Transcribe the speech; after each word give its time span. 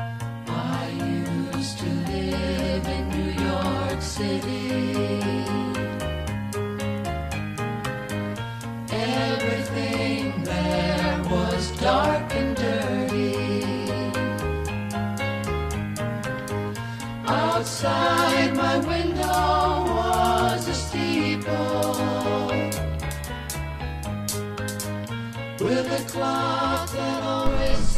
I 0.00 0.29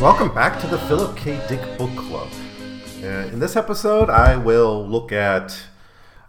Welcome 0.02 0.34
back 0.34 0.60
to 0.60 0.66
the 0.66 0.78
Philip 0.78 1.16
K. 1.16 1.40
Dick 1.48 1.60
Book 1.78 1.94
Club. 1.94 2.28
Uh, 3.04 3.28
in 3.28 3.38
this 3.38 3.54
episode, 3.54 4.10
I 4.10 4.36
will 4.36 4.84
look 4.84 5.12
at 5.12 5.56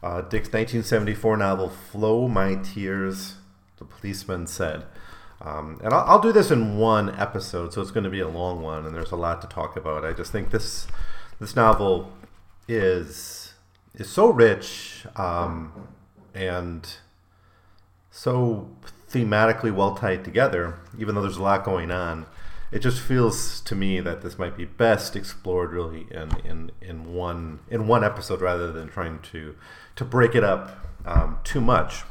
uh, 0.03 0.21
Dick's 0.21 0.49
1974 0.49 1.37
novel 1.37 1.69
"Flow 1.69 2.27
My 2.27 2.53
Tears." 2.53 3.37
The 3.77 3.85
policeman 3.85 4.45
said, 4.45 4.85
um, 5.41 5.81
and 5.83 5.91
I'll, 5.91 6.05
I'll 6.07 6.19
do 6.19 6.31
this 6.31 6.51
in 6.51 6.77
one 6.77 7.19
episode, 7.19 7.73
so 7.73 7.81
it's 7.81 7.89
going 7.89 8.03
to 8.03 8.11
be 8.11 8.19
a 8.19 8.27
long 8.27 8.61
one, 8.61 8.85
and 8.85 8.95
there's 8.95 9.11
a 9.11 9.15
lot 9.15 9.41
to 9.41 9.47
talk 9.47 9.75
about. 9.75 10.05
I 10.05 10.13
just 10.13 10.31
think 10.31 10.51
this 10.51 10.85
this 11.39 11.55
novel 11.55 12.11
is 12.67 13.55
is 13.95 14.07
so 14.07 14.29
rich 14.29 15.07
um, 15.15 15.87
and 16.35 16.87
so 18.11 18.69
thematically 19.09 19.73
well 19.73 19.95
tied 19.95 20.23
together, 20.23 20.77
even 20.99 21.15
though 21.15 21.23
there's 21.23 21.37
a 21.37 21.43
lot 21.43 21.63
going 21.63 21.89
on. 21.89 22.27
It 22.73 22.79
just 22.81 22.99
feels 22.99 23.61
to 23.61 23.75
me 23.75 23.99
that 23.99 24.21
this 24.21 24.39
might 24.39 24.57
be 24.57 24.65
best 24.65 25.15
explored 25.15 25.71
really 25.73 26.07
in, 26.09 26.31
in, 26.43 26.71
in 26.81 27.13
one 27.13 27.59
in 27.69 27.85
one 27.85 28.03
episode 28.03 28.41
rather 28.41 28.71
than 28.71 28.89
trying 28.89 29.19
to 29.31 29.55
to 29.95 30.03
break 30.03 30.33
it 30.33 30.43
up 30.43 30.87
um, 31.05 31.37
too 31.43 31.61
much. 31.61 32.03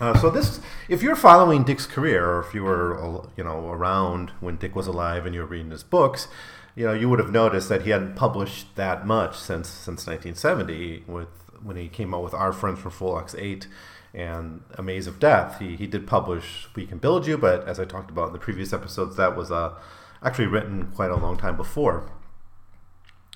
Uh, 0.00 0.18
so 0.18 0.28
this, 0.28 0.60
if 0.88 1.02
you're 1.02 1.16
following 1.16 1.62
Dick's 1.62 1.86
career, 1.86 2.26
or 2.28 2.40
if 2.40 2.54
you 2.54 2.64
were, 2.64 3.00
uh, 3.00 3.26
you 3.36 3.44
know, 3.44 3.70
around 3.70 4.30
when 4.40 4.56
Dick 4.56 4.76
was 4.76 4.86
alive 4.86 5.24
and 5.24 5.34
you 5.34 5.40
were 5.40 5.46
reading 5.46 5.70
his 5.70 5.82
books, 5.82 6.28
you 6.74 6.84
know, 6.84 6.92
you 6.92 7.08
would 7.08 7.18
have 7.18 7.30
noticed 7.30 7.70
that 7.70 7.82
he 7.82 7.90
hadn't 7.90 8.16
published 8.16 8.74
that 8.74 9.06
much 9.06 9.38
since 9.38 9.68
since 9.68 10.06
1970, 10.06 11.04
with 11.06 11.28
when 11.62 11.76
he 11.76 11.88
came 11.88 12.12
out 12.12 12.24
with 12.24 12.34
Our 12.34 12.52
Friends 12.52 12.80
from 12.80 12.90
Frolix 12.90 13.34
Eight 13.38 13.68
and 14.16 14.62
A 14.74 14.82
Maze 14.82 15.06
of 15.06 15.20
Death. 15.20 15.60
He 15.60 15.76
he 15.76 15.86
did 15.86 16.06
publish 16.06 16.68
We 16.74 16.86
Can 16.86 16.98
Build 16.98 17.26
You, 17.26 17.38
but 17.38 17.68
as 17.68 17.78
I 17.78 17.84
talked 17.84 18.10
about 18.10 18.28
in 18.28 18.32
the 18.32 18.38
previous 18.38 18.72
episodes, 18.72 19.16
that 19.16 19.36
was 19.36 19.52
uh, 19.52 19.74
actually 20.22 20.46
written 20.46 20.90
quite 20.94 21.10
a 21.10 21.16
long 21.16 21.36
time 21.36 21.56
before. 21.56 22.10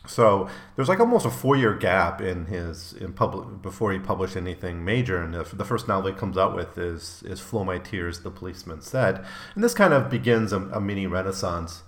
So 0.06 0.48
there's 0.74 0.88
like 0.88 0.98
almost 0.98 1.26
a 1.26 1.30
four-year 1.30 1.74
gap 1.74 2.22
in 2.22 2.46
his 2.46 2.94
in 2.94 3.12
public 3.12 3.60
before 3.60 3.92
he 3.92 3.98
published 3.98 4.34
anything 4.34 4.82
major. 4.82 5.22
And 5.22 5.34
the, 5.34 5.44
the 5.54 5.64
first 5.64 5.86
novel 5.86 6.10
he 6.10 6.18
comes 6.18 6.38
out 6.38 6.56
with 6.56 6.78
is 6.78 7.22
is 7.26 7.38
"Flow 7.38 7.64
My 7.64 7.78
Tears," 7.78 8.20
the 8.20 8.30
policeman 8.30 8.80
said. 8.80 9.22
And 9.54 9.62
this 9.62 9.74
kind 9.74 9.92
of 9.92 10.08
begins 10.08 10.52
a, 10.54 10.60
a 10.72 10.80
mini 10.80 11.06
renaissance, 11.06 11.82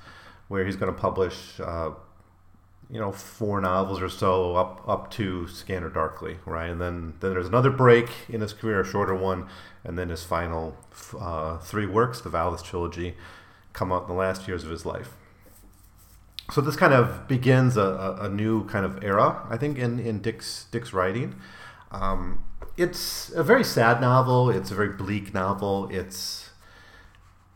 where 0.49 0.67
he's 0.67 0.77
going 0.77 0.95
to 0.95 1.01
publish, 1.01 1.59
uh, 1.59 1.93
you 2.93 3.01
know, 3.01 3.11
four 3.11 3.61
novels 3.61 4.01
or 4.01 4.09
so 4.09 4.55
up 4.55 4.87
up 4.87 5.11
to 5.13 5.49
Scanner 5.49 5.89
Darkly, 5.89 6.37
right? 6.47 6.71
And 6.71 6.81
then 6.81 7.15
then 7.21 7.33
there's 7.33 7.49
another 7.49 7.71
break 7.71 8.09
in 8.29 8.41
his 8.41 8.53
career, 8.53 8.83
a 8.83 8.85
shorter 8.85 9.15
one, 9.15 9.49
and 9.83 9.99
then 9.99 10.11
his 10.11 10.23
final 10.23 10.77
uh, 11.19 11.59
three 11.59 11.87
works, 11.87 12.21
the 12.21 12.31
Valis 12.31 12.63
trilogy, 12.63 13.17
come 13.73 13.91
out 13.91 14.03
in 14.03 14.09
the 14.09 14.15
last 14.15 14.47
years 14.47 14.63
of 14.63 14.71
his 14.71 14.87
life 14.87 15.17
so 16.53 16.61
this 16.61 16.77
kind 16.77 16.93
of 16.93 17.29
begins 17.29 17.77
a, 17.77 18.19
a, 18.21 18.29
new 18.29 18.67
kind 18.67 18.85
of 18.85 19.03
era, 19.03 19.47
I 19.49 19.57
think, 19.57 19.79
in, 19.79 19.99
in 19.99 20.21
Dick's 20.21 20.67
Dick's 20.71 20.93
writing. 20.93 21.37
Um, 21.91 22.45
it's 22.77 23.31
a 23.31 23.43
very 23.43 23.65
sad 23.65 24.01
novel. 24.01 24.51
It's 24.51 24.71
a 24.71 24.75
very 24.75 24.91
bleak 24.91 25.33
novel. 25.33 25.89
It's 25.91 26.51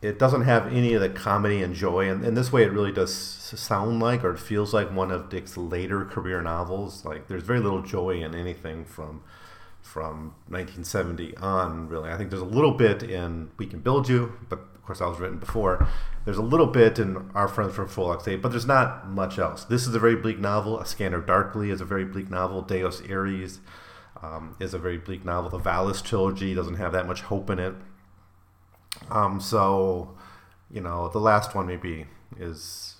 it 0.01 0.17
doesn't 0.17 0.43
have 0.43 0.71
any 0.73 0.93
of 0.93 1.01
the 1.01 1.09
comedy 1.09 1.61
and 1.61 1.75
joy, 1.75 2.09
and 2.09 2.23
in 2.23 2.33
this 2.33 2.51
way, 2.51 2.63
it 2.63 2.71
really 2.71 2.91
does 2.91 3.13
sound 3.55 4.01
like 4.01 4.23
or 4.23 4.33
it 4.33 4.39
feels 4.39 4.73
like 4.73 4.91
one 4.91 5.11
of 5.11 5.29
Dick's 5.29 5.55
later 5.55 6.03
career 6.03 6.41
novels. 6.41 7.05
Like 7.05 7.27
there's 7.27 7.43
very 7.43 7.59
little 7.59 7.81
joy 7.81 8.21
in 8.21 8.35
anything 8.35 8.83
from 8.83 9.23
from 9.81 10.35
1970 10.49 11.37
on. 11.37 11.87
Really, 11.87 12.11
I 12.11 12.17
think 12.17 12.29
there's 12.29 12.41
a 12.41 12.45
little 12.45 12.73
bit 12.73 13.03
in 13.03 13.51
We 13.57 13.67
Can 13.67 13.79
Build 13.79 14.09
You, 14.09 14.33
but 14.49 14.59
of 14.59 14.83
course, 14.83 14.99
that 14.99 15.07
was 15.07 15.19
written 15.19 15.37
before. 15.37 15.87
There's 16.25 16.37
a 16.37 16.41
little 16.41 16.67
bit 16.67 16.99
in 16.99 17.29
Our 17.33 17.47
Friends 17.47 17.73
from 17.73 17.87
Frolix 17.87 18.27
8, 18.27 18.41
but 18.41 18.49
there's 18.49 18.65
not 18.65 19.07
much 19.07 19.39
else. 19.39 19.63
This 19.63 19.87
is 19.87 19.95
a 19.95 19.99
very 19.99 20.15
bleak 20.15 20.39
novel. 20.39 20.79
A 20.79 20.85
Scanner 20.85 21.21
Darkly 21.21 21.71
is 21.71 21.79
a 21.79 21.85
very 21.85 22.05
bleak 22.05 22.29
novel. 22.29 22.61
Deus 22.61 23.01
Irae 23.01 23.47
um, 24.21 24.55
is 24.59 24.73
a 24.73 24.77
very 24.77 24.97
bleak 24.97 25.23
novel. 25.23 25.49
The 25.49 25.59
Valis 25.59 26.03
trilogy 26.03 26.53
doesn't 26.53 26.75
have 26.75 26.91
that 26.91 27.07
much 27.07 27.21
hope 27.21 27.49
in 27.49 27.59
it. 27.59 27.75
Um, 29.09 29.39
so, 29.39 30.15
you 30.69 30.81
know, 30.81 31.09
the 31.09 31.19
last 31.19 31.55
one 31.55 31.67
maybe 31.67 32.07
is, 32.37 32.96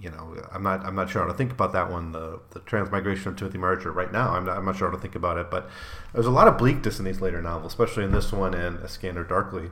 you 0.00 0.10
know, 0.10 0.36
I'm 0.52 0.62
not 0.62 0.84
I'm 0.84 0.94
not 0.94 1.10
sure 1.10 1.22
how 1.22 1.28
to 1.28 1.34
think 1.34 1.52
about 1.52 1.72
that 1.72 1.90
one. 1.90 2.12
The 2.12 2.40
the 2.50 2.60
Transmigration 2.60 3.28
of 3.28 3.36
Timothy 3.36 3.58
Archer 3.58 3.92
right 3.92 4.12
now. 4.12 4.34
I'm 4.34 4.44
not 4.44 4.56
I'm 4.58 4.64
not 4.64 4.76
sure 4.76 4.88
how 4.88 4.94
to 4.94 5.00
think 5.00 5.14
about 5.14 5.38
it, 5.38 5.50
but 5.50 5.68
there's 6.12 6.26
a 6.26 6.30
lot 6.30 6.48
of 6.48 6.58
bleakness 6.58 6.98
in 6.98 7.04
these 7.04 7.20
later 7.20 7.42
novels, 7.42 7.72
especially 7.72 8.04
in 8.04 8.12
this 8.12 8.32
one 8.32 8.54
and 8.54 8.78
A 8.78 8.88
Scanner 8.88 9.24
Darkly. 9.24 9.70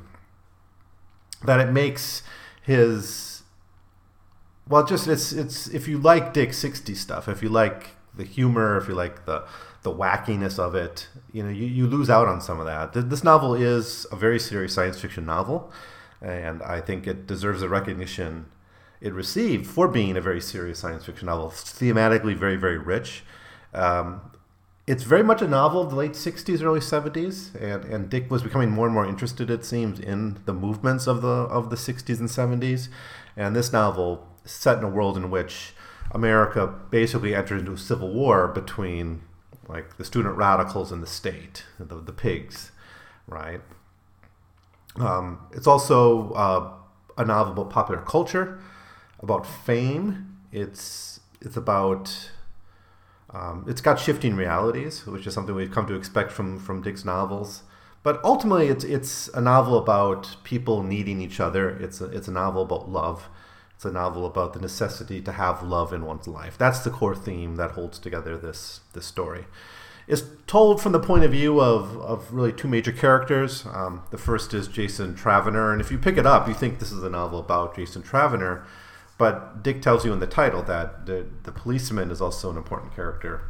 That 1.45 1.61
it 1.61 1.71
makes 1.71 2.23
his 2.63 3.43
well 4.69 4.85
just 4.85 5.07
it's 5.07 5.33
it's 5.33 5.69
if 5.69 5.87
you 5.87 5.99
like 5.99 6.33
dick 6.33 6.53
60 6.53 6.95
stuff 6.95 7.29
if 7.29 7.43
you 7.43 7.49
like 7.49 7.91
the 8.17 8.25
humor 8.25 8.77
if 8.77 8.89
you 8.89 8.95
like 8.95 9.25
the 9.25 9.45
the 9.83 9.93
wackiness 9.93 10.59
of 10.59 10.75
it 10.75 11.07
you 11.33 11.43
know 11.43 11.49
you, 11.49 11.67
you 11.67 11.87
lose 11.87 12.11
out 12.11 12.27
on 12.27 12.41
some 12.41 12.59
of 12.59 12.67
that 12.67 13.09
this 13.09 13.23
novel 13.23 13.55
is 13.55 14.07
a 14.11 14.17
very 14.17 14.41
serious 14.41 14.75
science 14.75 15.01
fiction 15.01 15.25
novel 15.25 15.71
and 16.21 16.63
i 16.63 16.81
think 16.81 17.07
it 17.07 17.27
deserves 17.27 17.61
the 17.61 17.69
recognition 17.69 18.47
it 19.01 19.13
received 19.13 19.67
for 19.67 19.89
being 19.89 20.17
a 20.17 20.21
very 20.21 20.41
serious 20.41 20.79
science 20.79 21.05
fiction 21.05 21.27
novel 21.27 21.51
thematically 21.51 22.37
very 22.37 22.57
very 22.57 22.79
rich. 22.79 23.25
Um, 23.75 24.21
it's 24.87 25.03
very 25.03 25.25
much 25.25 25.43
a 25.43 25.49
novel 25.49 25.83
of 25.83 25.91
the 25.91 25.97
late 25.97 26.13
60s 26.13 26.63
early 26.63 26.79
70s 26.79 27.55
and, 27.61 27.85
and 27.93 28.09
dick 28.09 28.31
was 28.31 28.43
becoming 28.43 28.71
more 28.71 28.87
and 28.87 28.95
more 28.95 29.05
interested 29.05 29.51
it 29.51 29.65
seems 29.65 29.99
in 29.99 30.39
the 30.45 30.55
movements 30.55 31.09
of 31.09 31.23
the 31.23 31.29
of 31.29 31.71
the 31.71 31.77
60s 31.77 32.21
and 32.21 32.29
70s 32.29 32.89
and 33.37 33.57
this 33.57 33.73
novel 33.73 34.27
set 34.45 34.79
in 34.79 34.85
a 34.85 34.89
world 34.89 35.17
in 35.17 35.29
which 35.29 35.75
america 36.13 36.73
basically 36.91 37.35
entered 37.35 37.59
into 37.59 37.73
a 37.73 37.77
civil 37.77 38.13
war 38.13 38.47
between 38.47 39.23
like 39.69 39.97
the 39.97 40.05
student 40.05 40.37
radicals 40.37 40.93
and 40.93 41.03
the 41.03 41.07
state 41.07 41.65
the, 41.81 41.97
the 41.97 42.13
pigs 42.13 42.71
right? 43.27 43.61
Um, 44.97 45.47
it's 45.53 45.67
also 45.67 46.33
uh, 46.33 46.73
a 47.19 47.25
novel 47.25 47.53
about 47.53 47.71
popular 47.71 48.01
culture 48.03 48.61
about 49.21 49.47
fame 49.47 50.37
it's 50.53 51.21
it's 51.41 51.57
about 51.57 52.31
um, 53.31 53.65
it's 53.69 53.81
got 53.81 54.01
shifting 54.01 54.37
realities, 54.37 55.07
which 55.07 55.27
is 55.27 55.35
something 55.35 55.55
we've 55.55 55.71
come 55.71 55.87
to 55.87 55.95
expect 55.95 56.33
from 56.33 56.59
from 56.59 56.83
Dick's 56.83 57.05
novels. 57.05 57.63
But 58.03 58.25
ultimately, 58.25 58.69
it's 58.69 58.85
it's 58.85 59.29
a 59.29 59.41
novel 59.41 59.77
about 59.77 60.37
people 60.45 60.83
needing 60.83 61.21
each 61.21 61.41
other. 61.41 61.69
It's 61.69 62.01
a, 62.01 62.07
it's 62.07 62.29
a 62.29 62.33
novel 62.33 62.63
about 62.63 62.89
love. 62.89 63.29
It's 63.75 63.85
a 63.85 63.93
novel 63.93 64.25
about 64.25 64.55
the 64.55 64.61
necessity 64.61 65.21
to 65.21 65.33
have 65.33 65.63
love 65.63 65.93
in 65.93 66.07
one's 66.07 66.27
life. 66.27 66.57
That's 66.57 66.79
the 66.79 66.89
core 66.89 67.15
theme 67.15 67.57
that 67.57 67.73
holds 67.73 67.99
together 67.99 68.39
this 68.39 68.81
this 68.95 69.05
story. 69.05 69.45
It's 70.09 70.23
told 70.47 70.81
from 70.81 70.93
the 70.93 71.01
point 71.01 71.25
of 71.25 71.33
view 71.33 71.61
of, 71.61 71.97
of 71.97 72.33
really 72.33 72.53
two 72.53 72.69
major 72.69 72.93
characters. 72.93 73.67
Um, 73.67 74.05
the 74.11 74.19
first 74.19 74.55
is 74.55 74.69
Jason 74.69 75.17
Travener, 75.17 75.73
and 75.73 75.81
if 75.81 75.91
you 75.91 75.99
pick 75.99 76.17
it 76.17 76.25
up, 76.25 76.47
you 76.47 76.55
think 76.55 76.79
this 76.79 76.93
is 76.93 77.03
a 77.03 77.11
novel 77.11 77.41
about 77.41 77.75
Jason 77.75 78.03
Travener 78.03 78.65
but 79.19 79.63
Dick 79.63 79.83
tells 79.83 80.05
you 80.05 80.13
in 80.13 80.21
the 80.21 80.27
title 80.27 80.63
that 80.63 81.07
the, 81.07 81.27
the 81.45 81.53
policeman 81.53 82.11
is 82.11 82.21
also 82.21 82.51
an 82.51 82.57
important 82.57 82.95
character 82.95 83.43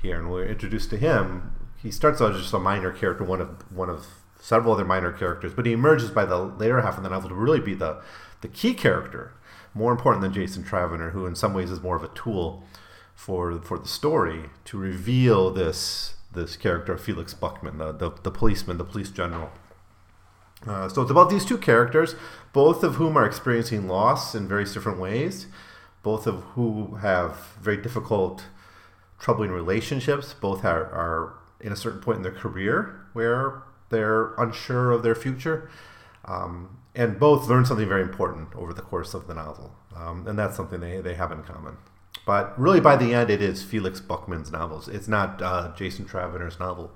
here, 0.00 0.18
and 0.18 0.30
we're 0.30 0.46
introduced 0.46 0.90
to 0.90 0.96
him. 0.96 1.52
He 1.76 1.90
starts 1.90 2.20
out 2.20 2.32
as 2.32 2.40
just 2.40 2.54
a 2.54 2.58
minor 2.58 2.90
character, 2.90 3.24
one 3.24 3.40
of 3.40 3.70
one 3.70 3.90
of 3.90 4.06
several 4.40 4.74
other 4.74 4.84
minor 4.84 5.12
characters, 5.12 5.52
but 5.54 5.66
he 5.66 5.72
emerges 5.72 6.10
by 6.10 6.24
the 6.24 6.38
later 6.38 6.80
half 6.80 6.96
of 6.96 7.02
the 7.02 7.10
novel 7.10 7.30
to 7.30 7.34
really 7.34 7.60
be 7.60 7.74
the 7.74 8.02
the 8.40 8.48
key 8.48 8.74
character, 8.74 9.32
more 9.72 9.92
important 9.92 10.22
than 10.22 10.32
Jason 10.32 10.64
Travener, 10.64 11.12
who 11.12 11.26
in 11.26 11.34
some 11.34 11.54
ways 11.54 11.70
is 11.70 11.80
more 11.80 11.96
of 11.96 12.02
a 12.02 12.08
tool 12.08 12.64
for 13.14 13.58
for 13.60 13.78
the 13.78 13.88
story 13.88 14.50
to 14.66 14.78
reveal 14.78 15.50
this 15.50 16.14
this 16.32 16.56
character 16.56 16.92
of 16.92 17.00
Felix 17.00 17.32
Buckman, 17.32 17.78
the, 17.78 17.92
the, 17.92 18.10
the 18.22 18.30
policeman, 18.30 18.76
the 18.76 18.84
police 18.84 19.10
general. 19.10 19.50
Uh, 20.66 20.88
so 20.88 21.02
it's 21.02 21.10
about 21.10 21.30
these 21.30 21.44
two 21.44 21.58
characters, 21.58 22.14
both 22.52 22.82
of 22.82 22.94
whom 22.94 23.16
are 23.16 23.26
experiencing 23.26 23.86
loss 23.86 24.34
in 24.34 24.48
various 24.48 24.72
different 24.72 24.98
ways, 24.98 25.46
both 26.02 26.26
of 26.26 26.42
who 26.54 26.96
have 26.96 27.36
very 27.60 27.76
difficult, 27.76 28.44
troubling 29.18 29.50
relationships. 29.50 30.34
Both 30.34 30.64
are, 30.64 30.84
are 30.84 31.34
in 31.60 31.72
a 31.72 31.76
certain 31.76 32.00
point 32.00 32.18
in 32.18 32.22
their 32.22 32.32
career 32.32 33.00
where 33.12 33.62
they're 33.90 34.34
unsure 34.34 34.90
of 34.92 35.02
their 35.02 35.14
future, 35.14 35.70
um, 36.24 36.78
and 36.94 37.18
both 37.18 37.48
learn 37.48 37.64
something 37.64 37.88
very 37.88 38.02
important 38.02 38.54
over 38.54 38.72
the 38.72 38.82
course 38.82 39.14
of 39.14 39.26
the 39.26 39.34
novel, 39.34 39.74
um, 39.94 40.26
and 40.26 40.38
that's 40.38 40.56
something 40.56 40.80
they, 40.80 41.00
they 41.00 41.14
have 41.14 41.32
in 41.32 41.42
common. 41.42 41.76
But 42.26 42.58
really, 42.58 42.80
by 42.80 42.96
the 42.96 43.12
end, 43.12 43.28
it 43.28 43.42
is 43.42 43.62
Felix 43.62 44.00
Buckman's 44.00 44.50
novels. 44.50 44.88
It's 44.88 45.08
not 45.08 45.42
uh, 45.42 45.72
Jason 45.76 46.06
Travenor's 46.06 46.58
novel, 46.58 46.90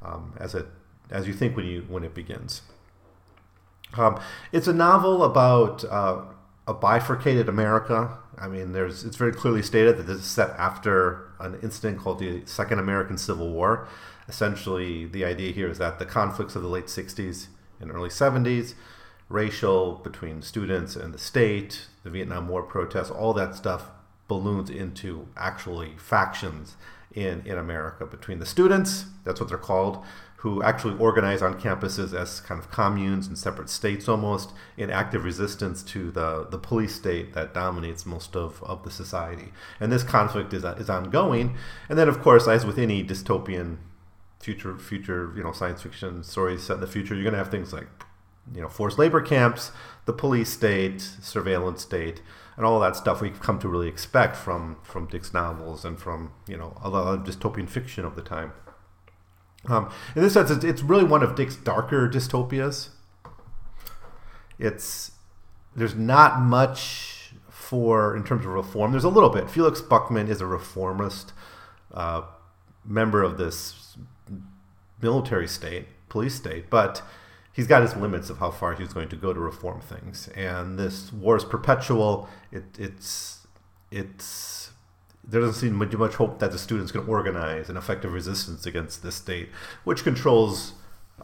um, 0.00 0.34
as 0.38 0.54
it 0.54 0.66
as 1.10 1.26
you 1.26 1.34
think 1.34 1.56
when 1.56 1.66
you 1.66 1.84
when 1.88 2.04
it 2.04 2.14
begins. 2.14 2.62
Um, 3.94 4.20
it's 4.52 4.68
a 4.68 4.72
novel 4.72 5.24
about 5.24 5.84
uh, 5.84 6.22
a 6.66 6.74
bifurcated 6.74 7.48
America. 7.48 8.18
I 8.38 8.48
mean, 8.48 8.72
there's 8.72 9.04
it's 9.04 9.16
very 9.16 9.32
clearly 9.32 9.62
stated 9.62 9.96
that 9.98 10.06
this 10.06 10.18
is 10.18 10.26
set 10.26 10.50
after 10.50 11.30
an 11.40 11.58
incident 11.62 11.98
called 11.98 12.18
the 12.18 12.42
Second 12.46 12.78
American 12.78 13.18
Civil 13.18 13.50
War. 13.50 13.88
Essentially, 14.28 15.04
the 15.04 15.24
idea 15.24 15.52
here 15.52 15.68
is 15.68 15.78
that 15.78 15.98
the 15.98 16.06
conflicts 16.06 16.56
of 16.56 16.62
the 16.62 16.68
late 16.68 16.86
'60s 16.86 17.48
and 17.80 17.90
early 17.90 18.08
'70s, 18.08 18.74
racial 19.28 19.96
between 19.96 20.42
students 20.42 20.96
and 20.96 21.12
the 21.12 21.18
state, 21.18 21.86
the 22.04 22.10
Vietnam 22.10 22.48
War 22.48 22.62
protests, 22.62 23.10
all 23.10 23.34
that 23.34 23.54
stuff 23.54 23.90
balloons 24.28 24.70
into 24.70 25.28
actually 25.36 25.92
factions 25.98 26.76
in, 27.12 27.42
in 27.44 27.58
America 27.58 28.06
between 28.06 28.38
the 28.38 28.46
students, 28.46 29.06
that's 29.24 29.40
what 29.40 29.48
they're 29.48 29.58
called, 29.58 30.02
who 30.42 30.60
actually 30.60 30.98
organize 30.98 31.40
on 31.40 31.54
campuses 31.60 32.12
as 32.12 32.40
kind 32.40 32.58
of 32.58 32.68
communes 32.68 33.28
and 33.28 33.38
separate 33.38 33.70
states 33.70 34.08
almost, 34.08 34.50
in 34.76 34.90
active 34.90 35.24
resistance 35.24 35.84
to 35.84 36.10
the, 36.10 36.44
the 36.50 36.58
police 36.58 36.96
state 36.96 37.32
that 37.32 37.54
dominates 37.54 38.04
most 38.04 38.34
of, 38.34 38.60
of 38.64 38.82
the 38.82 38.90
society. 38.90 39.52
And 39.78 39.92
this 39.92 40.02
conflict 40.02 40.52
is, 40.52 40.64
is 40.64 40.90
ongoing. 40.90 41.56
And 41.88 41.96
then, 41.96 42.08
of 42.08 42.20
course, 42.20 42.48
as 42.48 42.66
with 42.66 42.76
any 42.76 43.04
dystopian 43.04 43.76
future, 44.40 44.76
future 44.76 45.32
you 45.36 45.44
know, 45.44 45.52
science 45.52 45.82
fiction 45.82 46.24
stories 46.24 46.64
set 46.64 46.74
in 46.74 46.80
the 46.80 46.88
future, 46.88 47.14
you're 47.14 47.22
going 47.22 47.34
to 47.34 47.38
have 47.38 47.52
things 47.52 47.72
like 47.72 47.86
you 48.52 48.60
know, 48.60 48.68
forced 48.68 48.98
labor 48.98 49.20
camps, 49.20 49.70
the 50.06 50.12
police 50.12 50.50
state, 50.50 51.00
surveillance 51.00 51.82
state, 51.82 52.20
and 52.56 52.66
all 52.66 52.80
that 52.80 52.96
stuff 52.96 53.20
we've 53.20 53.38
come 53.38 53.60
to 53.60 53.68
really 53.68 53.86
expect 53.86 54.34
from 54.34 54.78
from 54.82 55.06
Dick's 55.06 55.32
novels 55.32 55.84
and 55.84 56.00
from 56.00 56.32
you 56.48 56.56
know 56.56 56.76
a 56.82 56.88
lot 56.88 57.14
of 57.14 57.24
dystopian 57.24 57.68
fiction 57.68 58.04
of 58.04 58.16
the 58.16 58.22
time. 58.22 58.52
Um, 59.66 59.90
in 60.16 60.22
this 60.22 60.32
sense, 60.32 60.50
it's, 60.50 60.82
really 60.82 61.04
one 61.04 61.22
of 61.22 61.34
Dick's 61.34 61.56
darker 61.56 62.08
dystopias. 62.08 62.88
It's 64.58 65.12
there's 65.74 65.94
not 65.94 66.40
much 66.40 67.32
for 67.48 68.16
in 68.16 68.24
terms 68.24 68.44
of 68.44 68.52
reform. 68.52 68.90
There's 68.92 69.04
a 69.04 69.08
little 69.08 69.30
bit. 69.30 69.48
Felix 69.48 69.80
Buckman 69.80 70.28
is 70.28 70.40
a 70.40 70.46
reformist 70.46 71.32
uh, 71.94 72.22
member 72.84 73.22
of 73.22 73.38
this 73.38 73.96
military 75.00 75.48
state, 75.48 75.86
police 76.08 76.34
state, 76.34 76.68
but 76.68 77.02
he's 77.52 77.66
got 77.66 77.82
his 77.82 77.96
limits 77.96 78.30
of 78.30 78.38
how 78.38 78.50
far 78.50 78.74
he's 78.74 78.92
going 78.92 79.08
to 79.08 79.16
go 79.16 79.32
to 79.32 79.40
reform 79.40 79.80
things. 79.80 80.28
And 80.28 80.78
this 80.78 81.12
war 81.12 81.36
is 81.36 81.44
perpetual. 81.44 82.28
It, 82.50 82.64
it's 82.78 83.46
it's 83.90 84.61
there 85.24 85.40
doesn't 85.40 85.60
seem 85.60 85.74
much, 85.74 85.92
much 85.92 86.14
hope 86.14 86.38
that 86.40 86.52
the 86.52 86.58
students 86.58 86.92
can 86.92 87.06
organize 87.06 87.68
an 87.68 87.76
effective 87.76 88.12
resistance 88.12 88.66
against 88.66 89.02
this 89.02 89.16
state, 89.16 89.50
which 89.84 90.02
controls 90.02 90.74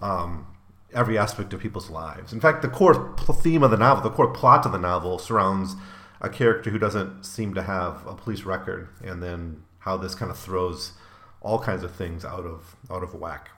um, 0.00 0.46
every 0.94 1.18
aspect 1.18 1.52
of 1.52 1.60
people's 1.60 1.90
lives. 1.90 2.32
In 2.32 2.40
fact, 2.40 2.62
the 2.62 2.68
core 2.68 3.16
theme 3.18 3.62
of 3.62 3.70
the 3.70 3.76
novel, 3.76 4.02
the 4.02 4.14
core 4.14 4.32
plot 4.32 4.64
of 4.66 4.72
the 4.72 4.78
novel, 4.78 5.18
surrounds 5.18 5.74
a 6.20 6.28
character 6.28 6.70
who 6.70 6.78
doesn't 6.78 7.24
seem 7.24 7.54
to 7.54 7.62
have 7.62 8.06
a 8.06 8.14
police 8.14 8.42
record, 8.42 8.88
and 9.04 9.22
then 9.22 9.62
how 9.80 9.96
this 9.96 10.14
kind 10.14 10.30
of 10.30 10.38
throws 10.38 10.92
all 11.40 11.58
kinds 11.58 11.82
of 11.82 11.94
things 11.94 12.24
out 12.24 12.44
of 12.44 12.76
out 12.90 13.02
of 13.02 13.14
whack. 13.14 13.50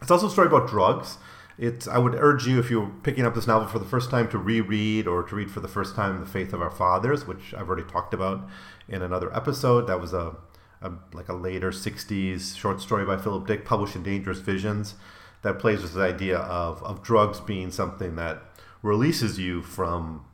It's 0.00 0.10
also 0.10 0.26
a 0.26 0.30
story 0.30 0.48
about 0.48 0.68
drugs 0.68 1.18
it's 1.56 1.86
I 1.86 1.98
would 1.98 2.14
urge 2.14 2.46
you 2.46 2.58
if 2.58 2.70
you're 2.70 2.90
picking 3.02 3.24
up 3.24 3.34
this 3.34 3.46
novel 3.46 3.68
for 3.68 3.78
the 3.78 3.84
first 3.84 4.10
time 4.10 4.28
to 4.30 4.38
reread 4.38 5.06
or 5.06 5.22
to 5.22 5.36
read 5.36 5.50
for 5.50 5.60
the 5.60 5.68
first 5.68 5.94
time 5.94 6.18
The 6.20 6.26
Faith 6.26 6.52
of 6.52 6.60
Our 6.60 6.70
Fathers, 6.70 7.26
which 7.26 7.54
I've 7.54 7.68
already 7.68 7.88
talked 7.88 8.12
about 8.12 8.48
in 8.88 9.02
another 9.02 9.34
episode. 9.34 9.86
That 9.86 10.00
was 10.00 10.12
a, 10.12 10.36
a 10.82 10.92
like 11.12 11.28
a 11.28 11.34
later 11.34 11.70
60s 11.70 12.56
short 12.56 12.80
story 12.80 13.04
by 13.04 13.16
Philip 13.16 13.46
Dick 13.46 13.64
published 13.64 13.96
in 13.96 14.02
Dangerous 14.02 14.38
Visions 14.38 14.94
that 15.42 15.58
plays 15.58 15.82
with 15.82 15.94
the 15.94 16.02
idea 16.02 16.38
of, 16.38 16.82
of 16.82 17.02
drugs 17.02 17.40
being 17.40 17.70
something 17.70 18.16
that 18.16 18.42
releases 18.82 19.38
you 19.38 19.62
from 19.62 20.24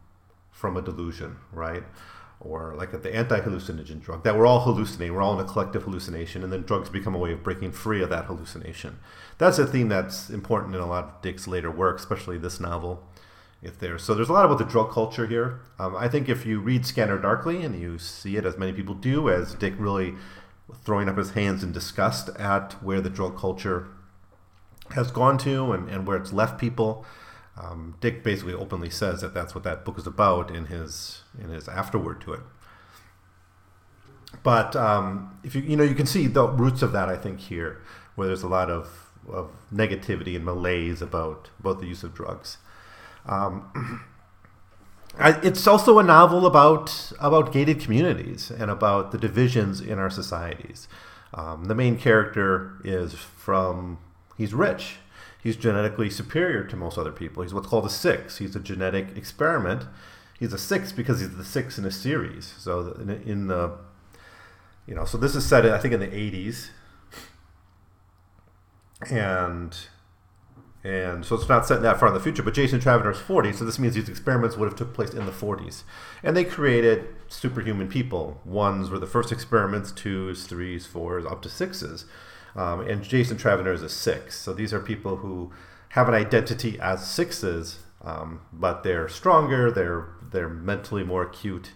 from 0.50 0.76
a 0.76 0.82
delusion, 0.82 1.36
right? 1.52 1.84
Or 2.38 2.74
like 2.74 3.02
the 3.02 3.14
anti-hallucinogen 3.14 4.00
drug 4.00 4.24
that 4.24 4.36
we're 4.36 4.46
all 4.46 4.60
hallucinating, 4.60 5.14
we're 5.14 5.22
all 5.22 5.38
in 5.38 5.44
a 5.44 5.48
collective 5.48 5.82
hallucination, 5.82 6.42
and 6.42 6.52
then 6.52 6.62
drugs 6.62 6.88
become 6.88 7.14
a 7.14 7.18
way 7.18 7.32
of 7.32 7.42
breaking 7.42 7.72
free 7.72 8.02
of 8.02 8.10
that 8.10 8.26
hallucination 8.26 8.98
that's 9.40 9.58
a 9.58 9.66
theme 9.66 9.88
that's 9.88 10.28
important 10.28 10.74
in 10.74 10.82
a 10.82 10.86
lot 10.86 11.04
of 11.04 11.22
Dick's 11.22 11.48
later 11.48 11.70
work, 11.70 11.98
especially 11.98 12.36
this 12.36 12.60
novel. 12.60 13.02
If 13.62 13.78
there's 13.78 14.02
so 14.02 14.14
there's 14.14 14.30
a 14.30 14.32
lot 14.32 14.46
about 14.46 14.58
the 14.58 14.64
drug 14.64 14.90
culture 14.90 15.26
here. 15.26 15.60
Um, 15.78 15.94
I 15.94 16.08
think 16.08 16.28
if 16.28 16.46
you 16.46 16.60
read 16.60 16.86
Scanner 16.86 17.18
Darkly 17.18 17.62
and 17.62 17.78
you 17.78 17.98
see 17.98 18.36
it 18.36 18.46
as 18.46 18.56
many 18.56 18.72
people 18.72 18.94
do, 18.94 19.28
as 19.28 19.54
Dick 19.54 19.74
really 19.76 20.14
throwing 20.84 21.08
up 21.08 21.18
his 21.18 21.32
hands 21.32 21.62
in 21.62 21.72
disgust 21.72 22.30
at 22.30 22.82
where 22.82 23.00
the 23.00 23.10
drug 23.10 23.36
culture 23.36 23.88
has 24.92 25.10
gone 25.10 25.36
to 25.38 25.72
and, 25.72 25.88
and 25.88 26.06
where 26.06 26.16
it's 26.16 26.32
left 26.32 26.58
people. 26.58 27.04
Um, 27.60 27.96
Dick 28.00 28.24
basically 28.24 28.54
openly 28.54 28.88
says 28.88 29.20
that 29.20 29.34
that's 29.34 29.54
what 29.54 29.64
that 29.64 29.84
book 29.84 29.98
is 29.98 30.06
about 30.06 30.50
in 30.50 30.66
his 30.66 31.22
in 31.38 31.50
his 31.50 31.68
afterword 31.68 32.20
to 32.22 32.32
it. 32.32 32.40
But 34.42 34.74
um, 34.74 35.38
if 35.44 35.54
you 35.54 35.60
you 35.62 35.76
know 35.76 35.84
you 35.84 35.94
can 35.94 36.06
see 36.06 36.26
the 36.26 36.48
roots 36.48 36.80
of 36.80 36.92
that 36.92 37.08
I 37.08 37.16
think 37.16 37.40
here, 37.40 37.82
where 38.14 38.26
there's 38.26 38.42
a 38.42 38.48
lot 38.48 38.70
of 38.70 39.10
of 39.28 39.50
negativity 39.72 40.34
and 40.34 40.44
malaise 40.44 41.02
about 41.02 41.50
about 41.58 41.80
the 41.80 41.86
use 41.86 42.02
of 42.02 42.14
drugs. 42.14 42.56
Um, 43.26 44.04
it's 45.20 45.66
also 45.66 45.98
a 45.98 46.02
novel 46.02 46.46
about 46.46 47.12
about 47.20 47.52
gated 47.52 47.80
communities 47.80 48.50
and 48.50 48.70
about 48.70 49.12
the 49.12 49.18
divisions 49.18 49.80
in 49.80 49.98
our 49.98 50.10
societies. 50.10 50.88
Um, 51.32 51.66
the 51.66 51.74
main 51.74 51.96
character 51.96 52.80
is 52.84 53.14
from 53.14 53.98
he's 54.36 54.54
rich. 54.54 54.96
He's 55.42 55.56
genetically 55.56 56.10
superior 56.10 56.64
to 56.64 56.76
most 56.76 56.98
other 56.98 57.12
people. 57.12 57.42
He's 57.42 57.54
what's 57.54 57.66
called 57.66 57.86
a 57.86 57.90
six. 57.90 58.38
He's 58.38 58.54
a 58.54 58.60
genetic 58.60 59.16
experiment. 59.16 59.84
He's 60.38 60.52
a 60.52 60.58
six 60.58 60.92
because 60.92 61.20
he's 61.20 61.36
the 61.36 61.44
six 61.44 61.78
in 61.78 61.84
a 61.84 61.90
series. 61.90 62.54
So 62.58 62.92
in, 63.00 63.10
in 63.10 63.46
the 63.46 63.78
you 64.86 64.94
know, 64.94 65.04
so 65.04 65.16
this 65.18 65.36
is 65.36 65.46
set 65.46 65.64
I 65.64 65.78
think 65.78 65.94
in 65.94 66.00
the 66.00 66.08
80s 66.08 66.70
and 69.08 69.76
and 70.82 71.24
so 71.24 71.36
it's 71.36 71.48
not 71.48 71.66
set 71.66 71.82
that 71.82 71.98
far 71.98 72.08
in 72.08 72.14
the 72.14 72.20
future. 72.20 72.42
But 72.42 72.54
Jason 72.54 72.80
Travenor 72.80 73.10
is 73.10 73.18
40, 73.18 73.52
so 73.52 73.64
this 73.64 73.78
means 73.78 73.94
these 73.94 74.08
experiments 74.08 74.56
would 74.56 74.68
have 74.68 74.78
took 74.78 74.94
place 74.94 75.10
in 75.10 75.26
the 75.26 75.32
40s, 75.32 75.82
and 76.22 76.36
they 76.36 76.44
created 76.44 77.06
superhuman 77.28 77.88
people. 77.88 78.40
Ones 78.44 78.90
were 78.90 78.98
the 78.98 79.06
first 79.06 79.30
experiments, 79.30 79.92
twos, 79.92 80.46
threes, 80.46 80.86
fours, 80.86 81.26
up 81.26 81.42
to 81.42 81.48
sixes, 81.48 82.06
um, 82.56 82.80
and 82.80 83.02
Jason 83.02 83.36
Travenor 83.36 83.72
is 83.72 83.82
a 83.82 83.88
six. 83.88 84.38
So 84.38 84.52
these 84.52 84.72
are 84.72 84.80
people 84.80 85.16
who 85.16 85.52
have 85.90 86.08
an 86.08 86.14
identity 86.14 86.78
as 86.80 87.06
sixes, 87.06 87.80
um, 88.02 88.40
but 88.52 88.82
they're 88.82 89.08
stronger, 89.08 89.70
they're 89.70 90.08
they're 90.30 90.48
mentally 90.48 91.04
more 91.04 91.22
acute. 91.22 91.72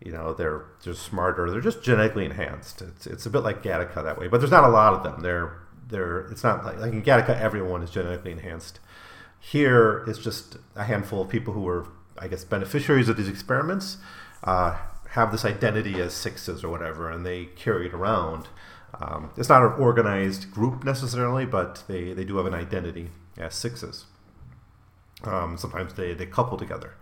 You 0.00 0.12
know, 0.12 0.32
they're 0.32 0.64
just 0.80 1.02
smarter. 1.02 1.50
They're 1.50 1.60
just 1.60 1.82
genetically 1.82 2.24
enhanced. 2.24 2.82
It's, 2.82 3.06
it's 3.06 3.26
a 3.26 3.30
bit 3.30 3.40
like 3.40 3.64
Gattaca 3.64 4.04
that 4.04 4.16
way, 4.16 4.28
but 4.28 4.38
there's 4.38 4.52
not 4.52 4.62
a 4.62 4.68
lot 4.68 4.94
of 4.94 5.02
them. 5.02 5.22
They're 5.22 5.58
they're 5.88 6.20
it's 6.30 6.44
not 6.44 6.64
like 6.64 6.78
like 6.78 6.92
in 6.92 7.02
Gattaca 7.02 7.38
everyone 7.40 7.82
is 7.82 7.90
genetically 7.90 8.32
enhanced. 8.32 8.80
Here 9.40 10.04
it's 10.06 10.18
just 10.18 10.56
a 10.74 10.84
handful 10.84 11.22
of 11.22 11.28
people 11.28 11.54
who 11.54 11.62
were 11.62 11.86
I 12.18 12.28
guess 12.28 12.44
beneficiaries 12.44 13.08
of 13.08 13.16
these 13.16 13.28
experiments 13.28 13.98
uh, 14.44 14.76
have 15.10 15.32
this 15.32 15.44
identity 15.44 16.00
as 16.00 16.12
sixes 16.12 16.62
or 16.62 16.68
whatever, 16.68 17.10
and 17.10 17.24
they 17.24 17.46
carry 17.46 17.86
it 17.86 17.94
around. 17.94 18.48
Um, 19.00 19.30
it's 19.36 19.48
not 19.48 19.62
an 19.62 19.72
organized 19.72 20.50
group 20.50 20.84
necessarily, 20.84 21.46
but 21.46 21.84
they, 21.88 22.12
they 22.12 22.24
do 22.24 22.36
have 22.36 22.46
an 22.46 22.54
identity 22.54 23.10
as 23.36 23.54
sixes. 23.54 24.06
Um, 25.24 25.56
sometimes 25.56 25.94
they, 25.94 26.14
they 26.14 26.26
couple 26.26 26.56
together. 26.56 26.94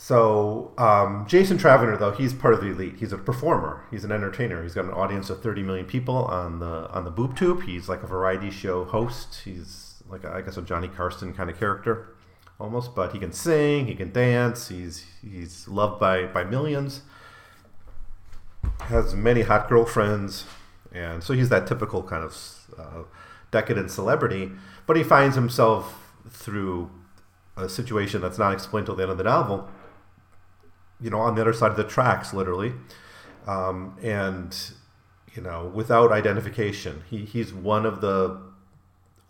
So 0.00 0.72
um, 0.78 1.26
Jason 1.26 1.58
Travenor, 1.58 1.96
though, 1.96 2.12
he's 2.12 2.32
part 2.32 2.54
of 2.54 2.60
the 2.60 2.68
elite. 2.68 2.94
He's 3.00 3.12
a 3.12 3.18
performer. 3.18 3.84
He's 3.90 4.04
an 4.04 4.12
entertainer. 4.12 4.62
He's 4.62 4.72
got 4.72 4.84
an 4.84 4.92
audience 4.92 5.28
of 5.28 5.42
30 5.42 5.64
million 5.64 5.86
people 5.86 6.14
on 6.26 6.60
the 6.60 6.88
on 6.90 7.02
the 7.02 7.10
Boob 7.10 7.36
Tube. 7.36 7.64
He's 7.64 7.88
like 7.88 8.04
a 8.04 8.06
variety 8.06 8.48
show 8.48 8.84
host. 8.84 9.40
He's 9.44 10.00
like 10.08 10.22
a, 10.22 10.30
I 10.30 10.42
guess 10.42 10.56
a 10.56 10.62
Johnny 10.62 10.86
Carson 10.86 11.34
kind 11.34 11.50
of 11.50 11.58
character, 11.58 12.14
almost. 12.60 12.94
But 12.94 13.12
he 13.12 13.18
can 13.18 13.32
sing. 13.32 13.86
He 13.86 13.96
can 13.96 14.12
dance. 14.12 14.68
He's 14.68 15.04
he's 15.20 15.66
loved 15.66 15.98
by 15.98 16.26
by 16.26 16.44
millions. 16.44 17.02
Has 18.82 19.16
many 19.16 19.42
hot 19.42 19.68
girlfriends, 19.68 20.44
and 20.92 21.24
so 21.24 21.34
he's 21.34 21.48
that 21.48 21.66
typical 21.66 22.04
kind 22.04 22.22
of 22.22 22.36
uh, 22.78 23.02
decadent 23.50 23.90
celebrity. 23.90 24.52
But 24.86 24.96
he 24.96 25.02
finds 25.02 25.34
himself 25.34 26.14
through 26.30 26.88
a 27.56 27.68
situation 27.68 28.20
that's 28.20 28.38
not 28.38 28.52
explained 28.52 28.86
till 28.86 28.94
the 28.94 29.02
end 29.02 29.10
of 29.10 29.18
the 29.18 29.24
novel 29.24 29.68
you 31.00 31.10
know, 31.10 31.20
on 31.20 31.34
the 31.34 31.40
other 31.40 31.52
side 31.52 31.70
of 31.70 31.76
the 31.76 31.84
tracks, 31.84 32.34
literally, 32.34 32.72
um, 33.46 33.96
and 34.02 34.72
you 35.34 35.42
know, 35.42 35.70
without 35.72 36.12
identification. 36.12 37.04
He 37.08 37.24
he's 37.24 37.52
one 37.52 37.86
of 37.86 38.00
the 38.00 38.40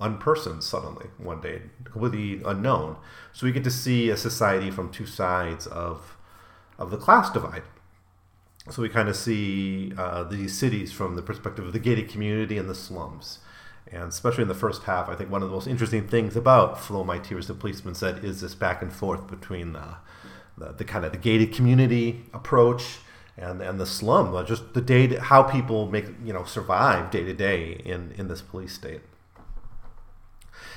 unpersons 0.00 0.62
suddenly 0.62 1.06
one 1.18 1.40
day, 1.40 1.62
completely 1.84 2.42
unknown. 2.44 2.96
So 3.32 3.46
we 3.46 3.52
get 3.52 3.64
to 3.64 3.70
see 3.70 4.10
a 4.10 4.16
society 4.16 4.70
from 4.70 4.90
two 4.90 5.06
sides 5.06 5.66
of 5.66 6.16
of 6.78 6.90
the 6.90 6.96
class 6.96 7.30
divide. 7.30 7.64
So 8.70 8.82
we 8.82 8.88
kind 8.88 9.08
of 9.08 9.16
see 9.16 9.92
uh, 9.96 10.24
these 10.24 10.56
cities 10.56 10.92
from 10.92 11.16
the 11.16 11.22
perspective 11.22 11.66
of 11.66 11.72
the 11.72 11.78
gated 11.78 12.08
community 12.08 12.58
and 12.58 12.68
the 12.68 12.74
slums. 12.74 13.38
And 13.90 14.04
especially 14.04 14.42
in 14.42 14.48
the 14.48 14.54
first 14.54 14.82
half, 14.82 15.08
I 15.08 15.14
think 15.14 15.30
one 15.30 15.42
of 15.42 15.48
the 15.48 15.54
most 15.54 15.66
interesting 15.66 16.06
things 16.06 16.36
about 16.36 16.78
Flow 16.78 17.04
My 17.04 17.18
Tears, 17.18 17.46
the 17.46 17.54
policeman 17.54 17.94
said, 17.94 18.22
is 18.22 18.42
this 18.42 18.54
back 18.54 18.82
and 18.82 18.92
forth 18.92 19.26
between 19.26 19.72
the, 19.72 19.96
the, 20.58 20.72
the 20.72 20.84
kind 20.84 21.04
of 21.04 21.12
the 21.12 21.18
gated 21.18 21.52
community 21.52 22.24
approach 22.32 22.98
and 23.36 23.62
and 23.62 23.78
the 23.78 23.86
slum, 23.86 24.34
uh, 24.34 24.42
just 24.42 24.74
the 24.74 24.80
day, 24.80 25.06
to, 25.06 25.20
how 25.20 25.42
people 25.42 25.88
make 25.90 26.06
you 26.24 26.32
know 26.32 26.44
survive 26.44 27.10
day 27.10 27.24
to 27.24 27.32
day 27.32 27.80
in 27.84 28.12
in 28.18 28.28
this 28.28 28.42
police 28.42 28.74
state. 28.74 29.00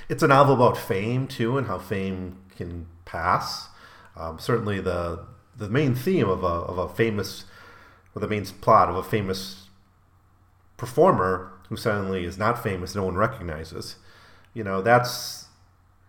It's 0.07 0.21
a 0.21 0.27
novel 0.27 0.55
about 0.55 0.77
fame 0.77 1.27
too, 1.27 1.57
and 1.57 1.67
how 1.67 1.79
fame 1.79 2.37
can 2.55 2.85
pass. 3.05 3.69
Um, 4.15 4.37
certainly, 4.39 4.79
the 4.79 5.25
the 5.57 5.69
main 5.69 5.95
theme 5.95 6.29
of 6.29 6.43
a 6.43 6.47
of 6.47 6.77
a 6.77 6.87
famous, 6.87 7.45
or 8.13 8.19
the 8.19 8.27
main 8.27 8.45
plot 8.45 8.89
of 8.89 8.95
a 8.95 9.03
famous 9.03 9.67
performer 10.77 11.51
who 11.69 11.77
suddenly 11.77 12.25
is 12.25 12.37
not 12.37 12.61
famous, 12.61 12.93
no 12.95 13.05
one 13.05 13.15
recognizes. 13.15 13.95
You 14.53 14.63
know, 14.63 14.81
that's 14.81 15.47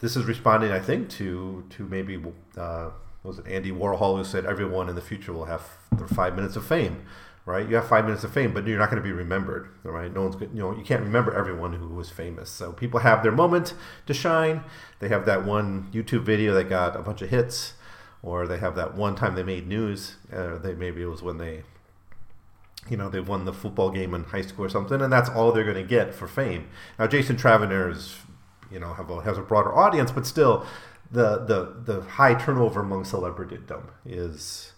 this 0.00 0.17
is 0.17 0.25
responding, 0.25 0.73
I 0.73 0.81
think, 0.81 1.09
to 1.11 1.64
to 1.71 1.85
maybe 1.85 2.21
uh, 2.59 2.91
was 3.23 3.38
it 3.38 3.47
Andy 3.47 3.71
Warhol 3.71 4.19
who 4.19 4.25
said 4.25 4.47
everyone 4.47 4.88
in 4.88 4.95
the 4.95 5.00
future 5.00 5.33
will 5.33 5.45
have 5.45 5.62
their 5.97 6.09
five 6.09 6.35
minutes 6.35 6.57
of 6.57 6.67
fame, 6.67 7.05
right? 7.47 7.69
You 7.69 7.76
have 7.76 7.88
five 7.88 8.05
minutes 8.05 8.25
of 8.25 8.33
fame, 8.33 8.52
but 8.52 8.67
you're 8.67 8.79
not 8.79 8.91
going 8.91 9.02
to 9.02 9.09
be 9.09 9.12
remembered, 9.12 9.69
right? 9.83 10.12
No 10.12 10.23
one's 10.23 10.41
you 10.41 10.61
know 10.61 10.76
you 10.76 10.83
can't 10.83 11.02
remember 11.02 11.33
everyone 11.33 11.75
who 11.75 11.88
was 11.88 12.11
famous. 12.11 12.50
So 12.50 12.73
people 12.73 13.00
have 13.00 13.23
their 13.23 13.33
moment 13.33 13.75
to 14.07 14.14
shine. 14.14 14.64
They 14.99 15.09
have 15.09 15.26
that 15.26 15.45
one 15.45 15.88
YouTube 15.93 16.23
video 16.23 16.55
that 16.55 16.69
got 16.69 16.97
a 16.97 17.02
bunch 17.02 17.23
of 17.23 17.31
hits, 17.31 17.75
or 18.23 18.47
they 18.47 18.59
have 18.59 18.75
that 18.76 18.95
one 18.95 19.14
time 19.14 19.35
they 19.35 19.45
made 19.45 19.67
news. 19.67 20.17
Uh, 20.33 20.59
they 20.59 20.75
maybe 20.75 21.02
it 21.02 21.07
was 21.07 21.23
when 21.23 21.38
they 21.38 21.62
you 22.91 22.97
know, 22.97 23.09
they 23.09 23.21
won 23.21 23.45
the 23.45 23.52
football 23.52 23.91
game 23.91 24.14
in 24.14 24.25
high 24.25 24.43
school 24.43 24.64
or 24.64 24.69
something, 24.69 25.00
and 25.00 25.12
that's 25.12 25.29
all 25.29 25.52
they're 25.52 25.64
going 25.64 25.76
to 25.76 25.83
get 25.83 26.14
for 26.14 26.26
fame. 26.26 26.69
Now, 26.99 27.07
Jason 27.07 27.37
Travenor 27.37 27.91
is, 27.91 28.17
you 28.71 28.81
know, 28.81 28.93
have 28.95 29.09
a, 29.11 29.23
has 29.23 29.38
a 29.38 29.43
broader 29.43 29.75
audience, 29.75 30.11
but 30.11 30.26
still, 30.26 30.67
the 31.12 31.38
the 31.45 31.92
the 31.92 32.00
high 32.02 32.35
turnover 32.35 32.81
among 32.81 33.04
celebritydom 33.04 33.85
is 34.07 34.73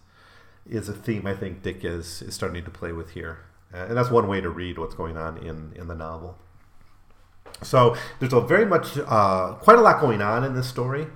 is 0.69 0.89
a 0.89 0.93
theme 0.93 1.27
I 1.27 1.35
think 1.35 1.63
Dick 1.63 1.85
is 1.85 2.23
is 2.23 2.35
starting 2.35 2.65
to 2.65 2.71
play 2.71 2.93
with 2.93 3.11
here, 3.11 3.39
and 3.73 3.97
that's 3.97 4.11
one 4.11 4.27
way 4.27 4.41
to 4.41 4.51
read 4.51 4.79
what's 4.79 4.95
going 4.95 5.17
on 5.17 5.39
in 5.39 5.73
in 5.77 5.87
the 5.87 5.95
novel. 5.95 6.37
So 7.63 7.97
there's 8.19 8.33
a 8.33 8.41
very 8.41 8.67
much 8.67 8.99
uh, 8.99 9.55
quite 9.55 9.79
a 9.79 9.81
lot 9.81 10.01
going 10.01 10.21
on 10.21 10.45
in 10.45 10.55
this 10.55 10.69
story. 10.69 11.07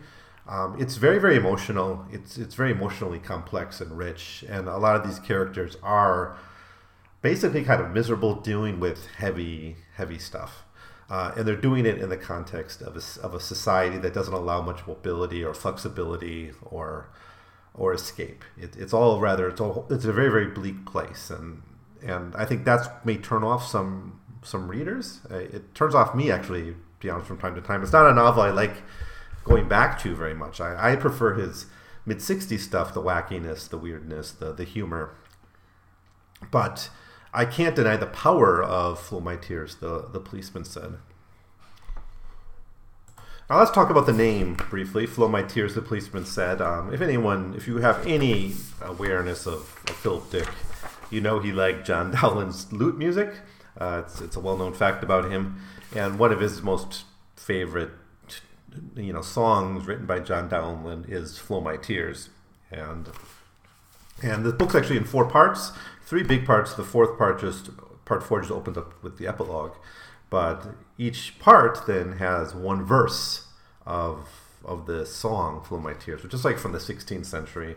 Um, 0.46 0.76
it's 0.78 0.96
very 0.96 1.18
very 1.18 1.36
emotional. 1.36 2.06
It's 2.12 2.38
it's 2.38 2.54
very 2.54 2.70
emotionally 2.70 3.18
complex 3.18 3.80
and 3.80 3.98
rich, 3.98 4.44
and 4.48 4.68
a 4.68 4.78
lot 4.78 4.96
of 4.96 5.04
these 5.04 5.18
characters 5.18 5.76
are 5.82 6.36
basically 7.22 7.64
kind 7.64 7.82
of 7.82 7.90
miserable 7.90 8.36
dealing 8.36 8.78
with 8.78 9.06
heavy 9.16 9.76
heavy 9.96 10.18
stuff. 10.18 10.64
Uh, 11.10 11.32
and 11.36 11.48
they're 11.48 11.56
doing 11.56 11.86
it 11.86 11.98
in 11.98 12.10
the 12.10 12.16
context 12.16 12.82
of 12.82 12.94
a, 12.94 13.20
of 13.22 13.34
a 13.34 13.40
society 13.40 13.96
that 13.96 14.12
doesn't 14.12 14.34
allow 14.34 14.60
much 14.60 14.86
mobility 14.86 15.42
or 15.42 15.54
flexibility 15.54 16.52
or 16.62 17.08
or 17.74 17.94
escape. 17.94 18.44
It, 18.58 18.76
it's 18.76 18.92
all 18.92 19.20
rather 19.20 19.48
it's 19.48 19.60
all 19.60 19.86
it's 19.88 20.04
a 20.04 20.12
very 20.12 20.30
very 20.30 20.48
bleak 20.48 20.84
place, 20.84 21.30
and 21.30 21.62
and 22.02 22.34
I 22.36 22.44
think 22.44 22.64
that's 22.64 22.88
may 23.04 23.16
turn 23.16 23.42
off 23.42 23.66
some 23.66 24.20
some 24.42 24.68
readers. 24.68 25.20
Uh, 25.30 25.36
it 25.36 25.74
turns 25.74 25.94
off 25.94 26.14
me 26.14 26.30
actually. 26.30 26.76
Be 27.00 27.08
honest, 27.08 27.28
from 27.28 27.38
time 27.38 27.54
to 27.54 27.60
time, 27.60 27.82
it's 27.82 27.92
not 27.92 28.10
a 28.10 28.12
novel 28.12 28.42
I 28.42 28.50
like 28.50 28.82
going 29.44 29.68
back 29.68 30.00
to 30.00 30.16
very 30.16 30.34
much. 30.34 30.60
I, 30.60 30.92
I 30.92 30.96
prefer 30.96 31.34
his 31.34 31.66
mid 32.04 32.18
'60s 32.18 32.58
stuff, 32.58 32.92
the 32.92 33.00
wackiness, 33.00 33.68
the 33.68 33.78
weirdness, 33.78 34.32
the 34.32 34.52
the 34.52 34.64
humor. 34.64 35.14
But 36.50 36.90
I 37.32 37.44
can't 37.44 37.76
deny 37.76 37.96
the 37.96 38.06
power 38.06 38.62
of 38.62 39.00
Flow 39.00 39.20
My 39.20 39.36
Tears, 39.36 39.76
the, 39.76 40.08
the 40.10 40.20
policeman 40.20 40.64
said. 40.64 40.98
Now 43.50 43.58
let's 43.58 43.70
talk 43.70 43.88
about 43.88 44.06
the 44.06 44.12
name 44.12 44.54
briefly. 44.54 45.06
Flow 45.06 45.28
My 45.28 45.42
Tears, 45.42 45.74
the 45.74 45.82
policeman 45.82 46.26
said. 46.26 46.60
Um, 46.60 46.92
if 46.92 47.00
anyone, 47.00 47.54
if 47.56 47.66
you 47.66 47.78
have 47.78 48.06
any 48.06 48.54
awareness 48.82 49.46
of, 49.46 49.54
of, 49.88 49.96
Philip 49.96 50.30
Dick, 50.30 50.48
you 51.10 51.20
know 51.20 51.38
he 51.38 51.52
liked 51.52 51.86
John 51.86 52.10
Dowland's 52.20 52.70
lute 52.72 52.98
music. 52.98 53.34
Uh, 53.78 54.02
it's, 54.04 54.20
it's 54.20 54.36
a 54.36 54.40
well-known 54.40 54.74
fact 54.74 55.02
about 55.02 55.30
him. 55.30 55.62
And 55.94 56.18
one 56.18 56.32
of 56.32 56.40
his 56.40 56.62
most 56.62 57.04
favorite, 57.36 57.90
you 58.94 59.12
know, 59.12 59.22
songs 59.22 59.86
written 59.86 60.04
by 60.04 60.20
John 60.20 60.50
Dowland 60.50 61.08
is 61.08 61.38
"Flow 61.38 61.62
My 61.62 61.78
Tears," 61.78 62.28
and 62.70 63.08
and 64.22 64.44
the 64.44 64.52
book's 64.52 64.74
actually 64.74 64.96
in 64.96 65.04
four 65.04 65.28
parts 65.28 65.72
three 66.08 66.22
big 66.22 66.46
parts. 66.46 66.72
The 66.72 66.84
fourth 66.84 67.18
part 67.18 67.38
just 67.40 67.70
part 68.06 68.22
four 68.22 68.40
just 68.40 68.50
opens 68.50 68.78
up 68.78 69.02
with 69.02 69.18
the 69.18 69.26
epilogue, 69.26 69.74
but 70.30 70.66
each 70.96 71.38
part 71.38 71.86
then 71.86 72.12
has 72.12 72.54
one 72.54 72.82
verse 72.82 73.46
of 73.86 74.28
of 74.64 74.86
the 74.86 75.04
song 75.04 75.62
"Flow 75.62 75.78
My 75.78 75.92
Tears," 75.92 76.22
which 76.22 76.32
is 76.32 76.44
like 76.44 76.58
from 76.58 76.72
the 76.72 76.78
16th 76.78 77.26
century. 77.26 77.76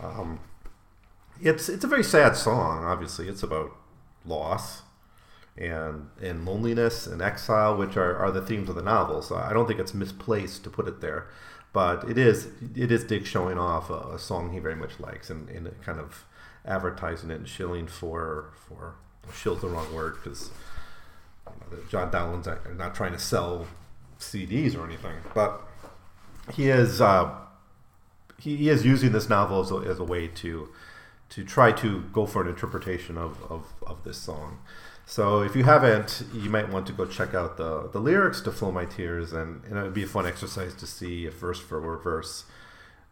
Um, 0.00 0.40
it's 1.40 1.68
it's 1.68 1.84
a 1.84 1.88
very 1.88 2.04
sad 2.04 2.36
song. 2.36 2.84
Obviously, 2.84 3.28
it's 3.28 3.42
about 3.42 3.76
loss 4.24 4.82
and 5.58 6.08
and 6.22 6.46
loneliness 6.46 7.08
and 7.08 7.20
exile, 7.20 7.76
which 7.76 7.96
are, 7.96 8.16
are 8.16 8.30
the 8.30 8.42
themes 8.42 8.68
of 8.68 8.76
the 8.76 8.82
novel. 8.82 9.22
So 9.22 9.36
I 9.36 9.52
don't 9.52 9.66
think 9.66 9.80
it's 9.80 9.92
misplaced 9.92 10.62
to 10.64 10.70
put 10.70 10.86
it 10.86 11.00
there, 11.00 11.26
but 11.72 12.08
it 12.08 12.18
is 12.18 12.48
it 12.74 12.92
is 12.92 13.04
Dick 13.04 13.26
showing 13.26 13.58
off 13.58 13.90
a, 13.90 14.14
a 14.14 14.18
song 14.18 14.52
he 14.52 14.58
very 14.58 14.76
much 14.76 15.00
likes 15.00 15.30
and, 15.30 15.48
and 15.48 15.70
kind 15.82 15.98
of 15.98 16.24
advertising 16.64 17.30
it 17.30 17.36
and 17.36 17.48
shilling 17.48 17.86
for 17.86 18.50
for 18.68 18.94
shill's 19.32 19.60
the 19.60 19.68
wrong 19.68 19.92
word 19.94 20.16
because 20.22 20.50
you 21.46 21.76
know, 21.76 21.82
John 21.88 22.10
Dowland's 22.10 22.48
not 22.76 22.94
trying 22.94 23.12
to 23.12 23.18
sell 23.18 23.66
CDs 24.18 24.76
or 24.76 24.84
anything, 24.86 25.16
but 25.34 25.62
he 26.54 26.68
is 26.68 27.00
uh, 27.00 27.30
he, 28.38 28.56
he, 28.56 28.68
is 28.68 28.84
using 28.84 29.12
this 29.12 29.28
novel 29.28 29.60
as 29.60 29.70
a, 29.70 29.76
as 29.76 29.98
a 29.98 30.04
way 30.04 30.28
to 30.28 30.68
to 31.30 31.44
try 31.44 31.72
to 31.72 32.02
go 32.12 32.26
for 32.26 32.42
an 32.42 32.48
interpretation 32.48 33.16
of, 33.16 33.42
of, 33.50 33.64
of 33.86 34.04
this 34.04 34.18
song. 34.18 34.58
So 35.04 35.42
if 35.42 35.54
you 35.56 35.64
haven't, 35.64 36.24
you 36.32 36.48
might 36.48 36.70
want 36.70 36.86
to 36.86 36.92
go 36.92 37.04
check 37.04 37.34
out 37.34 37.56
the, 37.56 37.88
the 37.92 38.00
lyrics 38.00 38.40
to 38.42 38.52
Flow 38.52 38.70
My 38.72 38.84
Tears, 38.84 39.32
and, 39.32 39.62
and 39.64 39.76
it 39.78 39.82
would 39.82 39.94
be 39.94 40.04
a 40.04 40.06
fun 40.06 40.26
exercise 40.26 40.74
to 40.74 40.86
see 40.86 41.26
if 41.26 41.34
verse 41.34 41.60
for 41.60 41.80
verse 41.98 42.44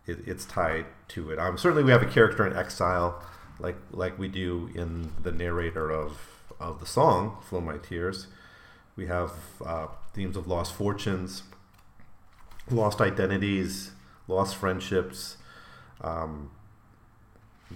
it, 0.06 0.26
it's 0.26 0.44
tied 0.44 0.86
to 1.08 1.30
it. 1.30 1.38
Um, 1.38 1.58
certainly, 1.58 1.84
we 1.84 1.90
have 1.90 2.02
a 2.02 2.06
character 2.06 2.46
in 2.46 2.56
exile 2.56 3.22
like 3.58 3.76
like 3.90 4.18
we 4.18 4.28
do 4.28 4.70
in 4.74 5.12
the 5.22 5.32
narrator 5.32 5.90
of 5.90 6.18
of 6.58 6.80
the 6.80 6.86
song 6.86 7.38
"Flow 7.42 7.60
My 7.60 7.76
Tears." 7.78 8.26
We 8.96 9.06
have 9.06 9.32
uh, 9.64 9.86
themes 10.12 10.36
of 10.36 10.46
lost 10.46 10.74
fortunes, 10.74 11.42
lost 12.70 13.00
identities, 13.00 13.92
lost 14.28 14.56
friendships, 14.56 15.36
um, 16.00 16.50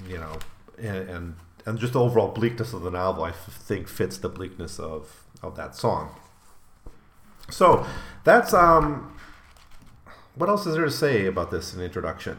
you 0.09 0.19
know, 0.19 0.39
and, 0.79 1.09
and 1.09 1.37
and 1.67 1.79
just 1.79 1.93
the 1.93 2.01
overall 2.01 2.29
bleakness 2.29 2.73
of 2.73 2.83
the 2.83 2.91
novel. 2.91 3.25
I 3.25 3.33
think 3.33 3.89
fits 3.89 4.19
the 4.19 4.29
bleakness 4.29 4.79
of 4.79 5.25
of 5.43 5.57
that 5.57 5.75
song. 5.75 6.15
So 7.51 7.87
that's 8.25 8.55
um. 8.55 9.11
What 10.35 10.49
else 10.49 10.67
is 10.67 10.75
there 10.75 10.85
to 10.85 10.91
say 10.91 11.27
about 11.27 11.53
this 11.53 11.75
in 11.75 11.81
introduction? 11.81 12.39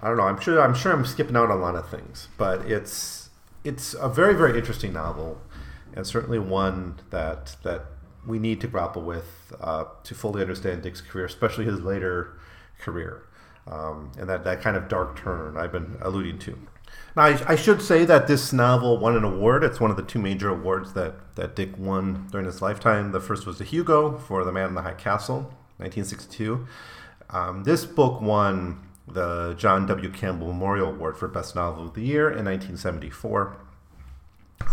I 0.00 0.08
don't 0.08 0.16
know. 0.16 0.24
I'm 0.24 0.40
sure. 0.40 0.60
I'm 0.60 0.74
sure 0.74 0.92
I'm 0.92 1.04
skipping 1.04 1.36
out 1.36 1.50
on 1.50 1.58
a 1.58 1.60
lot 1.60 1.76
of 1.76 1.88
things, 1.88 2.28
but 2.36 2.70
it's 2.70 3.30
it's 3.64 3.94
a 3.94 4.08
very 4.08 4.34
very 4.34 4.58
interesting 4.58 4.92
novel, 4.92 5.40
and 5.94 6.06
certainly 6.06 6.38
one 6.38 7.00
that 7.10 7.56
that 7.62 7.84
we 8.26 8.38
need 8.38 8.60
to 8.60 8.66
grapple 8.66 9.02
with 9.02 9.52
uh, 9.60 9.84
to 10.04 10.14
fully 10.14 10.40
understand 10.40 10.82
Dick's 10.82 11.00
career, 11.00 11.26
especially 11.26 11.64
his 11.64 11.80
later 11.80 12.38
career, 12.80 13.24
um, 13.66 14.12
and 14.18 14.28
that 14.28 14.44
that 14.44 14.60
kind 14.62 14.76
of 14.76 14.88
dark 14.88 15.16
turn 15.16 15.56
I've 15.56 15.72
been 15.72 15.98
alluding 16.00 16.38
to. 16.40 16.58
Now, 17.14 17.24
I, 17.24 17.42
I, 17.48 17.56
should 17.56 17.82
say 17.82 18.04
that 18.06 18.26
this 18.26 18.52
novel 18.52 18.98
won 18.98 19.16
an 19.16 19.24
award. 19.24 19.64
It's 19.64 19.80
one 19.80 19.90
of 19.90 19.98
the 19.98 20.02
two 20.02 20.18
major 20.18 20.48
awards 20.48 20.94
that, 20.94 21.34
that 21.36 21.54
Dick 21.54 21.76
won 21.76 22.26
during 22.30 22.46
his 22.46 22.62
lifetime. 22.62 23.12
The 23.12 23.20
first 23.20 23.46
was 23.46 23.58
the 23.58 23.64
Hugo 23.64 24.16
for 24.16 24.44
The 24.44 24.52
Man 24.52 24.68
in 24.68 24.74
the 24.74 24.82
High 24.82 24.94
Castle, 24.94 25.52
1962. 25.76 26.66
Um, 27.28 27.64
this 27.64 27.84
book 27.84 28.20
won 28.20 28.80
the 29.06 29.54
John 29.58 29.86
W. 29.86 30.10
Campbell 30.10 30.48
Memorial 30.48 30.88
Award 30.88 31.16
for 31.16 31.28
Best 31.28 31.54
Novel 31.54 31.86
of 31.86 31.94
the 31.94 32.02
Year 32.02 32.28
in 32.28 32.44
1974. 32.44 33.56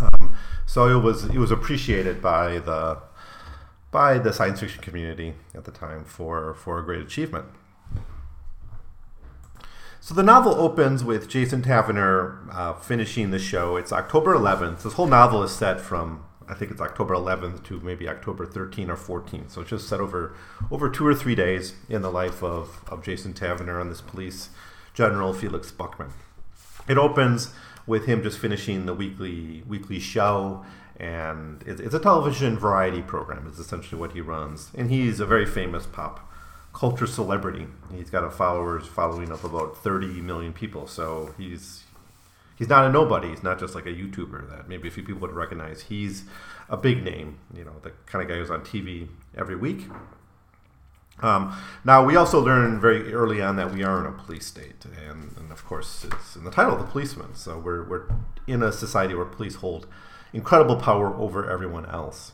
Um, 0.00 0.34
so 0.66 0.86
it 0.86 1.02
was 1.02 1.24
it 1.24 1.38
was 1.38 1.50
appreciated 1.50 2.22
by 2.22 2.58
the 2.58 2.98
by 3.90 4.18
the 4.18 4.32
science 4.32 4.60
fiction 4.60 4.80
community 4.80 5.34
at 5.54 5.64
the 5.64 5.72
time 5.72 6.04
for 6.04 6.54
for 6.54 6.78
a 6.78 6.84
great 6.84 7.00
achievement. 7.00 7.46
So 10.10 10.16
the 10.16 10.24
novel 10.24 10.56
opens 10.56 11.04
with 11.04 11.28
Jason 11.28 11.62
Taverner 11.62 12.40
uh, 12.50 12.72
finishing 12.72 13.30
the 13.30 13.38
show. 13.38 13.76
It's 13.76 13.92
October 13.92 14.34
11th. 14.34 14.82
This 14.82 14.94
whole 14.94 15.06
novel 15.06 15.44
is 15.44 15.52
set 15.52 15.80
from 15.80 16.24
I 16.48 16.54
think 16.54 16.72
it's 16.72 16.80
October 16.80 17.14
11th 17.14 17.62
to 17.66 17.78
maybe 17.78 18.08
October 18.08 18.44
13th 18.44 18.88
or 18.88 19.20
14th. 19.20 19.52
So 19.52 19.60
it's 19.60 19.70
just 19.70 19.88
set 19.88 20.00
over 20.00 20.34
over 20.68 20.90
two 20.90 21.06
or 21.06 21.14
three 21.14 21.36
days 21.36 21.74
in 21.88 22.02
the 22.02 22.10
life 22.10 22.42
of, 22.42 22.82
of 22.88 23.04
Jason 23.04 23.34
Taverner 23.34 23.80
and 23.80 23.88
this 23.88 24.00
police 24.00 24.48
general 24.94 25.32
Felix 25.32 25.70
Buckman. 25.70 26.10
It 26.88 26.98
opens 26.98 27.54
with 27.86 28.06
him 28.06 28.20
just 28.24 28.40
finishing 28.40 28.86
the 28.86 28.94
weekly 28.94 29.62
weekly 29.64 30.00
show. 30.00 30.64
And 30.96 31.62
it's, 31.64 31.80
it's 31.80 31.94
a 31.94 32.00
television 32.00 32.58
variety 32.58 33.00
program. 33.00 33.46
Is 33.46 33.60
essentially 33.60 34.00
what 34.00 34.10
he 34.10 34.20
runs, 34.20 34.72
and 34.74 34.90
he's 34.90 35.20
a 35.20 35.24
very 35.24 35.46
famous 35.46 35.86
pop 35.86 36.28
culture 36.72 37.06
celebrity. 37.06 37.66
He's 37.94 38.10
got 38.10 38.24
a 38.24 38.30
followers 38.30 38.86
following 38.86 39.30
of 39.30 39.44
about 39.44 39.76
30 39.76 40.20
million 40.20 40.52
people. 40.52 40.86
So 40.86 41.34
he's 41.36 41.84
he's 42.56 42.68
not 42.68 42.84
a 42.84 42.92
nobody. 42.92 43.28
He's 43.28 43.42
not 43.42 43.58
just 43.58 43.74
like 43.74 43.86
a 43.86 43.92
YouTuber 43.92 44.50
that 44.50 44.68
maybe 44.68 44.88
a 44.88 44.90
few 44.90 45.02
people 45.02 45.20
would 45.22 45.32
recognize. 45.32 45.82
He's 45.82 46.24
a 46.68 46.76
big 46.76 47.02
name. 47.02 47.38
You 47.54 47.64
know, 47.64 47.74
the 47.82 47.92
kind 48.06 48.22
of 48.22 48.28
guy 48.28 48.36
who's 48.36 48.50
on 48.50 48.60
TV 48.60 49.08
every 49.36 49.56
week. 49.56 49.86
Um, 51.22 51.54
now, 51.84 52.04
we 52.04 52.16
also 52.16 52.40
learn 52.40 52.80
very 52.80 53.12
early 53.12 53.42
on 53.42 53.56
that 53.56 53.72
we 53.72 53.82
are 53.82 54.00
in 54.00 54.06
a 54.06 54.16
police 54.16 54.46
state, 54.46 54.84
and, 54.84 55.36
and, 55.36 55.52
of 55.52 55.64
course, 55.66 56.04
it's 56.04 56.34
in 56.34 56.44
the 56.44 56.50
title, 56.50 56.76
the 56.76 56.84
policeman. 56.84 57.34
So 57.34 57.58
we're, 57.58 57.84
we're 57.84 58.04
in 58.46 58.62
a 58.62 58.72
society 58.72 59.14
where 59.14 59.26
police 59.26 59.56
hold 59.56 59.86
incredible 60.32 60.76
power 60.76 61.14
over 61.14 61.50
everyone 61.50 61.86
else. 61.86 62.32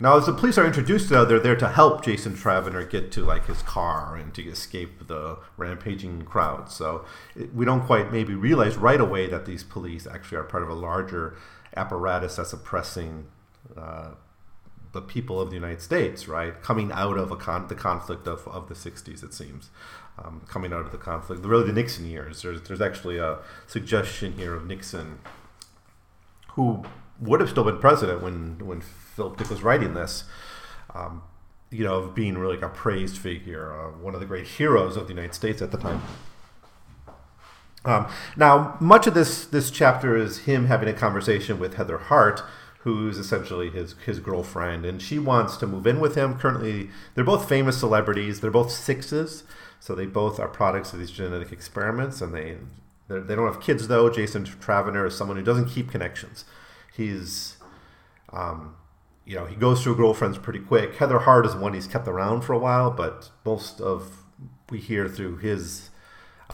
Now, 0.00 0.16
as 0.16 0.26
the 0.26 0.32
police 0.32 0.56
are 0.58 0.66
introduced, 0.66 1.08
though, 1.08 1.24
they're 1.24 1.40
there 1.40 1.56
to 1.56 1.68
help 1.68 2.04
Jason 2.04 2.34
Travener 2.34 2.88
get 2.88 3.10
to 3.12 3.22
like 3.22 3.46
his 3.46 3.62
car 3.62 4.14
and 4.14 4.32
to 4.34 4.42
escape 4.42 5.08
the 5.08 5.38
rampaging 5.56 6.22
crowd. 6.22 6.70
So 6.70 7.04
it, 7.34 7.52
we 7.52 7.64
don't 7.64 7.84
quite 7.84 8.12
maybe 8.12 8.34
realize 8.34 8.76
right 8.76 9.00
away 9.00 9.26
that 9.26 9.44
these 9.44 9.64
police 9.64 10.06
actually 10.06 10.38
are 10.38 10.44
part 10.44 10.62
of 10.62 10.68
a 10.68 10.74
larger 10.74 11.36
apparatus 11.76 12.36
that's 12.36 12.52
oppressing 12.52 13.26
uh, 13.76 14.10
the 14.92 15.02
people 15.02 15.40
of 15.40 15.50
the 15.50 15.56
United 15.56 15.82
States, 15.82 16.28
right? 16.28 16.62
Coming 16.62 16.92
out 16.92 17.18
of 17.18 17.36
con- 17.40 17.66
the 17.66 17.74
conflict 17.74 18.28
of, 18.28 18.46
of 18.46 18.68
the 18.68 18.74
60s, 18.74 19.24
it 19.24 19.34
seems. 19.34 19.70
Um, 20.24 20.42
coming 20.48 20.72
out 20.72 20.80
of 20.80 20.92
the 20.92 20.98
conflict, 20.98 21.44
really 21.44 21.66
the 21.66 21.72
Nixon 21.72 22.06
years. 22.06 22.42
There's, 22.42 22.62
there's 22.62 22.80
actually 22.80 23.18
a 23.18 23.38
suggestion 23.66 24.32
here 24.32 24.54
of 24.54 24.66
Nixon, 24.66 25.18
who 26.50 26.84
would 27.20 27.40
have 27.40 27.50
still 27.50 27.64
been 27.64 27.78
president 27.78 28.22
when, 28.22 28.58
when 28.64 28.80
Philip 29.18 29.36
Dick 29.36 29.50
was 29.50 29.62
writing 29.64 29.94
this, 29.94 30.22
um, 30.94 31.22
you 31.70 31.82
know, 31.82 31.96
of 31.96 32.14
being 32.14 32.38
really 32.38 32.54
like 32.54 32.64
a 32.64 32.68
praised 32.68 33.18
figure, 33.18 33.72
uh, 33.72 33.90
one 33.90 34.14
of 34.14 34.20
the 34.20 34.26
great 34.26 34.46
heroes 34.46 34.96
of 34.96 35.08
the 35.08 35.12
United 35.12 35.34
States 35.34 35.60
at 35.60 35.72
the 35.72 35.76
time. 35.76 36.00
Um, 37.84 38.06
now, 38.36 38.76
much 38.78 39.08
of 39.08 39.14
this 39.14 39.44
this 39.44 39.72
chapter 39.72 40.16
is 40.16 40.40
him 40.40 40.66
having 40.66 40.88
a 40.88 40.92
conversation 40.92 41.58
with 41.58 41.74
Heather 41.74 41.98
Hart, 41.98 42.44
who's 42.80 43.18
essentially 43.18 43.70
his 43.70 43.96
his 44.06 44.20
girlfriend, 44.20 44.86
and 44.86 45.02
she 45.02 45.18
wants 45.18 45.56
to 45.56 45.66
move 45.66 45.84
in 45.88 45.98
with 45.98 46.14
him. 46.14 46.38
Currently, 46.38 46.88
they're 47.16 47.24
both 47.24 47.48
famous 47.48 47.76
celebrities. 47.76 48.40
They're 48.40 48.52
both 48.52 48.70
sixes, 48.70 49.42
so 49.80 49.96
they 49.96 50.06
both 50.06 50.38
are 50.38 50.46
products 50.46 50.92
of 50.92 51.00
these 51.00 51.10
genetic 51.10 51.50
experiments, 51.50 52.20
and 52.20 52.32
they 52.32 52.56
they 53.08 53.34
don't 53.34 53.52
have 53.52 53.60
kids 53.60 53.88
though. 53.88 54.08
Jason 54.10 54.44
Travener 54.44 55.08
is 55.08 55.16
someone 55.16 55.36
who 55.36 55.42
doesn't 55.42 55.70
keep 55.70 55.90
connections. 55.90 56.44
He's 56.94 57.56
um, 58.32 58.74
you 59.28 59.34
know, 59.34 59.44
he 59.44 59.54
goes 59.54 59.82
through 59.82 59.94
girlfriends 59.94 60.38
pretty 60.38 60.58
quick. 60.58 60.96
Heather 60.96 61.18
Hart 61.18 61.44
is 61.44 61.54
one 61.54 61.74
he's 61.74 61.86
kept 61.86 62.08
around 62.08 62.40
for 62.40 62.54
a 62.54 62.58
while, 62.58 62.90
but 62.90 63.30
most 63.44 63.78
of 63.78 64.24
we 64.70 64.78
hear 64.78 65.06
through 65.06 65.36
his 65.36 65.90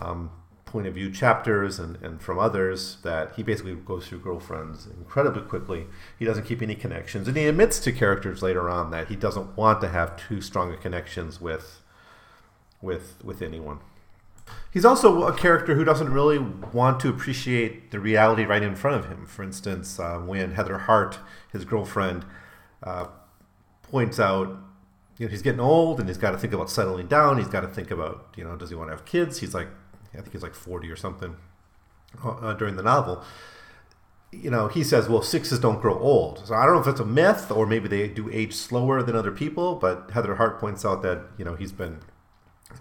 um, 0.01 0.33
point 0.65 0.89
of 0.89 0.95
view 0.95 1.09
chapters 1.09 1.79
and, 1.79 1.97
and 2.03 2.21
from 2.21 2.37
others 2.37 2.99
that 3.05 3.33
he 3.37 3.45
basically 3.45 3.77
goes 3.77 4.09
through 4.09 4.19
girlfriends 4.19 4.87
incredibly 4.87 5.43
quickly. 5.43 5.87
He 6.19 6.25
doesn't 6.25 6.47
keep 6.47 6.63
any 6.63 6.75
connections. 6.75 7.29
And 7.29 7.37
he 7.37 7.47
admits 7.47 7.79
to 7.79 7.93
characters 7.93 8.43
later 8.43 8.69
on 8.69 8.91
that 8.91 9.07
he 9.07 9.15
doesn't 9.15 9.57
want 9.57 9.81
to 9.83 9.89
have 9.89 10.17
too 10.17 10.41
strong 10.41 10.77
connections 10.79 11.41
with 11.41 11.81
with 12.83 13.23
with 13.23 13.41
anyone. 13.41 13.79
He's 14.73 14.85
also 14.85 15.23
a 15.23 15.33
character 15.33 15.77
who 15.77 15.85
doesn't 15.85 16.13
really 16.13 16.39
want 16.39 16.99
to 17.01 17.09
appreciate 17.09 17.93
the 17.93 18.01
reality 18.01 18.45
right 18.45 18.63
in 18.63 18.75
front 18.75 18.97
of 18.97 19.09
him. 19.09 19.27
For 19.27 19.45
instance, 19.45 20.01
uh, 20.01 20.19
when 20.19 20.55
Heather 20.55 20.79
Hart, 20.79 21.21
his 21.53 21.65
girlfriend, 21.65 22.25
uh, 22.85 23.07
points 23.83 24.21
out 24.21 24.57
you 25.19 25.27
know 25.27 25.31
he's 25.31 25.43
getting 25.43 25.61
old 25.61 26.01
and 26.01 26.09
he's 26.09 26.19
got 26.19 26.33
to 26.33 26.39
think 26.39 26.53
about 26.53 26.71
settling 26.71 27.07
down. 27.07 27.39
He's 27.39 27.49
got 27.49 27.61
to 27.61 27.69
think 27.69 27.91
about 27.91 28.35
you 28.37 28.45
know 28.45 28.57
does 28.57 28.71
he 28.71 28.75
want 28.75 28.91
to 28.91 28.97
have 28.97 29.05
kids? 29.05 29.39
He's 29.39 29.55
like 29.55 29.69
I 30.13 30.19
think 30.19 30.33
he's 30.33 30.43
like 30.43 30.55
forty 30.55 30.91
or 30.91 30.97
something 30.97 31.37
uh, 32.25 32.31
uh, 32.31 32.55
during 32.55 32.77
the 32.77 32.83
novel. 32.83 33.23
You 34.33 34.51
know, 34.51 34.67
he 34.67 34.83
says, 34.83 35.09
well, 35.09 35.23
sixes 35.23 35.61
don't 35.61 35.81
grow 35.81 35.97
old. 35.97 36.49
So 36.49 36.55
I 36.55 36.67
don't 36.67 36.75
know 36.75 36.81
if 36.81 36.89
it's 36.89 36.99
a 36.99 37.05
myth 37.05 37.53
or 37.53 37.67
maybe 37.67 37.87
they 37.87 38.09
do 38.09 38.29
age 38.33 38.53
slower 38.53 39.01
than 39.01 39.15
other 39.15 39.31
people. 39.31 39.77
But 39.77 40.11
Heather 40.13 40.35
Hart 40.35 40.59
points 40.59 40.85
out 40.85 41.03
that 41.03 41.23
you 41.39 41.45
know 41.45 41.55
he's 41.55 41.73
been 41.73 42.01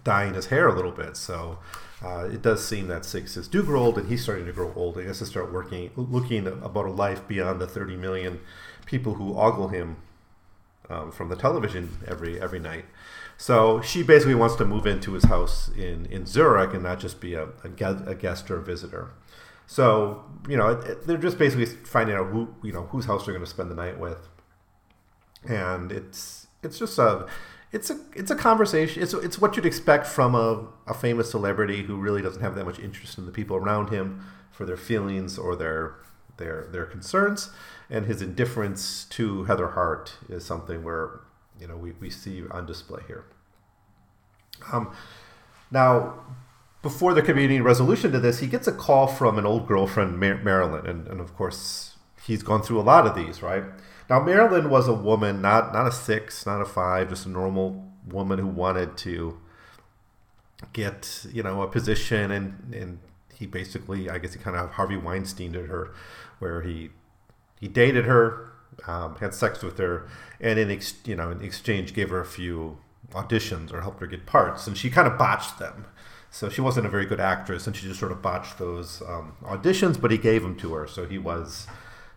dyeing 0.04 0.34
his 0.34 0.48
hair 0.48 0.68
a 0.68 0.76
little 0.76 0.92
bit, 0.92 1.16
so 1.16 1.60
uh, 2.04 2.28
it 2.32 2.42
does 2.42 2.68
seem 2.68 2.88
that 2.88 3.06
sixes 3.06 3.48
do 3.48 3.62
grow 3.62 3.84
old, 3.84 4.00
and 4.00 4.10
he's 4.10 4.24
starting 4.24 4.48
to 4.48 4.52
grow 4.52 4.74
old. 4.76 4.96
And 4.96 5.04
he 5.04 5.08
has 5.08 5.20
to 5.20 5.28
start 5.28 5.54
working, 5.54 5.92
looking 5.96 6.48
about 6.48 6.88
a 6.88 6.92
life 6.92 7.28
beyond 7.28 7.62
the 7.62 7.68
thirty 7.68 7.96
million 7.96 8.40
people 8.86 9.16
who 9.16 9.38
ogle 9.38 9.70
him 9.70 9.98
um, 10.90 11.12
from 11.12 11.30
the 11.30 11.36
television 11.36 11.98
every 12.08 12.40
every 12.42 12.60
night. 12.60 12.86
So 13.38 13.82
she 13.82 14.04
basically 14.04 14.36
wants 14.36 14.56
to 14.58 14.66
move 14.66 14.86
into 14.86 15.14
his 15.14 15.26
house 15.26 15.70
in, 15.76 16.06
in 16.06 16.26
Zurich 16.26 16.74
and 16.74 16.84
not 16.84 17.00
just 17.00 17.20
be 17.20 17.34
a, 17.34 17.50
a, 17.64 18.16
guest 18.16 18.50
or 18.52 18.58
a 18.58 18.62
visitor. 18.62 19.12
So 19.66 20.24
you 20.48 20.58
know 20.58 20.76
they're 20.76 21.18
just 21.18 21.38
basically 21.38 21.66
finding 21.66 22.16
out 22.16 22.28
who 22.28 22.54
you 22.64 22.74
know 22.74 22.84
whose 22.84 23.06
house 23.06 23.26
they're 23.26 23.34
going 23.34 23.46
to 23.46 23.50
spend 23.50 23.72
the 23.72 23.76
night 23.76 24.00
with, 24.00 24.30
and 25.48 25.92
it's 25.92 26.48
it's 26.62 26.78
just 26.78 27.00
a 27.00 27.28
it's 27.72 27.90
a 27.90 28.00
it's 28.14 28.30
a 28.30 28.36
conversation. 28.36 29.02
It's 29.02 29.14
it's 29.14 29.40
what 29.40 29.56
you'd 29.56 29.66
expect 29.66 30.06
from 30.06 30.36
a, 30.36 30.68
a 30.86 30.94
famous 30.94 31.32
celebrity 31.32 31.84
who 31.84 31.98
really 31.98 32.22
doesn't 32.22 32.42
have 32.42 32.56
that 32.56 32.66
much 32.66 32.80
interest 32.80 33.18
in 33.18 33.26
the 33.26 33.32
people 33.32 33.56
around 33.56 33.90
him 33.90 34.24
for 34.52 34.66
their 34.66 34.78
feelings 34.78 35.38
or 35.40 35.56
their 35.56 35.96
their 36.38 36.68
their 36.72 36.86
concerns 36.86 37.50
and 37.94 38.08
his 38.08 38.24
indifference 38.24 39.06
to 39.06 39.44
Heather 39.44 39.70
Hart 39.70 40.18
is 40.28 40.44
something 40.44 40.84
where 40.84 41.22
you 41.62 41.68
know 41.68 41.78
we, 41.78 41.92
we 41.92 42.10
see 42.10 42.44
on 42.50 42.66
display 42.66 43.04
here. 43.08 43.24
Um, 44.74 44.94
now, 45.70 46.16
before 46.82 47.14
there 47.14 47.24
could 47.24 47.36
be 47.36 47.44
any 47.44 47.62
resolution 47.62 48.12
to 48.12 48.20
this, 48.20 48.40
he 48.40 48.48
gets 48.48 48.68
a 48.68 48.72
call 48.72 49.06
from 49.08 49.38
an 49.38 49.46
old 49.46 49.68
girlfriend, 49.68 50.20
Mar- 50.20 50.42
Marilyn, 50.44 50.88
and, 50.88 51.08
and 51.08 51.22
of 51.22 51.36
course 51.36 51.96
he's 52.26 52.42
gone 52.42 52.64
through 52.64 52.80
a 52.80 52.82
lot 52.82 53.06
of 53.06 53.16
these, 53.16 53.44
right? 53.44 53.64
Now, 54.10 54.22
Marilyn 54.22 54.70
was 54.72 54.88
a 54.88 54.94
woman, 54.94 55.42
not 55.42 55.72
not 55.72 55.86
a 55.86 55.92
six, 55.92 56.48
not 56.48 56.62
a 56.62 56.66
five, 56.66 57.10
just 57.10 57.28
a 57.28 57.30
normal 57.30 57.88
woman 58.10 58.40
who 58.40 58.48
wanted 58.48 58.98
to 58.98 59.40
get 60.74 61.28
you 61.32 61.44
know 61.44 61.62
a 61.62 61.68
position, 61.68 62.32
and 62.32 62.74
and 62.74 63.00
he 63.36 63.46
basically, 63.46 64.10
I 64.10 64.18
guess 64.18 64.34
he 64.34 64.40
kind 64.40 64.58
of 64.58 64.72
Harvey 64.72 64.98
Weinstein 64.98 65.52
did 65.52 65.68
her, 65.68 65.94
where 66.40 66.62
he 66.62 66.90
he 67.64 67.70
dated 67.70 68.04
her, 68.04 68.52
um, 68.88 69.16
had 69.22 69.34
sex 69.34 69.64
with 69.64 69.78
her, 69.78 70.06
and 70.42 70.60
in 70.60 70.70
ex- 70.70 70.96
you 71.06 71.16
know 71.16 71.32
in 71.32 71.42
exchange 71.42 71.94
gave 71.94 72.10
her 72.10 72.20
a 72.20 72.26
few 72.26 72.78
auditions 73.12 73.72
or 73.72 73.80
helped 73.80 74.02
her 74.02 74.08
get 74.08 74.26
parts, 74.26 74.68
and 74.68 74.78
she 74.78 74.90
kind 74.90 75.08
of 75.08 75.18
botched 75.18 75.60
them. 75.60 75.86
So 76.30 76.50
she 76.50 76.60
wasn't 76.60 76.88
a 76.88 76.90
very 76.90 77.06
good 77.06 77.22
actress, 77.22 77.66
and 77.66 77.74
she 77.74 77.88
just 77.88 78.02
sort 78.02 78.12
of 78.12 78.22
botched 78.22 78.58
those 78.58 79.02
um, 79.04 79.38
auditions. 79.44 80.02
But 80.02 80.12
he 80.12 80.18
gave 80.18 80.42
them 80.42 80.58
to 80.58 80.74
her, 80.74 80.88
so 80.88 81.06
he 81.06 81.18
was 81.18 81.68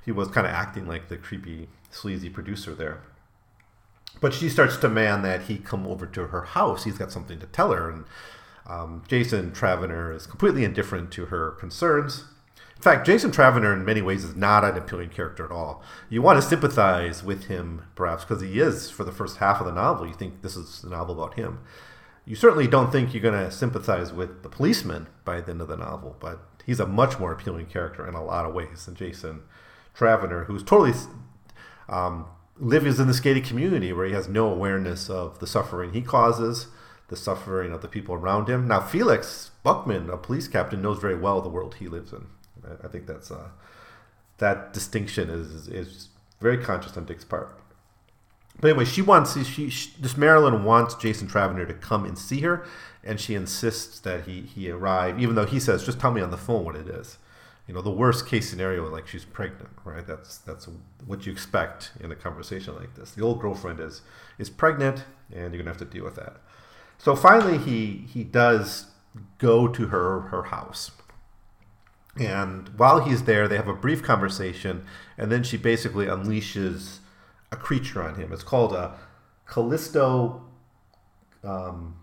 he 0.05 0.11
was 0.11 0.27
kind 0.27 0.49
of 0.49 0.53
acting 0.53 0.89
like 0.89 1.09
the 1.09 1.17
creepy, 1.17 1.69
sleazy 1.91 2.29
producer 2.29 2.75
there. 2.75 3.03
But 4.21 4.35
she 4.35 4.49
starts 4.49 4.75
to 4.75 4.81
demand 4.81 5.25
that 5.25 5.43
he 5.43 5.59
come 5.59 5.87
over 5.87 6.07
to 6.07 6.27
her 6.27 6.43
house. 6.43 6.83
He's 6.83 6.99
got 6.99 7.13
something 7.13 7.39
to 7.39 7.47
tell 7.47 7.71
her, 7.71 7.89
and 7.89 8.05
um, 8.67 9.05
Jason 9.07 9.53
Travener 9.53 10.13
is 10.13 10.27
completely 10.27 10.65
indifferent 10.65 11.13
to 11.13 11.27
her 11.27 11.53
concerns. 11.53 12.25
In 12.87 12.93
fact, 12.93 13.05
Jason 13.05 13.33
Travener, 13.33 13.73
in 13.73 13.85
many 13.85 14.01
ways, 14.01 14.23
is 14.23 14.37
not 14.37 14.63
an 14.63 14.77
appealing 14.77 15.09
character 15.09 15.45
at 15.45 15.51
all. 15.51 15.83
You 16.09 16.23
want 16.23 16.41
to 16.41 16.49
sympathize 16.49 17.21
with 17.25 17.47
him, 17.47 17.83
perhaps, 17.97 18.25
because 18.25 18.41
he 18.41 18.61
is, 18.61 18.93
for 18.93 19.03
the 19.03 19.11
first 19.11 19.39
half 19.39 19.59
of 19.59 19.67
the 19.67 19.73
novel, 19.73 20.07
you 20.07 20.15
think 20.15 20.41
this 20.41 20.55
is 20.57 20.85
a 20.85 20.91
novel 20.91 21.21
about 21.21 21.35
him. 21.35 21.59
You 22.25 22.37
certainly 22.37 22.69
don't 22.69 22.93
think 22.93 23.13
you're 23.13 23.21
going 23.25 23.45
to 23.45 23.51
sympathize 23.51 24.13
with 24.13 24.45
the 24.45 24.49
policeman 24.49 25.09
by 25.25 25.41
the 25.41 25.51
end 25.51 25.63
of 25.63 25.67
the 25.67 25.77
novel, 25.77 26.15
but 26.21 26.39
he's 26.65 26.79
a 26.79 26.87
much 26.87 27.19
more 27.19 27.33
appealing 27.33 27.67
character 27.67 28.07
in 28.07 28.15
a 28.15 28.25
lot 28.25 28.47
of 28.47 28.55
ways 28.55 28.87
than 28.87 28.95
Jason 28.95 29.43
Travener, 29.99 30.47
who's 30.47 30.63
totally 30.63 30.93
um, 31.89 32.27
lives 32.57 33.01
in 33.01 33.09
this 33.09 33.19
gated 33.19 33.43
community 33.47 33.93
where 33.93 34.07
he 34.07 34.13
has 34.13 34.29
no 34.29 34.49
awareness 34.49 35.11
of 35.11 35.41
the 35.41 35.49
suffering 35.49 35.93
he 35.93 36.03
causes, 36.03 36.69
the 37.09 37.17
suffering 37.17 37.73
of 37.73 37.83
the 37.83 37.89
people 37.89 38.15
around 38.15 38.49
him. 38.49 38.69
Now, 38.69 38.79
Felix 38.79 39.51
Buckman, 39.65 40.09
a 40.09 40.17
police 40.17 40.47
captain, 40.47 40.83
knows 40.83 41.01
very 41.01 41.17
well 41.17 41.41
the 41.41 41.49
world 41.49 41.75
he 41.81 41.89
lives 41.89 42.13
in. 42.13 42.27
I 42.85 42.89
think 42.89 43.07
that's 43.07 43.31
uh, 43.31 43.49
that 44.39 44.73
distinction 44.73 45.31
is 45.31 45.69
is 45.69 46.09
very 46.41 46.59
conscious 46.59 46.97
on 46.97 47.05
Dick's 47.05 47.25
part. 47.25 47.61
But 48.61 48.71
anyway, 48.71 48.85
she 48.85 49.03
wants 49.03 49.35
she, 49.47 49.69
she 49.69 49.93
this 50.01 50.17
Marilyn 50.17 50.65
wants 50.65 50.95
Jason 50.95 51.29
Travener 51.29 51.67
to 51.67 51.75
come 51.75 52.05
and 52.05 52.19
see 52.19 52.41
her, 52.41 52.65
and 53.05 53.21
she 53.21 53.35
insists 53.35 54.01
that 54.01 54.27
he 54.27 54.43
he 54.43 54.71
arrive, 54.71 55.21
even 55.21 55.35
though 55.35 55.47
he 55.47 55.61
says, 55.61 55.85
"Just 55.85 56.01
tell 56.01 56.11
me 56.11 56.21
on 56.21 56.31
the 56.31 56.37
phone 56.37 56.65
what 56.65 56.77
it 56.77 56.89
is." 56.89 57.19
You 57.67 57.75
know, 57.75 57.83
the 57.83 57.91
worst 57.91 58.27
case 58.29 58.49
scenario, 58.49 58.89
like 58.89 59.09
she's 59.09 59.25
pregnant, 59.25 59.71
right? 59.85 60.07
That's 60.07 60.39
that's 60.39 60.69
what 61.05 61.27
you 61.27 61.33
expect 61.33 61.93
in 62.01 62.13
a 62.13 62.15
conversation 62.15 62.77
like 62.77 62.95
this. 62.95 63.11
The 63.11 63.23
old 63.23 63.41
girlfriend 63.41 63.81
is 63.81 64.03
is 64.39 64.49
pregnant, 64.49 65.05
and 65.35 65.53
you're 65.53 65.63
gonna 65.63 65.71
have 65.71 65.79
to 65.79 65.85
deal 65.85 66.05
with 66.05 66.15
that. 66.15 66.37
So 66.99 67.15
finally, 67.17 67.59
he 67.59 68.07
he 68.13 68.25
does 68.25 68.87
go 69.39 69.69
to 69.69 69.89
her 69.89 70.21
her 70.21 70.45
house, 70.45 70.93
And 72.19 72.71
while 72.79 73.01
he's 73.01 73.25
there, 73.25 73.47
they 73.47 73.57
have 73.57 73.69
a 73.69 73.75
brief 73.75 74.03
conversation, 74.03 74.87
and 75.19 75.31
then 75.31 75.43
she 75.43 75.57
basically 75.57 76.07
unleashes 76.07 76.99
a 77.53 77.57
creature 77.57 78.03
on 78.03 78.15
him. 78.15 78.33
It's 78.33 78.43
called 78.43 78.73
a 78.73 78.95
Callisto 79.47 80.43
um, 81.45 81.97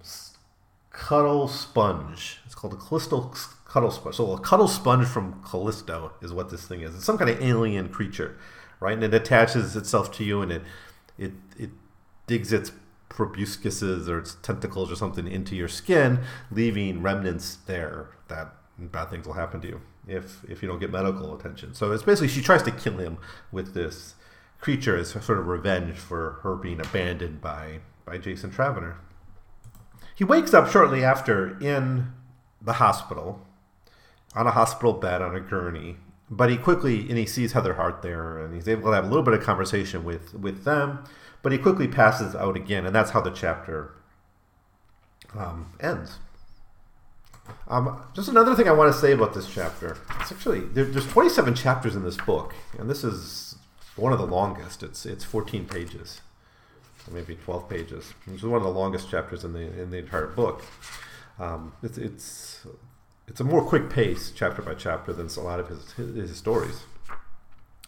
Cuddle 0.91 1.47
Sponge. 1.47 2.39
It's 2.45 2.53
called 2.53 2.73
a 2.73 2.77
Callisto 2.77 3.33
Cuddle 3.65 3.89
Sponge. 3.89 4.15
So 4.15 4.31
a 4.33 4.39
Cuddle 4.39 4.67
Sponge 4.67 5.07
from 5.07 5.41
Callisto 5.43 6.13
is 6.21 6.31
what 6.31 6.51
this 6.51 6.67
thing 6.67 6.81
is. 6.81 6.93
It's 6.93 7.05
some 7.05 7.17
kind 7.17 7.31
of 7.31 7.41
alien 7.41 7.89
creature, 7.89 8.37
right? 8.79 8.93
And 8.93 9.03
it 9.03 9.13
attaches 9.15 9.75
itself 9.75 10.11
to 10.13 10.23
you, 10.23 10.41
and 10.43 10.51
it 10.51 10.61
it 11.17 11.31
it 11.57 11.71
digs 12.27 12.53
its 12.53 12.71
proboscises 13.09 14.07
or 14.07 14.19
its 14.19 14.35
tentacles 14.43 14.91
or 14.91 14.95
something 14.95 15.27
into 15.27 15.55
your 15.55 15.67
skin, 15.67 16.19
leaving 16.51 17.01
remnants 17.01 17.55
there 17.65 18.09
that 18.27 18.53
bad 18.77 19.09
things 19.09 19.25
will 19.25 19.33
happen 19.33 19.61
to 19.61 19.67
you 19.67 19.81
if 20.07 20.43
if 20.49 20.61
you 20.61 20.67
don't 20.67 20.79
get 20.79 20.91
medical 20.91 21.35
attention. 21.35 21.73
So 21.73 21.91
it's 21.91 22.03
basically 22.03 22.27
she 22.27 22.41
tries 22.41 22.63
to 22.63 22.71
kill 22.71 22.97
him 22.97 23.17
with 23.51 23.73
this 23.73 24.15
creature 24.59 24.97
as 24.97 25.09
sort 25.09 25.39
of 25.39 25.47
revenge 25.47 25.97
for 25.97 26.39
her 26.43 26.55
being 26.55 26.79
abandoned 26.79 27.41
by 27.41 27.79
by 28.05 28.17
Jason 28.17 28.51
Travener. 28.51 28.95
He 30.15 30.23
wakes 30.23 30.53
up 30.53 30.69
shortly 30.69 31.03
after 31.03 31.57
in 31.59 32.13
the 32.61 32.73
hospital 32.73 33.45
on 34.35 34.47
a 34.47 34.51
hospital 34.51 34.93
bed 34.93 35.21
on 35.21 35.35
a 35.35 35.39
gurney. 35.39 35.97
But 36.29 36.49
he 36.49 36.57
quickly 36.57 37.01
and 37.09 37.17
he 37.17 37.25
sees 37.25 37.51
Heather 37.51 37.75
Hart 37.75 38.01
there, 38.01 38.39
and 38.39 38.53
he's 38.53 38.67
able 38.67 38.89
to 38.89 38.95
have 38.95 39.05
a 39.05 39.07
little 39.07 39.23
bit 39.23 39.33
of 39.33 39.43
conversation 39.43 40.03
with 40.03 40.33
with 40.33 40.63
them. 40.63 41.03
But 41.41 41.51
he 41.51 41.57
quickly 41.57 41.87
passes 41.87 42.35
out 42.35 42.55
again, 42.55 42.85
and 42.85 42.95
that's 42.95 43.11
how 43.11 43.21
the 43.21 43.29
chapter 43.29 43.93
um, 45.37 45.73
ends. 45.79 46.19
Um, 47.67 48.01
just 48.13 48.29
another 48.29 48.55
thing 48.55 48.67
I 48.67 48.71
want 48.71 48.93
to 48.93 48.99
say 48.99 49.11
about 49.11 49.33
this 49.33 49.51
chapter. 49.51 49.97
It's 50.19 50.31
actually 50.31 50.61
there, 50.61 50.85
there's 50.85 51.07
27 51.07 51.55
chapters 51.55 51.95
in 51.95 52.03
this 52.03 52.17
book, 52.17 52.53
and 52.77 52.89
this 52.89 53.03
is 53.03 53.55
one 53.95 54.13
of 54.13 54.19
the 54.19 54.27
longest. 54.27 54.83
It's 54.83 55.05
it's 55.05 55.23
14 55.23 55.65
pages, 55.65 56.21
or 57.07 57.13
maybe 57.13 57.35
12 57.35 57.69
pages. 57.69 58.13
This 58.27 58.37
is 58.37 58.43
one 58.43 58.57
of 58.57 58.63
the 58.63 58.69
longest 58.69 59.09
chapters 59.09 59.43
in 59.43 59.53
the 59.53 59.81
in 59.81 59.91
the 59.91 59.97
entire 59.97 60.27
book. 60.27 60.63
Um, 61.39 61.73
it's 61.81 61.97
it's 61.97 62.65
it's 63.27 63.39
a 63.39 63.43
more 63.43 63.63
quick 63.63 63.89
pace, 63.89 64.31
chapter 64.35 64.61
by 64.61 64.73
chapter, 64.73 65.13
than 65.13 65.27
a 65.27 65.39
lot 65.39 65.59
of 65.59 65.69
his 65.69 65.91
his, 65.93 66.15
his 66.15 66.37
stories. 66.37 66.83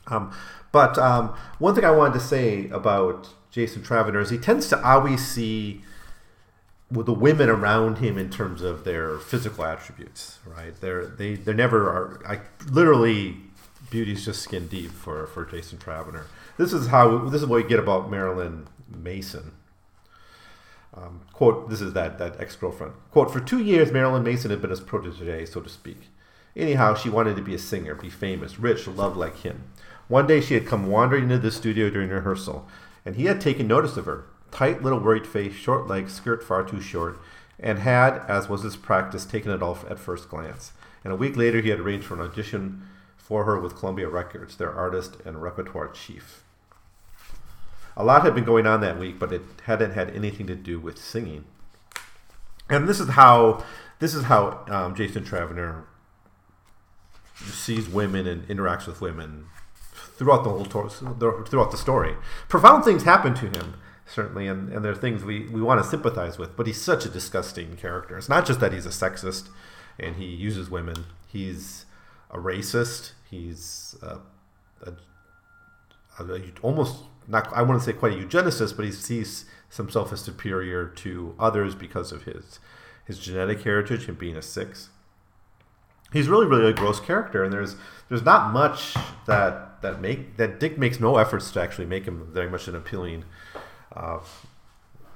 Um, 0.07 0.33
but 0.71 0.97
um, 0.97 1.35
one 1.59 1.73
thing 1.75 1.83
I 1.83 1.91
wanted 1.91 2.13
to 2.13 2.19
say 2.19 2.69
about 2.69 3.29
Jason 3.51 3.81
Travener 3.81 4.21
is 4.21 4.29
he 4.29 4.37
tends 4.37 4.67
to 4.69 4.85
always 4.85 5.25
see 5.25 5.81
with 6.95 7.05
the 7.05 7.13
women 7.13 7.49
around 7.49 7.97
him 7.97 8.17
in 8.17 8.29
terms 8.29 8.61
of 8.61 8.83
their 8.83 9.17
physical 9.17 9.65
attributes, 9.65 10.39
right? 10.45 10.73
They're 10.79 11.05
they 11.05 11.35
they 11.35 11.53
never 11.53 11.89
are. 11.89 12.21
I 12.25 12.39
literally, 12.71 13.37
beauty's 13.89 14.25
just 14.25 14.41
skin 14.41 14.67
deep 14.67 14.91
for 14.91 15.27
for 15.27 15.45
Jason 15.45 15.77
Travener. 15.77 16.23
This 16.57 16.73
is 16.73 16.87
how 16.87 17.29
this 17.29 17.41
is 17.41 17.47
what 17.47 17.57
you 17.57 17.67
get 17.67 17.79
about 17.79 18.09
Marilyn 18.09 18.67
Mason. 18.89 19.51
Um, 20.93 21.21
quote: 21.33 21.69
This 21.69 21.81
is 21.81 21.93
that 21.93 22.17
that 22.19 22.39
ex 22.39 22.55
girlfriend. 22.55 22.93
Quote: 23.11 23.31
For 23.31 23.41
two 23.41 23.61
years, 23.61 23.91
Marilyn 23.91 24.23
Mason 24.23 24.49
had 24.49 24.61
been 24.61 24.69
his 24.69 24.79
protege, 24.79 25.45
so 25.45 25.59
to 25.61 25.69
speak. 25.69 26.09
Anyhow, 26.55 26.95
she 26.95 27.09
wanted 27.09 27.35
to 27.35 27.41
be 27.41 27.53
a 27.53 27.59
singer, 27.59 27.95
be 27.95 28.09
famous, 28.09 28.57
rich, 28.57 28.87
loved 28.87 29.17
like 29.17 29.41
him. 29.41 29.65
One 30.07 30.25
day, 30.25 30.39
she 30.39 30.53
had 30.53 30.65
come 30.65 30.87
wandering 30.87 31.23
into 31.23 31.39
the 31.39 31.51
studio 31.51 31.89
during 31.89 32.09
rehearsal, 32.09 32.65
and 33.03 33.17
he 33.17 33.25
had 33.25 33.41
taken 33.41 33.67
notice 33.67 33.97
of 33.97 34.05
her 34.05 34.25
tight 34.55 34.81
little 34.81 34.99
worried 34.99 35.27
face, 35.27 35.53
short 35.53 35.85
legs, 35.85 36.13
skirt 36.13 36.41
far 36.41 36.63
too 36.63 36.79
short, 36.79 37.19
and 37.59 37.79
had, 37.79 38.21
as 38.29 38.47
was 38.47 38.63
his 38.63 38.77
practice, 38.77 39.25
taken 39.25 39.51
it 39.51 39.61
off 39.61 39.83
at 39.91 39.99
first 39.99 40.29
glance. 40.29 40.71
And 41.03 41.11
a 41.11 41.17
week 41.17 41.35
later, 41.35 41.59
he 41.59 41.69
had 41.69 41.81
arranged 41.81 42.07
for 42.07 42.13
an 42.13 42.21
audition 42.21 42.87
for 43.17 43.43
her 43.43 43.59
with 43.59 43.75
Columbia 43.75 44.07
Records, 44.07 44.55
their 44.55 44.71
artist 44.71 45.17
and 45.25 45.41
repertoire 45.41 45.89
chief. 45.89 46.43
A 47.97 48.03
lot 48.05 48.23
had 48.23 48.33
been 48.33 48.45
going 48.45 48.65
on 48.65 48.79
that 48.79 48.97
week, 48.97 49.19
but 49.19 49.33
it 49.33 49.41
hadn't 49.65 49.91
had 49.91 50.15
anything 50.15 50.47
to 50.47 50.55
do 50.55 50.79
with 50.79 50.97
singing. 50.97 51.43
And 52.69 52.87
this 52.87 53.01
is 53.01 53.09
how 53.09 53.63
this 53.99 54.13
is 54.13 54.23
how 54.23 54.63
um, 54.69 54.95
Jason 54.95 55.23
Travener 55.23 55.83
sees 57.35 57.89
women 57.89 58.25
and 58.25 58.47
interacts 58.47 58.87
with 58.87 59.01
women 59.01 59.47
throughout 60.17 60.43
the 60.43 60.49
whole 60.49 60.65
tor- 60.65 60.89
throughout 60.89 61.71
the 61.71 61.77
story. 61.77 62.15
Profound 62.47 62.83
things 62.83 63.03
happen 63.03 63.33
to 63.35 63.47
him, 63.47 63.75
certainly, 64.05 64.47
and, 64.47 64.71
and 64.71 64.83
there 64.83 64.91
are 64.91 64.95
things 64.95 65.23
we, 65.23 65.47
we 65.47 65.61
want 65.61 65.81
to 65.83 65.89
sympathize 65.89 66.37
with. 66.37 66.55
But 66.55 66.67
he's 66.67 66.81
such 66.81 67.05
a 67.05 67.09
disgusting 67.09 67.75
character. 67.75 68.17
It's 68.17 68.29
not 68.29 68.45
just 68.45 68.59
that 68.59 68.73
he's 68.73 68.85
a 68.85 68.89
sexist 68.89 69.49
and 69.99 70.15
he 70.15 70.25
uses 70.25 70.69
women. 70.69 71.05
He's 71.27 71.85
a 72.29 72.37
racist. 72.37 73.11
He's 73.29 73.95
a, 74.01 74.19
a, 74.83 74.93
a, 76.23 76.41
almost 76.61 77.03
not. 77.27 77.51
I 77.53 77.61
wouldn't 77.61 77.83
say 77.83 77.93
quite 77.93 78.13
a 78.13 78.15
eugenicist, 78.15 78.75
but 78.75 78.85
he 78.85 78.91
sees 78.91 79.45
himself 79.75 80.13
as 80.13 80.21
superior 80.21 80.87
to 80.87 81.35
others 81.39 81.75
because 81.75 82.11
of 82.11 82.23
his 82.23 82.59
his 83.05 83.19
genetic 83.19 83.61
heritage, 83.61 84.05
him 84.05 84.15
being 84.15 84.35
a 84.35 84.41
six. 84.41 84.89
He's 86.13 86.27
really, 86.27 86.45
really 86.45 86.69
a 86.69 86.73
gross 86.73 86.99
character, 86.99 87.43
and 87.43 87.51
there's 87.51 87.75
there's 88.09 88.23
not 88.23 88.53
much 88.53 88.95
that 89.25 89.81
that 89.81 90.01
make 90.01 90.37
that 90.37 90.59
Dick 90.59 90.77
makes 90.77 90.99
no 90.99 91.17
efforts 91.17 91.51
to 91.51 91.61
actually 91.61 91.87
make 91.87 92.05
him 92.05 92.27
very 92.31 92.49
much 92.49 92.67
an 92.67 92.75
appealing, 92.75 93.25
uh, 93.95 94.19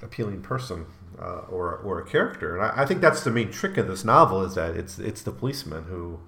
appealing 0.02 0.42
person 0.42 0.86
uh, 1.20 1.42
or 1.50 1.76
or 1.76 2.00
a 2.00 2.06
character. 2.06 2.56
And 2.56 2.64
I, 2.64 2.82
I, 2.82 2.86
think 2.86 3.00
that's 3.00 3.22
the 3.22 3.30
main 3.30 3.50
trick 3.50 3.76
in 3.76 3.88
this 3.88 4.04
novel 4.04 4.42
is 4.42 4.54
that 4.54 4.76
it's 4.76 4.98
it's 4.98 5.22
the 5.22 5.32
policeman 5.32 5.84
who 5.84 6.20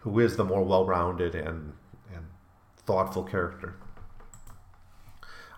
who 0.00 0.18
is 0.18 0.36
the 0.36 0.44
more 0.44 0.64
well-rounded 0.64 1.34
and 1.34 1.74
and 2.14 2.26
thoughtful 2.76 3.24
character. 3.24 3.76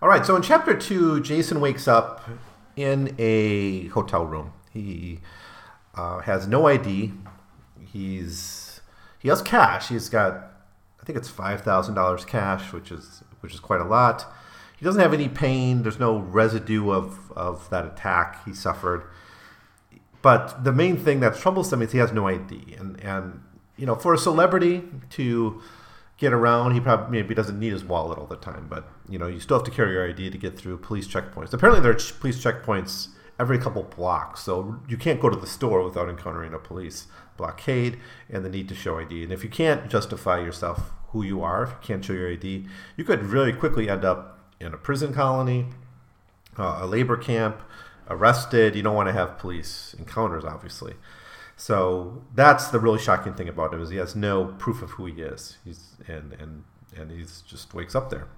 All 0.02 0.08
right, 0.08 0.24
so 0.24 0.34
in 0.34 0.42
chapter 0.42 0.74
two, 0.74 1.20
Jason 1.20 1.60
wakes 1.60 1.86
up 1.86 2.28
in 2.74 3.14
a 3.18 3.88
hotel 3.88 4.24
room. 4.24 4.52
He 4.72 5.20
uh, 5.94 6.20
has 6.20 6.46
no 6.46 6.66
ID. 6.66 7.12
He's 7.92 8.80
he 9.18 9.28
has 9.28 9.42
cash. 9.42 9.88
He's 9.88 10.08
got 10.08 10.50
I 11.00 11.04
think 11.04 11.18
it's 11.18 11.28
five 11.28 11.60
thousand 11.60 11.94
dollars 11.94 12.24
cash, 12.24 12.72
which 12.72 12.90
is 12.90 13.22
which 13.40 13.54
is 13.54 13.60
quite 13.60 13.80
a 13.80 13.84
lot. 13.84 14.26
He 14.80 14.86
doesn't 14.86 15.02
have 15.02 15.12
any 15.12 15.28
pain. 15.28 15.82
There's 15.82 15.98
no 15.98 16.16
residue 16.16 16.90
of, 16.90 17.30
of 17.32 17.68
that 17.68 17.84
attack 17.84 18.46
he 18.46 18.54
suffered. 18.54 19.04
But 20.22 20.64
the 20.64 20.72
main 20.72 20.96
thing 20.96 21.20
that's 21.20 21.38
troublesome 21.38 21.82
is 21.82 21.92
he 21.92 21.98
has 21.98 22.12
no 22.12 22.26
ID, 22.26 22.76
and 22.78 22.98
and 23.00 23.42
you 23.76 23.84
know 23.84 23.94
for 23.94 24.14
a 24.14 24.18
celebrity 24.18 24.82
to 25.10 25.60
get 26.16 26.32
around, 26.32 26.72
he 26.72 26.80
probably 26.80 27.20
maybe 27.20 27.34
doesn't 27.34 27.58
need 27.58 27.72
his 27.72 27.84
wallet 27.84 28.18
all 28.18 28.26
the 28.26 28.36
time. 28.36 28.68
But 28.70 28.88
you 29.06 29.18
know 29.18 29.26
you 29.26 29.38
still 29.38 29.58
have 29.58 29.66
to 29.66 29.70
carry 29.70 29.92
your 29.92 30.08
ID 30.08 30.30
to 30.30 30.38
get 30.38 30.58
through 30.58 30.78
police 30.78 31.06
checkpoints. 31.06 31.52
Apparently 31.52 31.82
there 31.82 31.92
are 31.92 32.12
police 32.18 32.42
checkpoints 32.42 33.08
every 33.38 33.58
couple 33.58 33.82
blocks, 33.82 34.40
so 34.40 34.80
you 34.88 34.96
can't 34.96 35.20
go 35.20 35.28
to 35.28 35.36
the 35.36 35.46
store 35.46 35.82
without 35.82 36.08
encountering 36.08 36.54
a 36.54 36.58
police 36.58 37.06
blockade 37.36 37.98
and 38.30 38.46
the 38.46 38.50
need 38.50 38.68
to 38.70 38.74
show 38.74 38.98
ID. 38.98 39.24
And 39.24 39.32
if 39.32 39.44
you 39.44 39.50
can't 39.50 39.90
justify 39.90 40.40
yourself 40.40 40.92
who 41.08 41.22
you 41.22 41.42
are, 41.42 41.64
if 41.64 41.70
you 41.70 41.76
can't 41.82 42.02
show 42.02 42.14
your 42.14 42.30
ID, 42.32 42.66
you 42.96 43.04
could 43.04 43.24
really 43.24 43.52
quickly 43.52 43.90
end 43.90 44.06
up 44.06 44.39
in 44.60 44.74
a 44.74 44.76
prison 44.76 45.12
colony, 45.14 45.66
uh, 46.58 46.78
a 46.82 46.86
labor 46.86 47.16
camp, 47.16 47.60
arrested. 48.08 48.74
You 48.76 48.82
don't 48.82 48.94
want 48.94 49.08
to 49.08 49.12
have 49.12 49.38
police 49.38 49.94
encounters, 49.98 50.44
obviously. 50.44 50.94
So 51.56 52.22
that's 52.34 52.68
the 52.68 52.80
really 52.80 52.98
shocking 52.98 53.34
thing 53.34 53.48
about 53.48 53.74
him 53.74 53.82
is 53.82 53.90
he 53.90 53.96
has 53.96 54.16
no 54.16 54.46
proof 54.58 54.82
of 54.82 54.92
who 54.92 55.06
he 55.06 55.20
is. 55.20 55.58
He's 55.64 55.96
and 56.08 56.32
and 56.34 56.64
and 56.96 57.10
he's 57.10 57.42
just 57.42 57.74
wakes 57.74 57.94
up 57.94 58.10
there. 58.10 58.28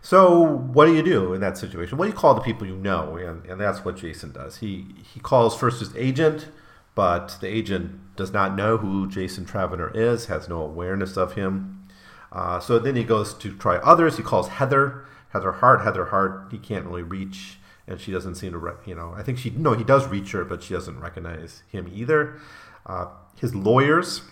So 0.00 0.40
what 0.42 0.86
do 0.86 0.94
you 0.94 1.02
do 1.02 1.32
in 1.32 1.40
that 1.40 1.56
situation? 1.56 1.96
Well, 1.96 2.08
you 2.08 2.14
call 2.14 2.34
the 2.34 2.40
people 2.40 2.66
you 2.66 2.76
know, 2.76 3.16
and, 3.16 3.44
and 3.46 3.60
that's 3.60 3.84
what 3.84 3.96
Jason 3.96 4.32
does. 4.32 4.58
He 4.58 4.86
he 5.14 5.20
calls 5.20 5.56
first 5.56 5.80
his 5.80 5.94
agent, 5.96 6.48
but 6.94 7.36
the 7.40 7.48
agent 7.48 8.16
does 8.16 8.32
not 8.32 8.54
know 8.54 8.76
who 8.76 9.08
Jason 9.08 9.44
Travener 9.44 9.94
is, 9.94 10.26
has 10.26 10.48
no 10.48 10.62
awareness 10.62 11.16
of 11.16 11.34
him. 11.34 11.86
Uh, 12.32 12.60
so 12.60 12.78
then 12.78 12.96
he 12.96 13.04
goes 13.04 13.32
to 13.34 13.56
try 13.56 13.76
others. 13.76 14.16
He 14.16 14.22
calls 14.22 14.48
Heather, 14.48 15.04
Heather 15.34 15.52
Hart, 15.52 15.82
Heather 15.82 16.06
Hart. 16.06 16.46
He 16.52 16.58
can't 16.58 16.86
really 16.86 17.02
reach, 17.02 17.58
and 17.86 18.00
she 18.00 18.12
doesn't 18.12 18.36
seem 18.36 18.52
to, 18.52 18.58
re- 18.58 18.72
you 18.86 18.94
know, 18.94 19.12
I 19.16 19.22
think 19.22 19.36
she, 19.36 19.50
no, 19.50 19.72
he 19.72 19.84
does 19.84 20.06
reach 20.06 20.30
her, 20.30 20.44
but 20.44 20.62
she 20.62 20.72
doesn't 20.72 21.00
recognize 21.00 21.64
him 21.68 21.90
either. 21.92 22.38
Uh, 22.86 23.08
his 23.38 23.54
lawyers 23.54 24.22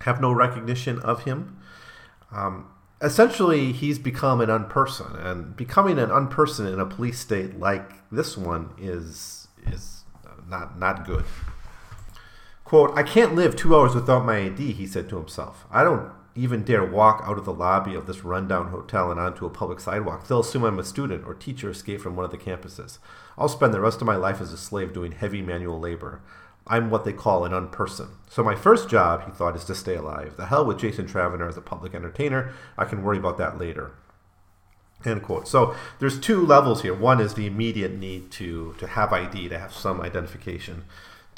have 0.00 0.20
no 0.20 0.32
recognition 0.32 0.98
of 1.00 1.24
him. 1.24 1.58
Um, 2.32 2.70
essentially, 3.02 3.72
he's 3.72 3.98
become 3.98 4.40
an 4.40 4.48
unperson, 4.48 5.22
and 5.22 5.54
becoming 5.54 5.98
an 5.98 6.08
unperson 6.08 6.72
in 6.72 6.80
a 6.80 6.86
police 6.86 7.18
state 7.18 7.58
like 7.58 7.92
this 8.10 8.38
one 8.38 8.70
is 8.78 9.48
is 9.66 10.04
not 10.48 10.78
not 10.78 11.06
good. 11.06 11.24
Quote, 12.64 12.96
I 12.96 13.02
can't 13.02 13.34
live 13.34 13.56
two 13.56 13.76
hours 13.76 13.94
without 13.94 14.24
my 14.24 14.38
ID, 14.38 14.72
he 14.72 14.86
said 14.86 15.08
to 15.10 15.16
himself. 15.16 15.66
I 15.70 15.82
don't 15.84 16.10
even 16.34 16.62
dare 16.62 16.84
walk 16.84 17.22
out 17.26 17.38
of 17.38 17.44
the 17.44 17.52
lobby 17.52 17.94
of 17.94 18.06
this 18.06 18.24
rundown 18.24 18.68
hotel 18.68 19.10
and 19.10 19.18
onto 19.18 19.46
a 19.46 19.50
public 19.50 19.80
sidewalk. 19.80 20.26
They'll 20.26 20.40
assume 20.40 20.64
I'm 20.64 20.78
a 20.78 20.84
student 20.84 21.26
or 21.26 21.34
teacher 21.34 21.70
escaped 21.70 22.02
from 22.02 22.16
one 22.16 22.24
of 22.24 22.30
the 22.30 22.38
campuses. 22.38 22.98
I'll 23.36 23.48
spend 23.48 23.74
the 23.74 23.80
rest 23.80 24.00
of 24.00 24.06
my 24.06 24.16
life 24.16 24.40
as 24.40 24.52
a 24.52 24.58
slave 24.58 24.92
doing 24.92 25.12
heavy 25.12 25.42
manual 25.42 25.80
labor. 25.80 26.22
I'm 26.66 26.90
what 26.90 27.04
they 27.04 27.12
call 27.12 27.44
an 27.44 27.52
unperson. 27.52 28.10
So 28.28 28.44
my 28.44 28.54
first 28.54 28.88
job, 28.88 29.24
he 29.24 29.32
thought, 29.32 29.56
is 29.56 29.64
to 29.64 29.74
stay 29.74 29.96
alive. 29.96 30.36
The 30.36 30.46
hell 30.46 30.64
with 30.64 30.78
Jason 30.78 31.06
Travener 31.06 31.48
as 31.48 31.56
a 31.56 31.62
public 31.62 31.94
entertainer. 31.94 32.52
I 32.78 32.84
can 32.84 33.02
worry 33.02 33.18
about 33.18 33.38
that 33.38 33.58
later. 33.58 33.92
End 35.04 35.22
quote. 35.22 35.48
So 35.48 35.74
there's 35.98 36.20
two 36.20 36.44
levels 36.44 36.82
here. 36.82 36.94
One 36.94 37.20
is 37.20 37.34
the 37.34 37.46
immediate 37.46 37.92
need 37.92 38.30
to 38.32 38.74
to 38.78 38.86
have 38.86 39.12
ID, 39.12 39.48
to 39.48 39.58
have 39.58 39.72
some 39.72 40.00
identification, 40.00 40.84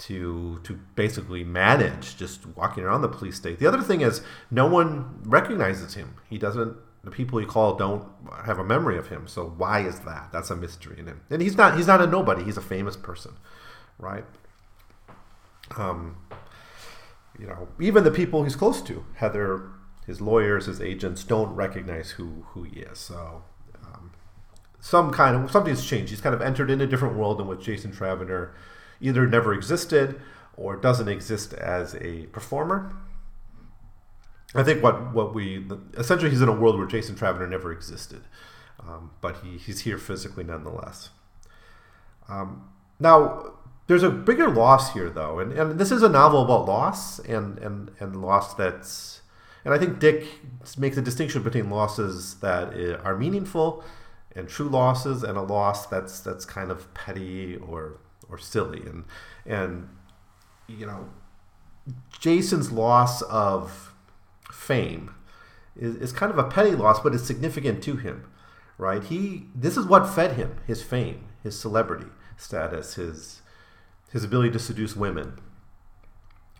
to 0.07 0.61
to 0.65 0.79
basically 0.95 1.45
manage 1.45 2.17
just 2.17 2.47
walking 2.57 2.85
around 2.85 3.03
the 3.03 3.09
police 3.09 3.37
state. 3.37 3.59
The 3.59 3.67
other 3.67 3.83
thing 3.83 4.01
is 4.01 4.23
no 4.51 4.67
one 4.67 5.21
recognizes 5.25 5.95
him. 5.95 6.15
He 6.29 6.39
doesn't. 6.39 6.77
The 7.05 7.11
people 7.11 7.39
he 7.39 7.47
called 7.47 7.79
don't 7.79 8.07
have 8.45 8.59
a 8.59 8.65
memory 8.65 8.97
of 8.97 9.09
him. 9.09 9.27
So 9.27 9.55
why 9.57 9.81
is 9.81 10.01
that? 10.01 10.31
That's 10.33 10.51
a 10.51 10.57
mystery 10.57 10.99
in 11.01 11.07
him. 11.07 11.23
And 11.31 11.43
he's 11.43 11.57
not. 11.57 11.77
He's 11.77 11.87
not 11.87 12.01
a 12.01 12.07
nobody. 12.07 12.45
He's 12.45 12.57
a 12.57 12.63
famous 12.63 12.97
person, 12.97 13.33
right? 13.99 14.25
Um, 15.77 16.17
you 17.39 17.47
know, 17.47 17.69
even 17.81 18.05
the 18.05 18.11
people 18.11 18.45
he's 18.45 18.57
close 18.57 18.83
to, 18.83 19.05
Heather, 19.15 19.69
his 20.07 20.21
lawyers, 20.21 20.67
his 20.67 20.81
agents, 20.81 21.25
don't 21.25 21.55
recognize 21.55 22.13
who 22.13 22.45
who 22.51 22.63
he 22.65 22.81
is. 22.81 22.99
So 22.99 23.45
some 24.83 25.13
kind 25.13 25.37
of 25.37 25.51
something's 25.51 25.87
changed. 25.87 26.11
He's 26.11 26.21
kind 26.21 26.35
of 26.35 26.43
entered 26.43 26.69
in 26.69 26.81
a 26.81 26.87
different 26.87 27.17
world 27.17 27.41
in 27.41 27.47
which 27.47 27.61
Jason 27.61 27.93
Travener 27.93 28.51
either 29.03 29.27
never 29.27 29.53
existed 29.53 30.21
or 30.57 30.77
doesn't 30.77 31.09
exist 31.09 31.53
as 31.55 31.95
a 31.97 32.27
performer. 32.27 32.95
I 34.55 34.63
think 34.63 34.83
what 34.83 35.13
what 35.13 35.35
we 35.35 35.67
essentially 35.97 36.31
he's 36.31 36.43
in 36.43 36.49
a 36.49 36.53
world 36.53 36.79
where 36.79 36.87
Jason 36.87 37.15
Travener 37.17 37.49
never 37.49 37.73
existed, 37.73 38.23
um, 38.81 39.11
but 39.21 39.37
he, 39.43 39.57
he's 39.57 39.81
here 39.81 39.99
physically 39.99 40.45
nonetheless. 40.45 41.11
Um, 42.29 42.71
now 43.01 43.55
there's 43.87 44.03
a 44.03 44.11
bigger 44.11 44.51
loss 44.51 44.93
here 44.93 45.09
though, 45.09 45.39
and, 45.39 45.53
and 45.53 45.79
this 45.79 45.91
is 45.91 46.03
a 46.03 46.09
novel 46.09 46.43
about 46.43 46.67
loss 46.67 47.19
and 47.19 47.59
and 47.59 47.91
and 47.99 48.21
loss 48.21 48.55
that's 48.55 49.23
and 49.65 49.73
I 49.73 49.79
think 49.79 49.99
Dick 49.99 50.27
makes 50.77 50.97
a 50.97 51.03
distinction 51.03 51.43
between 51.43 51.71
losses 51.71 52.35
that 52.37 52.75
are 53.05 53.17
meaningful 53.17 53.85
and 54.35 54.49
true 54.49 54.69
losses 54.69 55.23
and 55.23 55.39
a 55.39 55.43
loss 55.43 55.87
that's 55.87 56.21
that's 56.21 56.45
kind 56.45 56.71
of 56.71 56.93
petty 56.95 57.57
or 57.57 57.99
or 58.33 58.39
silly 58.39 58.81
and 58.87 59.05
and 59.47 59.89
you 60.67 60.87
know 60.87 61.09
Jason's 62.19 62.73
loss 62.73 63.23
of 63.23 63.95
fame 64.51 65.15
is, 65.77 65.97
is 65.97 66.13
kind 66.13 66.33
of 66.33 66.39
a 66.39 66.45
petty 66.45 66.73
loss 66.73 67.01
but 67.01 67.15
it's 67.15 67.27
significant 67.27 67.83
to 67.85 67.97
him 67.97 68.25
right 68.79 69.05
he 69.05 69.47
this 69.55 69.77
is 69.77 69.87
what 69.87 70.09
fed 70.09 70.33
him 70.33 70.57
his 70.67 70.83
fame 70.83 71.27
his 71.43 71.59
celebrity 71.59 72.09
status 72.37 72.95
his 72.95 73.43
his 74.11 74.25
ability 74.25 74.51
to 74.51 74.59
seduce 74.59 74.97
women 74.97 75.39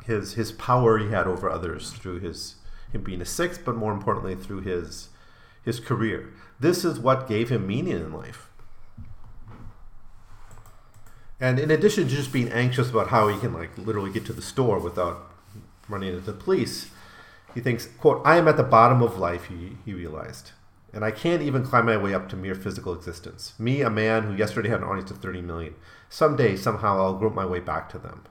his 0.05 0.35
his 0.35 0.53
power 0.53 0.99
he 0.99 1.11
had 1.11 1.27
over 1.27 1.51
others 1.51 1.91
through 1.91 2.21
his 2.21 2.57
him 2.93 3.03
being 3.03 3.23
a 3.23 3.27
sixth 3.27 3.63
but 3.65 3.77
more 3.77 3.93
importantly 3.93 4.35
through 4.35 4.61
his 4.61 5.09
his 5.65 5.81
career. 5.81 6.33
This 6.61 6.85
is 6.85 6.99
what 6.99 7.29
gave 7.29 7.49
him 7.49 7.67
meaning 7.67 7.95
in 7.95 8.13
life. 8.13 8.49
And 11.43 11.59
in 11.59 11.73
addition 11.73 12.07
to 12.07 12.15
just 12.15 12.33
being 12.33 12.53
anxious 12.53 12.89
about 12.89 13.09
how 13.09 13.27
he 13.27 13.37
can 13.37 13.53
like 13.53 13.77
literally 13.77 14.13
get 14.13 14.25
to 14.27 14.33
the 14.33 14.41
store 14.41 14.79
without 14.79 15.29
running 15.89 16.11
into 16.11 16.21
the 16.21 16.33
police, 16.33 16.89
he 17.53 17.61
thinks, 17.61 17.87
quote, 17.99 18.23
I 18.25 18.37
am 18.37 18.47
at 18.47 18.57
the 18.57 18.63
bottom 18.63 19.03
of 19.03 19.19
life, 19.19 19.47
he, 19.47 19.77
he 19.85 19.93
realized. 19.93 20.53
And 20.93 21.05
I 21.05 21.11
can't 21.11 21.43
even 21.43 21.65
climb 21.65 21.87
my 21.87 21.97
way 21.97 22.15
up 22.15 22.29
to 22.29 22.37
mere 22.37 22.55
physical 22.55 22.95
existence. 22.95 23.55
Me, 23.59 23.81
a 23.81 23.91
man 23.91 24.23
who 24.23 24.37
yesterday 24.37 24.69
had 24.69 24.83
an 24.83 24.87
audience 24.87 25.11
of 25.11 25.19
30 25.19 25.43
million. 25.43 25.75
Someday, 26.09 26.55
somehow, 26.55 26.99
I'll 26.99 27.19
grope 27.19 27.35
my 27.35 27.47
way 27.47 27.59
back 27.59 27.89
to 27.89 27.99
them. 27.99 28.23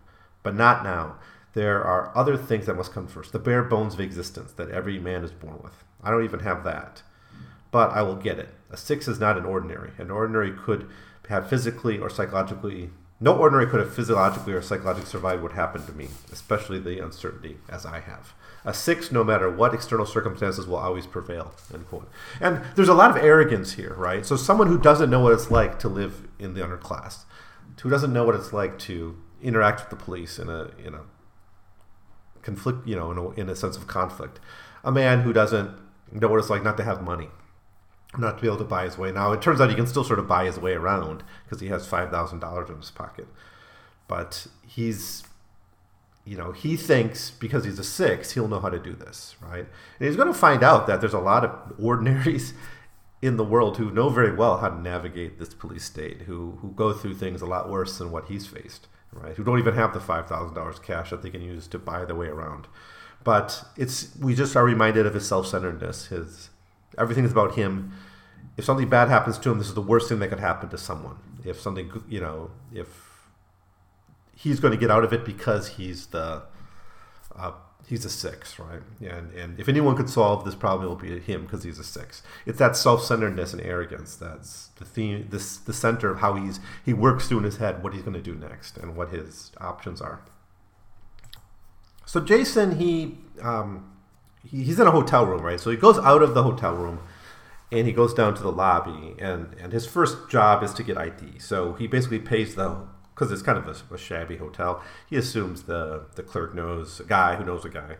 But 0.41 0.55
not 0.55 0.81
now. 0.81 1.17
There 1.53 1.83
are 1.83 2.15
other 2.15 2.37
things 2.37 2.65
that 2.67 2.77
must 2.77 2.93
come 2.93 3.07
first. 3.07 3.33
The 3.33 3.39
bare 3.39 3.63
bones 3.63 3.95
of 3.95 3.99
existence 3.99 4.53
that 4.53 4.69
every 4.69 4.99
man 4.99 5.25
is 5.25 5.33
born 5.33 5.59
with. 5.61 5.83
I 6.01 6.11
don't 6.11 6.23
even 6.23 6.39
have 6.39 6.63
that 6.63 7.03
but 7.71 7.91
I 7.91 8.01
will 8.01 8.15
get 8.15 8.37
it. 8.37 8.49
A 8.69 8.77
six 8.77 9.07
is 9.07 9.19
not 9.19 9.37
an 9.37 9.45
ordinary. 9.45 9.91
An 9.97 10.11
ordinary 10.11 10.51
could 10.51 10.89
have 11.29 11.49
physically 11.49 11.97
or 11.97 12.09
psychologically, 12.09 12.89
no 13.21 13.37
ordinary 13.37 13.67
could 13.67 13.79
have 13.79 13.93
physiologically 13.93 14.51
or 14.51 14.61
psychologically 14.63 15.07
survived 15.07 15.43
what 15.43 15.51
happened 15.51 15.85
to 15.85 15.93
me, 15.93 16.07
especially 16.31 16.79
the 16.79 16.99
uncertainty 16.99 17.59
as 17.69 17.85
I 17.85 17.99
have. 17.99 18.33
A 18.65 18.73
six, 18.73 19.11
no 19.11 19.23
matter 19.23 19.49
what 19.49 19.73
external 19.73 20.07
circumstances, 20.07 20.67
will 20.67 20.77
always 20.77 21.05
prevail. 21.05 21.53
End 21.73 21.87
quote. 21.87 22.09
And 22.39 22.61
there's 22.75 22.89
a 22.89 22.95
lot 22.95 23.11
of 23.11 23.17
arrogance 23.17 23.73
here, 23.73 23.93
right? 23.93 24.25
So 24.25 24.35
someone 24.35 24.67
who 24.67 24.79
doesn't 24.79 25.09
know 25.09 25.19
what 25.19 25.33
it's 25.33 25.51
like 25.51 25.77
to 25.79 25.87
live 25.87 26.27
in 26.39 26.55
the 26.55 26.61
underclass, 26.61 27.25
who 27.81 27.89
doesn't 27.89 28.11
know 28.11 28.23
what 28.23 28.35
it's 28.35 28.53
like 28.53 28.77
to 28.79 29.17
interact 29.41 29.81
with 29.81 29.89
the 29.89 30.03
police 30.03 30.37
in 30.37 30.49
a 30.49 30.69
in 30.83 30.93
a 30.95 31.01
conflict, 32.41 32.87
you 32.87 32.95
know, 32.95 33.11
in 33.11 33.17
a, 33.17 33.29
in 33.31 33.49
a 33.49 33.55
sense 33.55 33.77
of 33.77 33.87
conflict, 33.87 34.39
a 34.83 34.91
man 34.91 35.21
who 35.21 35.31
doesn't 35.31 35.71
know 36.11 36.27
what 36.27 36.39
it's 36.39 36.49
like 36.49 36.63
not 36.63 36.77
to 36.77 36.83
have 36.83 37.01
money, 37.01 37.29
not 38.17 38.37
to 38.37 38.41
be 38.41 38.47
able 38.47 38.57
to 38.57 38.63
buy 38.63 38.85
his 38.85 38.97
way. 38.97 39.11
Now 39.11 39.31
it 39.31 39.41
turns 39.41 39.61
out 39.61 39.69
he 39.69 39.75
can 39.75 39.87
still 39.87 40.03
sort 40.03 40.19
of 40.19 40.27
buy 40.27 40.45
his 40.45 40.59
way 40.59 40.73
around 40.73 41.23
because 41.45 41.61
he 41.61 41.67
has 41.67 41.87
five 41.87 42.09
thousand 42.09 42.39
dollars 42.39 42.69
in 42.69 42.77
his 42.77 42.91
pocket, 42.91 43.27
but 44.07 44.47
he's, 44.67 45.23
you 46.25 46.37
know, 46.37 46.51
he 46.51 46.75
thinks 46.75 47.31
because 47.31 47.63
he's 47.63 47.79
a 47.79 47.83
six, 47.83 48.31
he'll 48.31 48.47
know 48.47 48.59
how 48.59 48.69
to 48.69 48.79
do 48.79 48.93
this, 48.93 49.35
right? 49.41 49.65
And 49.99 50.07
he's 50.07 50.15
going 50.15 50.27
to 50.27 50.37
find 50.37 50.63
out 50.63 50.87
that 50.87 50.99
there's 50.99 51.13
a 51.13 51.19
lot 51.19 51.45
of 51.45 51.73
ordinaries 51.79 52.53
in 53.21 53.37
the 53.37 53.43
world 53.43 53.77
who 53.77 53.91
know 53.91 54.09
very 54.09 54.35
well 54.35 54.57
how 54.57 54.69
to 54.69 54.81
navigate 54.81 55.39
this 55.39 55.53
police 55.53 55.85
state, 55.85 56.23
who 56.23 56.57
who 56.61 56.71
go 56.71 56.91
through 56.93 57.15
things 57.15 57.41
a 57.41 57.45
lot 57.45 57.69
worse 57.69 57.97
than 57.97 58.11
what 58.11 58.25
he's 58.25 58.45
faced, 58.47 58.87
right? 59.13 59.35
Who 59.35 59.43
don't 59.43 59.59
even 59.59 59.75
have 59.75 59.93
the 59.93 59.99
five 59.99 60.27
thousand 60.27 60.55
dollars 60.55 60.79
cash 60.79 61.11
that 61.11 61.21
they 61.21 61.29
can 61.29 61.41
use 61.41 61.67
to 61.67 61.79
buy 61.79 62.03
their 62.05 62.15
way 62.15 62.27
around. 62.27 62.67
But 63.23 63.63
it's 63.77 64.15
we 64.17 64.35
just 64.35 64.55
are 64.55 64.65
reminded 64.65 65.05
of 65.05 65.13
his 65.13 65.27
self-centeredness, 65.27 66.07
his 66.07 66.49
Everything 66.97 67.25
is 67.25 67.31
about 67.31 67.55
him. 67.55 67.93
If 68.57 68.65
something 68.65 68.89
bad 68.89 69.07
happens 69.07 69.37
to 69.39 69.51
him, 69.51 69.57
this 69.57 69.67
is 69.67 69.73
the 69.73 69.81
worst 69.81 70.09
thing 70.09 70.19
that 70.19 70.29
could 70.29 70.39
happen 70.39 70.69
to 70.69 70.77
someone. 70.77 71.17
If 71.45 71.59
something, 71.59 72.03
you 72.09 72.19
know, 72.19 72.51
if 72.73 73.11
he's 74.35 74.59
going 74.59 74.71
to 74.71 74.77
get 74.77 74.91
out 74.91 75.03
of 75.03 75.13
it 75.13 75.23
because 75.25 75.69
he's 75.69 76.07
the 76.07 76.43
uh, 77.35 77.51
he's 77.87 78.05
a 78.05 78.09
six, 78.09 78.57
right? 78.59 78.81
And 79.01 79.33
and 79.33 79.59
if 79.59 79.67
anyone 79.67 79.95
could 79.95 80.09
solve 80.09 80.45
this 80.45 80.55
problem, 80.55 80.85
it 80.85 80.89
will 80.89 80.95
be 80.95 81.19
him 81.19 81.43
because 81.43 81.63
he's 81.63 81.79
a 81.79 81.83
six. 81.83 82.23
It's 82.45 82.59
that 82.59 82.75
self-centeredness 82.75 83.53
and 83.53 83.61
arrogance 83.61 84.15
that's 84.15 84.67
the 84.77 84.85
theme, 84.85 85.27
this 85.29 85.57
the 85.57 85.73
center 85.73 86.09
of 86.09 86.19
how 86.19 86.35
he's 86.35 86.59
he 86.83 86.93
works 86.93 87.27
through 87.27 87.39
in 87.39 87.43
his 87.43 87.57
head 87.57 87.83
what 87.83 87.93
he's 87.93 88.03
going 88.03 88.13
to 88.13 88.21
do 88.21 88.35
next 88.35 88.77
and 88.77 88.95
what 88.95 89.09
his 89.09 89.51
options 89.59 90.01
are. 90.01 90.21
So 92.05 92.19
Jason, 92.19 92.77
he 92.79 93.17
um, 93.41 93.90
he's 94.43 94.79
in 94.79 94.87
a 94.87 94.91
hotel 94.91 95.25
room, 95.25 95.41
right? 95.41 95.59
So 95.59 95.69
he 95.69 95.77
goes 95.77 95.97
out 95.99 96.21
of 96.21 96.33
the 96.33 96.43
hotel 96.43 96.75
room 96.75 96.99
and 97.71 97.87
he 97.87 97.93
goes 97.93 98.13
down 98.13 98.35
to 98.35 98.43
the 98.43 98.51
lobby, 98.51 99.15
and 99.17 99.55
and 99.59 99.71
his 99.71 99.87
first 99.87 100.29
job 100.29 100.61
is 100.61 100.73
to 100.73 100.83
get 100.83 100.97
ID. 100.97 101.39
So 101.39 101.73
he 101.73 101.87
basically 101.87 102.19
pays 102.19 102.55
the 102.55 102.85
because 103.13 103.31
it's 103.31 103.41
kind 103.41 103.57
of 103.57 103.67
a, 103.67 103.93
a, 103.93 103.97
shabby 103.97 104.37
hotel. 104.37 104.81
He 105.09 105.15
assumes 105.15 105.63
the 105.63 106.05
the 106.15 106.23
clerk 106.23 106.53
knows 106.53 106.99
a 106.99 107.03
guy 107.03 107.35
who 107.35 107.45
knows 107.45 107.63
a 107.63 107.69
guy. 107.69 107.97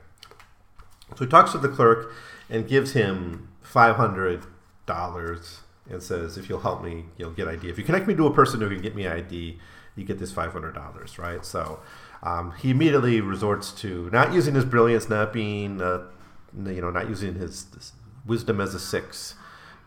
So 1.16 1.26
he 1.26 1.28
talks 1.28 1.52
to 1.52 1.58
the 1.58 1.70
clerk 1.70 2.12
and 2.50 2.68
gives 2.68 2.94
him 2.94 3.50
five 3.62 3.96
hundred 3.96 4.46
dollars 4.86 5.62
and 5.90 6.04
says, 6.04 6.38
"If 6.38 6.50
you'll 6.50 6.62
help 6.62 6.84
me, 6.84 7.06
you'll 7.18 7.32
get 7.32 7.48
ID. 7.48 7.70
If 7.70 7.78
you 7.78 7.86
connect 7.86 8.08
me 8.08 8.16
to 8.16 8.28
a 8.28 8.34
person 8.34 8.60
who 8.60 8.70
can 8.70 8.82
get 8.82 8.96
me 8.96 9.08
ID, 9.08 9.58
you 9.96 10.04
get 10.04 10.20
this 10.20 10.34
five 10.34 10.52
hundred 10.52 10.74
dollars." 10.74 11.18
Right? 11.18 11.46
So. 11.46 11.80
Um, 12.24 12.54
he 12.60 12.70
immediately 12.70 13.20
resorts 13.20 13.72
to 13.82 14.08
not 14.12 14.32
using 14.32 14.54
his 14.54 14.64
brilliance, 14.64 15.10
not 15.10 15.34
being 15.34 15.82
uh, 15.82 16.04
you 16.58 16.82
know, 16.82 16.92
not 16.92 17.10
using 17.10 17.36
his 17.36 17.66
wisdom 18.26 18.62
as 18.62 18.74
a 18.74 18.80
six, 18.80 19.36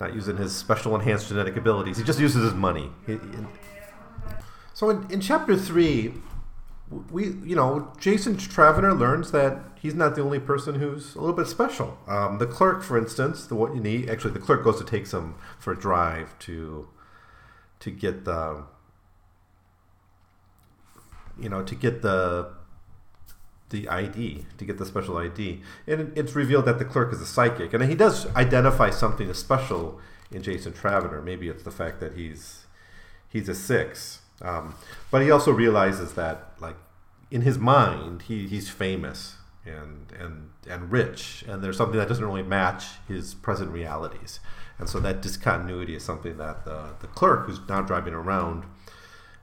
not 0.00 0.14
using 0.14 0.36
his 0.36 0.54
special 0.54 0.94
enhanced 0.94 1.28
genetic 1.28 1.56
abilities. 1.56 1.98
He 1.98 2.04
just 2.04 2.20
uses 2.20 2.42
his 2.42 2.54
money. 2.54 2.90
He, 3.06 3.18
so 4.72 4.90
in, 4.90 5.10
in 5.10 5.20
chapter 5.20 5.56
three, 5.56 6.14
we 7.10 7.26
you 7.44 7.56
know 7.56 7.92
Jason 7.98 8.36
Travener 8.36 8.98
learns 8.98 9.30
that 9.32 9.58
he's 9.80 9.94
not 9.94 10.14
the 10.14 10.22
only 10.22 10.40
person 10.40 10.76
who's 10.76 11.14
a 11.14 11.20
little 11.20 11.36
bit 11.36 11.46
special. 11.46 11.98
Um, 12.06 12.38
the 12.38 12.46
clerk, 12.46 12.82
for 12.82 12.98
instance, 12.98 13.46
the 13.46 13.54
what 13.54 13.74
you 13.74 13.80
need 13.80 14.10
actually 14.10 14.32
the 14.32 14.40
clerk 14.40 14.64
goes 14.64 14.78
to 14.78 14.84
take 14.84 15.06
some 15.06 15.36
for 15.58 15.72
a 15.72 15.78
drive 15.78 16.38
to 16.40 16.88
to 17.80 17.90
get 17.90 18.24
the 18.24 18.64
you 21.38 21.48
know 21.48 21.62
to 21.62 21.74
get 21.74 22.02
the 22.02 22.52
the 23.70 23.88
ID 23.88 24.46
to 24.58 24.64
get 24.64 24.78
the 24.78 24.86
special 24.86 25.16
ID, 25.16 25.60
and 25.86 26.12
it's 26.16 26.34
revealed 26.34 26.66
that 26.66 26.78
the 26.78 26.84
clerk 26.84 27.12
is 27.12 27.20
a 27.20 27.26
psychic, 27.26 27.72
and 27.72 27.82
he 27.84 27.94
does 27.94 28.26
identify 28.34 28.90
something 28.90 29.28
as 29.28 29.38
special 29.38 30.00
in 30.30 30.42
Jason 30.42 30.72
Travener. 30.72 31.22
Maybe 31.22 31.48
it's 31.48 31.62
the 31.62 31.70
fact 31.70 32.00
that 32.00 32.14
he's 32.14 32.66
he's 33.28 33.48
a 33.48 33.54
six, 33.54 34.20
um, 34.42 34.74
but 35.10 35.22
he 35.22 35.30
also 35.30 35.50
realizes 35.50 36.12
that 36.14 36.52
like 36.60 36.76
in 37.30 37.42
his 37.42 37.58
mind 37.58 38.22
he, 38.22 38.46
he's 38.46 38.68
famous 38.68 39.36
and 39.64 40.12
and 40.18 40.50
and 40.68 40.92
rich, 40.92 41.44
and 41.48 41.62
there's 41.62 41.76
something 41.76 41.98
that 41.98 42.08
doesn't 42.08 42.24
really 42.24 42.42
match 42.42 42.84
his 43.08 43.34
present 43.34 43.70
realities, 43.70 44.40
and 44.78 44.88
so 44.88 45.00
that 45.00 45.22
discontinuity 45.22 45.94
is 45.94 46.04
something 46.04 46.36
that 46.36 46.64
the 46.64 46.90
the 47.00 47.06
clerk 47.08 47.46
who's 47.46 47.60
now 47.68 47.80
driving 47.80 48.14
around 48.14 48.64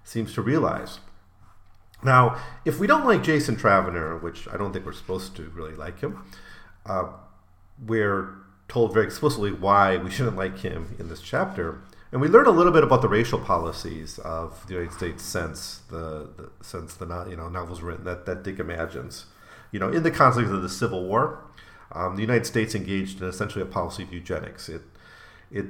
seems 0.03 0.33
to 0.33 0.41
realize. 0.41 0.99
Now, 2.03 2.37
if 2.65 2.79
we 2.79 2.87
don't 2.87 3.05
like 3.05 3.23
Jason 3.23 3.55
Travener, 3.55 4.21
which 4.21 4.47
I 4.47 4.57
don't 4.57 4.73
think 4.73 4.85
we're 4.85 4.93
supposed 4.93 5.35
to 5.35 5.43
really 5.49 5.75
like 5.75 5.99
him, 5.99 6.23
uh, 6.85 7.09
we're 7.85 8.35
told 8.67 8.93
very 8.93 9.05
explicitly 9.05 9.51
why 9.51 9.97
we 9.97 10.09
shouldn't 10.09 10.37
like 10.37 10.59
him 10.59 10.95
in 10.97 11.09
this 11.09 11.21
chapter. 11.21 11.81
And 12.11 12.19
we 12.19 12.27
learn 12.27 12.45
a 12.45 12.51
little 12.51 12.71
bit 12.71 12.83
about 12.83 13.01
the 13.01 13.07
racial 13.07 13.39
policies 13.39 14.19
of 14.19 14.65
the 14.67 14.73
United 14.73 14.93
States 14.93 15.23
since 15.23 15.81
the, 15.89 16.29
the 16.35 16.49
since 16.61 16.93
the 16.95 17.05
you 17.29 17.37
know 17.37 17.47
novels 17.47 17.81
written 17.81 18.03
that, 18.05 18.25
that 18.25 18.43
Dick 18.43 18.59
imagines. 18.59 19.25
You 19.71 19.79
know, 19.79 19.89
in 19.89 20.03
the 20.03 20.11
context 20.11 20.51
of 20.51 20.61
the 20.61 20.69
Civil 20.69 21.05
War, 21.05 21.43
um, 21.93 22.15
the 22.15 22.21
United 22.21 22.45
States 22.45 22.75
engaged 22.75 23.21
in 23.21 23.27
essentially 23.27 23.61
a 23.61 23.65
policy 23.65 24.03
of 24.03 24.11
eugenics. 24.11 24.67
It 24.67 24.81
it 25.51 25.67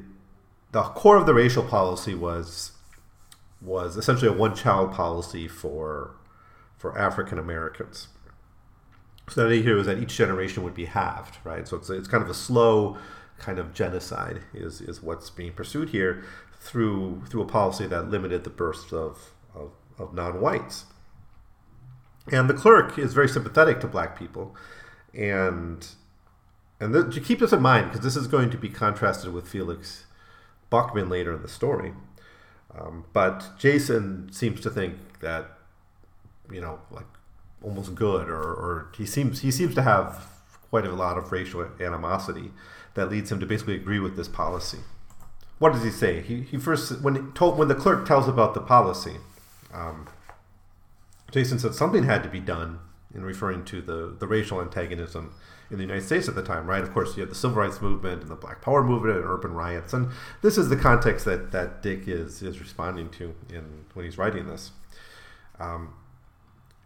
the 0.72 0.82
core 0.82 1.18
of 1.18 1.26
the 1.26 1.34
racial 1.34 1.64
policy 1.64 2.16
was 2.16 2.72
was 3.62 3.98
essentially 3.98 4.30
a 4.30 4.34
one 4.34 4.56
child 4.56 4.92
policy 4.92 5.48
for 5.48 6.16
for 6.82 6.98
African 6.98 7.38
Americans. 7.38 8.08
So 9.30 9.48
the 9.48 9.60
idea 9.60 9.76
was 9.76 9.86
that 9.86 10.00
each 10.00 10.16
generation 10.18 10.64
would 10.64 10.74
be 10.74 10.86
halved, 10.86 11.38
right? 11.44 11.68
So 11.68 11.78
it's, 11.78 11.90
it's 11.90 12.08
kind 12.08 12.24
of 12.24 12.30
a 12.30 12.34
slow 12.34 12.98
kind 13.38 13.60
of 13.60 13.74
genocide 13.74 14.42
is, 14.54 14.82
is 14.82 15.02
what's 15.02 15.30
being 15.30 15.54
pursued 15.54 15.90
here 15.90 16.24
through 16.60 17.24
through 17.28 17.42
a 17.42 17.46
policy 17.46 17.88
that 17.88 18.10
limited 18.10 18.44
the 18.44 18.50
births 18.50 18.92
of, 18.92 19.32
of, 19.56 19.72
of 19.98 20.14
non-whites. 20.14 20.86
And 22.32 22.50
the 22.50 22.54
clerk 22.54 23.00
is 23.00 23.14
very 23.14 23.30
sympathetic 23.30 23.80
to 23.82 23.88
black 23.88 24.18
people. 24.18 24.56
And 25.14 25.88
and 26.80 26.94
th- 26.94 27.24
keep 27.26 27.40
this 27.40 27.54
in 27.54 27.62
mind 27.62 27.92
because 27.92 28.04
this 28.04 28.16
is 28.16 28.28
going 28.28 28.50
to 28.50 28.58
be 28.58 28.70
contrasted 28.70 29.34
with 29.34 29.48
Felix 29.48 30.06
Buckman 30.72 31.10
later 31.10 31.34
in 31.34 31.42
the 31.44 31.48
story. 31.48 31.94
Um, 32.76 33.06
but 33.14 33.52
Jason 33.58 34.32
seems 34.32 34.62
to 34.62 34.70
think 34.70 35.20
that, 35.20 35.58
you 36.52 36.62
know, 36.62 36.80
like 36.92 37.06
almost 37.64 37.96
good, 37.96 38.30
or, 38.30 38.42
or 38.42 38.92
he 38.96 39.06
seems 39.06 39.42
he 39.42 39.52
seems 39.52 39.76
to 39.76 39.82
have 39.82 40.28
quite 40.70 40.86
a 40.86 40.92
lot 40.92 41.18
of 41.18 41.32
racial 41.32 41.68
animosity 41.80 42.52
that 42.94 43.10
leads 43.10 43.32
him 43.32 43.40
to 43.40 43.46
basically 43.46 43.76
agree 43.76 44.00
with 44.00 44.16
this 44.16 44.28
policy. 44.28 44.80
What 45.60 45.74
does 45.74 45.84
he 45.84 45.92
say? 45.92 46.22
He, 46.22 46.42
he 46.42 46.58
first 46.58 47.02
when 47.02 47.16
he 47.16 47.22
told 47.34 47.58
when 47.58 47.68
the 47.68 47.76
clerk 47.76 48.08
tells 48.08 48.28
about 48.28 48.54
the 48.54 48.62
policy, 48.62 49.18
um, 49.74 50.08
Jason 51.32 51.60
said 51.60 51.76
something 51.76 52.04
had 52.04 52.24
to 52.24 52.30
be 52.30 52.40
done 52.40 52.80
in 53.14 53.24
referring 53.24 53.64
to 53.66 53.82
the 53.82 54.16
the 54.18 54.28
racial 54.28 54.62
antagonism 54.62 55.34
in 55.70 55.78
the 55.78 55.84
United 55.84 56.04
States 56.04 56.28
at 56.28 56.36
the 56.36 56.44
time, 56.44 56.68
right? 56.68 56.84
Of 56.84 56.94
course, 56.94 57.16
you 57.16 57.22
had 57.22 57.32
the 57.32 57.36
civil 57.36 57.58
rights 57.58 57.82
movement 57.82 58.22
and 58.22 58.30
the 58.30 58.36
Black 58.36 58.62
Power 58.62 58.84
movement 58.84 59.18
and 59.18 59.26
urban 59.26 59.54
riots, 59.54 59.94
and 59.94 60.10
this 60.42 60.58
is 60.58 60.68
the 60.68 60.76
context 60.76 61.24
that, 61.26 61.52
that 61.52 61.82
Dick 61.82 62.08
is 62.08 62.42
is 62.42 62.60
responding 62.60 63.10
to 63.12 63.34
in 63.50 63.86
when 63.94 64.06
he's 64.06 64.18
writing 64.18 64.48
this. 64.48 64.72
Um, 65.60 65.94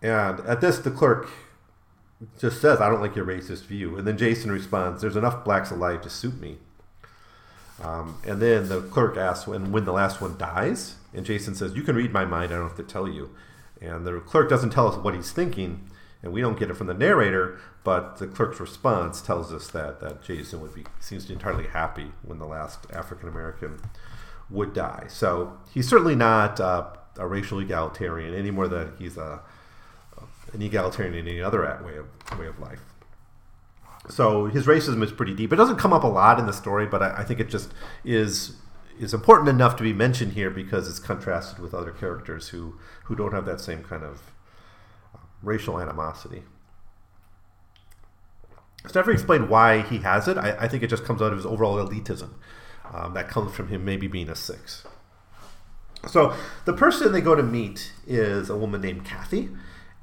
and 0.02 0.40
at 0.42 0.62
this, 0.62 0.80
the 0.80 0.92
clerk 0.92 1.30
just 2.40 2.62
says, 2.62 2.80
"I 2.80 2.90
don't 2.90 3.02
like 3.02 3.16
your 3.16 3.26
racist 3.26 3.66
view," 3.66 3.98
and 3.98 4.08
then 4.08 4.18
Jason 4.18 4.52
responds, 4.52 5.02
"There's 5.02 5.16
enough 5.16 5.44
blacks 5.44 5.72
alive 5.72 6.02
to 6.02 6.10
suit 6.10 6.40
me." 6.40 6.58
Um, 7.84 8.18
and 8.26 8.42
then 8.42 8.70
the 8.70 8.82
clerk 8.82 9.18
asks 9.18 9.48
when 9.48 9.72
when 9.72 9.86
the 9.86 9.94
last 9.94 10.22
one 10.22 10.38
dies, 10.38 10.96
and 11.14 11.26
Jason 11.26 11.56
says, 11.56 11.74
"You 11.74 11.84
can 11.84 11.96
read 11.96 12.14
my 12.14 12.26
mind. 12.26 12.52
I 12.52 12.56
don't 12.56 12.68
have 12.68 12.78
to 12.78 12.84
tell 12.84 13.08
you." 13.08 13.32
And 13.82 14.06
the 14.06 14.20
clerk 14.20 14.50
doesn't 14.50 14.70
tell 14.70 14.88
us 14.88 14.96
what 14.96 15.14
he's 15.14 15.32
thinking, 15.32 15.90
and 16.24 16.32
we 16.32 16.42
don't 16.42 16.58
get 16.58 16.70
it 16.70 16.76
from 16.78 16.88
the 16.88 16.94
narrator, 16.94 17.60
but 17.84 18.18
the 18.18 18.28
clerk's 18.28 18.60
response 18.60 19.22
tells 19.22 19.54
us 19.54 19.68
that 19.70 20.00
that 20.00 20.24
Jason 20.24 20.62
would 20.62 20.74
be 20.74 20.86
seems 21.00 21.26
to 21.26 21.34
entirely 21.34 21.68
happy 21.68 22.12
when 22.24 22.40
the 22.40 22.48
last 22.48 22.88
African 22.92 23.28
American 23.28 23.80
would 24.50 24.74
die. 24.74 25.06
So 25.08 25.58
he's 25.74 25.88
certainly 25.88 26.16
not 26.16 26.60
uh, 26.60 26.88
a 27.18 27.28
racial 27.28 27.60
egalitarian 27.60 28.34
any 28.34 28.52
more 28.52 28.68
than 28.68 28.94
he's 28.98 29.18
a 29.18 29.42
an 30.56 30.62
egalitarian 30.62 31.14
in 31.14 31.28
any 31.28 31.42
other 31.42 31.62
way 31.86 31.98
of 31.98 32.40
way 32.40 32.48
of 32.48 32.60
life. 32.60 32.82
So 34.10 34.46
his 34.46 34.66
racism 34.66 35.04
is 35.04 35.12
pretty 35.12 35.34
deep. 35.34 35.52
It 35.52 35.56
doesn't 35.56 35.78
come 35.78 35.94
up 35.94 36.04
a 36.04 36.08
lot 36.08 36.40
in 36.40 36.46
the 36.46 36.54
story, 36.54 36.86
but 36.86 37.02
I, 37.02 37.18
I 37.18 37.24
think 37.24 37.40
it 37.40 37.50
just 37.50 37.74
is 38.04 38.58
is 38.98 39.14
important 39.14 39.50
enough 39.50 39.76
to 39.76 39.84
be 39.84 39.94
mentioned 39.94 40.34
here 40.34 40.50
because 40.50 40.88
it's 40.88 41.00
contrasted 41.00 41.60
with 41.60 41.74
other 41.74 41.92
characters 41.92 42.50
who 42.50 42.76
who 43.06 43.16
don't 43.16 43.34
have 43.34 43.46
that 43.46 43.60
same 43.60 43.84
kind 43.84 44.04
of 44.04 44.32
racial 45.42 45.80
animosity. 45.80 46.44
It's 48.84 48.96
never 48.96 49.12
explained 49.12 49.50
why 49.50 49.82
he 49.82 50.00
has 50.00 50.28
it. 50.28 50.38
I, 50.38 50.56
I, 50.60 50.68
think 50.68 50.84
it 50.84 50.92
just 50.92 51.06
comes 51.06 51.20
out 51.20 51.32
of 51.32 51.38
his 51.38 51.46
overall 51.46 51.76
elitism. 51.78 52.34
Um, 52.94 53.16
that 53.16 53.28
comes 53.28 53.56
from 53.56 53.70
him 53.70 53.84
maybe 53.84 54.08
being 54.08 54.30
a 54.30 54.36
six. 54.36 54.86
So 56.08 56.36
the 56.66 56.74
person 56.74 57.12
they 57.12 57.22
go 57.22 57.34
to 57.34 57.42
meet 57.42 57.94
is 58.06 58.48
a 58.48 58.56
woman 58.56 58.82
named 58.82 59.04
Kathy, 59.04 59.50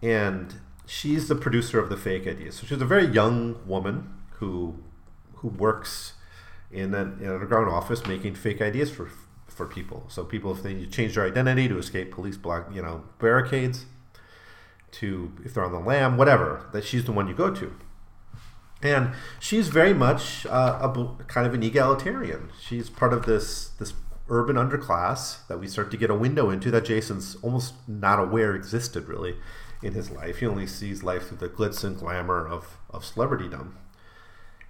and 0.03 0.55
she's 0.87 1.29
the 1.29 1.35
producer 1.35 1.79
of 1.79 1.89
the 1.89 1.97
fake 1.97 2.27
IDs. 2.27 2.57
So 2.57 2.67
she's 2.67 2.81
a 2.81 2.87
very 2.87 3.07
young 3.07 3.67
woman 3.67 4.13
who 4.33 4.77
who 5.37 5.49
works 5.49 6.15
in 6.71 6.95
an, 6.95 7.19
in 7.21 7.27
an 7.27 7.35
underground 7.35 7.69
office 7.69 8.07
making 8.07 8.35
fake 8.35 8.61
ideas 8.61 8.91
for 8.91 9.11
for 9.47 9.67
people. 9.67 10.05
So 10.09 10.25
people, 10.25 10.51
if 10.53 10.63
they 10.63 10.75
need 10.75 10.85
to 10.85 10.91
change 10.91 11.15
their 11.15 11.27
identity 11.27 11.69
to 11.69 11.79
escape 11.79 12.11
police 12.11 12.37
block, 12.37 12.71
you 12.75 12.83
know, 12.83 13.05
barricades, 13.19 13.87
to 14.93 15.33
if 15.45 15.55
they're 15.55 15.65
on 15.65 15.73
the 15.73 15.79
lam, 15.79 16.17
whatever, 16.17 16.69
that 16.73 16.85
she's 16.85 17.05
the 17.05 17.13
one 17.13 17.29
you 17.29 17.35
go 17.35 17.51
to. 17.55 17.75
And 18.83 19.13
she's 19.39 19.69
very 19.69 19.95
much 19.95 20.45
uh, 20.47 20.79
a 20.83 21.25
kind 21.25 21.47
of 21.47 21.55
an 21.55 21.63
egalitarian. 21.63 22.51
She's 22.61 22.91
part 22.91 23.13
of 23.13 23.27
this 23.27 23.69
this 23.79 23.95
urban 24.29 24.57
underclass 24.57 25.47
that 25.49 25.59
we 25.59 25.67
start 25.67 25.91
to 25.91 25.97
get 25.97 26.09
a 26.11 26.15
window 26.15 26.49
into 26.49 26.71
that 26.71 26.85
Jason's 26.85 27.37
almost 27.43 27.75
not 27.87 28.19
aware 28.19 28.55
existed 28.55 29.09
really 29.09 29.37
in 29.83 29.95
his 29.95 30.11
life. 30.11 30.39
He 30.39 30.47
only 30.47 30.67
sees 30.67 31.03
life 31.03 31.29
through 31.29 31.39
the 31.39 31.49
glitz 31.49 31.85
and 31.85 31.99
glamour 31.99 32.47
of, 32.47 32.79
of 32.91 33.05
celebritydom. 33.05 33.73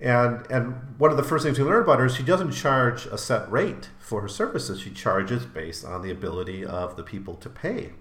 And 0.00 0.50
and 0.50 0.96
one 0.98 1.12
of 1.12 1.16
the 1.16 1.22
first 1.22 1.44
things 1.44 1.58
we 1.58 1.64
learn 1.64 1.84
about 1.84 2.00
her 2.00 2.06
is 2.06 2.16
she 2.16 2.24
doesn't 2.24 2.50
charge 2.50 3.06
a 3.06 3.16
set 3.16 3.50
rate 3.50 3.90
for 4.00 4.20
her 4.20 4.28
services. 4.28 4.80
She 4.80 4.90
charges 4.90 5.46
based 5.46 5.84
on 5.84 6.02
the 6.02 6.10
ability 6.10 6.64
of 6.64 6.96
the 6.96 7.04
people 7.04 7.36
to 7.36 7.48
pay. 7.48 7.92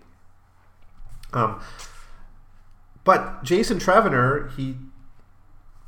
Um, 1.31 1.61
but 3.03 3.43
Jason 3.43 3.77
Travener, 3.77 4.51
he 4.55 4.77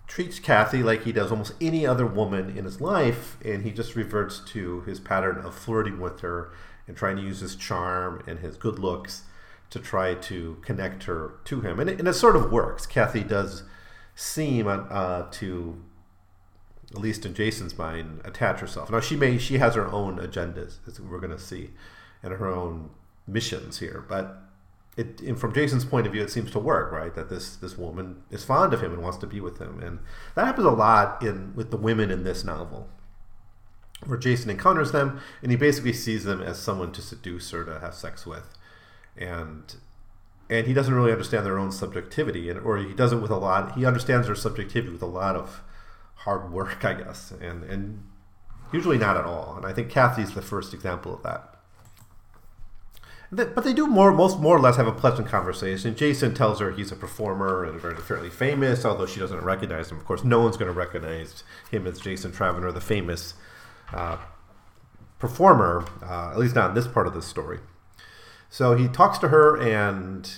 treats 0.05 0.39
Kathy 0.39 0.83
like 0.83 1.03
he 1.03 1.12
does 1.12 1.31
almost 1.31 1.53
any 1.59 1.86
other 1.86 2.05
woman 2.05 2.55
in 2.55 2.65
his 2.65 2.79
life, 2.79 3.38
and 3.43 3.63
he 3.63 3.71
just 3.71 3.95
reverts 3.95 4.39
to 4.51 4.81
his 4.81 4.99
pattern 4.99 5.39
of 5.39 5.55
flirting 5.55 5.99
with 5.99 6.19
her 6.19 6.51
and 6.88 6.95
trying 6.95 7.15
to 7.15 7.23
use 7.23 7.39
his 7.39 7.55
charm 7.55 8.21
and 8.27 8.39
his 8.39 8.55
good 8.55 8.77
looks 8.77 9.23
to 9.69 9.80
try 9.80 10.13
to 10.13 10.58
connect 10.62 11.04
her 11.04 11.36
to 11.45 11.62
him. 11.62 11.80
And 11.80 11.89
it, 11.89 11.99
and 11.99 12.08
it 12.08 12.13
sort 12.13 12.36
of 12.36 12.52
works. 12.52 12.86
Kathy 12.86 13.23
does 13.23 13.63
seem 14.15 14.67
uh, 14.67 15.23
to, 15.32 15.82
at 16.91 16.99
least 16.99 17.26
in 17.26 17.34
Jason's 17.34 17.78
mind, 17.78 18.21
attach 18.23 18.60
herself. 18.60 18.91
Now 18.91 18.99
she 18.99 19.15
may 19.15 19.38
she 19.38 19.58
has 19.58 19.76
her 19.76 19.88
own 19.88 20.17
agendas, 20.17 20.78
as 20.88 20.99
we're 20.99 21.19
going 21.19 21.32
to 21.32 21.39
see, 21.39 21.71
and 22.21 22.34
her 22.34 22.47
own 22.47 22.91
missions 23.28 23.80
here, 23.80 24.06
but 24.08 24.43
it, 24.95 25.39
from 25.39 25.54
Jason's 25.54 25.86
point 25.86 26.06
of 26.06 26.13
view, 26.13 26.21
it 26.21 26.30
seems 26.30 26.52
to 26.52 26.60
work, 26.60 26.91
right? 26.91 27.13
That 27.15 27.30
this 27.30 27.56
this 27.56 27.78
woman 27.78 28.23
is 28.30 28.43
fond 28.43 28.73
of 28.73 28.84
him 28.84 28.93
and 28.93 29.02
wants 29.02 29.17
to 29.19 29.28
be 29.28 29.39
with 29.41 29.58
him, 29.60 29.82
and 29.82 29.99
that 30.36 30.45
happens 30.45 30.67
a 30.67 30.71
lot 30.71 31.23
in 31.23 31.56
with 31.56 31.71
the 31.71 31.78
women 31.78 32.12
in 32.12 32.23
this 32.23 32.43
novel, 32.43 32.89
where 34.06 34.19
Jason 34.19 34.52
encounters 34.52 34.91
them 34.91 35.19
and 35.41 35.52
he 35.52 35.58
basically 35.58 35.93
sees 35.93 36.26
them 36.26 36.41
as 36.41 36.60
someone 36.60 36.91
to 36.91 37.02
seduce 37.02 37.54
or 37.54 37.63
to 37.63 37.80
have 37.80 37.95
sex 37.95 38.26
with, 38.26 38.54
and 39.17 39.76
and 40.49 40.67
he 40.67 40.73
doesn't 40.73 40.93
really 40.93 41.12
understand 41.12 41.45
their 41.45 41.58
own 41.58 41.71
subjectivity, 41.71 42.49
and 42.49 42.60
or 42.60 42.78
he 42.78 42.93
does 42.93 43.13
it 43.13 43.17
with 43.17 43.32
a 43.32 43.38
lot. 43.38 43.76
He 43.76 43.86
understands 43.86 44.28
their 44.28 44.36
subjectivity 44.36 44.91
with 44.91 45.02
a 45.02 45.08
lot 45.08 45.36
of 45.36 45.62
hard 46.15 46.52
work, 46.52 46.84
I 46.86 46.93
guess, 46.93 47.32
and 47.32 47.63
and 47.63 48.04
usually 48.71 48.97
not 48.97 49.17
at 49.17 49.26
all. 49.26 49.56
And 49.56 49.65
I 49.65 49.73
think 49.73 49.89
Kathy's 49.89 50.34
the 50.34 50.41
first 50.41 50.73
example 50.73 51.13
of 51.13 51.23
that 51.23 51.54
but 53.36 53.63
they 53.63 53.73
do 53.73 53.88
more, 53.88 54.12
most 54.12 54.40
more 54.40 54.56
or 54.56 54.60
less 54.60 54.77
have 54.77 54.87
a 54.87 54.92
pleasant 54.92 55.27
conversation. 55.27 55.96
Jason 55.96 56.33
tells 56.33 56.60
her 56.60 56.71
he's 56.71 56.92
a 56.92 56.96
performer 56.96 57.63
and 57.63 57.81
very 57.81 57.96
fairly 57.96 58.29
famous, 58.29 58.85
although 58.85 59.06
she 59.06 59.19
doesn't 59.19 59.44
recognize 59.44 59.92
him. 59.92 59.98
Of 59.98 60.06
course, 60.06 60.23
no 60.23 60.42
one's 60.42 60.58
going 60.58 60.71
to 60.71 60.77
recognize 60.77 61.44
him 61.71 61.87
as 61.87 62.00
Jason 62.00 62.31
Travener, 62.31 62.73
the 62.73 62.81
famous 62.81 63.33
uh, 63.92 64.17
performer, 65.19 65.85
uh, 66.04 66.31
at 66.31 66.37
least 66.37 66.56
not 66.56 66.69
in 66.69 66.75
this 66.75 66.87
part 66.87 67.08
of 67.08 67.13
the 67.13 67.21
story. 67.21 67.60
So 68.54 68.75
he 68.75 68.87
talks 68.87 69.17
to 69.17 69.29
her, 69.29 69.58
and 69.58 70.31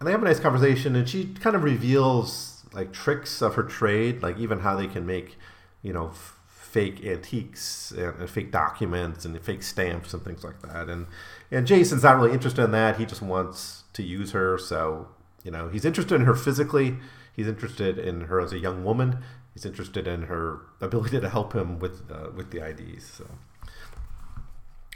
and 0.00 0.06
they 0.08 0.10
have 0.10 0.20
a 0.20 0.24
nice 0.24 0.40
conversation, 0.40 0.96
and 0.96 1.08
she 1.08 1.26
kind 1.26 1.54
of 1.54 1.62
reveals 1.62 2.64
like 2.72 2.92
tricks 2.92 3.40
of 3.40 3.54
her 3.54 3.62
trade, 3.62 4.24
like 4.24 4.38
even 4.38 4.58
how 4.58 4.74
they 4.74 4.88
can 4.88 5.06
make, 5.06 5.38
you 5.80 5.92
know. 5.92 6.08
F- 6.08 6.34
fake 6.48 7.02
antiques 7.02 7.92
and, 7.92 8.20
and, 8.20 8.28
fake 8.28 8.52
documents 8.52 9.24
and 9.24 9.40
fake 9.40 9.62
stamps 9.62 10.12
and 10.12 10.22
things 10.22 10.44
like 10.44 10.60
that. 10.60 10.90
And 10.90 11.06
and 11.50 11.66
Jason's 11.66 12.02
not 12.02 12.16
really 12.18 12.32
interested 12.32 12.62
in 12.62 12.72
that. 12.72 12.98
He 12.98 13.06
just 13.06 13.22
wants 13.22 13.84
to 13.94 14.02
use 14.02 14.32
her. 14.32 14.58
So 14.58 15.08
you 15.44 15.50
know, 15.50 15.68
he's 15.68 15.86
interested 15.86 16.16
in 16.16 16.22
her 16.22 16.34
physically. 16.34 16.96
He's 17.34 17.46
interested 17.46 17.98
in 17.98 18.22
her 18.22 18.38
as 18.38 18.52
a 18.52 18.58
young 18.58 18.84
woman. 18.84 19.22
He's 19.54 19.64
interested 19.64 20.06
in 20.06 20.24
her 20.24 20.60
ability 20.80 21.20
to 21.20 21.28
help 21.28 21.54
him 21.54 21.78
with 21.78 22.02
uh, 22.10 22.30
with 22.34 22.50
the 22.50 22.68
IDs. 22.68 23.06
So. 23.06 23.26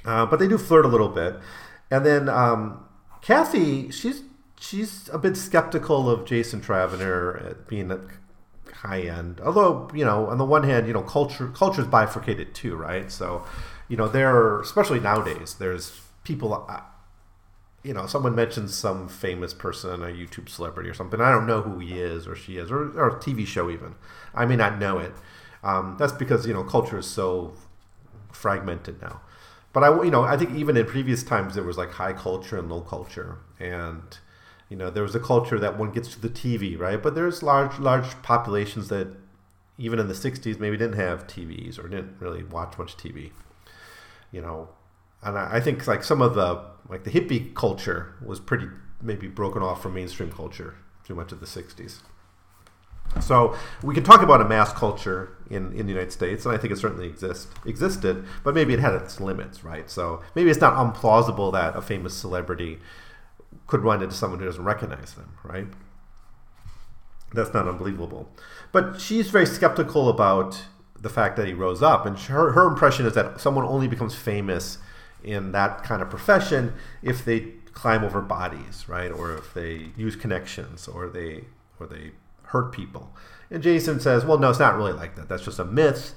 Uh, 0.04 0.26
but 0.26 0.40
they 0.40 0.48
do 0.48 0.58
flirt 0.58 0.84
a 0.84 0.88
little 0.88 1.08
bit, 1.08 1.36
and 1.92 2.06
then 2.06 2.28
um, 2.30 2.82
Kathy, 3.20 3.90
she's 3.90 4.22
she's 4.58 5.10
a 5.12 5.18
bit 5.18 5.36
skeptical 5.36 6.08
of 6.08 6.24
Jason 6.24 6.62
Travener 6.62 7.66
being 7.68 7.90
at 7.90 8.00
high 8.76 9.02
end. 9.02 9.42
Although 9.42 9.90
you 9.94 10.02
know, 10.02 10.26
on 10.28 10.38
the 10.38 10.44
one 10.46 10.62
hand, 10.64 10.86
you 10.86 10.94
know, 10.94 11.02
culture 11.02 11.48
culture's 11.48 11.86
bifurcated 11.86 12.54
too, 12.54 12.76
right? 12.76 13.12
So, 13.12 13.44
you 13.88 13.98
know, 13.98 14.08
there 14.08 14.58
especially 14.60 15.00
nowadays. 15.00 15.56
There's 15.58 16.00
people. 16.24 16.64
Uh, 16.66 16.80
you 17.84 17.92
know, 17.92 18.06
someone 18.06 18.36
mentions 18.36 18.74
some 18.74 19.08
famous 19.08 19.52
person, 19.52 20.04
a 20.04 20.06
YouTube 20.06 20.48
celebrity 20.48 20.88
or 20.88 20.94
something. 20.94 21.20
I 21.20 21.32
don't 21.32 21.48
know 21.48 21.62
who 21.62 21.80
he 21.80 21.98
is 21.98 22.28
or 22.28 22.36
she 22.36 22.56
is, 22.56 22.70
or, 22.70 22.96
or 22.96 23.08
a 23.08 23.14
TV 23.16 23.44
show 23.44 23.68
even. 23.68 23.96
I 24.32 24.46
may 24.46 24.54
not 24.54 24.78
know 24.78 24.98
it. 24.98 25.12
Um, 25.64 25.96
that's 25.98 26.12
because 26.12 26.46
you 26.46 26.54
know 26.54 26.62
culture 26.64 26.98
is 26.98 27.06
so 27.06 27.52
fragmented 28.32 29.02
now. 29.02 29.20
But 29.72 29.84
I, 29.84 30.02
you 30.02 30.10
know, 30.10 30.22
I 30.22 30.36
think 30.36 30.54
even 30.54 30.76
in 30.76 30.86
previous 30.86 31.22
times 31.22 31.54
there 31.54 31.64
was 31.64 31.78
like 31.78 31.92
high 31.92 32.12
culture 32.12 32.58
and 32.58 32.68
low 32.70 32.82
culture, 32.82 33.38
and 33.58 34.02
you 34.68 34.76
know 34.76 34.90
there 34.90 35.02
was 35.02 35.14
a 35.14 35.20
culture 35.20 35.58
that 35.58 35.78
one 35.78 35.92
gets 35.92 36.08
to 36.08 36.20
the 36.20 36.28
TV, 36.28 36.78
right? 36.78 37.02
But 37.02 37.14
there's 37.14 37.42
large, 37.42 37.78
large 37.78 38.22
populations 38.22 38.88
that 38.88 39.08
even 39.78 39.98
in 39.98 40.08
the 40.08 40.14
'60s 40.14 40.58
maybe 40.58 40.76
didn't 40.76 40.96
have 40.96 41.26
TVs 41.26 41.78
or 41.78 41.88
didn't 41.88 42.16
really 42.20 42.42
watch 42.42 42.76
much 42.78 42.96
TV. 42.96 43.30
You 44.30 44.42
know, 44.42 44.68
and 45.22 45.38
I, 45.38 45.56
I 45.56 45.60
think 45.60 45.86
like 45.86 46.04
some 46.04 46.20
of 46.20 46.34
the 46.34 46.64
like 46.88 47.04
the 47.04 47.10
hippie 47.10 47.54
culture 47.54 48.14
was 48.22 48.40
pretty 48.40 48.66
maybe 49.00 49.26
broken 49.26 49.62
off 49.62 49.82
from 49.82 49.94
mainstream 49.94 50.30
culture 50.30 50.74
too 51.04 51.14
much 51.14 51.32
of 51.32 51.40
the 51.40 51.46
'60s. 51.46 52.00
So 53.20 53.56
we 53.82 53.94
can 53.94 54.04
talk 54.04 54.22
about 54.22 54.40
a 54.40 54.44
mass 54.44 54.72
culture 54.72 55.36
in, 55.52 55.72
in 55.72 55.86
the 55.86 55.92
United 55.92 56.12
States, 56.12 56.46
and 56.46 56.54
I 56.54 56.58
think 56.58 56.72
it 56.72 56.78
certainly 56.78 57.06
exist, 57.06 57.48
existed, 57.66 58.24
but 58.42 58.54
maybe 58.54 58.72
it 58.72 58.80
had 58.80 58.94
its 58.94 59.20
limits, 59.20 59.62
right? 59.62 59.88
So 59.90 60.22
maybe 60.34 60.50
it's 60.50 60.60
not 60.60 60.74
implausible 60.74 61.52
that 61.52 61.76
a 61.76 61.82
famous 61.82 62.14
celebrity 62.14 62.78
could 63.66 63.80
run 63.80 64.02
into 64.02 64.14
someone 64.14 64.40
who 64.40 64.46
doesn't 64.46 64.64
recognize 64.64 65.14
them, 65.14 65.34
right? 65.44 65.66
That's 67.34 67.52
not 67.52 67.68
unbelievable. 67.68 68.28
But 68.72 69.00
she's 69.00 69.28
very 69.28 69.46
skeptical 69.46 70.08
about 70.08 70.64
the 70.98 71.10
fact 71.10 71.36
that 71.36 71.46
he 71.46 71.52
rose 71.52 71.82
up, 71.82 72.06
and 72.06 72.18
her, 72.18 72.52
her 72.52 72.66
impression 72.66 73.04
is 73.06 73.14
that 73.14 73.40
someone 73.40 73.66
only 73.66 73.88
becomes 73.88 74.14
famous 74.14 74.78
in 75.22 75.52
that 75.52 75.84
kind 75.84 76.00
of 76.00 76.08
profession 76.08 76.72
if 77.02 77.24
they 77.24 77.40
climb 77.72 78.04
over 78.04 78.20
bodies, 78.20 78.88
right? 78.88 79.10
Or 79.10 79.34
if 79.36 79.52
they 79.52 79.90
use 79.96 80.16
connections, 80.16 80.88
or 80.88 81.08
they 81.08 81.44
or 81.78 81.86
they 81.86 82.12
hurt 82.44 82.72
people. 82.72 83.14
And 83.52 83.62
Jason 83.62 84.00
says, 84.00 84.24
well, 84.24 84.38
no, 84.38 84.48
it's 84.48 84.58
not 84.58 84.76
really 84.76 84.94
like 84.94 85.14
that. 85.16 85.28
That's 85.28 85.44
just 85.44 85.58
a 85.58 85.64
myth. 85.64 86.14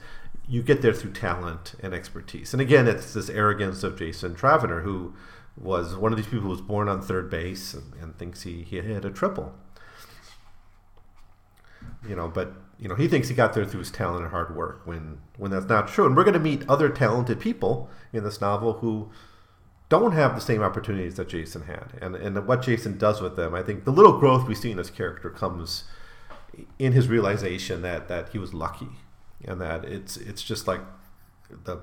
You 0.48 0.64
get 0.64 0.82
there 0.82 0.94
through 0.94 1.12
talent 1.12 1.76
and 1.84 1.94
expertise. 1.94 2.54
And 2.54 2.62
again, 2.62 2.88
it's 2.88 3.14
this 3.14 3.30
arrogance 3.30 3.84
of 3.84 4.00
Jason 4.00 4.36
Travener, 4.36 4.84
who 4.84 5.14
was 5.58 5.98
one 5.98 6.14
of 6.14 6.18
these 6.18 6.28
people 6.28 6.42
who 6.42 6.50
was 6.50 6.62
born 6.62 6.88
on 6.88 7.02
third 7.02 7.30
base 7.30 7.74
and, 7.74 7.94
and 8.02 8.18
thinks 8.18 8.44
he, 8.44 8.64
he 8.64 8.80
hit 8.80 9.04
a 9.04 9.12
triple. 9.12 9.54
You 12.08 12.16
know, 12.16 12.30
but 12.30 12.54
you 12.80 12.88
know 12.88 12.96
he 12.96 13.08
thinks 13.08 13.28
he 13.28 13.36
got 13.36 13.54
there 13.54 13.66
through 13.66 13.80
his 13.80 13.92
talent 13.92 14.22
and 14.22 14.32
hard 14.32 14.56
work 14.56 14.82
when 14.86 15.20
when 15.38 15.52
that's 15.52 15.68
not 15.68 15.88
true. 15.88 16.06
And 16.06 16.16
we're 16.16 16.24
going 16.24 16.34
to 16.34 16.40
meet 16.40 16.68
other 16.70 16.90
talented 16.90 17.40
people 17.40 17.90
in 18.14 18.24
this 18.24 18.42
novel 18.42 18.74
who 18.74 19.10
don't 19.90 20.12
have 20.12 20.36
the 20.36 20.42
same 20.42 20.62
opportunities 20.62 21.16
that 21.16 21.30
Jason 21.30 21.64
had. 21.64 21.94
And 22.02 22.16
and 22.16 22.48
what 22.48 22.62
Jason 22.62 22.98
does 22.98 23.22
with 23.22 23.36
them, 23.36 23.54
I 23.54 23.62
think 23.62 23.86
the 23.86 23.92
little 23.92 24.20
growth 24.20 24.48
we 24.48 24.56
see 24.56 24.72
in 24.72 24.78
this 24.78 24.90
character 24.90 25.30
comes 25.30 25.86
in 26.80 26.94
his 26.94 27.08
realization 27.08 27.82
that 27.82 28.08
that 28.08 28.30
he 28.30 28.38
was 28.38 28.54
lucky 28.54 28.90
and 29.44 29.60
that 29.62 29.86
it's 29.86 30.18
it's 30.18 30.42
just 30.42 30.68
like 30.68 30.82
the 31.64 31.80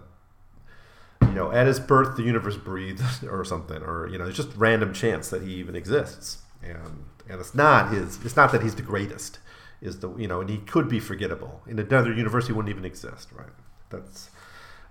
you 1.22 1.32
know 1.32 1.52
at 1.52 1.66
his 1.66 1.80
birth 1.80 2.16
the 2.16 2.22
universe 2.22 2.56
breathed 2.56 3.02
or 3.30 3.44
something 3.44 3.82
or 3.82 4.08
you 4.08 4.18
know 4.18 4.26
it's 4.26 4.36
just 4.36 4.54
random 4.56 4.92
chance 4.92 5.28
that 5.30 5.42
he 5.42 5.54
even 5.54 5.76
exists. 5.76 6.38
And 6.62 7.04
and 7.28 7.40
it's 7.40 7.54
not 7.54 7.92
his 7.92 8.18
it's 8.24 8.36
not 8.36 8.52
that 8.52 8.62
he's 8.62 8.74
the 8.74 8.82
greatest 8.82 9.38
is 9.80 9.98
the 10.00 10.14
you 10.16 10.28
know 10.28 10.40
and 10.40 10.50
he 10.50 10.58
could 10.58 10.88
be 10.88 11.00
forgettable. 11.00 11.62
In 11.66 11.78
another 11.78 12.12
universe 12.12 12.46
he 12.46 12.52
wouldn't 12.52 12.70
even 12.70 12.84
exist 12.84 13.28
right? 13.32 13.52
That's 13.90 14.30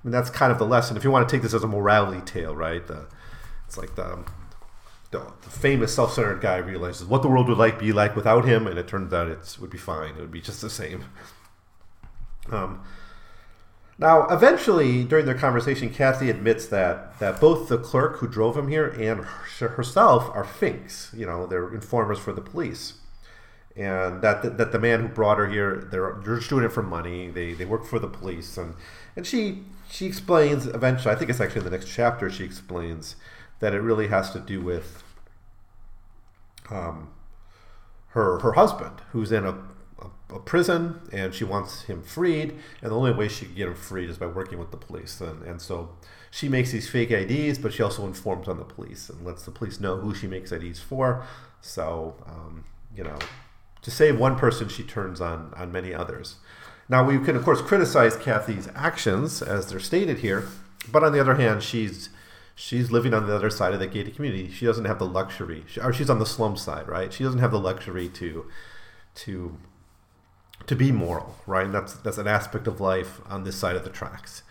I 0.03 0.07
mean 0.07 0.11
that's 0.11 0.29
kind 0.29 0.51
of 0.51 0.57
the 0.57 0.65
lesson. 0.65 0.97
If 0.97 1.03
you 1.03 1.11
want 1.11 1.27
to 1.27 1.35
take 1.35 1.41
this 1.41 1.53
as 1.53 1.63
a 1.63 1.67
morality 1.67 2.21
tale 2.21 2.55
right 2.55 2.85
the, 2.85 3.07
it's 3.67 3.77
like 3.77 3.95
the 3.95 4.13
um, 4.13 4.25
the, 5.11 5.19
famous 5.49 5.93
self-centered 5.93 6.41
guy 6.41 6.57
realizes 6.57 7.05
what 7.05 7.21
the 7.21 7.27
world 7.27 7.47
would 7.49 7.57
like 7.57 7.77
be 7.77 7.91
like 7.91 8.15
without 8.15 8.45
him, 8.45 8.65
and 8.65 8.79
it 8.79 8.87
turns 8.87 9.13
out 9.13 9.27
it 9.27 9.57
would 9.59 9.69
be 9.69 9.77
fine. 9.77 10.15
It 10.15 10.21
would 10.21 10.31
be 10.31 10.41
just 10.41 10.61
the 10.61 10.69
same. 10.69 11.05
Um, 12.49 12.81
now, 13.99 14.25
eventually, 14.29 15.03
during 15.03 15.27
their 15.27 15.37
conversation, 15.37 15.91
Kathy 15.91 16.31
admits 16.31 16.65
that 16.65 17.19
that 17.19 17.39
both 17.39 17.69
the 17.69 17.77
clerk 17.77 18.17
who 18.17 18.27
drove 18.27 18.57
him 18.57 18.67
here 18.67 18.87
and 18.87 19.23
herself 19.59 20.27
are 20.33 20.43
finks. 20.43 21.11
You 21.15 21.27
know, 21.27 21.45
they're 21.45 21.71
informers 21.71 22.17
for 22.17 22.33
the 22.33 22.41
police, 22.41 22.93
and 23.75 24.23
that 24.23 24.41
the, 24.41 24.49
that 24.49 24.71
the 24.71 24.79
man 24.79 25.01
who 25.01 25.07
brought 25.07 25.37
her 25.37 25.47
here, 25.47 25.87
they're, 25.91 26.19
they're 26.25 26.37
just 26.37 26.49
doing 26.49 26.65
it 26.65 26.71
for 26.73 26.81
money. 26.81 27.29
They 27.29 27.53
they 27.53 27.65
work 27.65 27.85
for 27.85 27.99
the 27.99 28.07
police, 28.07 28.57
and 28.57 28.73
and 29.15 29.27
she 29.27 29.65
she 29.87 30.07
explains 30.07 30.65
eventually. 30.65 31.13
I 31.13 31.17
think 31.17 31.29
it's 31.29 31.39
actually 31.39 31.59
in 31.59 31.65
the 31.65 31.77
next 31.77 31.93
chapter. 31.93 32.31
She 32.31 32.43
explains 32.43 33.15
that 33.61 33.73
it 33.73 33.79
really 33.79 34.07
has 34.07 34.31
to 34.31 34.39
do 34.39 34.59
with 34.59 35.03
um, 36.69 37.09
her 38.09 38.39
her 38.39 38.53
husband, 38.53 39.01
who's 39.11 39.31
in 39.31 39.45
a, 39.45 39.51
a, 39.99 40.35
a, 40.35 40.39
prison, 40.39 40.99
and 41.13 41.33
she 41.33 41.43
wants 41.43 41.83
him 41.83 42.01
freed. 42.01 42.55
And 42.81 42.91
the 42.91 42.95
only 42.95 43.13
way 43.13 43.27
she 43.27 43.45
can 43.45 43.55
get 43.55 43.67
him 43.67 43.75
freed 43.75 44.09
is 44.09 44.17
by 44.17 44.25
working 44.25 44.59
with 44.59 44.71
the 44.71 44.77
police. 44.77 45.21
And, 45.21 45.43
and 45.43 45.61
so 45.61 45.95
she 46.29 46.49
makes 46.49 46.71
these 46.71 46.89
fake 46.89 47.11
IDs, 47.11 47.59
but 47.59 47.71
she 47.71 47.83
also 47.83 48.05
informs 48.05 48.47
on 48.47 48.57
the 48.57 48.65
police 48.65 49.09
and 49.09 49.25
lets 49.25 49.45
the 49.45 49.51
police 49.51 49.79
know 49.79 49.97
who 49.97 50.13
she 50.13 50.27
makes 50.27 50.51
IDs 50.51 50.79
for. 50.79 51.25
So 51.61 52.15
um, 52.25 52.65
you 52.95 53.03
know, 53.03 53.19
to 53.83 53.91
save 53.91 54.19
one 54.19 54.35
person, 54.35 54.67
she 54.67 54.83
turns 54.83 55.21
on 55.21 55.53
on 55.55 55.71
many 55.71 55.93
others. 55.93 56.37
Now 56.89 57.05
we 57.05 57.19
can 57.19 57.35
of 57.35 57.43
course 57.43 57.61
criticize 57.61 58.15
Kathy's 58.17 58.67
actions 58.73 59.43
as 59.43 59.67
they're 59.67 59.79
stated 59.79 60.17
here, 60.17 60.47
but 60.91 61.03
on 61.03 61.13
the 61.13 61.19
other 61.19 61.35
hand, 61.35 61.61
she's 61.61 62.09
she's 62.61 62.91
living 62.91 63.11
on 63.13 63.25
the 63.25 63.35
other 63.35 63.49
side 63.49 63.73
of 63.73 63.79
the 63.79 63.87
gated 63.87 64.15
community. 64.15 64.49
She 64.51 64.65
doesn't 64.65 64.85
have 64.85 64.99
the 64.99 65.05
luxury, 65.05 65.65
or 65.81 65.91
she's 65.91 66.09
on 66.09 66.19
the 66.19 66.25
slum 66.25 66.55
side, 66.55 66.87
right? 66.87 67.11
She 67.11 67.23
doesn't 67.23 67.39
have 67.39 67.51
the 67.51 67.59
luxury 67.59 68.07
to 68.09 68.45
to 69.15 69.57
to 70.67 70.75
be 70.75 70.91
moral, 70.91 71.37
right? 71.47 71.65
And 71.65 71.73
that's 71.73 71.93
that's 71.93 72.19
an 72.19 72.27
aspect 72.27 72.67
of 72.67 72.79
life 72.79 73.19
on 73.27 73.43
this 73.43 73.55
side 73.55 73.75
of 73.75 73.83
the 73.83 73.89
tracks. 73.89 74.43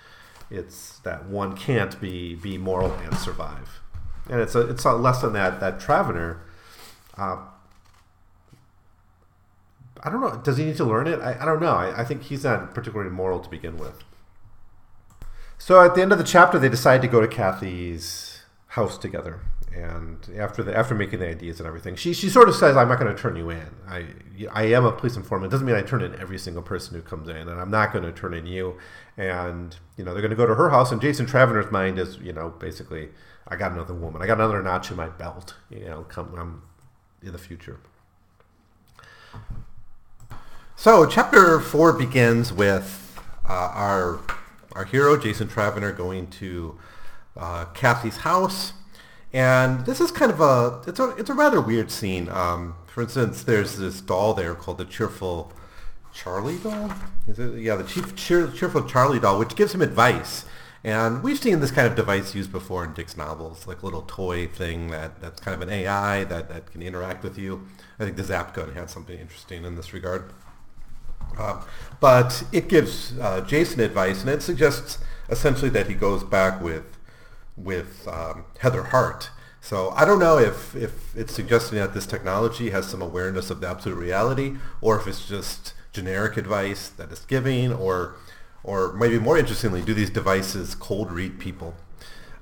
It's 0.51 0.99
that 1.01 1.27
one 1.27 1.57
can't 1.57 2.01
be 2.01 2.35
be 2.35 2.59
moral 2.59 2.93
and 2.95 3.17
survive, 3.17 3.81
and 4.29 4.41
it's 4.41 4.57
a 4.57 4.69
it's 4.69 4.85
a 4.85 4.93
lesson 4.95 5.33
that 5.35 5.61
that 5.61 5.79
Travener. 5.79 6.39
Uh, 7.17 7.37
I 10.03 10.09
don't 10.11 10.21
know. 10.21 10.41
Does 10.43 10.57
he 10.57 10.65
need 10.65 10.79
to 10.79 10.85
learn 10.85 11.07
it? 11.07 11.21
I, 11.21 11.43
I 11.43 11.45
don't 11.45 11.61
know. 11.61 11.75
I, 11.75 12.01
I 12.01 12.05
think 12.05 12.23
he's 12.23 12.43
not 12.43 12.75
particularly 12.75 13.11
moral 13.11 13.39
to 13.41 13.51
begin 13.51 13.77
with. 13.77 14.03
So 15.61 15.85
at 15.85 15.95
the 15.95 16.01
end 16.01 16.11
of 16.11 16.17
the 16.17 16.25
chapter, 16.25 16.59
they 16.59 16.71
decide 16.71 17.03
to 17.03 17.07
go 17.07 17.21
to 17.21 17.29
Kathy's 17.29 18.45
house 18.69 18.97
together. 18.97 19.41
And 19.75 20.27
after 20.39 20.63
the 20.63 20.75
after 20.75 20.95
making 20.95 21.21
the 21.21 21.29
IDs 21.29 21.61
and 21.61 21.67
everything, 21.67 21.97
she, 21.97 22.15
she 22.15 22.31
sort 22.31 22.49
of 22.49 22.57
says, 22.57 22.79
"I'm 22.79 22.89
not 22.89 22.99
going 22.99 23.15
to 23.15 23.23
turn 23.23 23.37
you 23.37 23.51
in. 23.51 23.69
I 23.87 24.07
I 24.51 24.65
am 24.65 24.87
a 24.87 24.91
police 24.91 25.17
informant. 25.17 25.51
It 25.51 25.53
doesn't 25.53 25.67
mean 25.67 25.77
I 25.77 25.83
turn 25.83 26.01
in 26.03 26.19
every 26.19 26.39
single 26.39 26.63
person 26.63 26.95
who 26.95 27.03
comes 27.03 27.29
in, 27.29 27.37
and 27.37 27.61
I'm 27.61 27.71
not 27.71 27.93
going 27.93 28.05
to 28.05 28.11
turn 28.11 28.33
in 28.33 28.47
you." 28.47 28.79
And 29.19 29.77
you 29.99 30.05
know 30.05 30.15
they're 30.15 30.23
going 30.23 30.31
to 30.31 30.37
go 30.37 30.47
to 30.47 30.55
her 30.55 30.71
house, 30.71 30.93
and 30.93 31.01
Jason 31.01 31.27
Travener's 31.27 31.71
mind 31.71 31.99
is, 31.99 32.17
you 32.17 32.33
know, 32.33 32.49
basically, 32.49 33.11
I 33.47 33.57
got 33.57 33.73
another 33.73 33.95
woman. 33.95 34.23
I 34.23 34.27
got 34.27 34.39
another 34.39 34.63
notch 34.63 34.91
in 34.91 34.97
my 34.97 35.09
belt. 35.09 35.57
You 35.69 35.85
know, 35.85 36.03
come 36.05 36.35
I'm 36.37 36.63
in 37.23 37.33
the 37.33 37.39
future. 37.39 37.79
So 40.75 41.05
chapter 41.05 41.61
four 41.61 41.93
begins 41.93 42.51
with 42.51 43.21
uh, 43.47 43.71
our 43.75 44.21
our 44.73 44.85
hero, 44.85 45.17
Jason 45.17 45.49
Travener, 45.49 45.97
going 45.97 46.29
to 46.29 46.79
uh, 47.37 47.67
Kathy's 47.67 48.19
house. 48.19 48.73
And 49.33 49.87
this 49.87 50.01
is 50.01 50.11
kind 50.11 50.33
of 50.33 50.41
a 50.41 50.83
it's 50.89 50.99
a 50.99 51.11
it's 51.17 51.31
a 51.31 51.35
rather 51.35 51.61
weird 51.61 51.91
scene. 51.91 52.29
Um, 52.29 52.75
for 52.87 53.03
instance, 53.03 53.45
there's 53.45 53.79
this 53.79 54.01
doll 54.01 54.35
there 54.35 54.55
called 54.55 54.79
the 54.79 54.85
Cheerful 54.85 55.53
Charlie 56.13 56.59
doll. 56.59 56.93
Is 57.29 57.39
it? 57.39 57.61
Yeah, 57.61 57.77
the 57.77 57.85
chief 57.85 58.17
cheer, 58.17 58.49
Cheerful 58.49 58.83
Charlie 58.85 59.21
doll, 59.21 59.39
which 59.39 59.55
gives 59.55 59.73
him 59.75 59.83
advice. 59.83 60.45
And 60.83 61.23
we've 61.23 61.39
seen 61.39 61.61
this 61.61 61.71
kind 61.71 61.87
of 61.87 61.95
device 61.95 62.35
used 62.35 62.51
before 62.51 62.85
in 62.85 62.95
Dick's 62.95 63.17
novels, 63.17 63.67
like 63.67 63.83
a 63.83 63.85
little 63.85 64.03
toy 64.03 64.47
thing 64.47 64.91
that, 64.91 65.21
that's 65.21 65.39
kind 65.39 65.55
of 65.55 65.61
an 65.61 65.69
AI 65.69 66.25
that, 66.25 66.49
that 66.49 66.73
can 66.73 66.81
interact 66.81 67.23
with 67.23 67.37
you. 67.37 67.67
I 67.99 68.05
think 68.05 68.17
the 68.17 68.25
Zap 68.25 68.55
gun 68.55 68.73
had 68.73 68.89
something 68.89 69.19
interesting 69.19 69.65
in 69.67 69.77
this 69.77 69.93
regard. 69.93 70.33
Uh, 71.39 71.63
but 72.01 72.43
it 72.53 72.69
gives 72.69 73.19
uh, 73.19 73.41
Jason 73.43 73.81
advice, 73.81 74.21
and 74.21 74.31
it 74.31 74.43
suggests 74.43 74.99
essentially 75.29 75.71
that 75.71 75.87
he 75.89 75.95
goes 75.95 76.25
back 76.25 76.61
with 76.61 76.85
with 77.57 78.09
um, 78.09 78.45
Heather 78.61 78.85
Hart. 78.85 79.31
So 79.61 79.91
I 79.91 80.07
don't 80.07 80.19
know 80.19 80.39
if, 80.39 80.75
if 80.75 81.15
it's 81.15 81.35
suggesting 81.35 81.79
that 81.79 81.93
this 81.93 82.07
technology 82.07 82.71
has 82.71 82.87
some 82.87 83.03
awareness 83.03 83.51
of 83.51 83.61
the 83.61 83.69
absolute 83.69 83.97
reality, 83.97 84.57
or 84.81 84.99
if 84.99 85.07
it's 85.07 85.29
just 85.29 85.75
generic 85.93 86.37
advice 86.39 86.89
that 86.89 87.13
it's 87.13 87.25
giving, 87.27 87.73
or 87.73 88.15
or 88.63 88.93
maybe 88.95 89.19
more 89.19 89.39
interestingly, 89.39 89.83
do 89.83 89.95
these 89.95 90.11
devices 90.11 90.75
cold 90.75 91.13
read 91.13 91.39
people? 91.39 91.75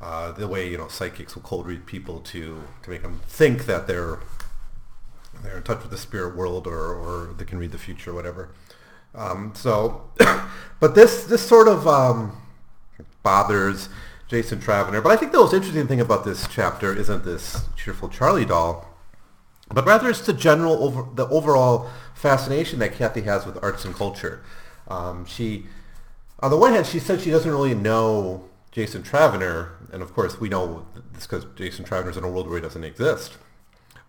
Uh, 0.01 0.31
the 0.31 0.47
way 0.47 0.69
you 0.71 0.79
know 0.79 0.87
psychics 0.87 1.35
will 1.35 1.43
cold 1.43 1.67
read 1.67 1.85
people 1.85 2.21
to 2.21 2.63
to 2.85 2.91
make 2.91 3.03
them 3.03 3.21
think 3.27 3.67
that 3.67 3.89
they're 3.89 4.21
they're 5.43 5.57
in 5.57 5.63
touch 5.65 5.83
with 5.83 5.91
the 5.91 5.99
spirit 5.99 6.37
world 6.37 6.67
or, 6.67 6.95
or 6.95 7.35
they 7.37 7.45
can 7.45 7.59
read 7.59 7.73
the 7.73 7.79
future, 7.79 8.13
or 8.13 8.15
whatever. 8.15 8.51
Um, 9.15 9.53
so, 9.55 10.11
but 10.81 10.95
this 10.95 11.25
this 11.25 11.47
sort 11.47 11.69
of 11.69 11.87
um, 11.87 12.37
bothers 13.23 13.89
Jason 14.29 14.61
Travener. 14.61 15.03
But 15.03 15.11
I 15.11 15.17
think 15.17 15.33
the 15.33 15.39
most 15.39 15.55
interesting 15.55 15.87
thing 15.87 16.01
about 16.01 16.25
this 16.25 16.47
chapter 16.49 16.95
isn't 16.95 17.25
this 17.25 17.65
cheerful 17.77 18.09
Charlie 18.09 18.45
doll, 18.45 18.87
but 19.71 19.87
rather 19.87 20.11
it's 20.11 20.21
the 20.21 20.33
general 20.33 20.85
over 20.85 21.07
the 21.15 21.27
overall 21.29 21.91
fascination 22.15 22.79
that 22.81 22.95
Kathy 22.95 23.23
has 23.23 23.47
with 23.47 23.63
arts 23.63 23.85
and 23.85 23.95
culture. 23.95 24.43
Um, 24.87 25.25
she, 25.25 25.67
on 26.41 26.51
the 26.51 26.57
one 26.57 26.73
hand, 26.73 26.87
she 26.87 26.99
said 26.99 27.21
she 27.21 27.31
doesn't 27.31 27.51
really 27.51 27.75
know 27.75 28.45
Jason 28.71 29.03
Travener, 29.03 29.71
and 29.93 30.03
of 30.03 30.13
course 30.15 30.39
we 30.41 30.49
know 30.49 30.87
this 31.13 31.27
because 31.27 31.47
Jason 31.57 31.85
Travener's 31.85 32.17
in 32.17 32.25
a 32.25 32.31
world 32.31 32.49
where 32.49 32.59
he 32.59 32.63
doesn't 32.63 32.85
exist. 32.85 33.39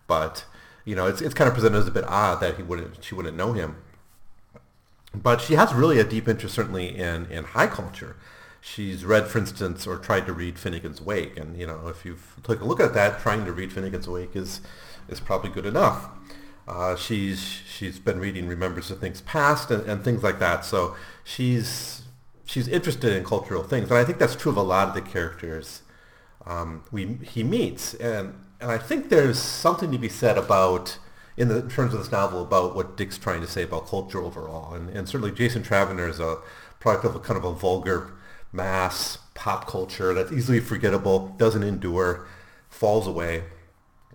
But 0.06 0.44
you 0.84 0.94
know, 0.94 1.06
it's 1.06 1.22
it's 1.22 1.34
kind 1.34 1.48
of 1.48 1.54
presented 1.54 1.78
as 1.78 1.88
a 1.88 1.92
bit 1.92 2.04
odd 2.04 2.40
that 2.40 2.56
he 2.56 2.62
wouldn't 2.62 3.02
she 3.02 3.14
wouldn't 3.14 3.36
know 3.36 3.52
him. 3.52 3.76
But 5.14 5.40
she 5.40 5.54
has 5.54 5.74
really 5.74 5.98
a 5.98 6.04
deep 6.04 6.28
interest, 6.28 6.54
certainly 6.54 6.96
in 6.96 7.26
in 7.26 7.44
high 7.44 7.66
culture. 7.66 8.16
She's 8.60 9.04
read, 9.04 9.26
for 9.26 9.38
instance, 9.38 9.86
or 9.86 9.96
tried 9.96 10.26
to 10.26 10.32
read 10.32 10.56
Finnegans 10.56 11.00
Wake, 11.00 11.38
and 11.38 11.58
you 11.58 11.66
know, 11.66 11.88
if 11.88 12.04
you 12.04 12.16
take 12.42 12.60
a 12.60 12.64
look 12.64 12.80
at 12.80 12.94
that, 12.94 13.20
trying 13.20 13.44
to 13.46 13.52
read 13.52 13.70
Finnegans 13.70 14.06
Wake 14.06 14.36
is 14.36 14.60
is 15.08 15.20
probably 15.20 15.50
good 15.50 15.66
enough. 15.66 16.08
Uh, 16.68 16.94
she's 16.94 17.40
she's 17.40 17.98
been 17.98 18.20
reading 18.20 18.46
Remembrance 18.46 18.90
of 18.90 19.00
Things 19.00 19.20
Past 19.22 19.70
and, 19.70 19.84
and 19.88 20.04
things 20.04 20.22
like 20.22 20.38
that. 20.38 20.64
So 20.64 20.94
she's 21.24 22.02
she's 22.44 22.68
interested 22.68 23.12
in 23.12 23.24
cultural 23.24 23.62
things, 23.62 23.90
and 23.90 23.98
I 23.98 24.04
think 24.04 24.18
that's 24.18 24.36
true 24.36 24.52
of 24.52 24.56
a 24.58 24.62
lot 24.62 24.88
of 24.88 24.94
the 24.94 25.02
characters 25.02 25.82
um, 26.46 26.84
we 26.90 27.18
he 27.22 27.42
meets. 27.42 27.94
And 27.94 28.34
and 28.60 28.70
I 28.70 28.78
think 28.78 29.08
there's 29.08 29.38
something 29.38 29.90
to 29.92 29.98
be 29.98 30.08
said 30.08 30.36
about 30.38 30.98
in, 31.40 31.48
the, 31.48 31.62
terms 31.62 31.94
of 31.94 32.00
this 32.00 32.12
novel 32.12 32.42
about 32.42 32.74
what 32.74 32.96
Dick's 32.96 33.18
trying 33.18 33.40
to 33.40 33.46
say 33.46 33.62
about 33.62 33.88
culture 33.88 34.20
overall. 34.20 34.74
And, 34.74 34.90
and 34.90 35.08
certainly 35.08 35.32
Jason 35.32 35.62
Travener 35.62 36.08
is 36.08 36.20
a 36.20 36.38
product 36.78 37.04
of 37.04 37.16
a 37.16 37.20
kind 37.20 37.38
of 37.38 37.44
a 37.44 37.52
vulgar 37.52 38.12
mass 38.52 39.18
pop 39.34 39.66
culture 39.66 40.12
that's 40.14 40.32
easily 40.32 40.60
forgettable, 40.60 41.34
doesn't 41.38 41.62
endure, 41.62 42.26
falls 42.68 43.06
away 43.06 43.44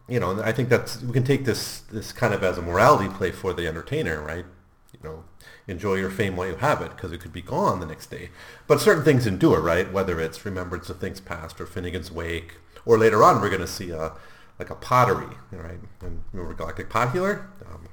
you 0.07 0.19
know, 0.19 0.31
and 0.31 0.41
I 0.41 0.51
think 0.51 0.69
that's 0.69 1.01
we 1.01 1.13
can 1.13 1.23
take 1.23 1.45
this 1.45 1.79
this 1.91 2.11
kind 2.11 2.33
of 2.33 2.43
as 2.43 2.57
a 2.57 2.61
morality 2.61 3.09
play 3.09 3.31
for 3.31 3.53
the 3.53 3.67
entertainer, 3.67 4.21
right? 4.21 4.45
You 4.93 4.99
know, 5.03 5.23
enjoy 5.67 5.95
your 5.95 6.11
fame 6.11 6.35
while 6.35 6.47
you 6.47 6.55
have 6.55 6.81
it 6.81 6.91
because 6.91 7.11
it 7.11 7.19
could 7.19 7.33
be 7.33 7.41
gone 7.41 7.79
the 7.79 7.85
next 7.85 8.07
day. 8.07 8.29
But 8.67 8.81
certain 8.81 9.03
things 9.03 9.25
endure, 9.25 9.59
right? 9.59 9.91
Whether 9.91 10.19
it's 10.19 10.45
remembrance 10.45 10.89
of 10.89 10.99
things 10.99 11.19
past 11.19 11.59
or 11.59 11.65
Finnegans 11.65 12.11
Wake, 12.11 12.57
or 12.85 12.97
later 12.97 13.23
on 13.23 13.41
we're 13.41 13.49
going 13.49 13.61
to 13.61 13.67
see 13.67 13.89
a 13.89 14.11
like 14.59 14.69
a 14.69 14.75
pottery, 14.75 15.35
right? 15.51 15.79
And 16.01 16.23
remember 16.31 16.53
Galactic 16.53 16.91
Healer? 16.91 17.49
Um, 17.65 17.89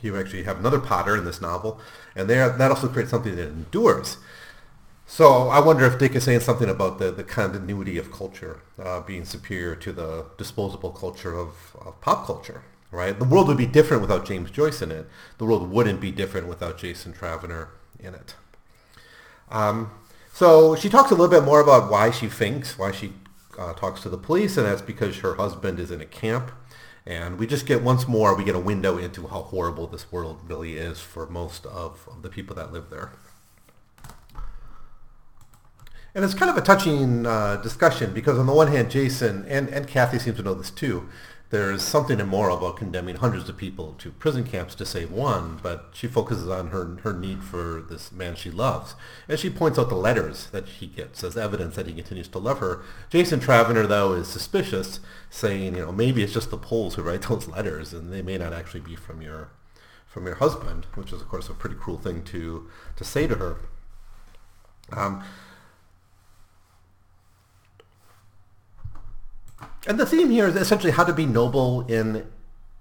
you 0.00 0.16
actually 0.16 0.42
have 0.44 0.58
another 0.58 0.80
potter 0.80 1.16
in 1.16 1.24
this 1.24 1.40
novel, 1.40 1.80
and 2.16 2.28
there 2.28 2.48
that 2.48 2.70
also 2.70 2.88
creates 2.88 3.10
something 3.10 3.36
that 3.36 3.48
endures. 3.48 4.18
So 5.06 5.48
I 5.48 5.60
wonder 5.60 5.84
if 5.84 5.98
Dick 5.98 6.14
is 6.14 6.24
saying 6.24 6.40
something 6.40 6.68
about 6.68 6.98
the, 6.98 7.10
the 7.10 7.24
continuity 7.24 7.98
of 7.98 8.10
culture 8.10 8.60
uh, 8.82 9.00
being 9.00 9.24
superior 9.24 9.74
to 9.76 9.92
the 9.92 10.26
disposable 10.38 10.90
culture 10.90 11.34
of, 11.34 11.76
of 11.80 12.00
pop 12.00 12.26
culture, 12.26 12.62
right? 12.90 13.18
The 13.18 13.24
world 13.24 13.48
would 13.48 13.58
be 13.58 13.66
different 13.66 14.00
without 14.00 14.24
James 14.24 14.50
Joyce 14.50 14.80
in 14.80 14.90
it. 14.90 15.06
The 15.38 15.44
world 15.44 15.70
wouldn't 15.70 16.00
be 16.00 16.10
different 16.10 16.46
without 16.46 16.78
Jason 16.78 17.12
Travener 17.12 17.68
in 18.00 18.14
it. 18.14 18.36
Um, 19.50 19.90
so 20.32 20.74
she 20.74 20.88
talks 20.88 21.10
a 21.10 21.14
little 21.14 21.28
bit 21.28 21.44
more 21.44 21.60
about 21.60 21.90
why 21.90 22.10
she 22.10 22.26
thinks, 22.26 22.78
why 22.78 22.90
she 22.90 23.12
uh, 23.58 23.72
talks 23.74 24.02
to 24.02 24.08
the 24.08 24.18
police, 24.18 24.56
and 24.56 24.66
that's 24.66 24.82
because 24.82 25.18
her 25.18 25.34
husband 25.34 25.78
is 25.78 25.90
in 25.90 26.00
a 26.00 26.06
camp. 26.06 26.52
And 27.04 27.38
we 27.38 27.46
just 27.46 27.66
get 27.66 27.82
once 27.82 28.06
more, 28.06 28.36
we 28.36 28.44
get 28.44 28.54
a 28.54 28.60
window 28.60 28.96
into 28.96 29.26
how 29.26 29.42
horrible 29.42 29.88
this 29.88 30.12
world 30.12 30.40
really 30.46 30.76
is 30.76 31.00
for 31.00 31.26
most 31.26 31.66
of, 31.66 32.08
of 32.08 32.22
the 32.22 32.28
people 32.28 32.54
that 32.56 32.72
live 32.72 32.90
there. 32.90 33.10
And 36.14 36.24
it's 36.24 36.34
kind 36.34 36.50
of 36.50 36.56
a 36.56 36.60
touching 36.60 37.26
uh, 37.26 37.56
discussion 37.56 38.12
because 38.12 38.38
on 38.38 38.46
the 38.46 38.52
one 38.52 38.68
hand, 38.68 38.90
Jason 38.90 39.46
and, 39.48 39.68
and 39.70 39.88
Kathy 39.88 40.18
seem 40.18 40.34
to 40.34 40.42
know 40.42 40.54
this 40.54 40.70
too. 40.70 41.08
There's 41.52 41.82
something 41.82 42.18
immoral 42.18 42.56
about 42.56 42.78
condemning 42.78 43.16
hundreds 43.16 43.46
of 43.46 43.58
people 43.58 43.94
to 43.98 44.10
prison 44.10 44.42
camps 44.44 44.74
to 44.76 44.86
save 44.86 45.12
one, 45.12 45.60
but 45.62 45.90
she 45.92 46.06
focuses 46.06 46.48
on 46.48 46.68
her, 46.68 46.96
her 47.02 47.12
need 47.12 47.44
for 47.44 47.84
this 47.90 48.10
man 48.10 48.36
she 48.36 48.50
loves. 48.50 48.94
And 49.28 49.38
she 49.38 49.50
points 49.50 49.78
out 49.78 49.90
the 49.90 49.94
letters 49.94 50.46
that 50.46 50.66
he 50.66 50.86
gets 50.86 51.22
as 51.22 51.36
evidence 51.36 51.76
that 51.76 51.86
he 51.86 51.92
continues 51.92 52.28
to 52.28 52.38
love 52.38 52.60
her. 52.60 52.82
Jason 53.10 53.38
Travener, 53.38 53.86
though, 53.86 54.14
is 54.14 54.28
suspicious, 54.28 55.00
saying, 55.28 55.74
you 55.76 55.82
know, 55.82 55.92
maybe 55.92 56.22
it's 56.22 56.32
just 56.32 56.50
the 56.50 56.56
pols 56.56 56.94
who 56.94 57.02
write 57.02 57.20
those 57.28 57.46
letters 57.46 57.92
and 57.92 58.10
they 58.10 58.22
may 58.22 58.38
not 58.38 58.54
actually 58.54 58.80
be 58.80 58.96
from 58.96 59.20
your 59.20 59.50
from 60.06 60.24
your 60.24 60.36
husband, 60.36 60.86
which 60.94 61.12
is, 61.12 61.20
of 61.20 61.28
course, 61.28 61.50
a 61.50 61.54
pretty 61.54 61.76
cruel 61.76 61.98
thing 61.98 62.22
to, 62.24 62.68
to 62.96 63.04
say 63.04 63.26
to 63.26 63.34
her. 63.34 63.56
Um, 64.90 65.22
And 69.86 69.98
the 69.98 70.06
theme 70.06 70.30
here 70.30 70.46
is 70.46 70.56
essentially 70.56 70.92
how 70.92 71.04
to 71.04 71.12
be 71.12 71.26
noble 71.26 71.82
in 71.86 72.26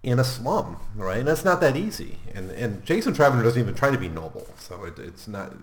in 0.03 0.17
a 0.17 0.23
slum, 0.23 0.77
right? 0.95 1.19
And 1.19 1.29
it's 1.29 1.45
not 1.45 1.61
that 1.61 1.75
easy. 1.75 2.17
And 2.33 2.51
and 2.51 2.85
Jason 2.85 3.13
Travener 3.13 3.43
doesn't 3.43 3.61
even 3.61 3.75
try 3.75 3.91
to 3.91 3.97
be 3.97 4.09
noble, 4.09 4.47
so 4.57 4.83
it, 4.85 4.99
it's 4.99 5.27
not. 5.27 5.53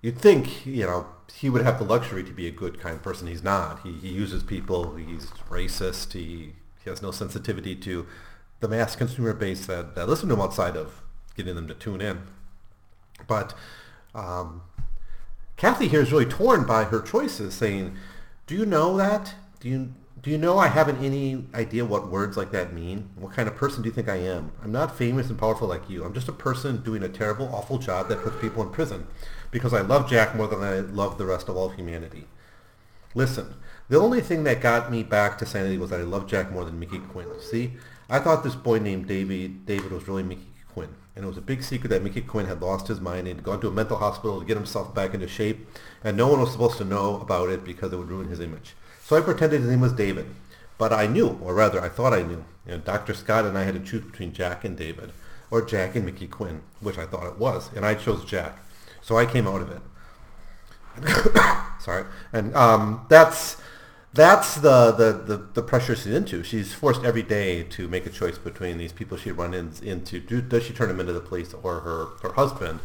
You'd 0.00 0.18
think, 0.18 0.64
you 0.64 0.86
know, 0.86 1.06
he 1.34 1.50
would 1.50 1.62
have 1.62 1.78
the 1.78 1.84
luxury 1.84 2.22
to 2.22 2.30
be 2.30 2.46
a 2.46 2.52
good, 2.52 2.78
kind 2.78 3.02
person. 3.02 3.26
He's 3.26 3.42
not. 3.42 3.80
He, 3.82 3.94
he 3.94 4.08
uses 4.08 4.44
people. 4.44 4.94
He's 4.94 5.26
racist. 5.50 6.12
He, 6.12 6.52
he 6.84 6.90
has 6.90 7.02
no 7.02 7.10
sensitivity 7.10 7.74
to 7.74 8.06
the 8.60 8.68
mass 8.68 8.94
consumer 8.94 9.32
base 9.32 9.66
that, 9.66 9.96
that 9.96 10.08
listen 10.08 10.28
to 10.28 10.34
him 10.34 10.40
outside 10.40 10.76
of 10.76 11.02
getting 11.36 11.56
them 11.56 11.66
to 11.66 11.74
tune 11.74 12.00
in. 12.00 12.22
But 13.26 13.54
um, 14.14 14.62
Kathy 15.56 15.88
here 15.88 16.00
is 16.00 16.12
really 16.12 16.26
torn 16.26 16.64
by 16.64 16.84
her 16.84 17.00
choices, 17.00 17.54
saying, 17.54 17.96
"Do 18.46 18.54
you 18.54 18.64
know 18.64 18.96
that? 18.96 19.34
Do 19.58 19.68
you 19.68 19.94
do 20.22 20.30
you 20.30 20.38
know 20.38 20.58
I 20.58 20.68
haven't 20.68 21.04
any 21.04 21.44
idea 21.54 21.84
what 21.84 22.10
words 22.10 22.36
like 22.36 22.50
that 22.52 22.72
mean? 22.72 23.10
What 23.16 23.34
kind 23.34 23.48
of 23.48 23.56
person 23.56 23.82
do 23.82 23.88
you 23.88 23.94
think 23.94 24.08
I 24.08 24.16
am? 24.16 24.52
I'm 24.62 24.72
not 24.72 24.96
famous 24.96 25.28
and 25.28 25.38
powerful 25.38 25.68
like 25.68 25.88
you. 25.88 26.04
I'm 26.04 26.14
just 26.14 26.28
a 26.28 26.32
person 26.32 26.82
doing 26.82 27.02
a 27.02 27.08
terrible, 27.08 27.48
awful 27.54 27.78
job 27.78 28.08
that 28.08 28.22
puts 28.22 28.40
people 28.40 28.62
in 28.62 28.70
prison 28.70 29.06
because 29.50 29.72
I 29.72 29.80
love 29.80 30.10
Jack 30.10 30.34
more 30.34 30.48
than 30.48 30.62
I 30.62 30.80
love 30.80 31.18
the 31.18 31.26
rest 31.26 31.48
of 31.48 31.56
all 31.56 31.68
humanity. 31.68 32.26
Listen, 33.14 33.54
the 33.88 33.98
only 33.98 34.20
thing 34.20 34.44
that 34.44 34.60
got 34.60 34.90
me 34.90 35.02
back 35.02 35.38
to 35.38 35.46
sanity 35.46 35.78
was 35.78 35.90
that 35.90 36.00
I 36.00 36.04
loved 36.04 36.28
Jack 36.28 36.50
more 36.50 36.64
than 36.64 36.80
Mickey 36.80 36.98
Quinn. 36.98 37.28
See, 37.40 37.74
I 38.10 38.18
thought 38.18 38.42
this 38.42 38.54
boy 38.54 38.78
named 38.78 39.06
David, 39.06 39.66
David 39.66 39.92
was 39.92 40.08
really 40.08 40.22
Mickey 40.22 40.48
Quinn. 40.72 40.94
And 41.14 41.24
it 41.24 41.28
was 41.28 41.38
a 41.38 41.42
big 41.42 41.62
secret 41.62 41.88
that 41.90 42.02
Mickey 42.02 42.20
Quinn 42.20 42.46
had 42.46 42.62
lost 42.62 42.88
his 42.88 43.00
mind 43.00 43.28
and 43.28 43.42
gone 43.42 43.60
to 43.60 43.68
a 43.68 43.72
mental 43.72 43.96
hospital 43.96 44.40
to 44.40 44.46
get 44.46 44.56
himself 44.56 44.94
back 44.94 45.14
into 45.14 45.28
shape. 45.28 45.68
And 46.04 46.16
no 46.16 46.28
one 46.28 46.40
was 46.40 46.52
supposed 46.52 46.78
to 46.78 46.84
know 46.84 47.20
about 47.20 47.50
it 47.50 47.64
because 47.64 47.92
it 47.92 47.96
would 47.96 48.10
ruin 48.10 48.28
his 48.28 48.40
image. 48.40 48.74
So 49.08 49.16
I 49.16 49.22
pretended 49.22 49.62
his 49.62 49.70
name 49.70 49.80
was 49.80 49.94
David. 49.94 50.26
But 50.76 50.92
I 50.92 51.06
knew, 51.06 51.38
or 51.42 51.54
rather 51.54 51.80
I 51.80 51.88
thought 51.88 52.12
I 52.12 52.22
knew. 52.22 52.44
You 52.66 52.72
know, 52.72 52.78
Dr. 52.78 53.14
Scott 53.14 53.46
and 53.46 53.56
I 53.56 53.64
had 53.64 53.72
to 53.72 53.80
choose 53.80 54.04
between 54.04 54.34
Jack 54.34 54.66
and 54.66 54.76
David, 54.76 55.12
or 55.50 55.62
Jack 55.62 55.96
and 55.96 56.04
Mickey 56.04 56.26
Quinn, 56.26 56.60
which 56.80 56.98
I 56.98 57.06
thought 57.06 57.26
it 57.26 57.38
was. 57.38 57.70
And 57.74 57.86
I 57.86 57.94
chose 57.94 58.22
Jack. 58.26 58.58
So 59.00 59.16
I 59.16 59.24
came 59.24 59.48
out 59.48 59.62
of 59.62 59.70
it. 59.70 59.80
Sorry. 61.80 62.04
And 62.34 62.54
um, 62.54 63.06
that's 63.08 63.56
that's 64.12 64.56
the, 64.56 64.92
the, 64.92 65.12
the, 65.12 65.36
the, 65.54 65.62
pressure 65.62 65.96
she's 65.96 66.12
into. 66.12 66.42
She's 66.42 66.74
forced 66.74 67.02
every 67.02 67.22
day 67.22 67.62
to 67.62 67.88
make 67.88 68.04
a 68.04 68.10
choice 68.10 68.36
between 68.36 68.76
these 68.76 68.92
people 68.92 69.16
she 69.16 69.30
runs 69.30 69.80
into. 69.80 70.20
Do, 70.20 70.42
does 70.42 70.64
she 70.64 70.74
turn 70.74 70.88
them 70.88 71.00
into 71.00 71.14
the 71.14 71.20
police 71.20 71.54
or 71.54 71.80
her, 71.80 72.06
her 72.22 72.34
husband, 72.34 72.80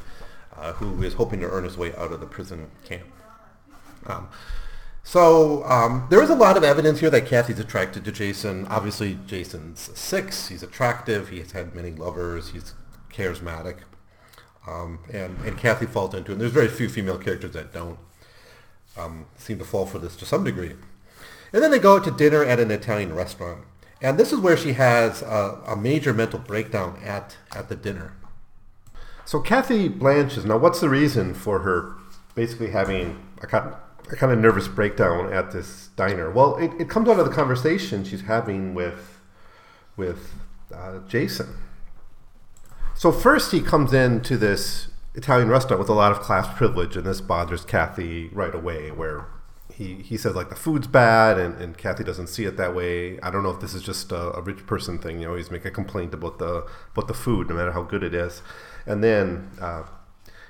uh, 0.56 0.72
who 0.74 1.04
is 1.04 1.16
hoping 1.16 1.42
to 1.42 1.48
earn 1.50 1.66
his 1.66 1.78
way 1.78 1.94
out 1.96 2.14
of 2.14 2.22
the 2.22 2.28
prison 2.28 2.72
camp? 2.86 3.08
Um, 4.06 4.30
so 5.04 5.64
um, 5.66 6.08
there 6.10 6.24
is 6.24 6.30
a 6.30 6.36
lot 6.36 6.58
of 6.58 6.64
evidence 6.64 7.02
here 7.02 7.10
that 7.10 7.26
Kathy's 7.26 7.60
attracted 7.60 8.06
to 8.06 8.12
Jason. 8.12 8.66
Obviously, 8.68 9.20
Jason's 9.28 9.92
six. 9.94 10.48
He's 10.48 10.64
attractive. 10.64 11.30
He's 11.30 11.52
had 11.52 11.76
many 11.76 11.92
lovers. 11.92 12.50
He's 12.50 12.74
charismatic. 13.12 13.80
Um, 14.66 15.00
and, 15.12 15.38
and 15.40 15.58
Kathy 15.58 15.86
falls 15.86 16.14
into 16.16 16.32
it. 16.32 16.36
And 16.36 16.42
there's 16.42 16.54
very 16.54 16.70
few 16.70 16.88
female 16.88 17.18
characters 17.18 17.52
that 17.52 17.74
don't 17.74 18.00
um, 18.98 19.26
seem 19.36 19.60
to 19.60 19.66
fall 19.66 19.86
for 19.86 20.00
this 20.00 20.16
to 20.16 20.26
some 20.26 20.46
degree. 20.46 20.74
And 21.52 21.62
then 21.62 21.70
they 21.70 21.80
go 21.80 21.98
out 21.98 22.06
to 22.06 22.12
dinner 22.12 22.44
at 22.44 22.60
an 22.60 22.72
Italian 22.72 23.14
restaurant. 23.14 23.66
And 24.02 24.18
this 24.18 24.34
is 24.34 24.40
where 24.40 24.58
she 24.58 24.74
has 24.74 25.22
a, 25.22 25.62
a 25.68 25.76
major 25.76 26.14
mental 26.14 26.40
breakdown 26.40 27.00
at, 27.04 27.38
at 27.54 27.70
the 27.70 27.76
dinner. 27.76 28.14
So 29.26 29.40
Kathy 29.40 29.88
blanches. 29.90 30.46
Now, 30.46 30.58
what's 30.58 30.80
the 30.80 30.90
reason 30.90 31.34
for 31.34 31.60
her 31.60 31.94
basically 32.36 32.72
having 32.72 33.22
a 33.42 33.48
a 34.12 34.16
kind 34.16 34.32
of 34.32 34.40
nervous 34.40 34.68
breakdown 34.68 35.32
at 35.32 35.52
this 35.52 35.90
diner. 35.96 36.30
Well, 36.30 36.58
it, 36.58 36.72
it 36.80 36.90
comes 36.90 37.10
out 37.10 37.20
of 37.20 37.26
the 37.26 37.32
conversation 37.34 38.04
she's 38.04 38.22
having 38.22 38.74
with 38.74 39.20
with 39.96 40.34
uh, 40.74 41.00
Jason. 41.08 41.56
So 42.96 43.12
first 43.12 43.52
he 43.52 43.62
comes 43.62 43.94
into 43.94 44.38
this 44.38 44.88
Italian 45.16 45.50
restaurant 45.50 45.80
with 45.80 45.90
a 45.90 45.94
lot 45.94 46.12
of 46.12 46.20
class 46.20 46.48
privilege, 46.58 46.96
and 46.96 47.06
this 47.06 47.22
bothers 47.22 47.64
Kathy 47.66 48.30
right 48.34 48.54
away. 48.54 48.92
Where 48.92 49.28
he 49.74 49.96
he 49.96 50.18
says 50.18 50.36
like 50.36 50.50
the 50.50 50.56
food's 50.56 50.88
bad, 50.88 51.38
and, 51.38 51.60
and 51.62 51.78
Kathy 51.78 52.04
doesn't 52.04 52.28
see 52.28 52.46
it 52.46 52.58
that 52.58 52.76
way. 52.76 53.20
I 53.22 53.30
don't 53.30 53.44
know 53.44 53.52
if 53.52 53.60
this 53.60 53.74
is 53.74 53.82
just 53.82 54.12
a, 54.12 54.34
a 54.34 54.42
rich 54.42 54.66
person 54.66 55.00
thing. 55.00 55.20
You 55.20 55.30
always 55.30 55.52
make 55.52 55.66
a 55.66 55.72
complaint 55.72 56.14
about 56.14 56.40
the 56.40 56.66
about 56.92 57.08
the 57.08 57.14
food, 57.14 57.50
no 57.50 57.56
matter 57.56 57.72
how 57.72 57.84
good 57.84 58.04
it 58.04 58.14
is. 58.14 58.42
And 58.86 59.04
then 59.04 59.52
uh, 59.62 59.84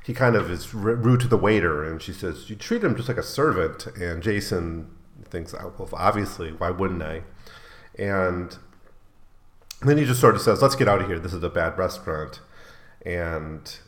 he 0.04 0.14
kind 0.14 0.36
of 0.36 0.52
is 0.52 0.74
rude 0.74 1.22
to 1.22 1.28
the 1.28 1.38
waiter, 1.38 1.84
and 1.84 2.02
she 2.02 2.12
says, 2.12 2.50
"You 2.50 2.56
treat 2.58 2.84
him 2.84 2.96
just 2.96 3.08
like 3.08 3.18
a 3.18 3.24
servant." 3.24 3.88
And 3.96 4.22
Jason 4.22 4.90
thinks, 5.30 5.54
"Oh, 5.54 5.74
"Well, 5.78 5.90
obviously, 5.94 6.52
why 6.52 6.72
wouldn't 6.72 7.02
I?" 7.02 7.24
And 7.98 8.58
then 9.82 9.98
he 9.98 10.06
just 10.06 10.20
sort 10.20 10.36
of 10.36 10.42
says, 10.42 10.62
"Let's 10.62 10.76
get 10.76 10.90
out 10.90 11.02
of 11.02 11.08
here. 11.08 11.20
This 11.20 11.34
is 11.34 11.44
a 11.44 11.50
bad 11.50 11.78
restaurant." 11.78 12.42
And 13.06 13.80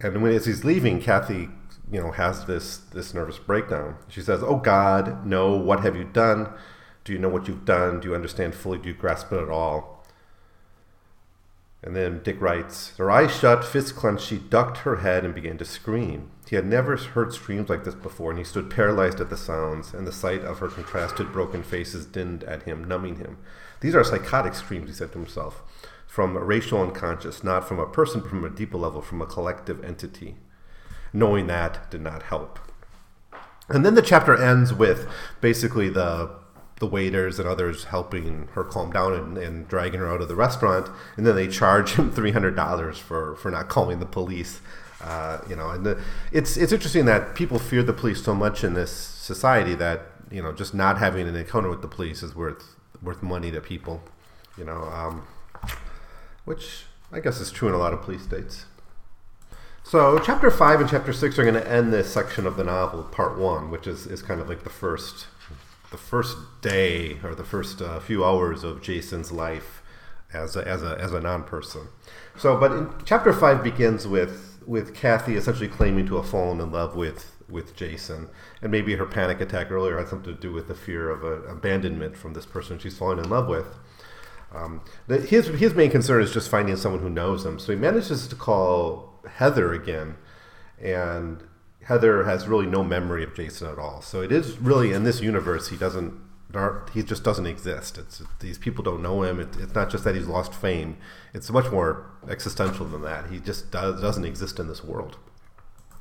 and 0.00 0.22
when 0.22 0.32
as 0.32 0.46
he's 0.46 0.64
leaving, 0.64 1.00
Kathy, 1.00 1.48
you 1.90 2.00
know, 2.00 2.10
has 2.12 2.44
this 2.44 2.76
this 2.76 3.14
nervous 3.14 3.38
breakdown. 3.38 3.96
She 4.08 4.20
says, 4.20 4.42
"Oh 4.42 4.56
God, 4.56 5.26
no! 5.26 5.56
What 5.56 5.80
have 5.80 5.96
you 5.96 6.04
done? 6.04 6.50
Do 7.04 7.14
you 7.14 7.18
know 7.18 7.30
what 7.30 7.48
you've 7.48 7.64
done? 7.64 8.00
Do 8.00 8.08
you 8.08 8.14
understand 8.14 8.54
fully? 8.54 8.78
Do 8.78 8.88
you 8.88 8.94
grasp 8.94 9.32
it 9.32 9.40
at 9.40 9.48
all?" 9.48 9.89
And 11.82 11.96
then 11.96 12.22
Dick 12.22 12.40
writes, 12.40 12.94
Her 12.98 13.10
eyes 13.10 13.34
shut, 13.34 13.64
fists 13.64 13.92
clenched, 13.92 14.26
she 14.26 14.36
ducked 14.36 14.78
her 14.78 14.96
head 14.96 15.24
and 15.24 15.34
began 15.34 15.56
to 15.58 15.64
scream. 15.64 16.30
He 16.48 16.56
had 16.56 16.66
never 16.66 16.96
heard 16.96 17.32
screams 17.32 17.70
like 17.70 17.84
this 17.84 17.94
before, 17.94 18.30
and 18.30 18.38
he 18.38 18.44
stood 18.44 18.70
paralyzed 18.70 19.20
at 19.20 19.30
the 19.30 19.36
sounds, 19.36 19.94
and 19.94 20.06
the 20.06 20.12
sight 20.12 20.42
of 20.42 20.58
her 20.58 20.68
contrasted, 20.68 21.32
broken 21.32 21.62
faces 21.62 22.04
dinned 22.04 22.44
at 22.44 22.64
him, 22.64 22.84
numbing 22.84 23.16
him. 23.16 23.38
These 23.80 23.94
are 23.94 24.04
psychotic 24.04 24.54
screams, 24.54 24.90
he 24.90 24.94
said 24.94 25.12
to 25.12 25.18
himself, 25.18 25.62
from 26.06 26.36
a 26.36 26.40
racial 26.40 26.82
unconscious, 26.82 27.42
not 27.42 27.66
from 27.66 27.78
a 27.78 27.86
person, 27.86 28.20
but 28.20 28.30
from 28.30 28.44
a 28.44 28.50
deeper 28.50 28.76
level, 28.76 29.00
from 29.00 29.22
a 29.22 29.26
collective 29.26 29.82
entity. 29.82 30.36
Knowing 31.12 31.46
that 31.46 31.90
did 31.90 32.02
not 32.02 32.24
help. 32.24 32.58
And 33.68 33.86
then 33.86 33.94
the 33.94 34.02
chapter 34.02 34.36
ends 34.36 34.74
with 34.74 35.08
basically 35.40 35.88
the 35.88 36.30
the 36.80 36.86
waiters 36.86 37.38
and 37.38 37.46
others 37.46 37.84
helping 37.84 38.48
her 38.54 38.64
calm 38.64 38.90
down 38.90 39.12
and, 39.12 39.38
and 39.38 39.68
dragging 39.68 40.00
her 40.00 40.10
out 40.10 40.20
of 40.20 40.28
the 40.28 40.34
restaurant, 40.34 40.88
and 41.16 41.26
then 41.26 41.36
they 41.36 41.46
charge 41.46 41.92
him 41.92 42.10
three 42.12 42.32
hundred 42.32 42.56
dollars 42.56 42.98
for 42.98 43.36
for 43.36 43.50
not 43.50 43.68
calling 43.68 44.00
the 44.00 44.06
police. 44.06 44.60
Uh, 45.02 45.40
you 45.48 45.56
know, 45.56 45.70
and 45.70 45.86
the, 45.86 46.02
it's 46.32 46.56
it's 46.56 46.72
interesting 46.72 47.04
that 47.04 47.34
people 47.34 47.58
fear 47.58 47.82
the 47.82 47.92
police 47.92 48.22
so 48.22 48.34
much 48.34 48.64
in 48.64 48.74
this 48.74 48.90
society 48.90 49.74
that 49.74 50.02
you 50.30 50.42
know 50.42 50.52
just 50.52 50.74
not 50.74 50.98
having 50.98 51.28
an 51.28 51.36
encounter 51.36 51.70
with 51.70 51.82
the 51.82 51.88
police 51.88 52.22
is 52.22 52.34
worth 52.34 52.74
worth 53.02 53.22
money 53.22 53.50
to 53.50 53.60
people. 53.60 54.02
You 54.58 54.64
know, 54.64 54.82
um, 54.92 55.26
which 56.44 56.84
I 57.12 57.20
guess 57.20 57.40
is 57.40 57.50
true 57.50 57.68
in 57.68 57.74
a 57.74 57.78
lot 57.78 57.92
of 57.92 58.02
police 58.02 58.22
states. 58.22 58.64
So, 59.82 60.18
chapter 60.18 60.50
five 60.50 60.80
and 60.80 60.88
chapter 60.88 61.12
six 61.12 61.38
are 61.38 61.42
going 61.42 61.54
to 61.54 61.68
end 61.68 61.92
this 61.92 62.12
section 62.12 62.46
of 62.46 62.56
the 62.56 62.64
novel, 62.64 63.02
part 63.02 63.38
one, 63.38 63.70
which 63.70 63.86
is, 63.86 64.06
is 64.06 64.22
kind 64.22 64.40
of 64.40 64.48
like 64.48 64.62
the 64.62 64.70
first 64.70 65.26
the 65.90 65.98
first 65.98 66.36
day 66.60 67.18
or 67.24 67.34
the 67.34 67.44
first 67.44 67.82
uh, 67.82 68.00
few 68.00 68.24
hours 68.24 68.64
of 68.64 68.82
Jason's 68.82 69.32
life 69.32 69.82
as 70.32 70.56
a, 70.56 70.66
as 70.66 70.82
a, 70.82 70.96
as 71.00 71.12
a 71.12 71.20
non-person. 71.20 71.88
So, 72.36 72.56
but 72.56 72.72
in, 72.72 72.90
chapter 73.04 73.32
five 73.32 73.62
begins 73.62 74.06
with 74.06 74.46
with 74.66 74.94
Kathy 74.94 75.34
essentially 75.36 75.68
claiming 75.68 76.06
to 76.06 76.16
have 76.16 76.28
fallen 76.28 76.60
in 76.60 76.70
love 76.70 76.94
with 76.94 77.36
with 77.48 77.74
Jason, 77.74 78.28
and 78.62 78.70
maybe 78.70 78.94
her 78.94 79.06
panic 79.06 79.40
attack 79.40 79.70
earlier 79.72 79.98
had 79.98 80.08
something 80.08 80.32
to 80.32 80.40
do 80.40 80.52
with 80.52 80.68
the 80.68 80.74
fear 80.74 81.10
of 81.10 81.24
a, 81.24 81.42
abandonment 81.50 82.16
from 82.16 82.34
this 82.34 82.46
person 82.46 82.78
she's 82.78 82.96
fallen 82.96 83.18
in 83.18 83.28
love 83.28 83.48
with. 83.48 83.76
Um, 84.52 84.82
the, 85.08 85.18
his 85.18 85.48
his 85.48 85.74
main 85.74 85.90
concern 85.90 86.22
is 86.22 86.32
just 86.32 86.48
finding 86.48 86.76
someone 86.76 87.02
who 87.02 87.10
knows 87.10 87.44
him. 87.44 87.58
So 87.58 87.72
he 87.72 87.78
manages 87.78 88.28
to 88.28 88.36
call 88.36 89.20
Heather 89.28 89.72
again, 89.72 90.16
and 90.80 91.42
Heather 91.84 92.24
has 92.24 92.46
really 92.46 92.66
no 92.66 92.84
memory 92.84 93.24
of 93.24 93.34
Jason 93.34 93.68
at 93.68 93.78
all. 93.78 94.02
So 94.02 94.20
it 94.20 94.32
is 94.32 94.58
really 94.58 94.92
in 94.92 95.04
this 95.04 95.20
universe 95.20 95.68
he 95.68 95.76
doesn't 95.76 96.14
he 96.92 97.02
just 97.02 97.22
doesn't 97.22 97.46
exist. 97.46 97.96
It's 97.96 98.22
these 98.40 98.58
people 98.58 98.82
don't 98.82 99.02
know 99.02 99.22
him. 99.22 99.38
It, 99.38 99.48
it's 99.58 99.74
not 99.74 99.88
just 99.90 100.04
that 100.04 100.16
he's 100.16 100.26
lost 100.26 100.52
fame. 100.52 100.96
It's 101.32 101.50
much 101.50 101.70
more 101.70 102.06
existential 102.28 102.86
than 102.86 103.02
that. 103.02 103.30
He 103.30 103.38
just 103.38 103.70
does, 103.70 104.00
doesn't 104.00 104.24
exist 104.24 104.58
in 104.58 104.66
this 104.66 104.82
world. 104.82 105.16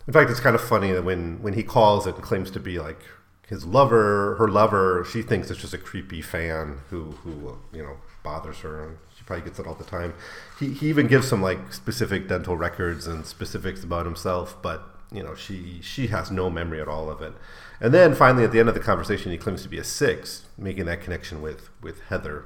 In 0.07 0.13
fact, 0.13 0.31
it's 0.31 0.39
kind 0.39 0.55
of 0.55 0.61
funny 0.61 0.91
that 0.91 1.03
when 1.03 1.41
when 1.41 1.53
he 1.53 1.63
calls 1.63 2.07
and 2.07 2.15
claims 2.15 2.49
to 2.51 2.59
be 2.59 2.79
like 2.79 3.01
his 3.47 3.65
lover, 3.65 4.35
her 4.35 4.47
lover, 4.47 5.05
she 5.11 5.21
thinks 5.21 5.51
it's 5.51 5.61
just 5.61 5.73
a 5.73 5.77
creepy 5.77 6.21
fan 6.21 6.79
who 6.89 7.11
who 7.23 7.57
you 7.71 7.83
know 7.83 7.97
bothers 8.23 8.59
her, 8.59 8.97
she 9.15 9.23
probably 9.23 9.45
gets 9.45 9.59
it 9.59 9.67
all 9.67 9.75
the 9.75 9.83
time. 9.83 10.13
He 10.59 10.73
he 10.73 10.89
even 10.89 11.07
gives 11.07 11.27
some 11.27 11.41
like 11.41 11.73
specific 11.73 12.27
dental 12.27 12.57
records 12.57 13.05
and 13.05 13.25
specifics 13.25 13.83
about 13.83 14.05
himself, 14.05 14.59
but 14.61 14.98
you 15.11 15.23
know 15.23 15.35
she 15.35 15.79
she 15.81 16.07
has 16.07 16.31
no 16.31 16.49
memory 16.49 16.81
at 16.81 16.87
all 16.87 17.09
of 17.09 17.21
it. 17.21 17.33
And 17.81 17.93
then 17.93 18.13
finally 18.13 18.43
at 18.43 18.51
the 18.51 18.59
end 18.59 18.69
of 18.69 18.75
the 18.75 18.81
conversation 18.81 19.31
he 19.31 19.37
claims 19.37 19.63
to 19.63 19.69
be 19.69 19.77
a 19.77 19.83
six 19.83 20.45
making 20.57 20.85
that 20.85 21.01
connection 21.01 21.41
with 21.41 21.69
with 21.81 22.01
heather. 22.09 22.45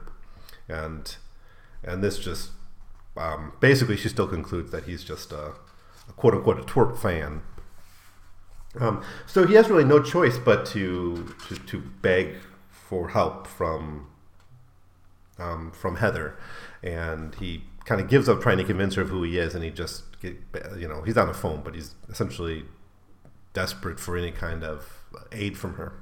And 0.67 1.15
and 1.83 2.03
this 2.03 2.19
just 2.19 2.51
um, 3.17 3.53
basically 3.59 3.97
she 3.97 4.09
still 4.09 4.27
concludes 4.27 4.71
that 4.71 4.85
he's 4.85 5.03
just 5.03 5.31
a, 5.31 5.53
a 6.09 6.13
quote 6.15 6.33
unquote 6.33 6.59
a 6.59 6.63
twerp 6.63 6.97
fan. 6.97 7.41
Um, 8.79 9.03
so 9.27 9.45
he 9.45 9.53
has 9.53 9.69
really 9.69 9.83
no 9.83 10.01
choice 10.01 10.37
but 10.37 10.65
to 10.67 11.35
to, 11.47 11.55
to 11.55 11.79
beg 12.01 12.37
for 12.69 13.09
help 13.09 13.47
from 13.47 14.07
um, 15.39 15.71
from 15.71 15.97
heather. 15.97 16.37
And 16.81 17.35
he 17.35 17.63
kind 17.85 18.01
of 18.01 18.07
gives 18.07 18.29
up 18.29 18.41
trying 18.41 18.57
to 18.57 18.63
convince 18.63 18.95
her 18.95 19.01
of 19.01 19.09
who 19.09 19.23
he 19.23 19.37
is, 19.37 19.55
and 19.55 19.63
he 19.63 19.69
just, 19.69 20.03
get, 20.23 20.79
you 20.79 20.87
know, 20.87 21.03
he's 21.03 21.17
on 21.17 21.27
the 21.27 21.33
phone, 21.33 21.61
but 21.63 21.75
he's 21.75 21.95
essentially 22.09 22.65
desperate 23.53 23.99
for 23.99 24.17
any 24.17 24.31
kind 24.31 24.63
of 24.63 25.03
aid 25.31 25.57
from 25.57 25.75
her. 25.75 25.93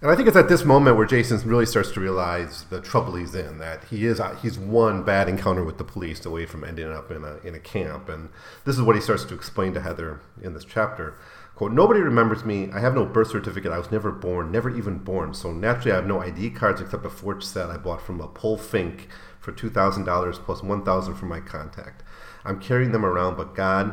And 0.00 0.12
I 0.12 0.14
think 0.14 0.28
it's 0.28 0.36
at 0.36 0.48
this 0.48 0.64
moment 0.64 0.96
where 0.96 1.06
Jason 1.06 1.40
really 1.48 1.66
starts 1.66 1.90
to 1.92 2.00
realize 2.00 2.64
the 2.70 2.80
trouble 2.80 3.16
he's 3.16 3.34
in. 3.34 3.58
That 3.58 3.82
he 3.84 4.06
is 4.06 4.20
uh, 4.20 4.36
he's 4.36 4.56
one 4.56 5.02
bad 5.02 5.28
encounter 5.28 5.64
with 5.64 5.76
the 5.76 5.84
police 5.84 6.24
away 6.24 6.46
from 6.46 6.62
ending 6.62 6.92
up 6.92 7.10
in 7.10 7.24
a 7.24 7.38
in 7.38 7.56
a 7.56 7.58
camp. 7.58 8.08
And 8.08 8.28
this 8.64 8.76
is 8.76 8.82
what 8.82 8.94
he 8.94 9.02
starts 9.02 9.24
to 9.24 9.34
explain 9.34 9.74
to 9.74 9.80
Heather 9.80 10.20
in 10.40 10.54
this 10.54 10.64
chapter. 10.64 11.18
Quote, 11.56 11.72
Nobody 11.72 11.98
remembers 11.98 12.44
me. 12.44 12.70
I 12.72 12.78
have 12.78 12.94
no 12.94 13.04
birth 13.04 13.32
certificate. 13.32 13.72
I 13.72 13.78
was 13.78 13.90
never 13.90 14.12
born, 14.12 14.52
never 14.52 14.70
even 14.70 14.98
born. 14.98 15.34
So 15.34 15.50
naturally, 15.50 15.90
I 15.90 15.96
have 15.96 16.06
no 16.06 16.20
ID 16.20 16.50
cards 16.50 16.80
except 16.80 17.04
a 17.04 17.10
forged 17.10 17.48
set 17.48 17.68
I 17.68 17.76
bought 17.76 18.00
from 18.00 18.20
a 18.20 18.28
pol 18.28 18.56
fink 18.56 19.08
for 19.40 19.50
$2,000 19.50 20.32
plus 20.44 20.62
1000 20.62 21.14
for 21.16 21.26
my 21.26 21.40
contact. 21.40 22.04
I'm 22.48 22.60
carrying 22.60 22.92
them 22.92 23.04
around, 23.04 23.36
but 23.36 23.54
God, 23.54 23.92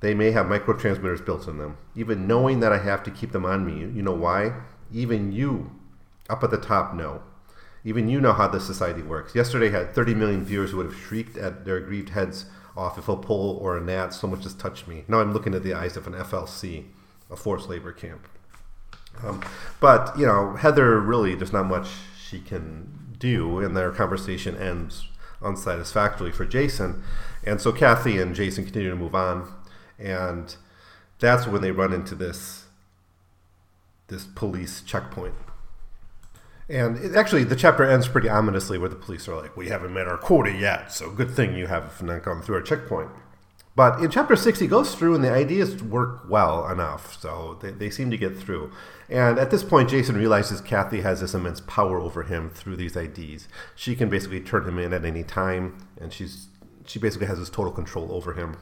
they 0.00 0.14
may 0.14 0.30
have 0.30 0.46
microtransmitters 0.46 1.24
built 1.24 1.46
in 1.46 1.58
them. 1.58 1.76
Even 1.94 2.26
knowing 2.26 2.60
that 2.60 2.72
I 2.72 2.78
have 2.78 3.02
to 3.04 3.10
keep 3.10 3.32
them 3.32 3.44
on 3.44 3.66
me, 3.66 3.80
you 3.80 4.02
know 4.02 4.14
why? 4.14 4.54
Even 4.90 5.30
you 5.30 5.70
up 6.30 6.42
at 6.42 6.50
the 6.50 6.56
top 6.56 6.94
know. 6.94 7.22
Even 7.84 8.08
you 8.08 8.20
know 8.20 8.32
how 8.32 8.48
this 8.48 8.64
society 8.64 9.02
works. 9.02 9.34
Yesterday 9.34 9.68
had 9.68 9.94
30 9.94 10.14
million 10.14 10.44
viewers 10.44 10.70
who 10.70 10.78
would 10.78 10.86
have 10.86 10.96
shrieked 10.98 11.36
at 11.36 11.66
their 11.66 11.76
aggrieved 11.76 12.10
heads 12.10 12.46
off 12.76 12.96
if 12.96 13.08
a 13.08 13.16
pol 13.16 13.58
or 13.60 13.76
a 13.76 13.80
nat 13.80 14.10
so 14.10 14.26
much 14.26 14.46
as 14.46 14.54
touched 14.54 14.88
me. 14.88 15.04
Now 15.06 15.20
I'm 15.20 15.34
looking 15.34 15.54
at 15.54 15.62
the 15.62 15.74
eyes 15.74 15.98
of 15.98 16.06
an 16.06 16.14
FLC, 16.14 16.86
a 17.30 17.36
forced 17.36 17.68
labor 17.68 17.92
camp. 17.92 18.26
Um, 19.22 19.42
but, 19.80 20.18
you 20.18 20.24
know, 20.24 20.56
Heather 20.56 20.98
really, 20.98 21.34
there's 21.34 21.52
not 21.52 21.66
much 21.66 21.88
she 22.18 22.40
can 22.40 23.14
do, 23.18 23.58
and 23.58 23.76
their 23.76 23.92
conversation 23.92 24.56
ends 24.56 25.06
unsatisfactorily 25.42 26.32
for 26.32 26.44
Jason. 26.44 27.02
And 27.44 27.60
so 27.60 27.72
Kathy 27.72 28.18
and 28.18 28.34
Jason 28.34 28.64
continue 28.64 28.90
to 28.90 28.96
move 28.96 29.14
on, 29.14 29.52
and 29.98 30.54
that's 31.18 31.46
when 31.46 31.62
they 31.62 31.70
run 31.70 31.92
into 31.92 32.14
this 32.14 32.66
this 34.08 34.24
police 34.24 34.82
checkpoint. 34.82 35.34
And 36.68 36.98
it, 36.98 37.16
actually, 37.16 37.44
the 37.44 37.56
chapter 37.56 37.84
ends 37.84 38.08
pretty 38.08 38.28
ominously, 38.28 38.78
where 38.78 38.88
the 38.88 38.96
police 38.96 39.26
are 39.28 39.40
like, 39.40 39.56
"We 39.56 39.68
haven't 39.68 39.92
met 39.92 40.06
our 40.06 40.18
quota 40.18 40.52
yet, 40.52 40.92
so 40.92 41.10
good 41.10 41.30
thing 41.30 41.56
you 41.56 41.66
have 41.66 42.02
not 42.02 42.22
gone 42.22 42.42
through 42.42 42.56
our 42.56 42.62
checkpoint." 42.62 43.10
But 43.74 44.00
in 44.00 44.10
chapter 44.10 44.36
six, 44.36 44.58
he 44.58 44.66
goes 44.66 44.94
through, 44.94 45.14
and 45.14 45.24
the 45.24 45.34
IDs 45.34 45.82
work 45.82 46.28
well 46.28 46.68
enough, 46.68 47.18
so 47.18 47.58
they, 47.62 47.70
they 47.70 47.90
seem 47.90 48.10
to 48.10 48.18
get 48.18 48.36
through. 48.36 48.70
And 49.08 49.38
at 49.38 49.50
this 49.50 49.62
point, 49.62 49.88
Jason 49.88 50.16
realizes 50.16 50.60
Kathy 50.60 51.00
has 51.00 51.20
this 51.20 51.32
immense 51.32 51.60
power 51.62 51.98
over 51.98 52.24
him 52.24 52.50
through 52.50 52.76
these 52.76 52.96
IDs. 52.96 53.48
She 53.74 53.96
can 53.96 54.10
basically 54.10 54.40
turn 54.40 54.68
him 54.68 54.78
in 54.78 54.92
at 54.92 55.06
any 55.06 55.22
time, 55.22 55.78
and 55.98 56.12
she's 56.12 56.48
she 56.86 56.98
basically 56.98 57.26
has 57.26 57.38
this 57.38 57.50
total 57.50 57.72
control 57.72 58.12
over 58.12 58.34
him, 58.34 58.56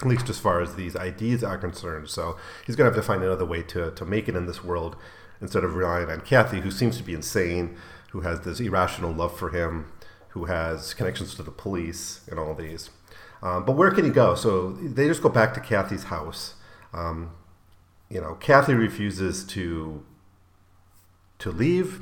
at 0.00 0.08
least 0.08 0.28
as 0.28 0.38
far 0.38 0.60
as 0.60 0.74
these 0.74 0.94
IDs 0.94 1.44
are 1.44 1.58
concerned. 1.58 2.08
So 2.08 2.36
he's 2.66 2.76
going 2.76 2.90
to 2.90 2.94
have 2.94 3.02
to 3.02 3.06
find 3.06 3.22
another 3.22 3.44
way 3.44 3.62
to, 3.64 3.90
to 3.90 4.04
make 4.04 4.28
it 4.28 4.36
in 4.36 4.46
this 4.46 4.64
world 4.64 4.96
instead 5.40 5.64
of 5.64 5.74
relying 5.74 6.10
on 6.10 6.22
Kathy, 6.22 6.60
who 6.60 6.70
seems 6.70 6.96
to 6.96 7.02
be 7.02 7.14
insane, 7.14 7.76
who 8.10 8.20
has 8.20 8.40
this 8.40 8.60
irrational 8.60 9.12
love 9.12 9.36
for 9.36 9.50
him, 9.50 9.92
who 10.30 10.46
has 10.46 10.94
connections 10.94 11.34
to 11.34 11.42
the 11.42 11.50
police, 11.50 12.22
and 12.30 12.38
all 12.38 12.54
these. 12.54 12.90
Um, 13.44 13.64
but 13.64 13.72
where 13.72 13.90
can 13.90 14.04
he 14.04 14.10
go? 14.10 14.34
So 14.34 14.72
they 14.72 15.06
just 15.06 15.22
go 15.22 15.28
back 15.28 15.54
to 15.54 15.60
Kathy's 15.60 16.04
house. 16.04 16.54
Um, 16.92 17.30
you 18.10 18.20
know, 18.20 18.34
Kathy 18.34 18.74
refuses 18.74 19.44
to 19.44 20.04
to 21.38 21.50
leave 21.50 22.00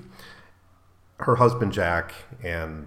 her 1.19 1.37
husband 1.37 1.73
Jack, 1.73 2.15
and 2.43 2.87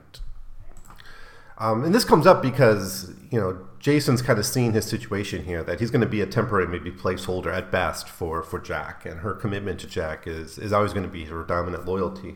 um, 1.58 1.84
and 1.84 1.93
this 1.93 2.03
comes 2.03 2.26
up 2.26 2.41
because 2.41 3.12
you 3.30 3.39
know 3.39 3.68
Jason's 3.86 4.24
kind 4.24 4.39
of 4.39 4.47
seeing 4.47 4.74
his 4.74 4.86
situation 4.86 5.45
here 5.45 5.62
that 5.64 5.80
he's 5.80 5.91
going 5.91 6.01
to 6.01 6.08
be 6.08 6.20
a 6.20 6.26
temporary, 6.26 6.68
maybe 6.68 6.89
placeholder 6.89 7.53
at 7.53 7.72
best 7.72 8.10
for, 8.10 8.41
for 8.41 8.60
Jack, 8.60 9.06
and 9.06 9.20
her 9.20 9.36
commitment 9.36 9.80
to 9.82 9.86
Jack 9.86 10.26
is, 10.26 10.58
is 10.58 10.74
always 10.74 10.91
going 10.91 11.06
to 11.06 11.12
be 11.12 11.26
her 11.26 11.43
dominant 11.43 11.86
loyalty. 11.86 12.34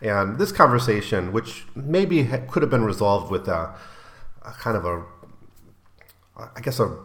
And 0.00 0.38
this 0.38 0.52
conversation, 0.52 1.32
which 1.32 1.64
maybe 1.74 2.22
ha- 2.22 2.42
could 2.48 2.62
have 2.62 2.70
been 2.70 2.84
resolved 2.84 3.28
with 3.28 3.48
a, 3.48 3.74
a 4.42 4.52
kind 4.52 4.76
of 4.76 4.84
a, 4.84 5.02
I 6.36 6.60
guess, 6.60 6.80
a, 6.80 6.96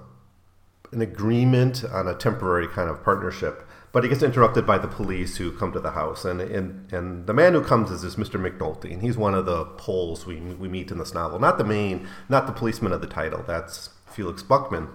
an 0.91 1.01
agreement 1.01 1.83
on 1.83 2.07
a 2.07 2.15
temporary 2.15 2.67
kind 2.67 2.89
of 2.89 3.03
partnership, 3.03 3.67
but 3.91 4.03
he 4.03 4.09
gets 4.09 4.23
interrupted 4.23 4.65
by 4.65 4.77
the 4.77 4.87
police 4.87 5.37
who 5.37 5.51
come 5.51 5.71
to 5.73 5.79
the 5.79 5.91
house. 5.91 6.25
And, 6.25 6.41
and, 6.41 6.91
and 6.91 7.27
the 7.27 7.33
man 7.33 7.53
who 7.53 7.63
comes 7.63 7.91
is 7.91 8.01
this 8.01 8.15
Mr. 8.15 8.39
McNulty, 8.39 8.91
and 8.93 9.01
he's 9.01 9.17
one 9.17 9.33
of 9.33 9.45
the 9.45 9.65
pols 9.65 10.25
we, 10.25 10.37
we 10.37 10.67
meet 10.67 10.91
in 10.91 10.97
this 10.97 11.13
novel. 11.13 11.39
Not 11.39 11.57
the 11.57 11.63
main, 11.63 12.07
not 12.27 12.47
the 12.47 12.53
policeman 12.53 12.91
of 12.91 13.01
the 13.01 13.07
title, 13.07 13.43
that's 13.45 13.89
Felix 14.07 14.43
Buckman. 14.43 14.89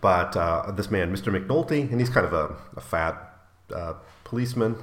But 0.00 0.36
uh, 0.36 0.70
this 0.72 0.90
man, 0.90 1.14
Mr. 1.14 1.34
McNulty, 1.34 1.90
and 1.90 2.00
he's 2.00 2.10
kind 2.10 2.26
of 2.26 2.32
a, 2.32 2.56
a 2.76 2.80
fat 2.80 3.16
uh, 3.74 3.94
policeman, 4.24 4.76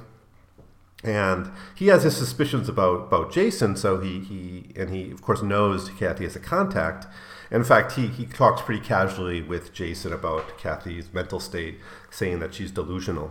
and 1.04 1.50
he 1.74 1.88
has 1.88 2.04
his 2.04 2.16
suspicions 2.16 2.68
about, 2.68 3.06
about 3.06 3.32
Jason, 3.32 3.76
so 3.76 4.00
he, 4.00 4.20
he 4.20 4.72
and 4.76 4.90
he 4.90 5.10
of 5.10 5.22
course 5.22 5.42
knows 5.42 5.90
Kathy 5.90 6.24
as 6.24 6.36
a 6.36 6.40
contact. 6.40 7.06
In 7.52 7.64
fact, 7.64 7.92
he, 7.92 8.06
he 8.06 8.24
talks 8.24 8.62
pretty 8.62 8.82
casually 8.82 9.42
with 9.42 9.74
Jason 9.74 10.10
about 10.10 10.56
Kathy's 10.56 11.12
mental 11.12 11.38
state, 11.38 11.78
saying 12.10 12.38
that 12.38 12.54
she's 12.54 12.70
delusional. 12.70 13.30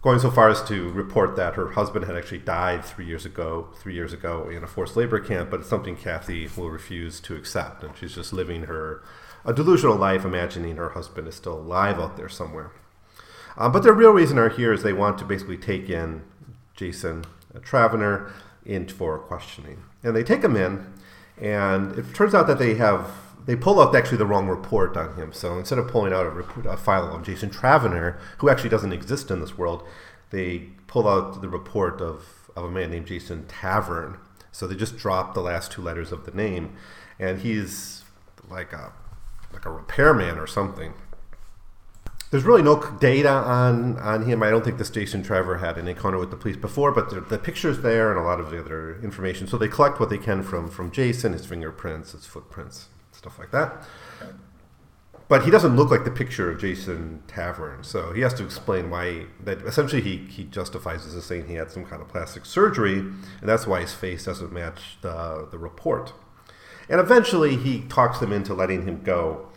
Going 0.00 0.18
so 0.18 0.30
far 0.30 0.48
as 0.48 0.62
to 0.62 0.90
report 0.90 1.36
that 1.36 1.56
her 1.56 1.72
husband 1.72 2.06
had 2.06 2.16
actually 2.16 2.38
died 2.38 2.82
three 2.82 3.04
years 3.04 3.26
ago, 3.26 3.68
three 3.76 3.92
years 3.92 4.14
ago 4.14 4.48
in 4.48 4.64
a 4.64 4.66
forced 4.66 4.96
labor 4.96 5.20
camp, 5.20 5.50
but 5.50 5.60
it's 5.60 5.68
something 5.68 5.94
Kathy 5.94 6.48
will 6.56 6.70
refuse 6.70 7.20
to 7.20 7.36
accept, 7.36 7.84
and 7.84 7.94
she's 7.98 8.14
just 8.14 8.32
living 8.32 8.62
her 8.62 9.02
a 9.44 9.52
delusional 9.52 9.96
life, 9.96 10.24
imagining 10.24 10.76
her 10.76 10.90
husband 10.90 11.28
is 11.28 11.34
still 11.34 11.58
alive 11.58 11.98
out 11.98 12.16
there 12.16 12.30
somewhere. 12.30 12.72
Um, 13.58 13.72
but 13.72 13.82
the 13.82 13.92
real 13.92 14.12
reason 14.12 14.38
are 14.38 14.48
here 14.48 14.72
is 14.72 14.82
they 14.82 14.94
want 14.94 15.18
to 15.18 15.26
basically 15.26 15.58
take 15.58 15.90
in 15.90 16.22
Jason 16.74 17.26
Travener 17.56 18.32
in 18.64 18.88
for 18.88 19.18
questioning, 19.18 19.82
and 20.02 20.16
they 20.16 20.24
take 20.24 20.42
him 20.42 20.56
in, 20.56 20.94
and 21.40 21.98
it 21.98 22.14
turns 22.14 22.34
out 22.34 22.46
that 22.46 22.58
they 22.58 22.74
have 22.74 23.10
they 23.46 23.56
pull 23.56 23.80
out 23.80 23.96
actually 23.96 24.18
the 24.18 24.26
wrong 24.26 24.48
report 24.48 24.96
on 24.96 25.16
him. 25.16 25.32
So 25.32 25.58
instead 25.58 25.78
of 25.78 25.88
pulling 25.88 26.12
out 26.12 26.26
a, 26.26 26.30
report, 26.30 26.66
a 26.66 26.76
file 26.76 27.06
on 27.06 27.24
Jason 27.24 27.50
Travener, 27.50 28.18
who 28.38 28.50
actually 28.50 28.68
doesn't 28.68 28.92
exist 28.92 29.30
in 29.30 29.40
this 29.40 29.56
world, 29.56 29.82
they 30.30 30.68
pull 30.86 31.08
out 31.08 31.40
the 31.40 31.48
report 31.48 32.00
of, 32.00 32.50
of 32.54 32.64
a 32.64 32.70
man 32.70 32.90
named 32.90 33.06
Jason 33.06 33.46
Tavern. 33.46 34.18
So 34.52 34.66
they 34.66 34.74
just 34.74 34.98
drop 34.98 35.32
the 35.32 35.40
last 35.40 35.72
two 35.72 35.80
letters 35.80 36.12
of 36.12 36.26
the 36.26 36.32
name, 36.32 36.76
and 37.18 37.40
he's 37.40 38.04
like 38.48 38.72
a 38.72 38.92
like 39.52 39.64
a 39.64 39.70
repairman 39.70 40.38
or 40.38 40.46
something. 40.46 40.94
There's 42.30 42.44
really 42.44 42.62
no 42.62 42.80
data 43.00 43.28
on, 43.28 43.98
on 43.98 44.24
him. 44.24 44.42
I 44.42 44.50
don't 44.50 44.64
think 44.64 44.78
this 44.78 44.90
Jason 44.90 45.22
Trevor 45.24 45.58
had 45.58 45.76
an 45.76 45.88
encounter 45.88 46.18
with 46.18 46.30
the 46.30 46.36
police 46.36 46.56
before, 46.56 46.92
but 46.92 47.10
the, 47.10 47.20
the 47.20 47.38
picture's 47.38 47.80
there 47.80 48.10
and 48.10 48.20
a 48.20 48.22
lot 48.22 48.38
of 48.38 48.50
the 48.50 48.60
other 48.60 49.00
information. 49.02 49.48
So 49.48 49.58
they 49.58 49.66
collect 49.66 49.98
what 49.98 50.10
they 50.10 50.18
can 50.18 50.44
from, 50.44 50.70
from 50.70 50.92
Jason, 50.92 51.32
his 51.32 51.44
fingerprints, 51.44 52.12
his 52.12 52.26
footprints, 52.26 52.88
stuff 53.10 53.38
like 53.38 53.50
that. 53.50 53.84
But 55.26 55.44
he 55.44 55.50
doesn't 55.50 55.76
look 55.76 55.90
like 55.90 56.04
the 56.04 56.10
picture 56.10 56.50
of 56.50 56.60
Jason 56.60 57.22
Tavern, 57.28 57.84
so 57.84 58.12
he 58.12 58.20
has 58.22 58.34
to 58.34 58.44
explain 58.44 58.90
why. 58.90 59.26
That 59.44 59.62
essentially 59.62 60.02
he, 60.02 60.16
he 60.16 60.42
justifies 60.42 61.04
this 61.04 61.14
as 61.14 61.24
saying 61.24 61.46
he 61.46 61.54
had 61.54 61.70
some 61.70 61.84
kind 61.86 62.02
of 62.02 62.08
plastic 62.08 62.44
surgery, 62.44 62.98
and 62.98 63.42
that's 63.42 63.64
why 63.64 63.80
his 63.80 63.94
face 63.94 64.24
doesn't 64.24 64.52
match 64.52 64.98
the 65.02 65.46
the 65.48 65.56
report. 65.56 66.12
And 66.88 67.00
eventually 67.00 67.54
he 67.54 67.82
talks 67.82 68.18
them 68.18 68.32
into 68.32 68.54
letting 68.54 68.88
him 68.88 69.04
go 69.04 69.49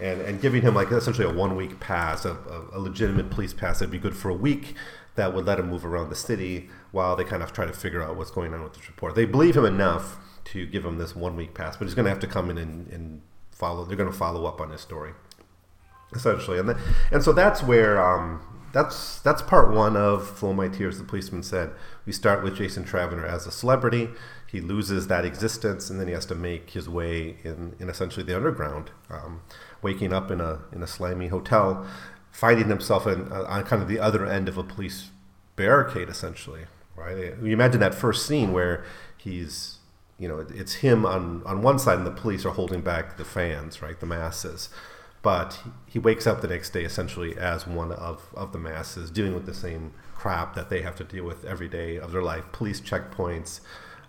and, 0.00 0.20
and 0.20 0.40
giving 0.40 0.62
him 0.62 0.74
like 0.74 0.90
essentially 0.90 1.26
a 1.26 1.32
one 1.32 1.56
week 1.56 1.80
pass, 1.80 2.24
a, 2.24 2.36
a, 2.72 2.78
legitimate 2.78 3.30
police 3.30 3.52
pass 3.52 3.78
that'd 3.78 3.90
be 3.90 3.98
good 3.98 4.16
for 4.16 4.28
a 4.28 4.34
week 4.34 4.74
that 5.14 5.34
would 5.34 5.46
let 5.46 5.58
him 5.58 5.68
move 5.68 5.84
around 5.84 6.10
the 6.10 6.16
city 6.16 6.68
while 6.92 7.16
they 7.16 7.24
kind 7.24 7.42
of 7.42 7.52
try 7.52 7.64
to 7.64 7.72
figure 7.72 8.02
out 8.02 8.16
what's 8.16 8.30
going 8.30 8.52
on 8.52 8.62
with 8.62 8.74
this 8.74 8.86
report. 8.88 9.14
They 9.14 9.24
believe 9.24 9.56
him 9.56 9.64
enough 9.64 10.18
to 10.46 10.66
give 10.66 10.84
him 10.84 10.98
this 10.98 11.16
one 11.16 11.36
week 11.36 11.54
pass, 11.54 11.76
but 11.76 11.86
he's 11.86 11.94
going 11.94 12.04
to 12.04 12.10
have 12.10 12.20
to 12.20 12.26
come 12.26 12.50
in 12.50 12.58
and, 12.58 12.86
and 12.88 13.22
follow. 13.50 13.84
They're 13.84 13.96
going 13.96 14.10
to 14.10 14.16
follow 14.16 14.46
up 14.46 14.60
on 14.60 14.70
his 14.70 14.80
story, 14.80 15.12
essentially, 16.14 16.58
and 16.58 16.68
the, 16.68 16.78
and 17.10 17.22
so 17.22 17.32
that's 17.32 17.62
where 17.62 18.00
um, 18.00 18.40
that's 18.72 19.20
that's 19.20 19.42
part 19.42 19.72
one 19.72 19.96
of 19.96 20.28
Flow 20.28 20.52
My 20.52 20.68
Tears. 20.68 20.98
The 20.98 21.04
policeman 21.04 21.42
said 21.42 21.70
we 22.04 22.12
start 22.12 22.44
with 22.44 22.56
Jason 22.56 22.84
Travener 22.84 23.26
as 23.26 23.46
a 23.46 23.50
celebrity. 23.50 24.10
He 24.46 24.60
loses 24.60 25.08
that 25.08 25.24
existence, 25.24 25.90
and 25.90 25.98
then 25.98 26.06
he 26.06 26.12
has 26.12 26.26
to 26.26 26.34
make 26.34 26.70
his 26.70 26.88
way 26.88 27.38
in, 27.42 27.74
in 27.80 27.88
essentially 27.88 28.24
the 28.24 28.36
underground, 28.36 28.90
um, 29.10 29.40
waking 29.82 30.12
up 30.12 30.30
in 30.30 30.40
a 30.40 30.60
in 30.72 30.82
a 30.82 30.86
slimy 30.86 31.28
hotel, 31.28 31.86
finding 32.30 32.68
himself 32.68 33.06
in, 33.06 33.30
uh, 33.32 33.44
on 33.48 33.64
kind 33.64 33.82
of 33.82 33.88
the 33.88 33.98
other 33.98 34.26
end 34.26 34.48
of 34.48 34.58
a 34.58 34.62
police 34.62 35.10
barricade, 35.56 36.08
essentially. 36.08 36.66
Right? 36.94 37.34
You 37.42 37.52
imagine 37.52 37.80
that 37.80 37.94
first 37.94 38.26
scene 38.26 38.52
where 38.52 38.84
he's 39.16 39.76
you 40.18 40.28
know, 40.28 40.46
it's 40.54 40.74
him 40.74 41.04
on, 41.04 41.42
on 41.44 41.62
one 41.62 41.78
side, 41.78 41.98
and 41.98 42.06
the 42.06 42.10
police 42.10 42.44
are 42.46 42.50
holding 42.50 42.80
back 42.80 43.16
the 43.16 43.24
fans, 43.24 43.82
right, 43.82 43.98
the 44.00 44.06
masses. 44.06 44.70
But 45.22 45.58
he 45.86 45.98
wakes 45.98 46.26
up 46.26 46.40
the 46.40 46.48
next 46.48 46.70
day 46.70 46.84
essentially 46.84 47.36
as 47.36 47.66
one 47.66 47.92
of, 47.92 48.28
of 48.34 48.52
the 48.52 48.58
masses, 48.58 49.10
dealing 49.10 49.34
with 49.34 49.44
the 49.44 49.54
same 49.54 49.92
crap 50.14 50.54
that 50.54 50.70
they 50.70 50.82
have 50.82 50.96
to 50.96 51.04
deal 51.04 51.24
with 51.24 51.44
every 51.44 51.68
day 51.68 51.98
of 51.98 52.12
their 52.12 52.22
life 52.22 52.44
police 52.52 52.80
checkpoints. 52.80 53.60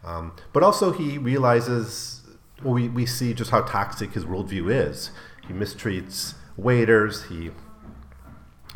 Um, 0.06 0.34
but 0.54 0.64
also, 0.64 0.94
he 0.94 1.18
realizes, 1.18 2.22
well, 2.64 2.76
we, 2.76 2.88
we 2.88 3.06
see 3.06 3.34
just 3.34 3.52
how 3.52 3.62
toxic 3.62 4.14
his 4.14 4.26
worldview 4.26 4.72
is. 4.72 5.12
He 5.48 5.54
mistreats 5.54 6.36
waiters, 6.58 7.26
he, 7.26 7.52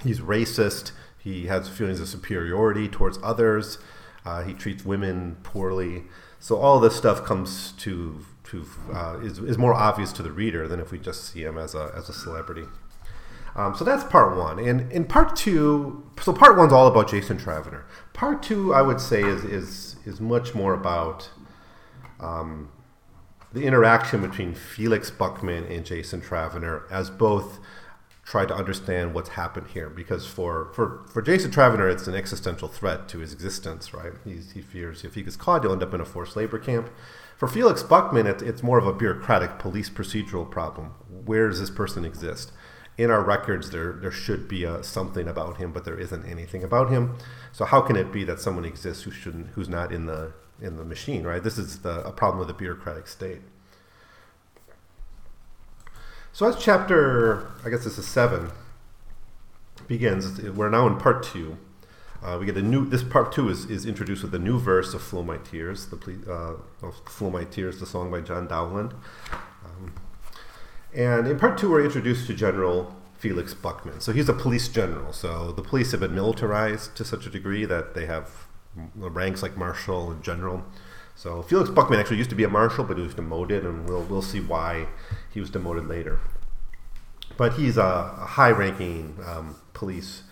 he's 0.03 0.19
racist, 0.19 0.91
he 1.17 1.47
has 1.47 1.69
feelings 1.69 1.99
of 1.99 2.07
superiority 2.07 2.88
towards 2.88 3.19
others, 3.24 3.78
uh, 4.26 4.43
he 4.43 4.53
treats 4.53 4.86
women 4.86 5.38
poorly. 5.43 6.03
So 6.39 6.57
all 6.57 6.80
this 6.80 6.95
stuff 6.95 7.24
comes 7.24 7.74
to 7.74 8.26
to 8.45 8.65
uh, 8.93 9.19
is, 9.22 9.39
is 9.39 9.57
more 9.57 9.74
obvious 9.74 10.11
to 10.13 10.24
the 10.24 10.32
reader 10.32 10.67
than 10.67 10.80
if 10.80 10.91
we 10.91 10.97
just 10.97 11.32
see 11.32 11.43
him 11.43 11.57
as 11.57 11.76
a 11.76 11.91
as 11.95 12.09
a 12.09 12.13
celebrity. 12.13 12.65
Um, 13.55 13.76
so 13.76 13.84
that's 13.84 14.03
part 14.05 14.38
one, 14.38 14.59
and 14.59 14.91
in 14.91 15.05
part 15.05 15.36
two, 15.36 16.03
so 16.22 16.32
part 16.32 16.57
one's 16.57 16.72
all 16.72 16.88
about 16.88 17.09
Jason 17.09 17.38
Travener. 17.38 17.84
Part 18.13 18.41
two, 18.41 18.74
I 18.74 18.82
would 18.82 19.01
say, 19.01 19.22
is 19.22 19.43
is 19.43 19.95
is 20.05 20.22
much 20.22 20.55
more 20.55 20.74
about 20.74 21.30
um, 22.19 22.69
the 23.54 23.64
interaction 23.64 24.22
between 24.22 24.54
Felix 24.54 25.12
Buckman 25.12 25.66
and 25.66 25.86
Jason 25.86 26.22
Travener 26.22 26.89
as 26.89 27.10
both 27.10 27.60
try 28.24 28.45
to 28.45 28.56
understand 28.56 29.14
what's 29.14 29.30
happened 29.30 29.68
here 29.68 29.89
because 29.89 30.26
for, 30.26 30.72
for, 30.74 31.06
for 31.12 31.22
Jason 31.22 31.52
Travener, 31.52 31.91
it's 31.91 32.08
an 32.08 32.16
existential 32.16 32.68
threat 32.68 33.10
to 33.10 33.20
his 33.20 33.34
existence, 33.34 33.93
right? 33.93 34.14
He's, 34.24 34.52
he 34.52 34.62
fears 34.62 35.04
if 35.04 35.16
he 35.16 35.24
gets 35.24 35.36
caught, 35.36 35.64
he'll 35.64 35.74
end 35.74 35.84
up 35.84 35.93
in 35.93 35.99
a 35.99 36.06
forced 36.06 36.36
labor 36.36 36.60
camp. 36.60 36.89
For 37.36 37.47
Felix 37.47 37.84
Buckman, 37.84 38.28
it, 38.28 38.41
it's 38.41 38.64
more 38.64 38.78
of 38.78 38.88
a 38.88 38.93
bureaucratic 38.93 39.60
police 39.60 39.89
procedural 39.89 40.49
problem. 40.49 40.93
Where 41.10 41.49
does 41.49 41.60
this 41.60 41.72
person 41.72 42.06
exist? 42.06 42.54
In 42.97 43.10
our 43.10 43.24
records, 43.24 43.72
there, 43.72 43.93
there 43.93 44.12
should 44.12 44.47
be 44.47 44.64
a, 44.64 44.84
something 44.84 45.28
about 45.28 45.58
him, 45.58 45.74
but 45.74 45.84
there 45.84 45.99
isn't 45.99 46.26
anything 46.26 46.64
about 46.64 46.91
him. 46.91 47.18
So 47.52 47.66
how 47.66 47.82
can 47.82 47.95
it 47.95 48.12
be 48.14 48.24
that 48.26 48.39
someone 48.39 48.64
exists 48.64 49.04
who 49.04 49.12
shouldn't, 49.12 49.47
who's 49.47 49.68
not 49.68 49.91
in 49.91 50.06
the, 50.06 50.34
in 50.62 50.78
the 50.78 50.86
machine, 50.86 51.24
right? 51.24 51.43
This 51.43 51.57
is 51.57 51.80
the, 51.80 52.05
a 52.05 52.12
problem 52.12 52.39
with 52.39 52.47
the 52.47 52.53
bureaucratic 52.53 53.07
state. 53.07 53.41
So 56.32 56.47
as 56.47 56.55
chapter, 56.55 57.51
I 57.66 57.70
guess 57.70 57.84
this 57.84 57.97
is 57.97 58.07
seven, 58.07 58.51
begins, 59.88 60.41
we're 60.41 60.70
now 60.70 60.88
in 60.88 60.97
part 60.97 61.24
two. 61.24 61.57
Uh, 62.24 62.38
we 62.39 62.45
get 62.45 62.55
a 62.55 62.62
new. 62.62 62.88
This 62.88 63.03
part 63.03 63.32
two 63.32 63.49
is, 63.49 63.66
is 63.66 63.86
introduced 63.86 64.22
with 64.22 64.34
a 64.36 64.39
new 64.39 64.59
verse 64.59 64.93
of 64.93 65.01
"Flow 65.01 65.24
My 65.24 65.38
Tears," 65.38 65.88
the 65.88 65.97
uh, 66.30 66.86
of 66.86 66.95
"Flow 67.07 67.32
My 67.32 67.45
Tears," 67.45 67.80
the 67.80 67.88
song 67.88 68.12
by 68.12 68.22
John 68.22 68.47
Dowland. 68.47 68.93
Um, 69.66 69.95
and 70.93 71.28
in 71.28 71.39
part 71.39 71.57
two, 71.57 71.72
we're 71.72 71.84
introduced 71.84 72.28
to 72.28 72.36
General 72.36 72.95
Felix 73.18 73.55
Buckman. 73.55 74.01
So 74.01 74.12
he's 74.12 74.30
a 74.30 74.34
police 74.34 74.68
general. 74.68 75.14
So 75.14 75.51
the 75.51 75.64
police 75.64 75.91
have 75.91 75.99
been 76.01 76.14
militarized 76.14 76.95
to 76.97 77.03
such 77.03 77.26
a 77.26 77.30
degree 77.32 77.66
that 77.66 77.95
they 77.95 78.05
have 78.05 78.40
ranks 78.95 79.41
like 79.41 79.57
marshal 79.57 80.11
and 80.11 80.24
general. 80.24 80.63
So 81.15 81.41
Felix 81.41 81.69
Buckman 81.69 81.99
actually 81.99 82.17
used 82.17 82.30
to 82.30 82.36
be 82.36 82.43
a 82.43 82.49
marshal, 82.49 82.84
but 82.84 82.97
he 82.97 83.03
was 83.03 83.13
demoted, 83.13 83.65
and 83.65 83.88
we'll 83.88 84.03
we'll 84.03 84.22
see 84.22 84.39
why 84.39 84.88
he 85.34 85.39
was 85.39 85.49
demoted 85.49 85.88
later. 85.88 86.19
But 87.38 87.53
he's 87.53 87.78
a, 87.78 88.13
a 88.17 88.26
high-ranking 88.26 89.17
um, 89.26 89.55
police 89.74 90.24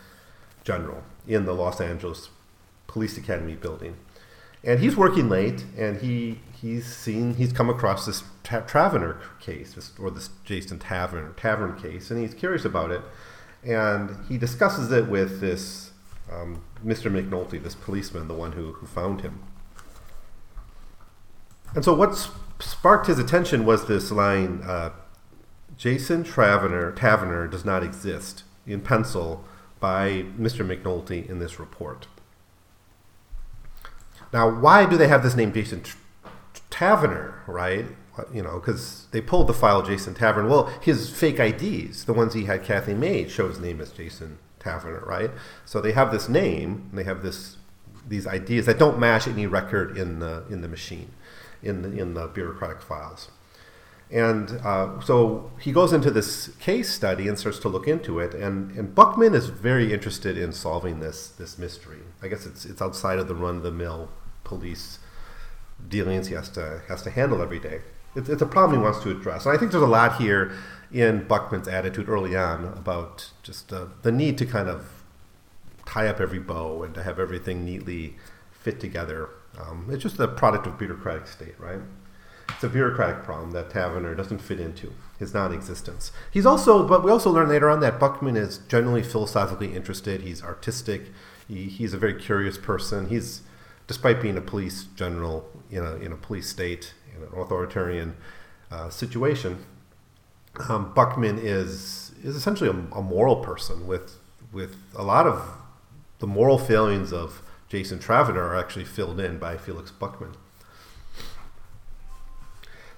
general 0.63 1.03
in 1.27 1.45
the 1.45 1.53
Los 1.53 1.79
Angeles 1.79 2.29
Police 2.87 3.17
Academy 3.17 3.55
building, 3.55 3.97
and 4.63 4.79
he's 4.79 4.95
working 4.95 5.29
late, 5.29 5.65
and 5.77 6.01
he 6.01 6.39
he's 6.59 6.85
seen 6.85 7.35
he's 7.35 7.53
come 7.53 7.69
across 7.69 8.05
this 8.05 8.23
ta- 8.43 8.61
Travener 8.61 9.17
case, 9.39 9.73
this, 9.73 9.91
or 9.99 10.09
this 10.09 10.29
Jason 10.43 10.79
Tavern 10.79 11.33
Tavern 11.35 11.79
case, 11.79 12.09
and 12.09 12.19
he's 12.19 12.33
curious 12.33 12.65
about 12.65 12.91
it, 12.91 13.01
and 13.63 14.17
he 14.27 14.37
discusses 14.37 14.91
it 14.91 15.07
with 15.07 15.39
this 15.39 15.91
um, 16.31 16.63
Mr. 16.85 17.11
McNulty, 17.11 17.61
this 17.61 17.75
policeman, 17.75 18.27
the 18.27 18.33
one 18.33 18.53
who, 18.53 18.73
who 18.73 18.85
found 18.85 19.21
him. 19.21 19.43
And 21.75 21.83
so, 21.85 21.93
what 21.93 22.15
sparked 22.59 23.07
his 23.07 23.19
attention 23.19 23.65
was 23.65 23.85
this 23.85 24.11
line 24.11 24.61
uh, 24.63 24.91
Jason 25.77 26.23
Taverner, 26.23 26.91
Taverner 26.91 27.47
does 27.47 27.63
not 27.63 27.83
exist 27.83 28.43
in 28.65 28.81
pencil 28.81 29.45
by 29.79 30.25
Mr. 30.37 30.65
McNulty 30.65 31.29
in 31.29 31.39
this 31.39 31.59
report. 31.59 32.07
Now, 34.33 34.49
why 34.49 34.85
do 34.85 34.97
they 34.97 35.07
have 35.07 35.23
this 35.23 35.35
name 35.35 35.53
Jason 35.53 35.83
Taverner, 36.69 37.43
right? 37.47 37.85
You 38.33 38.43
know, 38.43 38.59
because 38.59 39.07
they 39.11 39.21
pulled 39.21 39.47
the 39.47 39.53
file 39.53 39.81
Jason 39.81 40.13
Taverner. 40.13 40.49
Well, 40.49 40.65
his 40.81 41.09
fake 41.09 41.39
IDs, 41.39 42.05
the 42.05 42.13
ones 42.13 42.33
he 42.33 42.45
had 42.45 42.63
Kathy 42.63 42.93
made, 42.93 43.31
show 43.31 43.47
his 43.47 43.59
name 43.59 43.79
as 43.79 43.91
Jason 43.91 44.37
Taverner, 44.59 45.05
right? 45.05 45.31
So 45.65 45.81
they 45.81 45.91
have 45.93 46.11
this 46.11 46.29
name, 46.29 46.89
they 46.93 47.03
have 47.03 47.23
this 47.23 47.57
these 48.07 48.25
IDs 48.25 48.65
that 48.65 48.79
don't 48.79 48.97
match 48.97 49.27
any 49.27 49.45
record 49.45 49.97
in 49.97 50.19
the 50.19 50.43
in 50.49 50.61
the 50.61 50.67
machine, 50.67 51.11
in 51.61 51.81
the, 51.81 51.89
in 51.97 52.13
the 52.13 52.27
bureaucratic 52.27 52.81
files. 52.81 53.29
And 54.11 54.59
uh, 54.63 54.99
so 55.01 55.51
he 55.59 55.71
goes 55.71 55.93
into 55.93 56.09
this 56.09 56.47
case 56.59 56.91
study 56.91 57.27
and 57.27 57.37
starts 57.37 57.59
to 57.59 57.69
look 57.69 57.87
into 57.87 58.19
it. 58.19 58.33
And, 58.33 58.71
and 58.71 58.95
Buckman 58.95 59.35
is 59.35 59.47
very 59.47 59.93
interested 59.93 60.35
in 60.37 60.51
solving 60.51 60.99
this, 60.99 61.27
this 61.29 61.59
mystery. 61.59 61.99
I 62.21 62.27
guess 62.27 62.45
it's, 62.45 62.65
it's 62.65 62.81
outside 62.81 63.19
of 63.19 63.27
the 63.27 63.35
run 63.35 63.57
of 63.57 63.63
the 63.63 63.71
mill 63.71 64.09
police 64.43 64.97
dealings 65.87 66.27
he 66.27 66.33
has 66.33 66.49
to, 66.49 66.81
has 66.87 67.03
to 67.03 67.11
handle 67.11 67.41
every 67.41 67.59
day. 67.59 67.81
It's, 68.15 68.29
it's 68.29 68.41
a 68.41 68.47
problem 68.47 68.79
he 68.79 68.83
wants 68.83 69.03
to 69.03 69.11
address. 69.11 69.45
And 69.45 69.55
I 69.55 69.59
think 69.59 69.71
there's 69.71 69.83
a 69.83 69.87
lot 69.87 70.19
here 70.19 70.53
in 70.91 71.27
Buckman's 71.27 71.67
attitude 71.67 72.09
early 72.09 72.35
on 72.35 72.65
about 72.65 73.31
just 73.43 73.71
uh, 73.71 73.85
the 74.01 74.11
need 74.11 74.37
to 74.39 74.45
kind 74.45 74.67
of 74.67 75.03
tie 75.85 76.07
up 76.07 76.19
every 76.19 76.39
bow 76.39 76.83
and 76.83 76.93
to 76.95 77.03
have 77.03 77.19
everything 77.19 77.65
neatly 77.65 78.15
fit 78.51 78.79
together. 78.79 79.29
Um, 79.59 79.87
it's 79.91 80.03
just 80.03 80.19
a 80.19 80.27
product 80.27 80.67
of 80.67 80.77
bureaucratic 80.77 81.27
state, 81.27 81.59
right? 81.59 81.79
It's 82.49 82.63
a 82.63 82.69
bureaucratic 82.69 83.23
problem 83.23 83.51
that 83.51 83.69
Taverner 83.69 84.15
doesn't 84.15 84.39
fit 84.39 84.59
into 84.59 84.93
his 85.17 85.33
non-existence. 85.33 86.11
He's 86.31 86.45
also, 86.45 86.87
but 86.87 87.03
we 87.03 87.11
also 87.11 87.29
learn 87.29 87.49
later 87.49 87.69
on 87.69 87.79
that 87.81 87.99
Buckman 87.99 88.35
is 88.35 88.59
generally 88.67 89.03
philosophically 89.03 89.75
interested. 89.75 90.21
He's 90.21 90.43
artistic. 90.43 91.11
He, 91.47 91.65
he's 91.65 91.93
a 91.93 91.97
very 91.97 92.15
curious 92.15 92.57
person. 92.57 93.09
He's, 93.09 93.41
despite 93.87 94.21
being 94.21 94.37
a 94.37 94.41
police 94.41 94.85
general 94.95 95.49
in 95.71 95.83
a 95.83 95.95
in 95.95 96.11
a 96.11 96.15
police 96.15 96.49
state 96.49 96.93
in 97.15 97.23
an 97.23 97.29
authoritarian 97.35 98.15
uh, 98.71 98.89
situation, 98.89 99.65
um, 100.67 100.93
Buckman 100.93 101.39
is 101.39 102.11
is 102.23 102.35
essentially 102.35 102.69
a, 102.69 102.97
a 102.97 103.01
moral 103.01 103.37
person 103.37 103.87
with 103.87 104.17
with 104.51 104.75
a 104.95 105.03
lot 105.03 105.27
of 105.27 105.41
the 106.19 106.27
moral 106.27 106.57
failings 106.57 107.13
of 107.13 107.41
Jason 107.69 107.99
Taverner 107.99 108.43
are 108.43 108.57
actually 108.57 108.85
filled 108.85 109.19
in 109.19 109.37
by 109.37 109.57
Felix 109.57 109.91
Buckman. 109.91 110.35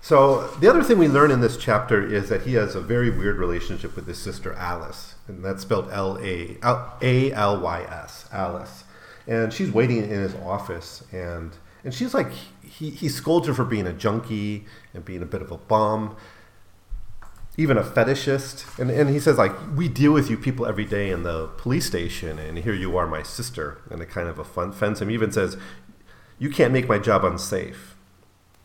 So 0.04 0.47
the 0.60 0.68
other 0.68 0.82
thing 0.82 0.97
we 0.97 1.08
learn 1.08 1.30
in 1.30 1.41
this 1.41 1.58
chapter 1.58 2.04
is 2.04 2.30
that 2.30 2.41
he 2.41 2.56
has 2.56 2.74
a 2.74 2.82
very 2.82 3.12
weird 3.12 3.38
relationship 3.38 3.95
with 3.95 4.08
his 4.08 4.18
sister 4.18 4.54
Alys, 4.56 5.14
and 5.28 5.45
that's 5.45 5.62
spelled 5.62 5.89
L 5.91 6.18
A 6.22 6.58
A 7.02 7.32
L 7.32 7.60
Y 7.60 7.82
S, 7.84 8.26
Alys. 8.34 8.84
And 9.28 9.54
she's 9.54 9.72
waiting 9.72 9.97
in 9.97 10.10
his 10.10 10.34
office, 10.36 11.04
and 11.12 11.52
and 11.84 11.93
she's 11.93 12.16
like 12.16 12.32
he 12.64 12.89
he 12.89 13.08
scolds 13.08 13.47
her 13.47 13.54
for 13.54 13.64
being 13.64 13.86
a 13.86 13.93
junkie 13.93 14.66
and 14.95 15.06
being 15.06 15.22
a 15.22 15.26
bit 15.26 15.43
of 15.43 15.52
a 15.52 15.58
bum, 15.58 16.16
even 17.58 17.78
a 17.78 17.84
fetishist. 17.84 18.80
And 18.80 18.89
and 18.89 19.10
he 19.10 19.20
says 19.20 19.38
like 19.38 19.54
we 19.76 19.88
deal 19.88 20.14
with 20.14 20.30
you 20.30 20.38
people 20.38 20.66
every 20.66 20.86
day 20.86 21.10
in 21.10 21.24
the 21.24 21.47
police 21.58 21.86
station, 21.86 22.39
and 22.39 22.60
here 22.60 22.74
you 22.74 22.97
are, 22.97 23.08
my 23.08 23.24
sister, 23.24 23.82
and 23.89 24.02
it 24.02 24.10
kind 24.10 24.28
of 24.28 24.39
offends 24.39 25.02
him. 25.02 25.10
He 25.10 25.14
even 25.14 25.32
says, 25.32 25.58
you 26.39 26.49
can't 26.49 26.74
make 26.74 26.88
my 26.88 26.97
job 26.97 27.24
unsafe. 27.24 27.95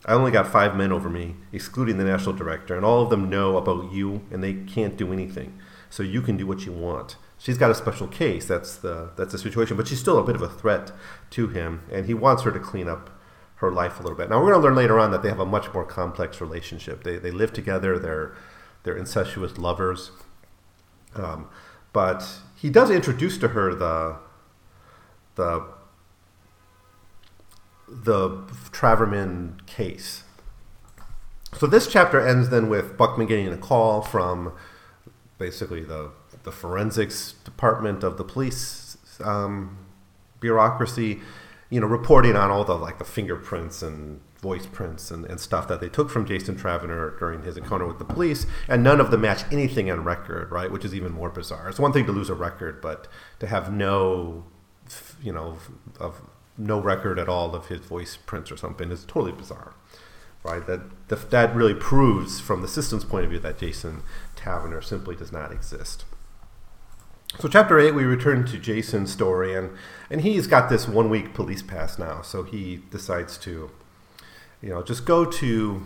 I 0.05 0.13
only 0.13 0.31
got 0.31 0.47
five 0.47 0.75
men 0.75 0.91
over 0.91 1.09
me, 1.09 1.35
excluding 1.51 1.97
the 1.97 2.05
national 2.05 2.33
director, 2.33 2.75
and 2.75 2.85
all 2.85 3.01
of 3.01 3.09
them 3.09 3.29
know 3.29 3.57
about 3.57 3.91
you, 3.91 4.21
and 4.31 4.43
they 4.43 4.53
can't 4.53 4.95
do 4.95 5.11
anything. 5.11 5.59
So 5.89 6.01
you 6.01 6.21
can 6.21 6.37
do 6.37 6.47
what 6.47 6.65
you 6.65 6.71
want. 6.71 7.17
She's 7.37 7.57
got 7.57 7.71
a 7.71 7.75
special 7.75 8.07
case. 8.07 8.45
That's 8.45 8.75
the 8.77 9.11
that's 9.15 9.31
the 9.31 9.37
situation, 9.37 9.77
but 9.77 9.87
she's 9.87 9.99
still 9.99 10.17
a 10.17 10.23
bit 10.23 10.35
of 10.35 10.41
a 10.41 10.49
threat 10.49 10.91
to 11.31 11.47
him, 11.49 11.83
and 11.91 12.05
he 12.05 12.13
wants 12.13 12.43
her 12.43 12.51
to 12.51 12.59
clean 12.59 12.87
up 12.87 13.09
her 13.55 13.71
life 13.71 13.99
a 13.99 14.03
little 14.03 14.17
bit. 14.17 14.29
Now 14.29 14.39
we're 14.39 14.51
going 14.51 14.61
to 14.61 14.67
learn 14.67 14.75
later 14.75 14.99
on 14.99 15.11
that 15.11 15.23
they 15.23 15.29
have 15.29 15.39
a 15.39 15.45
much 15.45 15.73
more 15.73 15.85
complex 15.85 16.41
relationship. 16.41 17.03
They 17.03 17.17
they 17.17 17.31
live 17.31 17.53
together. 17.53 17.99
They're 17.99 18.33
they're 18.87 18.95
incestuous 18.95 19.57
lovers. 19.57 20.11
Um, 21.13 21.49
but 21.91 22.25
he 22.55 22.69
does 22.69 22.89
introduce 22.89 23.37
to 23.39 23.49
her 23.49 23.75
the 23.75 24.15
the 25.35 25.65
the 27.89 28.43
Traverman 28.71 29.59
case. 29.65 30.23
So 31.57 31.67
this 31.67 31.87
chapter 31.87 32.25
ends 32.25 32.49
then 32.49 32.69
with 32.69 32.97
Buckman 32.97 33.27
getting 33.27 33.49
a 33.49 33.57
call 33.57 34.01
from 34.01 34.53
basically 35.37 35.83
the 35.83 36.11
the 36.43 36.51
forensics 36.51 37.33
department 37.43 38.03
of 38.03 38.17
the 38.17 38.23
police 38.23 38.97
um, 39.21 39.77
bureaucracy, 40.39 41.19
you 41.69 41.81
know, 41.81 41.87
reporting 41.87 42.37
on 42.37 42.51
all 42.51 42.63
the 42.63 42.75
like 42.75 42.99
the 42.99 43.05
fingerprints 43.05 43.81
and 43.81 44.21
voice 44.47 44.65
prints 44.65 45.11
and, 45.11 45.25
and 45.25 45.39
stuff 45.39 45.67
that 45.67 45.79
they 45.81 45.89
took 45.89 46.09
from 46.09 46.25
Jason 46.25 46.55
Taverner 46.55 47.19
during 47.19 47.43
his 47.43 47.57
encounter 47.57 47.85
with 47.85 47.99
the 47.99 48.05
police, 48.15 48.45
and 48.67 48.81
none 48.81 49.01
of 49.01 49.11
them 49.11 49.21
match 49.21 49.43
anything 49.51 49.91
on 49.91 50.03
record, 50.03 50.51
right? 50.51 50.71
Which 50.71 50.85
is 50.85 50.93
even 50.95 51.11
more 51.11 51.29
bizarre. 51.29 51.67
It's 51.69 51.79
one 51.79 51.93
thing 51.93 52.05
to 52.05 52.13
lose 52.13 52.29
a 52.29 52.33
record, 52.33 52.81
but 52.81 53.07
to 53.39 53.47
have 53.47 53.73
no, 53.73 54.45
you 55.21 55.33
know, 55.33 55.57
of 55.99 56.21
no 56.57 56.79
record 56.79 57.19
at 57.19 57.29
all 57.29 57.53
of 57.53 57.67
his 57.67 57.81
voice 57.81 58.17
prints 58.29 58.51
or 58.51 58.57
something 58.57 58.91
is 58.91 59.03
totally 59.05 59.33
bizarre, 59.33 59.73
right? 60.43 60.65
That 60.65 60.81
that 61.29 61.55
really 61.55 61.75
proves, 61.75 62.39
from 62.39 62.61
the 62.61 62.67
system's 62.67 63.05
point 63.05 63.25
of 63.25 63.31
view, 63.31 63.39
that 63.39 63.59
Jason 63.59 64.01
Taverner 64.35 64.81
simply 64.81 65.15
does 65.15 65.31
not 65.31 65.51
exist. 65.51 66.05
So, 67.39 67.47
chapter 67.47 67.77
eight, 67.79 67.93
we 67.93 68.03
return 68.03 68.45
to 68.45 68.57
Jason's 68.57 69.11
story, 69.11 69.53
and 69.53 69.69
and 70.09 70.21
he's 70.21 70.47
got 70.47 70.69
this 70.69 70.87
one 70.87 71.09
week 71.09 71.33
police 71.33 71.61
pass 71.61 71.99
now, 71.99 72.21
so 72.21 72.43
he 72.43 72.81
decides 72.89 73.37
to, 73.39 73.69
you 74.61 74.69
know, 74.69 74.83
just 74.83 75.05
go 75.05 75.25
to. 75.25 75.81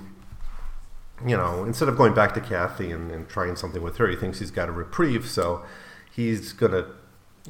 You 1.23 1.37
know, 1.37 1.65
instead 1.65 1.87
of 1.87 1.97
going 1.97 2.15
back 2.15 2.33
to 2.33 2.41
Kathy 2.41 2.89
and, 2.89 3.11
and 3.11 3.29
trying 3.29 3.55
something 3.55 3.83
with 3.83 3.97
her, 3.97 4.07
he 4.07 4.15
thinks 4.15 4.39
he's 4.39 4.49
got 4.49 4.69
a 4.69 4.71
reprieve, 4.71 5.29
so 5.29 5.63
he's 6.11 6.51
going 6.51 6.71
to 6.71 6.87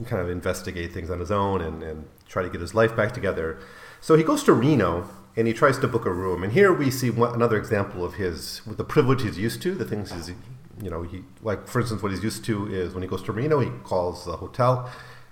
kind 0.06 0.22
of 0.22 0.30
investigate 0.30 0.92
things 0.92 1.10
on 1.10 1.22
his 1.22 1.32
own 1.32 1.62
and, 1.62 1.82
and 1.82 2.06
try 2.28 2.44
to 2.44 2.50
get 2.50 2.60
his 2.60 2.74
life 2.74 2.96
back 2.98 3.14
together. 3.14 3.60
So 4.02 4.16
he 4.16 4.24
goes 4.24 4.44
to 4.44 4.54
Reno 4.54 5.10
and 5.36 5.48
he 5.48 5.54
tries 5.54 5.78
to 5.80 5.88
book 5.88 6.06
a 6.06 6.12
room. 6.12 6.44
And 6.44 6.54
here 6.54 6.74
we 6.74 6.92
see 6.92 7.10
one, 7.10 7.34
another 7.34 7.58
example 7.58 8.04
of 8.04 8.16
his 8.16 8.62
with 8.66 8.78
the 8.78 8.84
privilege 8.84 9.24
he's 9.24 9.38
used 9.38 9.62
to, 9.64 9.74
the 9.74 9.86
things 9.86 10.12
he's 10.12 10.36
you 10.82 10.90
know 10.90 11.04
he 11.04 11.22
like 11.44 11.68
for 11.68 11.80
instance 11.80 12.02
what 12.02 12.12
he's 12.12 12.24
used 12.24 12.44
to 12.46 12.66
is 12.74 12.94
when 12.94 13.04
he 13.04 13.08
goes 13.08 13.22
to 13.24 13.32
Reno 13.32 13.60
he 13.60 13.70
calls 13.84 14.26
the 14.26 14.38
hotel, 14.38 14.90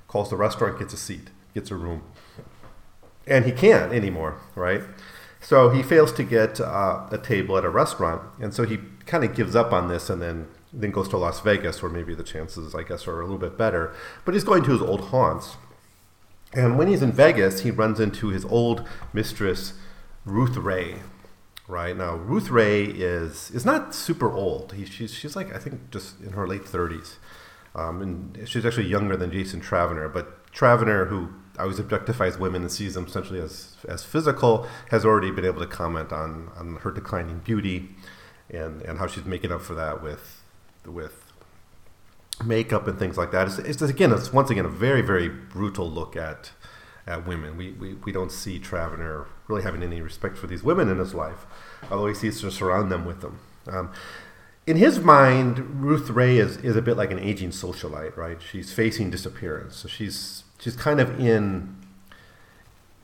calls 0.07 0.29
the 0.29 0.35
restaurant, 0.35 0.79
gets 0.79 0.93
a 0.93 0.97
seat, 0.97 1.29
gets 1.53 1.71
a 1.71 1.75
room, 1.75 2.03
and 3.25 3.45
he 3.45 3.51
can't 3.51 3.91
anymore, 3.93 4.39
right? 4.55 4.81
So 5.41 5.69
he 5.69 5.81
fails 5.81 6.11
to 6.13 6.23
get 6.23 6.59
uh, 6.59 7.07
a 7.11 7.17
table 7.17 7.57
at 7.57 7.63
a 7.63 7.69
restaurant, 7.69 8.21
and 8.41 8.53
so 8.53 8.63
he 8.63 8.79
kind 9.05 9.23
of 9.23 9.35
gives 9.35 9.55
up 9.55 9.71
on 9.71 9.87
this, 9.87 10.09
and 10.09 10.21
then 10.21 10.47
then 10.71 10.91
goes 10.91 11.07
to 11.09 11.17
Las 11.17 11.39
Vegas, 11.39 11.81
where 11.81 11.91
maybe 11.91 12.13
the 12.13 12.23
chances, 12.23 12.75
I 12.75 12.83
guess, 12.83 13.07
are 13.07 13.19
a 13.19 13.23
little 13.23 13.39
bit 13.39 13.57
better. 13.57 13.93
But 14.25 14.33
he's 14.35 14.43
going 14.43 14.63
to 14.63 14.71
his 14.71 14.81
old 14.81 15.05
haunts. 15.05 15.57
And 16.53 16.77
when 16.77 16.87
he's 16.87 17.01
in 17.01 17.11
Vegas, 17.11 17.61
he 17.61 17.71
runs 17.71 17.99
into 17.99 18.29
his 18.29 18.45
old 18.45 18.87
mistress, 19.13 19.73
Ruth 20.25 20.57
Ray. 20.57 20.99
Right 21.67 21.95
now, 21.95 22.15
Ruth 22.15 22.49
Ray 22.49 22.83
is 22.83 23.51
is 23.51 23.65
not 23.65 23.93
super 23.93 24.31
old. 24.31 24.73
He, 24.73 24.85
she's 24.85 25.13
she's 25.13 25.35
like 25.35 25.53
I 25.55 25.59
think 25.59 25.91
just 25.91 26.19
in 26.19 26.33
her 26.33 26.47
late 26.47 26.65
thirties, 26.65 27.17
um, 27.75 28.01
and 28.01 28.49
she's 28.49 28.65
actually 28.65 28.87
younger 28.87 29.15
than 29.15 29.31
Jason 29.31 29.61
Taverner. 29.61 30.09
But 30.09 30.51
Taverner, 30.51 31.05
who 31.05 31.29
always 31.61 31.79
objectifies 31.79 32.39
women 32.39 32.61
and 32.61 32.71
sees 32.71 32.93
them 32.93 33.05
essentially 33.05 33.39
as 33.39 33.75
as 33.87 34.03
physical, 34.03 34.67
has 34.91 35.05
already 35.05 35.31
been 35.31 35.45
able 35.45 35.59
to 35.59 35.67
comment 35.67 36.11
on 36.11 36.51
on 36.57 36.77
her 36.77 36.91
declining 36.91 37.39
beauty, 37.39 37.89
and 38.49 38.81
and 38.81 38.99
how 38.99 39.07
she's 39.07 39.25
making 39.25 39.51
up 39.51 39.61
for 39.61 39.75
that 39.75 40.01
with 40.01 40.41
with 40.85 41.25
makeup 42.43 42.87
and 42.87 42.97
things 42.97 43.17
like 43.17 43.31
that. 43.31 43.47
It's, 43.47 43.59
it's 43.59 43.81
again, 43.81 44.11
it's 44.11 44.31
once 44.31 44.49
again 44.49 44.65
a 44.65 44.69
very 44.69 45.01
very 45.01 45.27
brutal 45.27 45.89
look 45.89 46.15
at 46.15 46.51
at 47.07 47.25
women. 47.27 47.57
We, 47.57 47.71
we, 47.71 47.95
we 47.95 48.11
don't 48.11 48.31
see 48.31 48.59
Travener 48.59 49.25
really 49.47 49.63
having 49.63 49.81
any 49.81 49.99
respect 49.99 50.37
for 50.37 50.47
these 50.47 50.63
women 50.63 50.89
in 50.89 50.99
his 50.99 51.13
life, 51.13 51.45
although 51.89 52.07
he 52.07 52.13
seems 52.13 52.39
to 52.41 52.51
surround 52.51 52.91
them 52.91 53.03
with 53.03 53.21
them. 53.21 53.39
Um, 53.67 53.91
in 54.67 54.77
his 54.77 54.99
mind, 54.99 55.81
Ruth 55.81 56.11
Ray 56.11 56.37
is, 56.37 56.57
is 56.57 56.75
a 56.75 56.81
bit 56.81 56.95
like 56.95 57.09
an 57.09 57.17
aging 57.17 57.49
socialite, 57.49 58.15
right? 58.15 58.39
She's 58.39 58.71
facing 58.71 59.09
disappearance. 59.09 59.77
So 59.77 59.87
she's 59.87 60.43
she's 60.59 60.75
kind 60.75 60.99
of 60.99 61.19
in 61.19 61.75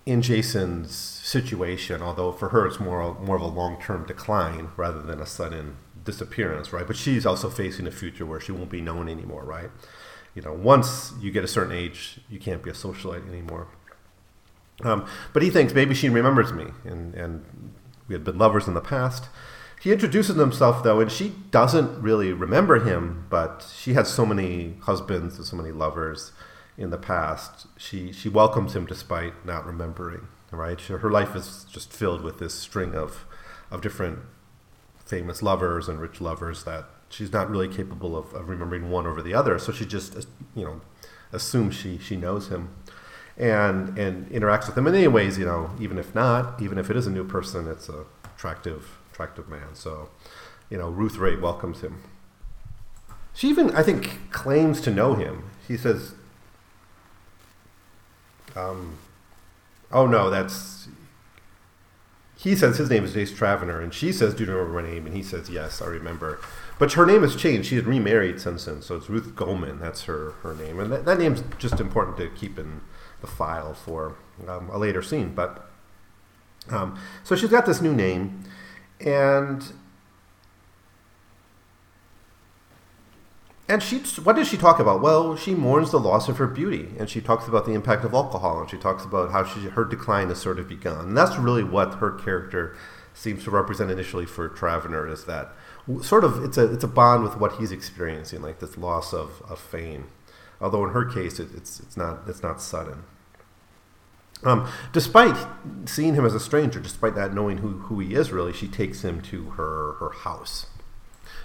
in 0.05 0.21
Jason's 0.21 0.93
situation, 0.95 2.01
although 2.01 2.31
for 2.31 2.49
her 2.49 2.67
it's 2.67 2.79
more 2.79 3.15
more 3.19 3.35
of 3.35 3.41
a 3.41 3.47
long 3.47 3.81
term 3.81 4.05
decline 4.05 4.69
rather 4.77 5.01
than 5.01 5.19
a 5.19 5.25
sudden 5.25 5.77
disappearance, 6.03 6.71
right? 6.71 6.85
But 6.85 6.95
she's 6.95 7.25
also 7.25 7.49
facing 7.49 7.87
a 7.87 7.91
future 7.91 8.25
where 8.25 8.39
she 8.39 8.51
won't 8.51 8.69
be 8.69 8.81
known 8.81 9.09
anymore, 9.09 9.43
right? 9.43 9.71
You 10.35 10.41
know, 10.41 10.53
once 10.53 11.13
you 11.19 11.31
get 11.31 11.43
a 11.43 11.47
certain 11.47 11.73
age, 11.73 12.19
you 12.29 12.39
can't 12.39 12.61
be 12.61 12.69
a 12.69 12.73
socialite 12.73 13.27
anymore. 13.27 13.67
Um, 14.83 15.07
but 15.33 15.41
he 15.41 15.49
thinks 15.49 15.73
maybe 15.73 15.95
she 15.95 16.09
remembers 16.09 16.51
me, 16.51 16.65
and, 16.83 17.15
and 17.15 17.45
we 18.07 18.13
had 18.13 18.25
been 18.25 18.37
lovers 18.37 18.67
in 18.67 18.73
the 18.73 18.81
past. 18.81 19.29
He 19.81 19.93
introduces 19.93 20.35
himself 20.35 20.83
though, 20.83 20.99
and 20.99 21.11
she 21.11 21.33
doesn't 21.51 22.01
really 22.01 22.33
remember 22.33 22.83
him, 22.83 23.25
but 23.29 23.65
she 23.75 23.93
has 23.93 24.09
so 24.11 24.25
many 24.25 24.75
husbands 24.81 25.37
and 25.37 25.45
so 25.45 25.55
many 25.55 25.71
lovers 25.71 26.33
in 26.77 26.89
the 26.89 26.97
past. 26.97 27.67
She 27.77 28.11
she 28.11 28.29
welcomes 28.29 28.75
him 28.75 28.85
despite 28.85 29.45
not 29.45 29.65
remembering. 29.65 30.27
Right, 30.51 30.79
She- 30.79 30.93
her 30.93 31.11
life 31.11 31.35
is 31.35 31.65
just 31.69 31.91
filled 31.91 32.21
with 32.21 32.39
this 32.39 32.53
string 32.53 32.95
of 32.95 33.25
of 33.71 33.81
different 33.81 34.19
famous 35.03 35.41
lovers 35.43 35.87
and 35.89 35.99
rich 35.99 36.21
lovers 36.21 36.63
that 36.63 36.85
she's 37.09 37.31
not 37.33 37.49
really 37.49 37.67
capable 37.67 38.15
of, 38.17 38.33
of 38.33 38.47
remembering 38.47 38.89
one 38.89 39.05
over 39.05 39.21
the 39.21 39.33
other. 39.33 39.59
So 39.59 39.71
she 39.71 39.85
just 39.85 40.15
you 40.55 40.63
know 40.65 40.81
assumes 41.33 41.75
she 41.75 41.97
she 41.97 42.15
knows 42.15 42.47
him 42.47 42.69
and 43.37 43.97
and 43.97 44.29
interacts 44.29 44.67
with 44.67 44.77
him 44.77 44.87
in 44.87 44.95
any 44.95 45.07
ways. 45.07 45.37
You 45.37 45.45
know, 45.45 45.71
even 45.79 45.97
if 45.97 46.15
not, 46.15 46.61
even 46.61 46.77
if 46.77 46.89
it 46.89 46.95
is 46.95 47.05
a 47.07 47.11
new 47.11 47.25
person, 47.25 47.67
it's 47.67 47.89
a 47.89 48.05
attractive 48.35 48.97
attractive 49.11 49.49
man. 49.49 49.73
So 49.73 50.09
you 50.69 50.77
know, 50.77 50.89
Ruth 50.89 51.17
Ray 51.17 51.35
welcomes 51.35 51.81
him. 51.81 52.01
She 53.33 53.49
even, 53.49 53.69
I 53.75 53.83
think, 53.83 54.31
claims 54.31 54.79
to 54.81 54.91
know 54.91 55.13
him. 55.15 55.43
He 55.67 55.75
says, 55.75 56.15
um, 58.55 58.97
"Oh 59.91 60.07
no, 60.07 60.29
that's." 60.29 60.87
He 62.37 62.55
says 62.55 62.77
his 62.77 62.89
name 62.89 63.03
is 63.03 63.15
Jace 63.15 63.33
Travener, 63.33 63.81
and 63.81 63.93
she 63.93 64.11
says, 64.11 64.33
"Do 64.33 64.43
you 64.43 64.51
remember 64.51 64.81
my 64.81 64.87
name?" 64.87 65.05
And 65.05 65.15
he 65.15 65.23
says, 65.23 65.49
"Yes, 65.49 65.81
I 65.81 65.85
remember." 65.85 66.39
But 66.77 66.93
her 66.93 67.05
name 67.05 67.21
has 67.21 67.35
changed. 67.35 67.69
She 67.69 67.75
had 67.75 67.85
remarried 67.85 68.41
since 68.41 68.65
then, 68.65 68.81
so 68.81 68.95
it's 68.97 69.09
Ruth 69.09 69.35
Goldman. 69.35 69.79
That's 69.79 70.03
her 70.03 70.31
her 70.43 70.53
name, 70.53 70.79
and 70.79 70.91
that, 70.91 71.05
that 71.05 71.19
name's 71.19 71.43
just 71.57 71.79
important 71.79 72.17
to 72.17 72.29
keep 72.29 72.59
in 72.59 72.81
the 73.21 73.27
file 73.27 73.73
for 73.73 74.15
um, 74.47 74.69
a 74.69 74.77
later 74.77 75.01
scene. 75.01 75.33
But 75.33 75.69
um, 76.69 76.99
so 77.23 77.35
she's 77.35 77.49
got 77.49 77.65
this 77.65 77.81
new 77.81 77.93
name, 77.93 78.43
and 78.99 79.63
And 83.67 83.81
she, 83.81 83.97
what 84.21 84.35
does 84.35 84.47
she 84.47 84.57
talk 84.57 84.79
about? 84.79 85.01
Well, 85.01 85.35
she 85.35 85.55
mourns 85.55 85.89
the 85.89 85.99
loss 85.99 86.29
of 86.29 86.37
her 86.37 86.45
beauty, 86.45 86.89
and 86.99 87.09
she 87.09 87.19
talks 87.19 87.47
about 87.47 87.65
the 87.65 87.73
impact 87.73 88.05
of 88.05 88.13
alcohol, 88.13 88.61
and 88.61 88.69
she 88.69 88.77
talks 88.77 89.03
about 89.03 89.31
how 89.31 89.43
she, 89.43 89.61
her 89.61 89.83
decline 89.83 90.29
has 90.29 90.39
sort 90.39 90.59
of 90.59 90.67
begun. 90.67 91.07
And 91.07 91.17
that's 91.17 91.37
really 91.37 91.63
what 91.63 91.95
her 91.95 92.11
character 92.11 92.75
seems 93.15 93.43
to 93.45 93.51
represent 93.51 93.89
initially 93.89 94.25
for 94.25 94.49
Travener 94.49 95.09
is 95.09 95.23
that 95.23 95.53
sort 96.01 96.23
of 96.23 96.43
it's 96.43 96.57
a 96.57 96.71
it's 96.73 96.83
a 96.83 96.87
bond 96.87 97.23
with 97.23 97.37
what 97.37 97.53
he's 97.53 97.71
experiencing, 97.71 98.41
like 98.41 98.59
this 98.59 98.77
loss 98.77 99.13
of, 99.13 99.41
of 99.49 99.57
fame. 99.57 100.09
Although 100.61 100.83
in 100.83 100.91
her 100.91 101.05
case, 101.05 101.39
it, 101.39 101.49
it's 101.55 101.79
it's 101.79 101.97
not 101.97 102.19
it's 102.27 102.43
not 102.43 102.61
sudden. 102.61 103.03
Um, 104.43 104.69
despite 104.91 105.35
seeing 105.85 106.13
him 106.13 106.25
as 106.25 106.35
a 106.35 106.39
stranger, 106.39 106.79
despite 106.79 107.15
that 107.15 107.33
knowing 107.33 107.59
who, 107.59 107.79
who 107.79 107.99
he 107.99 108.13
is, 108.13 108.31
really, 108.31 108.53
she 108.53 108.67
takes 108.67 109.01
him 109.01 109.21
to 109.21 109.51
her 109.51 109.93
her 109.93 110.09
house. 110.09 110.67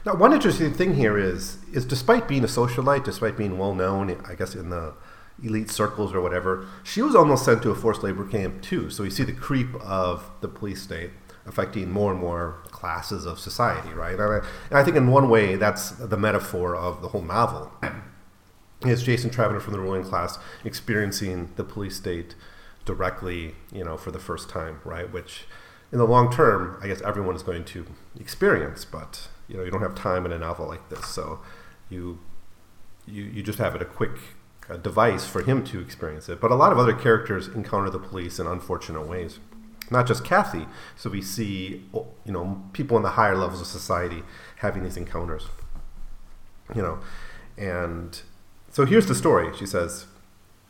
Now, 0.06 0.14
one 0.14 0.32
interesting 0.32 0.72
thing 0.72 0.94
here 0.94 1.18
is 1.18 1.58
is 1.72 1.84
despite 1.84 2.26
being 2.26 2.44
a 2.44 2.48
socialite, 2.48 3.04
despite 3.04 3.36
being 3.36 3.58
well 3.58 3.74
known, 3.74 4.10
I 4.26 4.34
guess 4.34 4.54
in 4.54 4.70
the 4.70 4.94
elite 5.42 5.70
circles 5.70 6.12
or 6.12 6.20
whatever, 6.20 6.66
she 6.82 7.02
was 7.02 7.14
almost 7.14 7.44
sent 7.44 7.62
to 7.62 7.70
a 7.70 7.74
forced 7.74 8.02
labor 8.02 8.26
camp 8.26 8.62
too. 8.62 8.90
So 8.90 9.02
you 9.02 9.10
see 9.10 9.24
the 9.24 9.32
creep 9.32 9.74
of 9.76 10.30
the 10.40 10.48
police 10.48 10.82
state 10.82 11.10
affecting 11.46 11.90
more 11.90 12.12
and 12.12 12.20
more 12.20 12.56
classes 12.70 13.26
of 13.26 13.38
society, 13.38 13.90
right? 13.90 14.18
And 14.18 14.22
I, 14.22 14.36
and 14.68 14.78
I 14.78 14.84
think 14.84 14.96
in 14.96 15.08
one 15.08 15.28
way 15.28 15.56
that's 15.56 15.90
the 15.90 16.16
metaphor 16.16 16.76
of 16.76 17.02
the 17.02 17.08
whole 17.08 17.22
novel. 17.22 17.72
Is 18.86 19.02
Jason 19.02 19.28
Travener 19.28 19.60
from 19.60 19.74
the 19.74 19.80
ruling 19.80 20.04
class 20.04 20.38
experiencing 20.64 21.50
the 21.56 21.64
police 21.64 21.96
state 21.96 22.34
directly, 22.86 23.54
you 23.70 23.84
know, 23.84 23.98
for 23.98 24.10
the 24.10 24.18
first 24.18 24.48
time, 24.48 24.80
right? 24.84 25.12
Which 25.12 25.44
in 25.92 25.98
the 25.98 26.06
long 26.06 26.32
term, 26.32 26.78
I 26.82 26.86
guess 26.86 27.02
everyone 27.02 27.36
is 27.36 27.42
going 27.42 27.64
to 27.64 27.84
experience, 28.18 28.86
but 28.86 29.28
you 29.50 29.56
know, 29.56 29.64
you 29.64 29.70
don't 29.70 29.82
have 29.82 29.96
time 29.96 30.24
in 30.24 30.32
a 30.32 30.38
novel 30.38 30.66
like 30.66 30.88
this, 30.88 31.06
so 31.06 31.40
you 31.88 32.20
you, 33.06 33.24
you 33.24 33.42
just 33.42 33.58
have 33.58 33.74
it 33.74 33.82
a 33.82 33.84
quick 33.84 34.12
device 34.82 35.26
for 35.26 35.42
him 35.42 35.64
to 35.64 35.80
experience 35.80 36.28
it. 36.28 36.40
But 36.40 36.52
a 36.52 36.54
lot 36.54 36.70
of 36.70 36.78
other 36.78 36.94
characters 36.94 37.48
encounter 37.48 37.90
the 37.90 37.98
police 37.98 38.38
in 38.38 38.46
unfortunate 38.46 39.08
ways. 39.08 39.40
Not 39.90 40.06
just 40.06 40.24
Kathy. 40.24 40.66
So 40.96 41.10
we 41.10 41.20
see, 41.20 41.84
you 41.92 42.32
know, 42.32 42.62
people 42.72 42.96
in 42.96 43.02
the 43.02 43.10
higher 43.10 43.36
levels 43.36 43.60
of 43.60 43.66
society 43.66 44.22
having 44.58 44.84
these 44.84 44.96
encounters. 44.96 45.48
You 46.72 46.82
know, 46.82 46.98
and 47.58 48.20
so 48.70 48.86
here's 48.86 49.06
the 49.06 49.16
story. 49.16 49.50
She 49.56 49.66
says, 49.66 50.06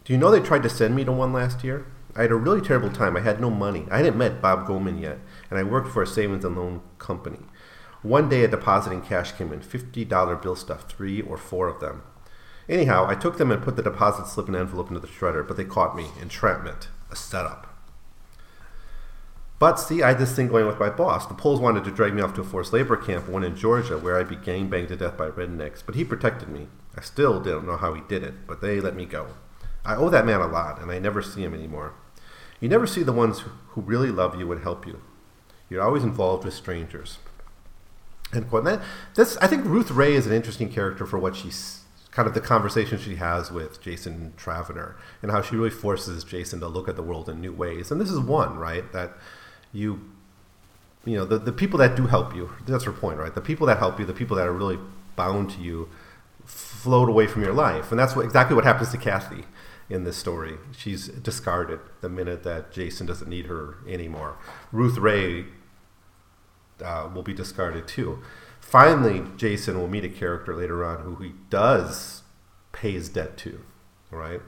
"Do 0.04 0.14
you 0.14 0.18
know 0.18 0.30
they 0.30 0.40
tried 0.40 0.62
to 0.62 0.70
send 0.70 0.96
me 0.96 1.04
to 1.04 1.12
one 1.12 1.34
last 1.34 1.62
year? 1.62 1.84
I 2.16 2.22
had 2.22 2.32
a 2.32 2.36
really 2.36 2.62
terrible 2.62 2.90
time. 2.90 3.16
I 3.16 3.20
had 3.20 3.40
no 3.40 3.50
money. 3.50 3.86
I 3.90 3.98
hadn't 3.98 4.16
met 4.16 4.40
Bob 4.40 4.66
Goldman 4.66 4.98
yet, 4.98 5.18
and 5.50 5.58
I 5.58 5.62
worked 5.62 5.88
for 5.88 6.02
a 6.02 6.06
savings 6.06 6.44
and 6.44 6.56
loan 6.56 6.80
company. 6.98 7.40
One 8.02 8.28
day, 8.28 8.44
a 8.44 8.48
depositing 8.48 9.02
cash 9.02 9.32
came 9.32 9.52
in, 9.52 9.60
$50 9.60 10.42
bill 10.42 10.56
stuff, 10.56 10.90
three 10.90 11.20
or 11.20 11.36
four 11.36 11.68
of 11.68 11.80
them. 11.80 12.02
Anyhow, 12.68 13.06
I 13.08 13.14
took 13.14 13.36
them 13.36 13.50
and 13.50 13.62
put 13.62 13.76
the 13.76 13.82
deposit 13.82 14.26
slip 14.26 14.46
and 14.46 14.56
envelope 14.56 14.88
into 14.88 15.00
the 15.00 15.08
shredder, 15.08 15.46
but 15.46 15.56
they 15.56 15.64
caught 15.64 15.96
me. 15.96 16.06
Entrapment. 16.20 16.88
A 17.10 17.16
setup. 17.16 17.66
But 19.58 19.78
see, 19.78 20.02
I 20.02 20.08
had 20.08 20.18
this 20.18 20.34
thing 20.34 20.48
going 20.48 20.66
with 20.66 20.80
my 20.80 20.88
boss. 20.88 21.26
The 21.26 21.34
pols 21.34 21.60
wanted 21.60 21.84
to 21.84 21.90
drag 21.90 22.14
me 22.14 22.22
off 22.22 22.32
to 22.34 22.40
a 22.40 22.44
forced 22.44 22.72
labor 22.72 22.96
camp, 22.96 23.28
one 23.28 23.44
in 23.44 23.56
Georgia, 23.56 23.98
where 23.98 24.18
I'd 24.18 24.28
be 24.28 24.36
gang 24.36 24.70
banged 24.70 24.88
to 24.88 24.96
death 24.96 25.18
by 25.18 25.28
rednecks, 25.28 25.82
but 25.84 25.94
he 25.94 26.02
protected 26.02 26.48
me. 26.48 26.68
I 26.96 27.02
still 27.02 27.40
don't 27.40 27.66
know 27.66 27.76
how 27.76 27.92
he 27.92 28.00
did 28.08 28.22
it, 28.22 28.46
but 28.46 28.62
they 28.62 28.80
let 28.80 28.96
me 28.96 29.04
go. 29.04 29.34
I 29.84 29.96
owe 29.96 30.08
that 30.08 30.24
man 30.24 30.40
a 30.40 30.46
lot, 30.46 30.80
and 30.80 30.90
I 30.90 30.98
never 30.98 31.20
see 31.20 31.42
him 31.42 31.52
anymore. 31.52 31.92
You 32.58 32.70
never 32.70 32.86
see 32.86 33.02
the 33.02 33.12
ones 33.12 33.44
who 33.68 33.82
really 33.82 34.10
love 34.10 34.38
you 34.38 34.50
and 34.50 34.62
help 34.62 34.86
you. 34.86 35.02
You're 35.68 35.82
always 35.82 36.04
involved 36.04 36.44
with 36.44 36.54
strangers. 36.54 37.18
End 38.32 38.48
quote. 38.48 38.66
And 38.66 38.78
that, 38.78 38.86
this, 39.14 39.36
I 39.38 39.46
think 39.46 39.64
Ruth 39.64 39.90
Rae 39.90 40.14
is 40.14 40.26
an 40.26 40.32
interesting 40.32 40.70
character 40.70 41.06
for 41.06 41.18
what 41.18 41.36
she's 41.36 41.80
kind 42.10 42.26
of 42.26 42.34
the 42.34 42.40
conversation 42.40 42.98
she 42.98 43.16
has 43.16 43.50
with 43.50 43.80
Jason 43.80 44.32
Travener 44.36 44.94
and 45.22 45.30
how 45.30 45.42
she 45.42 45.56
really 45.56 45.70
forces 45.70 46.24
Jason 46.24 46.60
to 46.60 46.68
look 46.68 46.88
at 46.88 46.96
the 46.96 47.02
world 47.02 47.28
in 47.28 47.40
new 47.40 47.52
ways. 47.52 47.90
And 47.90 48.00
this 48.00 48.10
is 48.10 48.18
one, 48.18 48.58
right? 48.58 48.90
That 48.92 49.12
you, 49.72 50.10
you 51.04 51.16
know, 51.16 51.24
the, 51.24 51.38
the 51.38 51.52
people 51.52 51.78
that 51.78 51.96
do 51.96 52.06
help 52.06 52.34
you, 52.34 52.50
that's 52.66 52.84
her 52.84 52.92
point, 52.92 53.18
right? 53.18 53.34
The 53.34 53.40
people 53.40 53.66
that 53.68 53.78
help 53.78 53.98
you, 53.98 54.04
the 54.04 54.12
people 54.12 54.36
that 54.36 54.46
are 54.46 54.52
really 54.52 54.78
bound 55.16 55.50
to 55.50 55.60
you, 55.60 55.88
float 56.44 57.08
away 57.08 57.26
from 57.26 57.42
your 57.42 57.52
life. 57.52 57.90
And 57.90 57.98
that's 57.98 58.16
what, 58.16 58.24
exactly 58.24 58.56
what 58.56 58.64
happens 58.64 58.90
to 58.90 58.98
Kathy 58.98 59.44
in 59.88 60.04
this 60.04 60.16
story. 60.16 60.56
She's 60.76 61.08
discarded 61.08 61.80
the 62.00 62.08
minute 62.08 62.42
that 62.44 62.72
Jason 62.72 63.06
doesn't 63.06 63.28
need 63.28 63.46
her 63.46 63.76
anymore. 63.86 64.36
Ruth 64.72 64.98
Rae 64.98 65.46
uh, 66.82 67.08
will 67.14 67.22
be 67.22 67.34
discarded 67.34 67.86
too. 67.86 68.22
Finally, 68.60 69.24
Jason 69.36 69.78
will 69.78 69.88
meet 69.88 70.04
a 70.04 70.08
character 70.08 70.54
later 70.54 70.84
on 70.84 71.02
who 71.02 71.16
he 71.16 71.32
does 71.48 72.22
pay 72.72 72.92
his 72.92 73.08
debt 73.08 73.36
to, 73.38 73.60
right? 74.10 74.40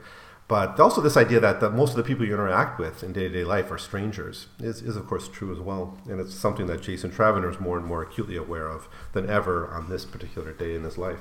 But 0.47 0.79
also 0.79 1.01
this 1.01 1.17
idea 1.17 1.39
that 1.39 1.59
the, 1.59 1.69
most 1.69 1.91
of 1.91 1.97
the 1.97 2.03
people 2.03 2.25
you 2.25 2.33
interact 2.33 2.79
with 2.79 3.01
in 3.01 3.13
day-to-day 3.13 3.43
life 3.43 3.71
are 3.71 3.77
strangers 3.77 4.47
is, 4.59 4.81
is 4.81 4.95
of 4.95 5.07
course 5.07 5.27
true 5.27 5.51
as 5.51 5.59
well. 5.59 5.97
And 6.07 6.19
it's 6.19 6.33
something 6.33 6.67
that 6.67 6.81
Jason 6.81 7.11
Travener 7.11 7.49
is 7.49 7.59
more 7.59 7.77
and 7.77 7.85
more 7.85 8.03
acutely 8.03 8.35
aware 8.35 8.67
of 8.67 8.87
than 9.13 9.29
ever 9.29 9.67
on 9.69 9.89
this 9.89 10.05
particular 10.05 10.51
day 10.51 10.75
in 10.75 10.83
his 10.83 10.97
life. 10.97 11.19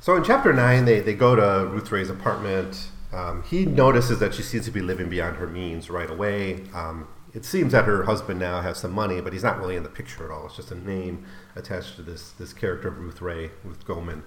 So 0.00 0.14
in 0.16 0.22
chapter 0.24 0.52
9, 0.52 0.84
they, 0.84 1.00
they 1.00 1.14
go 1.14 1.34
to 1.34 1.66
Ruth 1.66 1.90
Rae's 1.90 2.10
apartment. 2.10 2.88
Um, 3.12 3.42
he 3.44 3.64
notices 3.64 4.18
that 4.18 4.34
she 4.34 4.42
seems 4.42 4.64
to 4.66 4.70
be 4.70 4.80
living 4.80 5.08
beyond 5.08 5.36
her 5.36 5.46
means 5.46 5.88
right 5.88 6.10
away. 6.10 6.64
Um, 6.74 7.08
it 7.36 7.44
seems 7.44 7.72
that 7.72 7.84
her 7.84 8.04
husband 8.04 8.40
now 8.40 8.62
has 8.62 8.78
some 8.78 8.92
money, 8.92 9.20
but 9.20 9.34
he's 9.34 9.42
not 9.42 9.58
really 9.58 9.76
in 9.76 9.82
the 9.82 9.90
picture 9.90 10.24
at 10.24 10.30
all. 10.30 10.46
It's 10.46 10.56
just 10.56 10.70
a 10.70 10.74
name 10.74 11.26
attached 11.54 11.96
to 11.96 12.02
this 12.02 12.30
this 12.30 12.54
character 12.54 12.88
of 12.88 12.98
Ruth 12.98 13.20
Rae, 13.20 13.50
Ruth 13.62 13.86
Goldman. 13.86 14.22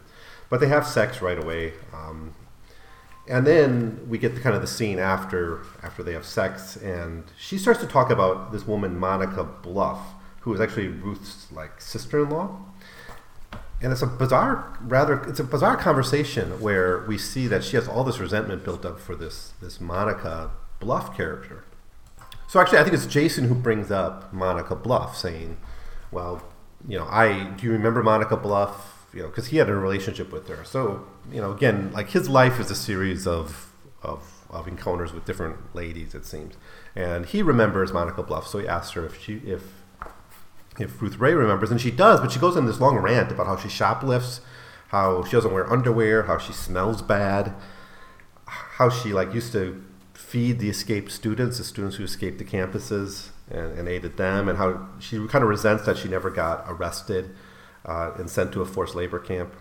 But 0.47 0.60
they 0.60 0.68
have 0.68 0.86
sex 0.86 1.20
right 1.20 1.38
away, 1.43 1.74
um, 1.91 2.36
and 3.28 3.47
then 3.47 4.07
we 4.07 4.20
get 4.20 4.36
the 4.36 4.41
kind 4.41 4.55
of 4.55 4.62
the 4.62 4.68
scene 4.68 4.99
after 4.99 5.64
after 5.82 6.03
they 6.03 6.14
have 6.14 6.24
sex, 6.24 6.76
and 6.76 7.24
she 7.36 7.57
starts 7.57 7.80
to 7.80 7.88
talk 7.88 8.12
about 8.12 8.51
this 8.51 8.68
woman 8.68 8.95
Monica 8.95 9.43
Bluff, 9.43 10.14
who 10.41 10.53
is 10.53 10.62
actually 10.62 10.89
Ruth's 10.89 11.51
like 11.51 11.82
sister-in-law. 11.82 12.60
And 13.82 13.91
it's 13.91 14.03
a 14.03 14.07
bizarre, 14.07 14.78
rather, 14.82 15.24
it's 15.24 15.39
a 15.39 15.43
bizarre 15.43 15.78
conversation 15.78 16.60
where 16.60 17.05
we 17.07 17.18
see 17.18 17.47
that 17.47 17.64
she 17.64 17.78
has 17.78 17.88
all 17.88 18.03
this 18.03 18.20
resentment 18.20 18.64
built 18.64 18.86
up 18.86 18.99
for 18.99 19.16
this 19.16 19.53
this 19.62 19.82
Monica 19.82 20.51
Bluff 20.80 21.18
character 21.18 21.64
so 22.50 22.60
actually, 22.60 22.80
I 22.80 22.84
think 22.84 22.95
it's 22.95 23.06
Jason 23.06 23.43
who 23.43 23.54
brings 23.54 23.91
up 23.91 24.34
Monica 24.34 24.76
Bluff, 24.76 25.16
saying, 25.16 25.58
"Well, 26.10 26.41
you 26.88 26.97
know, 26.97 27.06
I 27.06 27.43
do 27.52 27.68
you 27.68 27.72
remember 27.72 28.02
Monica 28.02 28.36
Bluff? 28.36 29.06
You 29.14 29.22
know, 29.22 29.28
because 29.28 29.47
he 29.47 29.58
had 29.58 29.70
a 29.70 29.76
relationship 29.76 30.32
with 30.32 30.47
her. 30.47 30.64
So 30.66 31.06
you 31.32 31.39
know, 31.41 31.52
again, 31.52 31.91
like 31.93 32.10
his 32.10 32.28
life 32.28 32.60
is 32.60 32.72
a 32.72 32.76
series 32.76 33.28
of 33.28 33.72
of 34.02 34.47
of 34.50 34.68
encounters 34.68 35.14
with 35.14 35.26
different 35.26 35.76
ladies, 35.76 36.16
it 36.16 36.26
seems, 36.26 36.56
and 36.95 37.28
he 37.28 37.43
remembers 37.43 37.93
Monica 37.93 38.24
Bluff. 38.24 38.47
So 38.47 38.58
he 38.58 38.68
asks 38.68 38.93
her 38.93 39.06
if 39.06 39.22
she 39.22 39.36
if 39.45 39.84
if 40.80 41.00
Ruth 41.04 41.20
Rae 41.20 41.34
remembers, 41.34 41.70
and 41.70 41.80
she 41.80 41.91
does, 41.91 42.20
but 42.20 42.32
she 42.32 42.39
goes 42.39 42.58
on 42.58 42.66
this 42.66 42.80
long 42.80 42.97
rant 42.97 43.32
about 43.32 43.45
how 43.45 43.58
she 43.58 43.70
shoplifts, 43.70 44.41
how 44.88 45.24
she 45.24 45.34
doesn't 45.34 45.54
wear 45.54 45.72
underwear, 45.72 46.24
how 46.24 46.39
she 46.39 46.54
smells 46.54 47.04
bad, 47.04 47.54
how 48.47 48.89
she 48.89 49.14
like 49.14 49.36
used 49.36 49.52
to 49.52 49.84
feed 50.30 50.59
the 50.59 50.69
escaped 50.69 51.11
students, 51.11 51.57
the 51.57 51.63
students 51.63 51.95
who 51.95 52.03
escaped 52.03 52.38
the 52.38 52.45
campuses, 52.45 53.30
and, 53.49 53.80
and 53.80 53.88
aided 53.88 54.15
them, 54.15 54.47
and 54.47 54.59
how 54.59 54.88
she 54.99 55.17
kind 55.27 55.43
of 55.43 55.49
resents 55.49 55.86
that 55.86 55.97
she 55.97 56.07
never 56.07 56.30
got 56.30 56.63
arrested 56.67 57.36
uh, 57.86 58.11
and 58.15 58.30
sent 58.30 58.51
to 58.51 58.61
a 58.61 58.65
forced 58.65 58.93
labor 58.93 59.17
camp. 59.17 59.55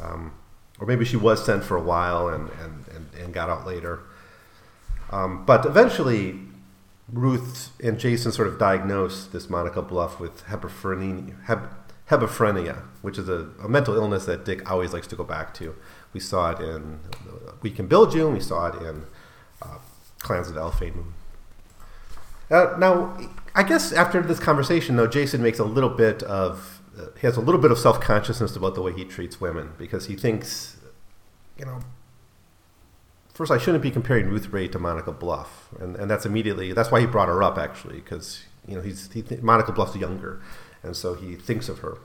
Um, 0.00 0.32
or 0.78 0.86
maybe 0.86 1.04
she 1.04 1.16
was 1.16 1.44
sent 1.44 1.64
for 1.64 1.76
a 1.76 1.82
while 1.82 2.28
and, 2.28 2.50
and, 2.62 2.84
and, 2.94 3.08
and 3.20 3.34
got 3.34 3.50
out 3.50 3.66
later. 3.66 4.04
Um, 5.10 5.44
but 5.44 5.66
eventually, 5.66 6.38
Ruth 7.12 7.72
and 7.82 7.98
Jason 7.98 8.30
sort 8.30 8.46
of 8.46 8.60
diagnosed 8.60 9.32
this 9.32 9.50
Monica 9.50 9.82
Bluff 9.82 10.20
with 10.20 10.44
hebephrenia, 10.44 11.44
heb, 11.46 11.68
hebephrenia 12.10 12.82
which 13.02 13.18
is 13.18 13.28
a, 13.28 13.48
a, 13.62 13.68
mental 13.68 13.94
illness 13.94 14.24
that 14.26 14.44
Dick 14.44 14.70
always 14.70 14.92
likes 14.92 15.06
to 15.08 15.16
go 15.16 15.24
back 15.24 15.52
to. 15.54 15.74
We 16.12 16.20
saw 16.20 16.52
it 16.52 16.60
in 16.60 17.00
We 17.60 17.70
Can 17.70 17.88
Build 17.88 18.14
You, 18.14 18.26
and 18.26 18.34
we 18.34 18.40
saw 18.40 18.68
it 18.68 18.80
in 18.80 19.04
Clans 20.24 20.48
of 20.50 20.80
Moon. 20.80 21.14
Uh, 22.50 22.74
now, 22.78 23.16
I 23.54 23.62
guess 23.62 23.92
after 23.92 24.20
this 24.20 24.40
conversation, 24.40 24.96
though, 24.96 25.06
Jason 25.06 25.42
makes 25.42 25.58
a 25.58 25.64
little 25.64 25.90
bit 25.90 26.22
of 26.24 26.82
uh, 26.98 27.06
he 27.20 27.26
has 27.26 27.36
a 27.36 27.40
little 27.40 27.60
bit 27.60 27.70
of 27.70 27.78
self 27.78 28.00
consciousness 28.00 28.56
about 28.56 28.74
the 28.74 28.82
way 28.82 28.92
he 28.92 29.04
treats 29.04 29.40
women 29.40 29.72
because 29.78 30.06
he 30.06 30.16
thinks, 30.16 30.76
you 31.58 31.64
know, 31.64 31.80
first 33.32 33.50
I 33.50 33.58
shouldn't 33.58 33.82
be 33.82 33.90
comparing 33.90 34.28
Ruth 34.28 34.48
Rae 34.52 34.68
to 34.68 34.78
Monica 34.78 35.12
Bluff, 35.12 35.68
and 35.80 35.96
and 35.96 36.10
that's 36.10 36.26
immediately 36.26 36.72
that's 36.72 36.90
why 36.90 37.00
he 37.00 37.06
brought 37.06 37.28
her 37.28 37.42
up 37.42 37.58
actually 37.58 37.96
because 37.96 38.44
you 38.66 38.76
know 38.76 38.82
he's 38.82 39.12
he 39.12 39.22
th- 39.22 39.42
Monica 39.42 39.72
Bluff's 39.72 39.96
younger, 39.96 40.40
and 40.82 40.96
so 40.96 41.14
he 41.14 41.34
thinks 41.34 41.68
of 41.68 41.78
her, 41.80 41.98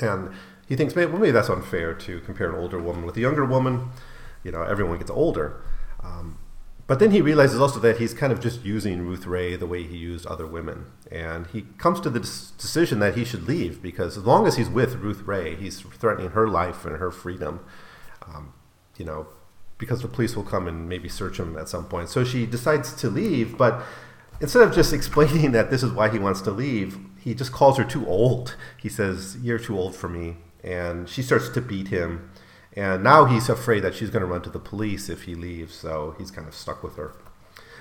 and 0.00 0.32
he 0.68 0.76
thinks 0.76 0.94
maybe, 0.94 1.10
well, 1.10 1.20
maybe 1.20 1.32
that's 1.32 1.48
unfair 1.50 1.94
to 1.94 2.20
compare 2.20 2.48
an 2.48 2.56
older 2.56 2.80
woman 2.80 3.04
with 3.04 3.16
a 3.16 3.20
younger 3.20 3.44
woman. 3.44 3.90
You 4.42 4.52
know, 4.52 4.62
everyone 4.62 4.98
gets 4.98 5.10
older. 5.10 5.60
Um, 6.02 6.38
but 6.90 6.98
then 6.98 7.12
he 7.12 7.20
realizes 7.20 7.60
also 7.60 7.78
that 7.78 7.98
he's 7.98 8.12
kind 8.12 8.32
of 8.32 8.40
just 8.40 8.64
using 8.64 9.02
Ruth 9.02 9.24
Rae 9.24 9.54
the 9.54 9.68
way 9.68 9.84
he 9.84 9.96
used 9.96 10.26
other 10.26 10.44
women. 10.44 10.86
And 11.08 11.46
he 11.46 11.66
comes 11.78 12.00
to 12.00 12.10
the 12.10 12.18
decision 12.18 12.98
that 12.98 13.16
he 13.16 13.24
should 13.24 13.46
leave 13.46 13.80
because 13.80 14.18
as 14.18 14.24
long 14.24 14.44
as 14.44 14.56
he's 14.56 14.68
with 14.68 14.96
Ruth 14.96 15.22
Rae, 15.22 15.54
he's 15.54 15.82
threatening 15.82 16.30
her 16.30 16.48
life 16.48 16.84
and 16.84 16.96
her 16.96 17.12
freedom. 17.12 17.60
Um, 18.26 18.54
you 18.96 19.04
know, 19.04 19.28
because 19.78 20.02
the 20.02 20.08
police 20.08 20.34
will 20.34 20.42
come 20.42 20.66
and 20.66 20.88
maybe 20.88 21.08
search 21.08 21.38
him 21.38 21.56
at 21.56 21.68
some 21.68 21.84
point. 21.84 22.08
So 22.08 22.24
she 22.24 22.44
decides 22.44 22.92
to 22.94 23.08
leave, 23.08 23.56
but 23.56 23.84
instead 24.40 24.62
of 24.64 24.74
just 24.74 24.92
explaining 25.00 25.52
that 25.52 25.70
this 25.70 25.84
is 25.84 25.92
why 25.92 26.08
he 26.08 26.18
wants 26.18 26.40
to 26.40 26.50
leave, 26.50 26.98
he 27.20 27.34
just 27.34 27.52
calls 27.52 27.78
her 27.78 27.84
too 27.84 28.04
old. 28.08 28.56
He 28.76 28.88
says, 28.88 29.36
You're 29.40 29.60
too 29.60 29.78
old 29.78 29.94
for 29.94 30.08
me. 30.08 30.38
And 30.64 31.08
she 31.08 31.22
starts 31.22 31.50
to 31.50 31.60
beat 31.60 31.86
him 31.86 32.29
and 32.74 33.02
now 33.02 33.24
he's 33.24 33.48
afraid 33.48 33.80
that 33.80 33.94
she's 33.94 34.10
going 34.10 34.20
to 34.20 34.26
run 34.26 34.42
to 34.42 34.50
the 34.50 34.58
police 34.58 35.08
if 35.08 35.22
he 35.22 35.34
leaves, 35.34 35.74
so 35.74 36.14
he's 36.18 36.30
kind 36.30 36.46
of 36.46 36.54
stuck 36.54 36.82
with 36.82 36.96
her. 36.96 37.14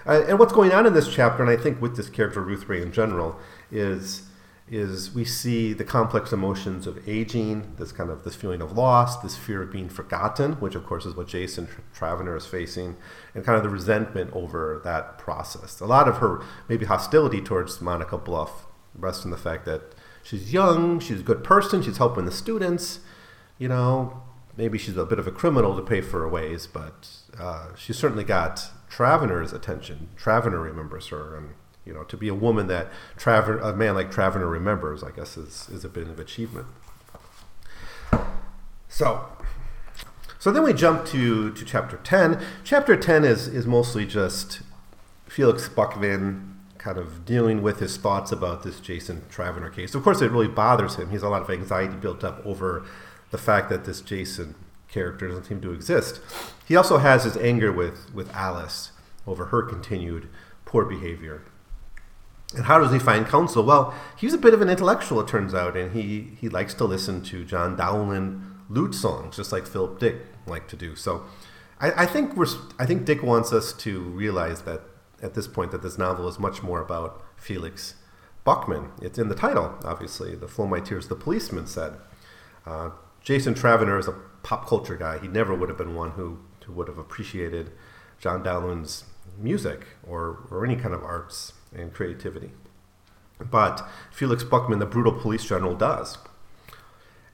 Uh, 0.06 0.24
and 0.28 0.40
what's 0.40 0.54
going 0.54 0.72
on 0.72 0.86
in 0.86 0.94
this 0.94 1.14
chapter, 1.14 1.44
and 1.44 1.52
I 1.52 1.62
think 1.62 1.82
with 1.82 1.96
this 1.96 2.10
character 2.10 2.42
Ruth 2.42 2.68
Rae 2.68 2.82
in 2.82 2.92
general, 2.92 3.40
is 3.72 4.24
is 4.72 5.16
we 5.16 5.26
see 5.26 5.74
the 5.74 5.84
complex 5.84 6.32
emotions 6.32 6.86
of 6.86 7.08
aging, 7.10 7.74
this 7.78 7.92
kind 7.92 8.12
of 8.12 8.24
this 8.24 8.36
feeling 8.36 8.62
of 8.62 8.78
loss, 8.78 9.18
this 9.18 9.36
fear 9.36 9.64
of 9.64 9.72
being 9.72 9.90
forgotten, 9.90 10.54
which 10.54 10.76
of 10.76 10.86
course 10.86 11.06
is 11.06 11.16
what 11.16 11.28
Jason 11.28 11.68
Travener 11.96 12.38
is 12.38 12.46
facing, 12.46 12.96
and 13.34 13.44
kind 13.44 13.58
of 13.58 13.64
the 13.64 13.70
resentment 13.70 14.32
over 14.32 14.80
that 14.84 15.18
process. 15.18 15.80
A 15.80 15.86
lot 15.86 16.08
of 16.08 16.18
her 16.18 16.44
maybe 16.68 16.86
hostility 16.86 17.42
towards 17.42 17.82
Monica 17.82 18.18
Bluff 18.18 18.68
rests 18.96 19.26
in 19.26 19.32
the 19.32 19.38
fact 19.38 19.66
that 19.66 19.82
she's 20.22 20.54
young, 20.54 21.00
she's 21.00 21.22
a 21.22 21.24
good 21.24 21.44
person, 21.44 21.82
she's 21.82 21.98
helping 21.98 22.26
the 22.26 22.32
students, 22.32 23.00
you 23.58 23.68
know, 23.68 24.22
maybe 24.60 24.78
she's 24.78 24.98
a 24.98 25.06
bit 25.06 25.18
of 25.18 25.26
a 25.26 25.32
criminal 25.32 25.74
to 25.74 25.82
pay 25.82 26.02
for 26.02 26.20
her 26.20 26.28
ways, 26.28 26.68
but 26.68 27.08
uh, 27.40 27.74
she 27.78 27.94
certainly 27.94 28.26
got 28.26 28.70
Travener's 28.92 29.54
attention. 29.54 30.10
Travener 30.18 30.62
remembers 30.62 31.08
her, 31.08 31.38
and 31.38 31.52
you 31.86 31.94
know, 31.94 32.04
to 32.04 32.18
be 32.18 32.28
a 32.28 32.36
woman 32.36 32.68
that 32.68 32.92
Travener, 33.18 33.64
a 33.64 33.74
man 33.74 33.96
like 33.96 34.12
Travener 34.12 34.52
remembers, 34.52 35.02
I 35.02 35.12
guess 35.12 35.38
is 35.38 35.70
is 35.70 35.86
a 35.86 35.90
bit 35.90 36.10
of 36.10 36.20
achievement. 36.20 36.68
So, 38.90 39.30
so 40.38 40.52
then 40.52 40.64
we 40.64 40.74
jump 40.74 41.06
to 41.08 41.54
to 41.54 41.66
chapter 41.66 41.98
ten. 42.04 42.44
Chapter 42.66 42.98
ten 42.98 43.24
is 43.24 43.48
is 43.48 43.66
mostly 43.66 44.06
just 44.06 44.62
Felix 45.28 45.70
Buckman 45.70 46.58
kind 46.78 46.98
of 46.98 47.24
dealing 47.26 47.62
with 47.62 47.80
his 47.80 47.96
thoughts 47.96 48.32
about 48.34 48.64
this 48.64 48.82
Jason 48.82 49.22
Travener 49.32 49.74
case. 49.74 49.96
Of 49.96 50.04
course, 50.04 50.22
it 50.22 50.32
really 50.32 50.48
bothers 50.50 50.96
him. 50.96 51.08
He 51.08 51.14
has 51.14 51.24
a 51.24 51.30
lot 51.30 51.42
of 51.42 51.50
anxiety 51.50 51.96
built 51.96 52.26
up 52.26 52.46
over 52.46 52.86
the 53.32 53.38
fact 53.38 53.70
that 53.70 53.86
this 53.86 54.02
Jason 54.02 54.56
character 54.88 55.28
doesn't 55.28 55.46
seem 55.46 55.62
to 55.62 55.72
exist. 55.72 56.20
He 56.68 56.76
also 56.76 56.98
has 56.98 57.24
his 57.24 57.38
anger 57.38 57.72
with, 57.72 58.14
with 58.14 58.32
Alys 58.34 58.92
over 59.28 59.46
her 59.46 59.62
continued 59.62 60.30
poor 60.66 60.86
behavior. 60.86 61.44
And 62.56 62.66
how 62.66 62.80
does 62.80 62.92
he 62.92 63.00
find 63.00 63.28
counsel? 63.28 63.64
Well, 63.64 63.94
he's 64.18 64.34
a 64.34 64.38
bit 64.38 64.56
of 64.56 64.62
an 64.62 64.70
intellectual, 64.70 65.20
it 65.22 65.28
turns 65.28 65.54
out, 65.54 65.78
and 65.78 65.92
he, 65.92 66.36
he 66.40 66.50
likes 66.50 66.74
to 66.76 66.86
listen 66.86 67.22
to 67.26 67.46
John 67.46 67.76
Dowland 67.76 68.42
lute 68.70 68.96
songs, 68.96 69.36
just 69.36 69.52
like 69.52 69.68
Philip 69.68 70.00
Dick 70.00 70.16
liked 70.48 70.70
to 70.72 70.76
do. 70.76 70.96
So 70.96 71.26
I, 71.80 72.04
I 72.04 72.06
think 72.06 72.36
we're 72.36 72.48
I 72.78 72.86
think 72.86 73.06
Dick 73.06 73.24
wants 73.24 73.54
us 73.54 73.74
to 73.74 74.02
realize 74.02 74.64
that 74.64 74.82
at 75.22 75.34
this 75.34 75.48
point 75.48 75.72
that 75.72 75.82
this 75.82 75.98
novel 75.98 76.28
is 76.28 76.40
much 76.40 76.64
more 76.64 76.82
about 76.82 77.24
Felix 77.38 77.96
Buckman. 78.44 78.92
It's 79.02 79.20
in 79.20 79.30
the 79.30 79.36
title, 79.36 79.76
obviously. 79.84 80.36
The 80.36 80.48
Flow 80.48 80.66
My 80.66 80.80
Tears, 80.80 81.08
the 81.08 81.16
policeman 81.16 81.68
said. 81.68 81.94
Uh, 82.66 82.92
Jason 83.22 83.54
Travener 83.54 84.00
is 84.00 84.08
a 84.08 84.16
pop 84.44 84.68
culture 84.68 84.96
guy. 84.96 85.20
He 85.20 85.28
never 85.28 85.54
would 85.54 85.70
have 85.70 85.78
been 85.78 85.96
one 85.96 86.12
who, 86.12 86.40
who 86.66 86.74
would 86.74 86.88
have 86.88 86.98
appreciated 86.98 87.72
John 88.20 88.44
Dowland's 88.44 89.06
music 89.38 89.86
or, 90.08 90.48
or 90.50 90.66
any 90.66 90.76
kind 90.76 90.94
of 90.94 91.04
arts 91.04 91.54
and 91.76 91.94
creativity. 91.94 92.52
But 93.40 93.88
Felix 94.12 94.44
Buckman, 94.44 94.80
the 94.80 94.86
brutal 94.86 95.14
police 95.14 95.46
general, 95.46 95.76
does. 95.76 96.18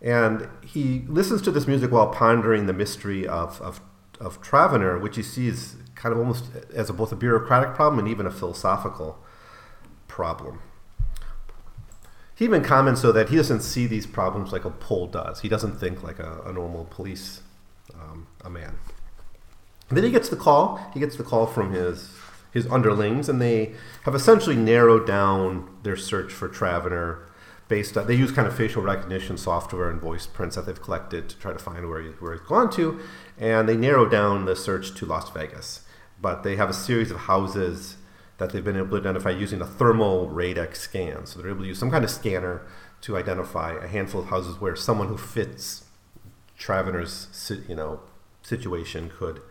And 0.01 0.47
he 0.63 1.03
listens 1.07 1.41
to 1.43 1.51
this 1.51 1.67
music 1.67 1.91
while 1.91 2.07
pondering 2.07 2.67
the 2.67 2.73
mystery 2.73 3.27
of, 3.27 3.59
of, 3.61 3.81
of 4.19 4.41
Travener, 4.41 5.01
which 5.01 5.15
he 5.15 5.23
sees 5.23 5.77
kind 5.95 6.13
of 6.13 6.19
almost 6.19 6.45
as 6.73 6.89
a, 6.89 6.93
both 6.93 7.11
a 7.11 7.15
bureaucratic 7.15 7.73
problem 7.73 7.99
and 7.99 8.07
even 8.07 8.27
a 8.27 8.31
philosophical 8.31 9.17
problem. 10.07 10.61
He 12.35 12.45
even 12.45 12.63
comments 12.63 13.01
so 13.01 13.11
that 13.13 13.29
he 13.29 13.37
doesn't 13.37 13.61
see 13.61 13.87
these 13.87 14.05
problems 14.05 14.51
like 14.51 14.65
a 14.65 14.69
pol 14.69 15.07
does. 15.07 15.39
He 15.39 15.49
doesn't 15.49 15.79
think 15.79 16.03
like 16.03 16.19
a, 16.19 16.41
a 16.45 16.51
normal 16.51 16.85
police 16.85 17.41
um, 17.93 18.27
a 18.43 18.49
man. 18.49 18.77
And 19.89 19.97
then 19.97 20.03
he 20.03 20.11
gets 20.11 20.29
the 20.29 20.35
call. 20.35 20.79
He 20.93 20.99
gets 20.99 21.15
the 21.15 21.23
call 21.23 21.45
from 21.47 21.71
his 21.71 22.11
his 22.51 22.65
underlings, 22.67 23.27
and 23.27 23.41
they 23.41 23.73
have 24.03 24.15
essentially 24.15 24.55
narrowed 24.55 25.05
down 25.05 25.69
their 25.83 25.97
search 25.97 26.31
for 26.31 26.47
Travener 26.47 27.19
based 27.67 27.97
on 27.97 28.07
they 28.07 28.15
use 28.15 28.31
kind 28.31 28.47
of 28.47 28.55
facial 28.55 28.81
recognition 28.81 29.37
software 29.37 29.89
and 29.89 29.99
voice 29.99 30.25
prints 30.25 30.55
that 30.55 30.65
they've 30.65 30.81
collected 30.81 31.27
to 31.27 31.37
try 31.37 31.51
to 31.51 31.59
find 31.59 31.87
where 31.89 32.01
he, 32.01 32.09
where 32.19 32.31
he's 32.31 32.41
gone 32.47 32.69
to, 32.71 32.99
and 33.37 33.67
they 33.67 33.75
narrow 33.75 34.07
down 34.07 34.45
the 34.45 34.55
search 34.55 34.93
to 34.95 35.05
Las 35.05 35.29
Vegas. 35.31 35.81
But 36.21 36.43
they 36.43 36.55
have 36.55 36.69
a 36.69 36.73
series 36.73 37.11
of 37.11 37.17
houses 37.17 37.97
that 38.37 38.51
they've 38.51 38.63
been 38.63 38.77
able 38.77 38.89
to 38.89 38.97
identify 38.97 39.29
using 39.29 39.61
a 39.61 39.65
thermal 39.65 40.29
radix 40.29 40.81
scan. 40.81 41.25
So 41.25 41.41
they're 41.41 41.51
able 41.51 41.61
to 41.61 41.67
use 41.67 41.79
some 41.79 41.91
kind 41.91 42.03
of 42.03 42.09
scanner 42.09 42.61
to 43.01 43.17
identify 43.17 43.75
a 43.75 43.87
handful 43.87 44.21
of 44.21 44.27
houses 44.27 44.59
where 44.59 44.75
someone 44.75 45.07
who 45.07 45.17
fits 45.17 45.85
Travener's 46.57 47.51
you 47.67 47.75
know 47.75 47.99
situation 48.41 49.11
could 49.15 49.41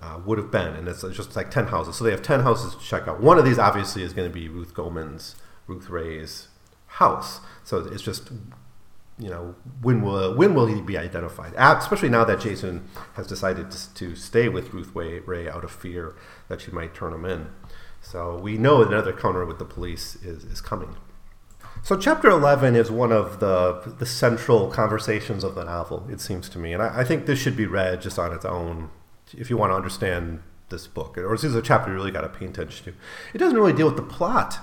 uh, 0.00 0.20
would 0.24 0.38
have 0.38 0.50
been, 0.50 0.74
and 0.74 0.88
it's 0.88 1.02
just 1.02 1.36
like 1.36 1.50
ten 1.50 1.66
houses. 1.66 1.96
So 1.96 2.04
they 2.04 2.10
have 2.10 2.22
ten 2.22 2.40
houses 2.40 2.74
to 2.74 2.80
check 2.80 3.08
out. 3.08 3.20
One 3.20 3.38
of 3.38 3.44
these 3.44 3.58
obviously 3.58 4.02
is 4.02 4.12
going 4.12 4.28
to 4.28 4.34
be 4.34 4.48
Ruth 4.48 4.74
Goman's, 4.74 5.36
Ruth 5.66 5.88
Rae's 5.88 6.48
house. 6.86 7.40
So 7.64 7.78
it's 7.78 8.02
just 8.02 8.30
you 9.18 9.30
know 9.30 9.54
when 9.82 10.02
will 10.02 10.34
when 10.34 10.54
will 10.54 10.66
he 10.66 10.80
be 10.80 10.98
identified? 10.98 11.54
Especially 11.56 12.08
now 12.08 12.24
that 12.24 12.40
Jason 12.40 12.88
has 13.14 13.26
decided 13.26 13.70
to, 13.70 13.94
to 13.94 14.16
stay 14.16 14.48
with 14.48 14.72
Ruth 14.72 14.92
Rae 14.94 15.48
out 15.48 15.64
of 15.64 15.70
fear 15.70 16.14
that 16.48 16.60
she 16.60 16.70
might 16.70 16.94
turn 16.94 17.12
him 17.12 17.24
in. 17.24 17.48
So 18.04 18.36
we 18.36 18.58
know 18.58 18.82
another 18.82 19.12
encounter 19.12 19.44
with 19.44 19.58
the 19.58 19.64
police 19.64 20.16
is, 20.16 20.44
is 20.44 20.60
coming. 20.60 20.96
So 21.82 21.96
chapter 21.96 22.28
11 22.30 22.76
is 22.76 22.90
one 22.90 23.12
of 23.12 23.40
the, 23.40 23.94
the 23.98 24.06
central 24.06 24.70
conversations 24.70 25.42
of 25.42 25.54
the 25.54 25.64
novel, 25.64 26.06
it 26.10 26.20
seems 26.20 26.48
to 26.50 26.58
me. 26.58 26.72
And 26.72 26.82
I, 26.82 27.00
I 27.00 27.04
think 27.04 27.26
this 27.26 27.38
should 27.38 27.56
be 27.56 27.66
read 27.66 28.00
just 28.00 28.18
on 28.18 28.32
its 28.32 28.44
own 28.44 28.90
if 29.36 29.50
you 29.50 29.56
want 29.56 29.72
to 29.72 29.76
understand 29.76 30.42
this 30.68 30.86
book. 30.86 31.18
Or 31.18 31.34
this 31.34 31.44
is 31.44 31.54
a 31.54 31.62
chapter 31.62 31.90
you 31.90 31.96
really 31.96 32.10
got 32.10 32.22
to 32.22 32.28
pay 32.28 32.46
attention 32.46 32.84
to. 32.84 32.94
It 33.32 33.38
doesn't 33.38 33.56
really 33.56 33.72
deal 33.72 33.86
with 33.86 33.96
the 33.96 34.02
plot 34.02 34.58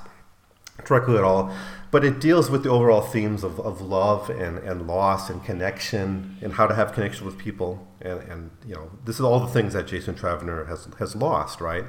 directly 0.86 1.18
at 1.18 1.24
all, 1.24 1.54
but 1.92 2.04
it 2.04 2.20
deals 2.20 2.50
with 2.50 2.64
the 2.64 2.70
overall 2.70 3.02
themes 3.02 3.44
of, 3.44 3.60
of 3.60 3.82
love 3.82 4.30
and, 4.30 4.58
and 4.60 4.88
loss 4.88 5.30
and 5.30 5.44
connection 5.44 6.38
and 6.42 6.54
how 6.54 6.66
to 6.66 6.74
have 6.74 6.94
connection 6.94 7.26
with 7.26 7.38
people. 7.38 7.88
And, 8.02 8.20
and 8.22 8.52
you 8.66 8.76
know, 8.76 8.92
this 9.06 9.16
is 9.16 9.22
all 9.22 9.40
the 9.40 9.48
things 9.48 9.74
that 9.74 9.88
Jason 9.88 10.16
Travener 10.16 10.68
has, 10.68 10.88
has 11.00 11.16
lost, 11.16 11.62
right? 11.62 11.86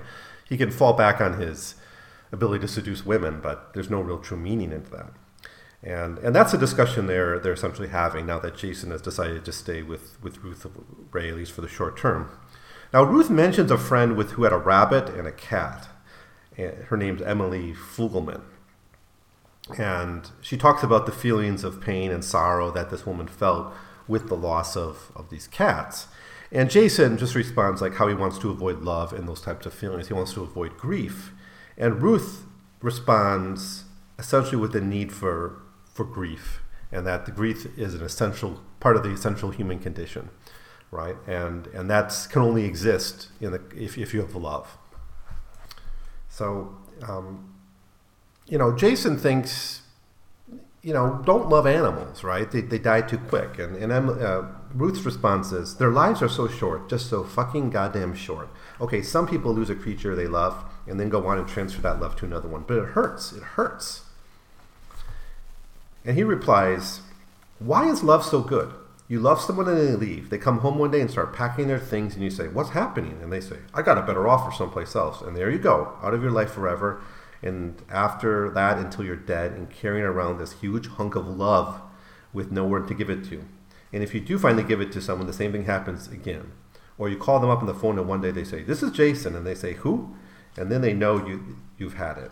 He 0.52 0.58
can 0.58 0.70
fall 0.70 0.92
back 0.92 1.18
on 1.18 1.40
his 1.40 1.76
ability 2.30 2.60
to 2.60 2.68
seduce 2.68 3.06
women, 3.06 3.40
but 3.40 3.72
there's 3.72 3.88
no 3.88 4.02
real 4.02 4.18
true 4.18 4.36
meaning 4.36 4.70
into 4.70 4.90
that. 4.90 5.14
And 5.82 6.18
and 6.18 6.36
that's 6.36 6.52
a 6.52 6.58
discussion 6.58 7.06
they're 7.06 7.38
they're 7.38 7.54
essentially 7.54 7.88
having 7.88 8.26
now 8.26 8.38
that 8.40 8.58
Jason 8.58 8.90
has 8.90 9.00
decided 9.00 9.46
to 9.46 9.50
stay 9.52 9.80
with, 9.82 10.22
with 10.22 10.44
Ruth 10.44 10.66
Rae 11.10 11.30
at 11.30 11.36
least 11.36 11.52
for 11.52 11.62
the 11.62 11.68
short 11.68 11.96
term. 11.96 12.28
Now 12.92 13.02
Ruth 13.02 13.30
mentions 13.30 13.70
a 13.70 13.78
friend 13.78 14.14
with 14.14 14.32
who 14.32 14.44
had 14.44 14.52
a 14.52 14.58
rabbit 14.58 15.08
and 15.08 15.26
a 15.26 15.32
cat. 15.32 15.88
And 16.58 16.84
her 16.84 16.98
name's 16.98 17.22
Emily 17.22 17.72
Flugelman. 17.72 18.42
And 19.78 20.30
she 20.42 20.58
talks 20.58 20.82
about 20.82 21.06
the 21.06 21.12
feelings 21.12 21.64
of 21.64 21.80
pain 21.80 22.10
and 22.10 22.22
sorrow 22.22 22.70
that 22.72 22.90
this 22.90 23.06
woman 23.06 23.26
felt 23.26 23.72
with 24.06 24.28
the 24.28 24.36
loss 24.36 24.76
of, 24.76 25.12
of 25.16 25.30
these 25.30 25.46
cats. 25.46 26.08
And 26.52 26.70
Jason 26.70 27.16
just 27.16 27.34
responds 27.34 27.80
like 27.80 27.94
how 27.94 28.08
he 28.08 28.14
wants 28.14 28.38
to 28.40 28.50
avoid 28.50 28.82
love 28.82 29.14
and 29.14 29.26
those 29.26 29.40
types 29.40 29.64
of 29.64 29.72
feelings. 29.72 30.08
He 30.08 30.14
wants 30.14 30.34
to 30.34 30.42
avoid 30.42 30.76
grief. 30.76 31.32
And 31.78 32.02
Ruth 32.02 32.44
responds 32.82 33.84
essentially 34.18 34.58
with 34.58 34.72
the 34.72 34.80
need 34.80 35.12
for, 35.12 35.62
for 35.94 36.04
grief, 36.04 36.60
and 36.92 37.06
that 37.06 37.24
the 37.24 37.32
grief 37.32 37.66
is 37.78 37.94
an 37.94 38.02
essential 38.02 38.60
part 38.80 38.96
of 38.96 39.02
the 39.02 39.08
essential 39.08 39.50
human 39.50 39.78
condition, 39.78 40.28
right? 40.90 41.16
And, 41.26 41.68
and 41.68 41.88
that 41.88 42.14
can 42.30 42.42
only 42.42 42.66
exist 42.66 43.28
in 43.40 43.52
the, 43.52 43.62
if, 43.74 43.96
if 43.96 44.12
you 44.12 44.20
have 44.20 44.34
love. 44.34 44.76
So, 46.28 46.76
um, 47.08 47.54
you 48.46 48.58
know, 48.58 48.76
Jason 48.76 49.16
thinks 49.16 49.82
you 50.82 50.92
know, 50.92 51.22
don't 51.24 51.48
love 51.48 51.66
animals, 51.66 52.24
right? 52.24 52.50
They, 52.50 52.60
they 52.60 52.78
die 52.78 53.02
too 53.02 53.18
quick. 53.18 53.58
And, 53.58 53.76
and 53.76 54.10
uh, 54.10 54.42
Ruth's 54.74 55.04
response 55.04 55.52
is, 55.52 55.76
their 55.76 55.90
lives 55.90 56.22
are 56.22 56.28
so 56.28 56.48
short, 56.48 56.88
just 56.88 57.08
so 57.08 57.24
fucking 57.24 57.70
goddamn 57.70 58.14
short. 58.14 58.48
Okay, 58.80 59.02
some 59.02 59.26
people 59.26 59.54
lose 59.54 59.70
a 59.70 59.74
creature 59.74 60.14
they 60.14 60.26
love 60.26 60.64
and 60.86 60.98
then 60.98 61.08
go 61.08 61.26
on 61.26 61.38
and 61.38 61.46
transfer 61.46 61.82
that 61.82 62.00
love 62.00 62.16
to 62.16 62.24
another 62.24 62.48
one, 62.48 62.64
but 62.66 62.78
it 62.78 62.88
hurts. 62.90 63.32
It 63.32 63.42
hurts. 63.42 64.02
And 66.04 66.16
he 66.16 66.22
replies, 66.22 67.00
Why 67.58 67.88
is 67.88 68.02
love 68.02 68.24
so 68.24 68.40
good? 68.40 68.72
You 69.08 69.20
love 69.20 69.40
someone 69.40 69.68
and 69.68 69.78
they 69.78 69.94
leave. 69.94 70.30
They 70.30 70.38
come 70.38 70.60
home 70.60 70.78
one 70.78 70.90
day 70.90 71.00
and 71.00 71.10
start 71.10 71.34
packing 71.34 71.68
their 71.68 71.78
things, 71.78 72.14
and 72.14 72.24
you 72.24 72.30
say, 72.30 72.48
What's 72.48 72.70
happening? 72.70 73.18
And 73.22 73.32
they 73.32 73.40
say, 73.40 73.58
I 73.74 73.82
got 73.82 73.98
a 73.98 74.02
better 74.02 74.26
offer 74.26 74.50
someplace 74.52 74.96
else. 74.96 75.20
And 75.20 75.36
there 75.36 75.50
you 75.50 75.58
go, 75.58 75.96
out 76.02 76.14
of 76.14 76.22
your 76.22 76.32
life 76.32 76.52
forever 76.52 77.02
and 77.42 77.82
after 77.90 78.50
that 78.50 78.78
until 78.78 79.04
you're 79.04 79.16
dead 79.16 79.52
and 79.52 79.68
carrying 79.68 80.04
around 80.04 80.38
this 80.38 80.52
huge 80.60 80.86
hunk 80.86 81.14
of 81.14 81.26
love 81.26 81.80
with 82.32 82.52
no 82.52 82.64
one 82.64 82.86
to 82.86 82.94
give 82.94 83.10
it 83.10 83.24
to. 83.24 83.44
And 83.92 84.02
if 84.02 84.14
you 84.14 84.20
do 84.20 84.38
finally 84.38 84.62
give 84.62 84.80
it 84.80 84.92
to 84.92 85.00
someone, 85.00 85.26
the 85.26 85.32
same 85.32 85.52
thing 85.52 85.64
happens 85.64 86.08
again. 86.08 86.52
Or 86.98 87.08
you 87.08 87.16
call 87.16 87.40
them 87.40 87.50
up 87.50 87.60
on 87.60 87.66
the 87.66 87.74
phone 87.74 87.98
and 87.98 88.08
one 88.08 88.20
day 88.20 88.30
they 88.30 88.44
say, 88.44 88.62
"This 88.62 88.82
is 88.82 88.90
Jason," 88.92 89.34
and 89.34 89.46
they 89.46 89.54
say, 89.54 89.74
"Who?" 89.74 90.14
And 90.56 90.70
then 90.70 90.80
they 90.80 90.92
know 90.92 91.26
you 91.26 91.56
you've 91.78 91.94
had 91.94 92.18
it. 92.18 92.30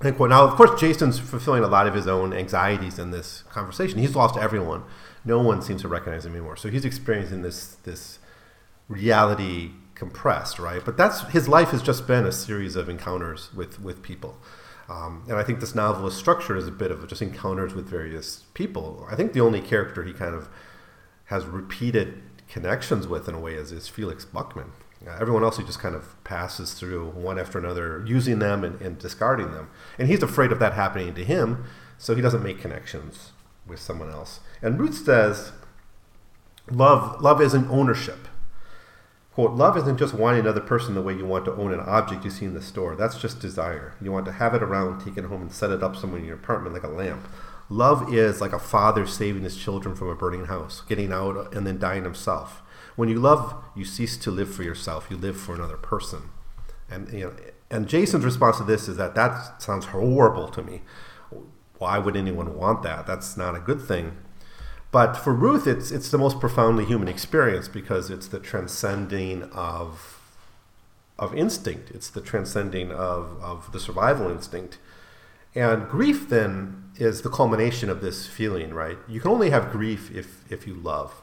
And 0.00 0.18
now, 0.18 0.44
of 0.44 0.56
course, 0.56 0.78
Jason's 0.78 1.18
fulfilling 1.18 1.64
a 1.64 1.68
lot 1.68 1.86
of 1.86 1.94
his 1.94 2.06
own 2.06 2.34
anxieties 2.34 2.98
in 2.98 3.12
this 3.12 3.44
conversation. 3.50 3.98
He's 3.98 4.14
lost 4.14 4.36
everyone. 4.36 4.82
No 5.24 5.40
one 5.40 5.62
seems 5.62 5.82
to 5.82 5.88
recognize 5.88 6.26
him 6.26 6.32
anymore. 6.32 6.56
So 6.56 6.68
he's 6.68 6.84
experiencing 6.84 7.42
this 7.42 7.76
this 7.84 8.18
reality 8.88 9.70
compressed, 9.94 10.58
right? 10.58 10.84
But 10.84 10.98
that's 10.98 11.22
his 11.32 11.48
life 11.48 11.70
has 11.70 11.82
just 11.82 12.06
been 12.06 12.26
a 12.26 12.32
series 12.32 12.76
of 12.76 12.88
encounters 12.88 13.52
with 13.54 13.80
with 13.80 14.02
people. 14.02 14.36
Um, 14.88 15.24
and 15.28 15.36
I 15.36 15.42
think 15.42 15.60
this 15.60 15.74
novel 15.74 16.06
is 16.06 16.14
structured 16.14 16.58
as 16.58 16.68
a 16.68 16.72
bit 16.72 16.90
of 16.90 17.06
just 17.08 17.20
encounters 17.20 17.74
with 17.74 17.88
various 17.88 18.44
people. 18.54 19.06
I 19.10 19.16
think 19.16 19.32
the 19.32 19.40
only 19.40 19.60
character 19.60 20.04
he 20.04 20.12
kind 20.12 20.34
of 20.34 20.48
has 21.26 21.44
repeated 21.44 22.22
connections 22.48 23.08
with 23.08 23.28
in 23.28 23.34
a 23.34 23.40
way 23.40 23.54
is, 23.54 23.72
is 23.72 23.88
Felix 23.88 24.24
Buckman. 24.24 24.72
Uh, 25.06 25.16
everyone 25.20 25.42
else 25.42 25.58
he 25.58 25.64
just 25.64 25.80
kind 25.80 25.94
of 25.94 26.22
passes 26.24 26.74
through 26.74 27.10
one 27.10 27.38
after 27.38 27.58
another, 27.58 28.02
using 28.06 28.38
them 28.38 28.64
and, 28.64 28.80
and 28.80 28.98
discarding 28.98 29.50
them. 29.52 29.68
And 29.98 30.08
he's 30.08 30.22
afraid 30.22 30.52
of 30.52 30.58
that 30.60 30.72
happening 30.72 31.14
to 31.14 31.24
him, 31.24 31.64
so 31.98 32.14
he 32.14 32.22
doesn't 32.22 32.42
make 32.42 32.60
connections 32.60 33.32
with 33.66 33.80
someone 33.80 34.10
else. 34.10 34.40
And 34.62 34.78
Ruth 34.78 35.04
says, 35.04 35.52
love, 36.70 37.20
love 37.20 37.42
isn't 37.42 37.68
ownership. 37.68 38.28
Quote, 39.36 39.52
love 39.52 39.76
isn't 39.76 39.98
just 39.98 40.14
wanting 40.14 40.40
another 40.40 40.62
person 40.62 40.94
the 40.94 41.02
way 41.02 41.12
you 41.12 41.26
want 41.26 41.44
to 41.44 41.54
own 41.56 41.70
an 41.70 41.80
object 41.80 42.24
you 42.24 42.30
see 42.30 42.46
in 42.46 42.54
the 42.54 42.62
store. 42.62 42.96
That's 42.96 43.20
just 43.20 43.38
desire. 43.38 43.94
You 44.00 44.10
want 44.10 44.24
to 44.24 44.32
have 44.32 44.54
it 44.54 44.62
around, 44.62 45.04
take 45.04 45.18
it 45.18 45.26
home, 45.26 45.42
and 45.42 45.52
set 45.52 45.68
it 45.68 45.82
up 45.82 45.94
somewhere 45.94 46.20
in 46.20 46.24
your 46.24 46.36
apartment 46.36 46.72
like 46.72 46.84
a 46.84 46.88
lamp. 46.88 47.28
Love 47.68 48.14
is 48.14 48.40
like 48.40 48.54
a 48.54 48.58
father 48.58 49.06
saving 49.06 49.42
his 49.42 49.54
children 49.54 49.94
from 49.94 50.08
a 50.08 50.14
burning 50.14 50.46
house, 50.46 50.80
getting 50.88 51.12
out 51.12 51.54
and 51.54 51.66
then 51.66 51.78
dying 51.78 52.04
himself. 52.04 52.62
When 52.96 53.10
you 53.10 53.20
love, 53.20 53.62
you 53.74 53.84
cease 53.84 54.16
to 54.16 54.30
live 54.30 54.54
for 54.54 54.62
yourself. 54.62 55.08
You 55.10 55.18
live 55.18 55.38
for 55.38 55.54
another 55.54 55.76
person. 55.76 56.30
And 56.88 57.12
you 57.12 57.26
know, 57.26 57.36
and 57.70 57.86
Jason's 57.86 58.24
response 58.24 58.56
to 58.56 58.64
this 58.64 58.88
is 58.88 58.96
that 58.96 59.14
that 59.16 59.60
sounds 59.60 59.84
horrible 59.84 60.48
to 60.48 60.62
me. 60.62 60.80
Why 61.76 61.98
would 61.98 62.16
anyone 62.16 62.56
want 62.56 62.82
that? 62.84 63.06
That's 63.06 63.36
not 63.36 63.54
a 63.54 63.60
good 63.60 63.82
thing. 63.82 64.16
But 64.96 65.14
for 65.18 65.34
Ruth, 65.34 65.66
it's 65.66 65.90
it's 65.90 66.08
the 66.08 66.16
most 66.16 66.40
profoundly 66.40 66.86
human 66.86 67.06
experience 67.06 67.68
because 67.68 68.08
it's 68.08 68.28
the 68.28 68.40
transcending 68.40 69.42
of 69.52 70.22
of 71.18 71.34
instinct. 71.34 71.90
It's 71.90 72.08
the 72.08 72.22
transcending 72.22 72.90
of, 72.92 73.38
of 73.42 73.72
the 73.72 73.78
survival 73.78 74.30
instinct. 74.30 74.78
And 75.54 75.86
grief 75.86 76.30
then 76.30 76.92
is 76.96 77.20
the 77.20 77.28
culmination 77.28 77.90
of 77.90 78.00
this 78.00 78.26
feeling, 78.26 78.72
right? 78.72 78.96
You 79.06 79.20
can 79.20 79.32
only 79.32 79.50
have 79.50 79.70
grief 79.70 80.10
if 80.10 80.50
if 80.50 80.66
you 80.66 80.72
love. 80.72 81.20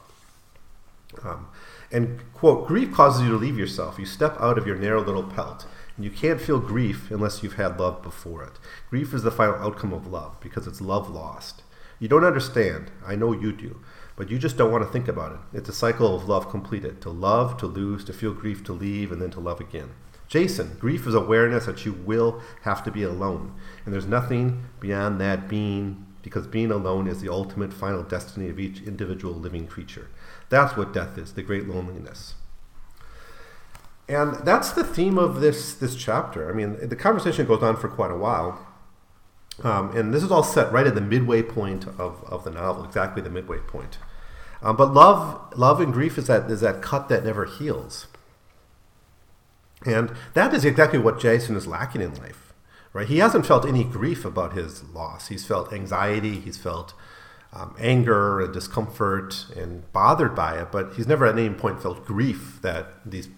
Um, 1.23 1.47
and 1.91 2.21
quote, 2.35 2.67
grief 2.67 2.91
causes 2.93 3.23
you 3.23 3.31
to 3.31 3.37
leave 3.37 3.57
yourself. 3.57 3.97
You 3.97 4.05
step 4.05 4.39
out 4.39 4.59
of 4.59 4.67
your 4.67 4.75
narrow 4.75 5.03
little 5.03 5.23
pelt. 5.23 5.65
And 5.95 6.05
you 6.05 6.11
can't 6.11 6.39
feel 6.39 6.59
grief 6.59 7.09
unless 7.09 7.41
you've 7.41 7.55
had 7.55 7.79
love 7.79 8.03
before 8.03 8.43
it. 8.43 8.59
Grief 8.91 9.15
is 9.15 9.23
the 9.23 9.31
final 9.31 9.55
outcome 9.55 9.93
of 9.93 10.05
love 10.05 10.39
because 10.41 10.67
it's 10.67 10.79
love 10.79 11.09
lost. 11.09 11.62
You 12.03 12.09
don't 12.09 12.25
understand. 12.25 12.91
I 13.07 13.15
know 13.15 13.31
you 13.31 13.53
do. 13.53 13.79
But 14.17 14.29
you 14.29 14.37
just 14.37 14.57
don't 14.57 14.73
want 14.73 14.83
to 14.83 14.91
think 14.91 15.07
about 15.07 15.31
it. 15.31 15.57
It's 15.57 15.69
a 15.69 15.73
cycle 15.73 16.13
of 16.13 16.27
love 16.27 16.49
completed 16.49 16.99
to 16.99 17.09
love, 17.09 17.55
to 17.59 17.65
lose, 17.65 18.03
to 18.03 18.11
feel 18.11 18.33
grief, 18.33 18.61
to 18.65 18.73
leave, 18.73 19.09
and 19.09 19.21
then 19.21 19.31
to 19.31 19.39
love 19.39 19.61
again. 19.61 19.91
Jason, 20.27 20.75
grief 20.81 21.07
is 21.07 21.15
awareness 21.15 21.65
that 21.65 21.85
you 21.85 21.93
will 21.93 22.41
have 22.63 22.83
to 22.83 22.91
be 22.91 23.03
alone. 23.03 23.55
And 23.85 23.93
there's 23.93 24.05
nothing 24.05 24.65
beyond 24.81 25.21
that 25.21 25.47
being, 25.47 26.05
because 26.21 26.45
being 26.45 26.71
alone 26.71 27.07
is 27.07 27.21
the 27.21 27.31
ultimate 27.31 27.71
final 27.71 28.03
destiny 28.03 28.49
of 28.49 28.59
each 28.59 28.81
individual 28.81 29.33
living 29.33 29.65
creature. 29.65 30.09
That's 30.49 30.75
what 30.75 30.91
death 30.91 31.17
is 31.17 31.35
the 31.35 31.41
great 31.41 31.69
loneliness. 31.69 32.33
And 34.09 34.45
that's 34.45 34.71
the 34.71 34.83
theme 34.83 35.17
of 35.17 35.39
this, 35.39 35.73
this 35.73 35.95
chapter. 35.95 36.51
I 36.51 36.53
mean, 36.53 36.89
the 36.89 36.97
conversation 36.97 37.45
goes 37.45 37.63
on 37.63 37.77
for 37.77 37.87
quite 37.87 38.11
a 38.11 38.17
while. 38.17 38.72
Um, 39.61 39.95
and 39.95 40.13
this 40.13 40.23
is 40.23 40.31
all 40.31 40.43
set 40.43 40.71
right 40.71 40.87
at 40.87 40.95
the 40.95 41.01
midway 41.01 41.43
point 41.43 41.87
of, 41.87 42.23
of 42.23 42.43
the 42.43 42.49
novel, 42.49 42.83
exactly 42.83 43.21
the 43.21 43.29
midway 43.29 43.59
point. 43.59 43.97
Um, 44.61 44.75
but 44.75 44.93
love, 44.93 45.53
love 45.57 45.79
and 45.79 45.93
grief 45.93 46.17
is 46.17 46.27
that 46.27 46.49
is 46.49 46.61
that 46.61 46.81
cut 46.81 47.09
that 47.09 47.25
never 47.25 47.45
heals, 47.45 48.07
and 49.85 50.13
that 50.33 50.53
is 50.53 50.63
exactly 50.63 50.97
what 50.97 51.19
Jason 51.19 51.55
is 51.55 51.67
lacking 51.67 52.01
in 52.01 52.15
life. 52.15 52.53
Right? 52.93 53.07
He 53.07 53.17
hasn't 53.17 53.45
felt 53.45 53.65
any 53.65 53.83
grief 53.83 54.23
about 54.23 54.53
his 54.53 54.83
loss. 54.83 55.27
He's 55.27 55.45
felt 55.45 55.73
anxiety. 55.73 56.39
He's 56.39 56.57
felt 56.57 56.93
um, 57.51 57.75
anger 57.79 58.39
and 58.39 58.53
discomfort 58.53 59.47
and 59.55 59.91
bothered 59.91 60.35
by 60.35 60.59
it, 60.59 60.71
but 60.71 60.93
he's 60.93 61.07
never 61.07 61.25
at 61.25 61.37
any 61.37 61.53
point 61.53 61.81
felt 61.81 62.05
grief 62.05 62.59
that 62.61 62.87
these 63.05 63.29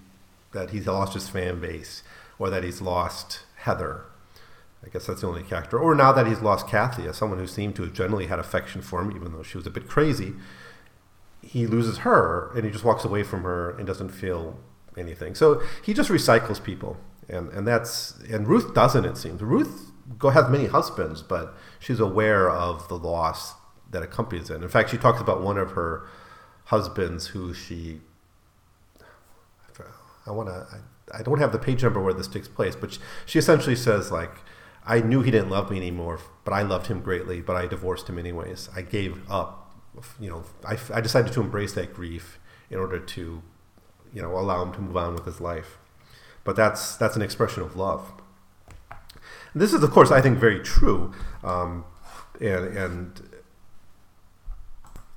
that 0.51 0.69
he's 0.69 0.87
lost 0.87 1.13
his 1.15 1.27
fan 1.27 1.59
base 1.59 2.03
or 2.39 2.49
that 2.49 2.63
he's 2.63 2.81
lost 2.81 3.41
Heather 3.57 4.05
I 4.85 4.89
guess 4.89 5.07
that's 5.07 5.21
the 5.21 5.27
only 5.27 5.43
character. 5.43 5.79
Or 5.79 5.95
now 5.95 6.11
that 6.11 6.27
he's 6.27 6.41
lost 6.41 6.67
Kathy, 6.67 7.07
as 7.07 7.17
someone 7.17 7.39
who 7.39 7.47
seemed 7.47 7.75
to 7.77 7.83
have 7.83 7.93
generally 7.93 8.27
had 8.27 8.39
affection 8.39 8.81
for 8.81 9.01
him, 9.01 9.15
even 9.15 9.31
though 9.31 9.43
she 9.43 9.57
was 9.57 9.65
a 9.65 9.71
bit 9.71 9.87
crazy, 9.87 10.33
he 11.41 11.65
loses 11.65 11.99
her 11.99 12.51
and 12.55 12.65
he 12.65 12.71
just 12.71 12.83
walks 12.83 13.03
away 13.03 13.23
from 13.23 13.43
her 13.43 13.71
and 13.71 13.87
doesn't 13.87 14.09
feel 14.09 14.59
anything. 14.97 15.35
So 15.35 15.61
he 15.83 15.93
just 15.93 16.09
recycles 16.09 16.63
people, 16.63 16.97
and 17.27 17.49
and 17.49 17.67
that's 17.67 18.19
and 18.31 18.47
Ruth 18.47 18.73
doesn't. 18.73 19.05
It 19.05 19.17
seems 19.17 19.41
Ruth 19.41 19.91
go 20.17 20.29
has 20.29 20.49
many 20.49 20.67
husbands, 20.67 21.23
but 21.23 21.55
she's 21.79 21.99
aware 21.99 22.49
of 22.49 22.87
the 22.87 22.97
loss 22.97 23.55
that 23.91 24.03
accompanies 24.03 24.49
it. 24.49 24.61
In 24.61 24.69
fact, 24.69 24.89
she 24.89 24.97
talks 24.97 25.21
about 25.21 25.41
one 25.41 25.57
of 25.57 25.71
her 25.71 26.07
husbands 26.65 27.27
who 27.27 27.53
she. 27.53 28.01
I 30.27 30.31
want 30.31 30.49
to. 30.49 30.67
I, 31.13 31.19
I 31.19 31.21
don't 31.21 31.37
have 31.37 31.51
the 31.51 31.59
page 31.59 31.83
number 31.83 32.01
where 32.01 32.13
this 32.13 32.27
takes 32.27 32.47
place, 32.47 32.75
but 32.75 32.93
she, 32.93 32.99
she 33.27 33.39
essentially 33.39 33.75
says 33.75 34.11
like 34.11 34.31
I 34.85 34.99
knew 35.01 35.21
he 35.21 35.31
didn't 35.31 35.49
love 35.49 35.71
me 35.71 35.77
anymore, 35.77 36.19
but 36.43 36.53
I 36.53 36.61
loved 36.61 36.87
him 36.87 37.01
greatly, 37.01 37.41
but 37.41 37.55
I 37.55 37.65
divorced 37.65 38.07
him 38.07 38.19
anyways. 38.19 38.69
I 38.75 38.81
gave 38.81 39.19
up, 39.29 39.75
you 40.19 40.29
know, 40.29 40.43
I, 40.63 40.77
I 40.93 41.01
decided 41.01 41.33
to 41.33 41.41
embrace 41.41 41.73
that 41.73 41.93
grief 41.93 42.39
in 42.69 42.77
order 42.77 42.99
to, 42.99 43.41
you 44.13 44.21
know, 44.21 44.37
allow 44.37 44.63
him 44.63 44.73
to 44.73 44.81
move 44.81 44.95
on 44.95 45.15
with 45.15 45.25
his 45.25 45.41
life. 45.41 45.79
But 46.43 46.55
that's, 46.55 46.95
that's 46.95 47.15
an 47.15 47.23
expression 47.23 47.63
of 47.63 47.75
love. 47.75 48.13
And 49.53 49.61
this 49.61 49.73
is, 49.73 49.81
of 49.81 49.89
course, 49.89 50.11
I 50.11 50.21
think 50.21 50.37
very 50.37 50.59
true. 50.59 51.13
Um, 51.43 51.85
and, 52.39 52.77
and, 52.77 53.21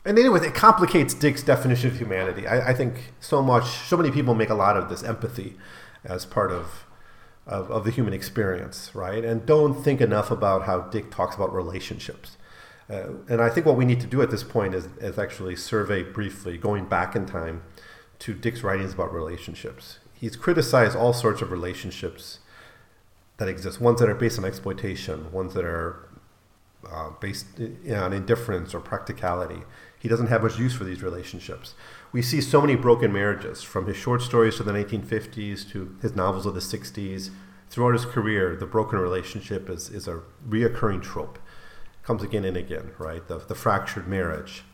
and 0.06 0.18
anyway, 0.18 0.46
it 0.46 0.54
complicates 0.54 1.12
Dick's 1.12 1.42
definition 1.42 1.90
of 1.90 1.98
humanity. 1.98 2.46
I, 2.46 2.70
I 2.70 2.74
think 2.74 3.12
so 3.20 3.42
much, 3.42 3.66
so 3.66 3.96
many 3.98 4.10
people 4.10 4.34
make 4.34 4.48
a 4.48 4.54
lot 4.54 4.78
of 4.78 4.88
this 4.88 5.02
empathy 5.02 5.56
as 6.04 6.24
part 6.24 6.50
of 6.50 6.86
of, 7.48 7.70
of 7.70 7.84
the 7.84 7.90
human 7.90 8.12
experience, 8.12 8.94
right? 8.94 9.24
And 9.24 9.44
don't 9.46 9.74
think 9.74 10.00
enough 10.00 10.30
about 10.30 10.66
how 10.66 10.82
Dick 10.82 11.10
talks 11.10 11.34
about 11.34 11.52
relationships. 11.52 12.36
Uh, 12.90 13.14
and 13.28 13.40
I 13.40 13.48
think 13.48 13.66
what 13.66 13.76
we 13.76 13.84
need 13.84 14.00
to 14.00 14.06
do 14.06 14.22
at 14.22 14.30
this 14.30 14.42
point 14.42 14.74
is, 14.74 14.86
is 15.00 15.18
actually 15.18 15.56
survey 15.56 16.02
briefly, 16.02 16.56
going 16.58 16.86
back 16.86 17.16
in 17.16 17.26
time 17.26 17.62
to 18.20 18.34
Dick's 18.34 18.62
writings 18.62 18.92
about 18.92 19.12
relationships. 19.12 19.98
He's 20.12 20.36
criticized 20.36 20.96
all 20.96 21.12
sorts 21.12 21.42
of 21.42 21.50
relationships 21.50 22.40
that 23.38 23.48
exist. 23.48 23.80
Ones 23.80 24.00
that 24.00 24.08
are 24.08 24.14
based 24.14 24.38
on 24.38 24.44
exploitation. 24.44 25.30
Ones 25.32 25.54
that 25.54 25.64
are 25.64 26.08
uh, 26.90 27.10
based 27.20 27.46
on 27.90 28.12
indifference 28.12 28.74
or 28.74 28.80
practicality. 28.80 29.62
He 29.98 30.08
doesn't 30.08 30.28
have 30.28 30.42
much 30.42 30.58
use 30.58 30.74
for 30.74 30.84
these 30.84 31.02
relationships. 31.02 31.74
We 32.10 32.22
see 32.22 32.40
so 32.40 32.60
many 32.60 32.74
broken 32.74 33.12
marriages, 33.12 33.62
from 33.62 33.86
his 33.86 33.96
short 33.96 34.22
stories 34.22 34.56
to 34.56 34.62
the 34.62 34.72
1950s 34.72 35.70
to 35.72 35.96
his 36.00 36.16
novels 36.16 36.46
of 36.46 36.54
the 36.54 36.60
60s. 36.60 37.30
Throughout 37.68 37.92
his 37.92 38.06
career, 38.06 38.56
the 38.56 38.66
broken 38.66 38.98
relationship 38.98 39.68
is, 39.68 39.90
is 39.90 40.08
a 40.08 40.22
reoccurring 40.48 41.02
trope. 41.02 41.38
Comes 42.02 42.22
again 42.22 42.44
and 42.44 42.56
again, 42.56 42.92
right? 42.98 43.26
The, 43.28 43.38
the 43.38 43.54
fractured 43.54 44.08
marriage. 44.08 44.64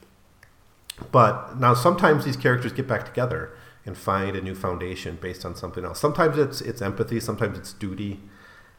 But 1.11 1.59
now 1.59 1.75
sometimes 1.75 2.25
these 2.25 2.37
characters 2.37 2.73
get 2.73 2.87
back 2.87 3.05
together 3.05 3.51
and 3.85 3.99
find 3.99 4.37
a 4.37 4.41
new 4.41 4.55
foundation 4.55 5.19
based 5.21 5.45
on 5.45 5.55
something 5.57 5.85
else. 5.85 5.99
Sometimes 5.99 6.39
it's 6.39 6.61
it's 6.61 6.81
empathy, 6.81 7.21
sometimes 7.21 7.59
it's 7.59 7.73
duty, 7.73 8.21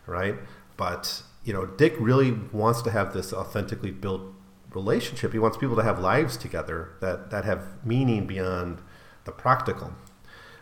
right? 0.06 0.36
But 0.78 1.24
you 1.44 1.54
know, 1.54 1.66
Dick 1.66 1.96
really 2.00 2.32
wants 2.52 2.82
to 2.84 2.92
have 2.92 3.14
this 3.14 3.34
authentically 3.34 3.92
built 3.92 4.22
relationship. 4.76 5.32
He 5.32 5.40
wants 5.40 5.58
people 5.58 5.76
to 5.78 5.84
have 5.84 6.00
lives 6.00 6.38
together 6.38 6.92
that, 7.02 7.32
that 7.32 7.46
have 7.46 7.84
meaning 7.84 8.28
beyond 8.28 8.82
the 9.24 9.32
practical, 9.32 9.94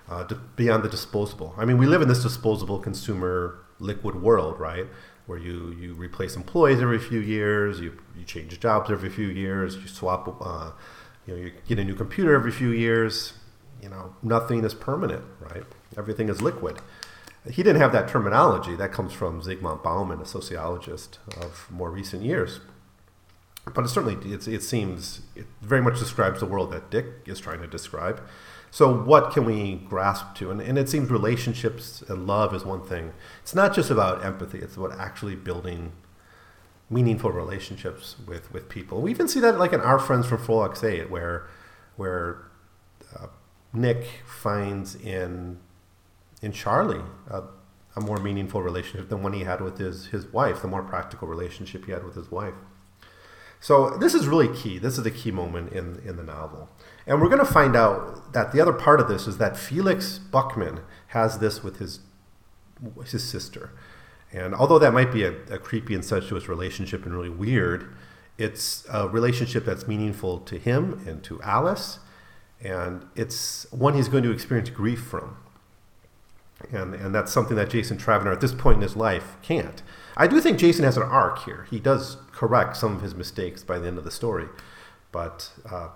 uh, 0.10 0.24
beyond 0.56 0.84
the 0.84 0.90
disposable. 0.90 1.54
I 1.58 1.66
mean, 1.66 1.78
we 1.78 1.86
live 1.86 2.02
in 2.02 2.08
this 2.08 2.24
disposable 2.24 2.80
consumer 2.80 3.60
liquid 3.80 4.22
world, 4.22 4.60
right? 4.60 4.88
Where 5.26 5.40
you, 5.40 5.76
you 5.80 5.94
replace 5.94 6.36
employees 6.36 6.82
every 6.82 7.00
few 7.00 7.20
years, 7.20 7.80
you, 7.80 7.98
you 8.18 8.24
change 8.24 8.58
jobs 8.60 8.92
every 8.92 9.10
few 9.10 9.28
years, 9.28 9.76
you 9.76 9.88
swap, 9.88 10.38
uh, 10.42 10.72
you 11.26 11.34
know, 11.34 11.42
you 11.42 11.52
get 11.68 11.80
a 11.80 11.84
new 11.84 11.96
computer 11.96 12.36
every 12.36 12.52
few 12.52 12.70
years. 12.70 13.34
You 13.82 13.90
know, 13.90 14.16
nothing 14.22 14.64
is 14.64 14.74
permanent, 14.74 15.26
right? 15.42 15.64
Everything 15.98 16.30
is 16.30 16.42
liquid. 16.42 16.80
He 17.50 17.64
didn't 17.64 17.82
have 17.82 17.92
that 17.92 18.08
terminology. 18.08 18.76
That 18.76 18.94
comes 18.94 19.12
from 19.12 19.42
Zygmunt 19.42 19.84
Bauman, 19.84 20.22
a 20.22 20.26
sociologist 20.26 21.20
of 21.42 21.68
more 21.70 21.92
recent 21.92 22.24
years. 22.24 22.62
But 23.66 23.86
it 23.86 23.88
certainly 23.88 24.18
it 24.32 24.62
seems 24.62 25.22
it 25.36 25.46
very 25.62 25.82
much 25.82 25.98
describes 25.98 26.40
the 26.42 26.46
world 26.46 26.72
that 26.72 26.90
Dick 26.90 27.06
is 27.26 27.40
trying 27.40 27.62
to 27.62 27.68
describe. 27.68 28.22
So 28.72 28.94
what 28.94 29.32
can 29.32 29.46
we 29.46 29.76
grasp 29.76 30.36
to? 30.36 30.50
And, 30.50 30.60
and 30.60 30.78
it 30.78 30.90
seems 30.90 31.10
relationships 31.12 32.02
and 32.10 32.26
love 32.26 32.54
is 32.56 32.66
one 32.66 32.84
thing. 32.84 33.14
It's 33.42 33.54
not 33.54 33.74
just 33.74 33.92
about 33.92 34.26
empathy. 34.26 34.58
It's 34.58 34.76
about 34.76 35.00
actually 35.00 35.36
building 35.36 35.92
meaningful 36.90 37.32
relationships 37.32 38.16
with, 38.28 38.52
with 38.52 38.70
people. 38.70 39.02
We 39.02 39.12
even 39.12 39.28
see 39.28 39.40
that 39.40 39.58
like 39.60 39.74
in 39.74 39.80
our 39.82 40.00
friends 40.00 40.28
from 40.28 40.40
Frolix 40.40 40.84
8, 40.84 41.10
where 41.10 41.48
where 41.96 42.48
uh, 43.16 43.28
Nick 43.72 44.08
finds 44.26 44.96
in 44.96 45.60
in 46.42 46.52
Charlie 46.52 47.04
a, 47.30 47.44
a 47.96 48.02
more 48.02 48.18
meaningful 48.18 48.62
relationship 48.62 49.10
than 49.10 49.24
one 49.24 49.34
he 49.34 49.44
had 49.44 49.62
with 49.62 49.78
his, 49.78 50.08
his 50.08 50.26
wife, 50.28 50.62
the 50.62 50.68
more 50.68 50.84
practical 50.84 51.28
relationship 51.28 51.86
he 51.86 51.92
had 51.92 52.04
with 52.04 52.16
his 52.16 52.30
wife. 52.30 52.56
So 53.64 53.92
this 53.92 54.14
is 54.14 54.28
really 54.28 54.54
key. 54.54 54.78
This 54.78 54.98
is 54.98 55.06
the 55.06 55.10
key 55.10 55.32
moment 55.32 55.72
in, 55.72 56.02
in 56.06 56.18
the 56.18 56.24
novel. 56.24 56.68
And 57.08 57.22
we're 57.22 57.30
going 57.30 57.40
to 57.40 57.50
find 57.50 57.78
out 57.78 58.34
that 58.34 58.52
the 58.52 58.60
other 58.60 58.74
part 58.74 59.00
of 59.00 59.08
this 59.08 59.26
is 59.26 59.38
that 59.38 59.56
Felix 59.56 60.18
Buckman 60.18 60.82
has 61.08 61.40
this 61.40 61.64
with 61.64 61.78
his, 61.78 62.02
his 63.06 63.24
sister. 63.24 63.72
And 64.34 64.54
although 64.54 64.80
that 64.80 64.92
might 64.92 65.14
be 65.14 65.24
a, 65.24 65.32
a 65.50 65.58
creepy, 65.58 65.94
incestuous 65.94 66.50
relationship 66.50 67.06
and 67.06 67.16
really 67.16 67.30
weird, 67.30 67.96
it's 68.38 68.86
a 68.92 69.08
relationship 69.08 69.64
that's 69.64 69.88
meaningful 69.88 70.40
to 70.40 70.58
him 70.58 71.02
and 71.08 71.24
to 71.24 71.40
Alys. 71.40 72.00
And 72.62 73.06
it's 73.16 73.66
one 73.72 73.94
he's 73.94 74.10
going 74.10 74.24
to 74.24 74.32
experience 74.32 74.72
grief 74.72 75.00
from 75.00 75.38
and 76.72 76.94
and 76.94 77.14
that's 77.14 77.32
something 77.32 77.58
that 77.58 77.70
Jason 77.70 77.98
Travener 77.98 78.32
at 78.32 78.42
this 78.42 78.54
point 78.54 78.78
in 78.78 78.82
his 78.82 78.96
life 78.96 79.36
can't. 79.42 79.82
I 80.16 80.28
do 80.28 80.40
think 80.40 80.60
Jason 80.60 80.86
has 80.86 80.98
an 80.98 81.04
arc 81.04 81.46
here. 81.46 81.66
He 81.70 81.80
does 81.80 82.18
correct 82.32 82.78
some 82.78 82.96
of 82.96 83.02
his 83.02 83.16
mistakes 83.16 83.64
by 83.64 83.80
the 83.80 83.88
end 83.88 83.98
of 83.98 84.04
the 84.04 84.12
story, 84.12 84.48
but 85.12 85.52
uh, 85.70 85.90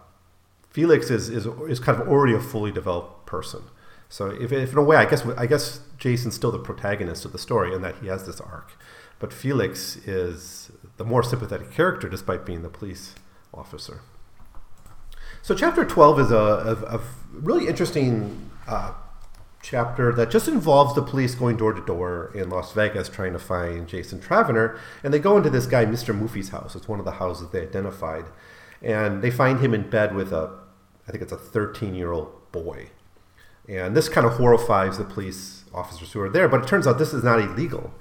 Felix 0.69 1.09
is, 1.09 1.29
is 1.29 1.45
is 1.67 1.79
kind 1.79 2.01
of 2.01 2.07
already 2.07 2.33
a 2.33 2.39
fully 2.39 2.71
developed 2.71 3.25
person. 3.25 3.63
So 4.09 4.27
if, 4.29 4.51
if 4.51 4.71
in 4.71 4.77
a 4.77 4.83
way, 4.83 4.95
I 4.95 5.05
guess 5.05 5.25
I 5.37 5.45
guess 5.45 5.81
Jason's 5.97 6.35
still 6.35 6.51
the 6.51 6.59
protagonist 6.59 7.25
of 7.25 7.31
the 7.31 7.39
story 7.39 7.73
in 7.73 7.81
that 7.81 7.97
he 7.97 8.07
has 8.07 8.25
this 8.25 8.41
arc, 8.41 8.71
but 9.19 9.33
Felix 9.33 9.97
is 10.07 10.71
the 10.97 11.05
more 11.05 11.23
sympathetic 11.23 11.71
character 11.71 12.09
despite 12.09 12.45
being 12.45 12.63
the 12.63 12.69
police 12.69 13.15
officer. 13.53 14.01
So 15.41 15.55
chapter 15.55 15.85
twelve 15.85 16.19
is 16.19 16.31
a, 16.31 16.35
a, 16.35 16.97
a 16.97 17.01
really 17.31 17.67
interesting. 17.67 18.49
Uh, 18.67 18.93
chapter 19.69 20.13
that 20.13 20.31
just 20.31 20.47
involves 20.47 20.95
the 20.95 21.01
police 21.01 21.35
going 21.35 21.57
door 21.57 21.73
to 21.73 21.85
door 21.85 22.31
in 22.33 22.49
Las 22.49 22.71
Vegas 22.71 23.09
trying 23.09 23.33
to 23.33 23.39
find 23.39 23.85
Jason 23.87 24.19
Travener. 24.19 24.79
And 25.03 25.13
they 25.13 25.19
go 25.19 25.35
into 25.35 25.49
this 25.49 25.65
guy, 25.65 25.85
Mr. 25.85 26.17
Muffy's 26.17 26.49
house. 26.49 26.73
It's 26.75 26.87
one 26.87 26.99
of 26.99 27.05
the 27.05 27.11
houses 27.13 27.49
they 27.49 27.63
identified. 27.63 28.25
And 28.81 29.21
they 29.21 29.29
find 29.29 29.59
him 29.59 29.73
in 29.73 29.89
bed 29.89 30.15
with 30.15 30.31
a, 30.31 30.57
I 31.05 31.11
think 31.11 31.21
it's 31.21 31.33
a 31.33 31.37
13 31.37 31.95
year 31.95 32.13
old 32.13 32.51
boy. 32.53 32.91
And 33.67 33.95
this 33.95 34.07
kind 34.07 34.25
of 34.25 34.33
horrifies 34.33 34.97
the 34.97 35.03
police 35.03 35.65
officers 35.73 36.13
who 36.13 36.21
are 36.21 36.29
there. 36.29 36.47
But 36.47 36.63
it 36.63 36.67
turns 36.67 36.87
out 36.87 36.97
this 36.97 37.13
is 37.13 37.23
not 37.23 37.41
illegal. 37.41 37.93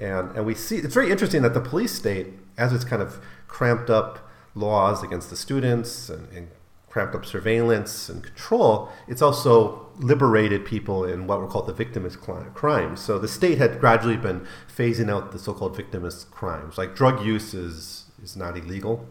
And, 0.00 0.34
and 0.34 0.46
we 0.46 0.54
see, 0.54 0.78
it's 0.78 0.94
very 0.94 1.10
interesting 1.10 1.42
that 1.42 1.52
the 1.52 1.60
police 1.60 1.92
state, 1.92 2.28
as 2.56 2.72
it's 2.72 2.84
kind 2.84 3.02
of 3.02 3.20
cramped 3.48 3.90
up 3.90 4.30
laws 4.54 5.02
against 5.02 5.28
the 5.28 5.36
students 5.36 6.08
and, 6.08 6.32
and 6.32 6.48
cramped 6.92 7.14
up 7.14 7.24
surveillance 7.24 8.10
and 8.10 8.22
control, 8.22 8.90
it's 9.08 9.22
also 9.22 9.86
liberated 9.98 10.62
people 10.62 11.06
in 11.06 11.26
what 11.26 11.40
were 11.40 11.46
called 11.46 11.66
the 11.66 11.72
victimless 11.72 12.18
crimes. 12.54 13.00
So 13.00 13.18
the 13.18 13.28
state 13.28 13.56
had 13.56 13.80
gradually 13.80 14.18
been 14.18 14.46
phasing 14.68 15.10
out 15.10 15.32
the 15.32 15.38
so-called 15.38 15.74
victimless 15.74 16.30
crimes. 16.30 16.76
Like 16.76 16.94
drug 16.94 17.24
use 17.24 17.54
is, 17.54 18.10
is 18.22 18.36
not 18.36 18.58
illegal. 18.58 19.08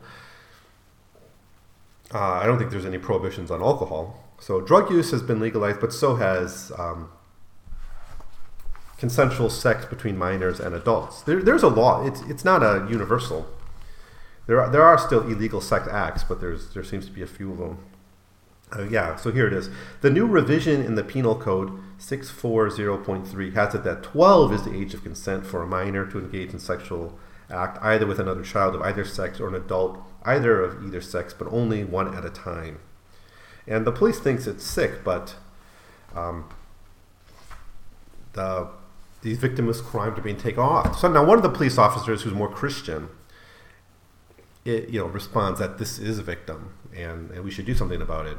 Uh, 2.13 2.19
I 2.19 2.45
don't 2.45 2.59
think 2.59 2.69
there's 2.69 2.85
any 2.85 2.99
prohibitions 2.99 3.49
on 3.49 3.63
alcohol. 3.63 4.29
So 4.39 4.61
drug 4.61 4.91
use 4.91 5.09
has 5.09 5.23
been 5.23 5.39
legalized, 5.39 5.79
but 5.79 5.91
so 5.91 6.17
has 6.17 6.71
um, 6.77 7.09
consensual 8.99 9.49
sex 9.49 9.85
between 9.85 10.19
minors 10.19 10.59
and 10.59 10.75
adults. 10.75 11.23
There, 11.23 11.41
there's 11.41 11.63
a 11.63 11.69
law. 11.69 12.05
It's, 12.05 12.21
it's 12.29 12.45
not 12.45 12.61
a 12.61 12.87
universal 12.87 13.47
there 14.47 14.61
are, 14.61 14.69
there 14.69 14.83
are 14.83 14.97
still 14.97 15.21
illegal 15.21 15.61
sex 15.61 15.87
acts, 15.89 16.23
but 16.23 16.41
there's 16.41 16.73
there 16.73 16.83
seems 16.83 17.05
to 17.05 17.11
be 17.11 17.21
a 17.21 17.27
few 17.27 17.51
of 17.51 17.57
them. 17.57 17.77
Uh, 18.73 18.83
yeah, 18.83 19.15
so 19.15 19.31
here 19.31 19.47
it 19.47 19.53
is. 19.53 19.69
The 20.01 20.09
new 20.09 20.25
revision 20.25 20.81
in 20.81 20.95
the 20.95 21.03
Penal 21.03 21.35
Code 21.35 21.71
640.3 21.99 23.53
has 23.53 23.75
it 23.75 23.83
that 23.83 24.01
12 24.01 24.53
is 24.53 24.63
the 24.63 24.73
age 24.73 24.93
of 24.93 25.03
consent 25.03 25.45
for 25.45 25.61
a 25.61 25.67
minor 25.67 26.05
to 26.05 26.17
engage 26.17 26.53
in 26.53 26.59
sexual 26.59 27.19
act 27.49 27.77
either 27.81 28.07
with 28.07 28.17
another 28.17 28.43
child 28.43 28.73
of 28.73 28.81
either 28.81 29.03
sex 29.03 29.39
or 29.39 29.49
an 29.49 29.55
adult 29.55 29.99
either 30.23 30.61
of 30.61 30.83
either 30.85 31.01
sex, 31.01 31.33
but 31.33 31.47
only 31.51 31.83
one 31.83 32.15
at 32.15 32.23
a 32.23 32.29
time. 32.29 32.79
And 33.67 33.85
the 33.85 33.91
police 33.91 34.19
thinks 34.19 34.47
it's 34.47 34.63
sick, 34.63 35.03
but 35.03 35.35
um, 36.15 36.49
the 38.33 38.69
these 39.21 39.37
victimless 39.37 39.83
crimes 39.83 40.17
are 40.17 40.21
being 40.23 40.37
taken 40.37 40.61
off. 40.61 40.97
So 40.97 41.11
now 41.11 41.23
one 41.23 41.37
of 41.37 41.43
the 41.43 41.49
police 41.49 41.77
officers 41.77 42.23
who's 42.23 42.33
more 42.33 42.49
Christian 42.49 43.09
it, 44.65 44.89
you 44.89 44.99
know, 44.99 45.07
responds 45.07 45.59
that 45.59 45.77
this 45.77 45.99
is 45.99 46.19
a 46.19 46.23
victim 46.23 46.73
and, 46.95 47.31
and 47.31 47.43
we 47.43 47.51
should 47.51 47.65
do 47.65 47.75
something 47.75 48.01
about 48.01 48.25
it. 48.25 48.37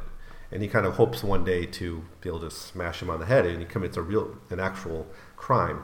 And 0.51 0.61
he 0.61 0.67
kind 0.67 0.85
of 0.85 0.95
hopes 0.95 1.23
one 1.23 1.43
day 1.43 1.65
to 1.65 2.03
be 2.21 2.29
able 2.29 2.41
to 2.41 2.51
smash 2.51 3.01
him 3.01 3.09
on 3.09 3.19
the 3.19 3.25
head 3.25 3.45
and 3.45 3.59
he 3.59 3.65
commits 3.65 3.97
a 3.97 4.01
real, 4.01 4.37
an 4.49 4.59
actual 4.59 5.07
crime. 5.35 5.83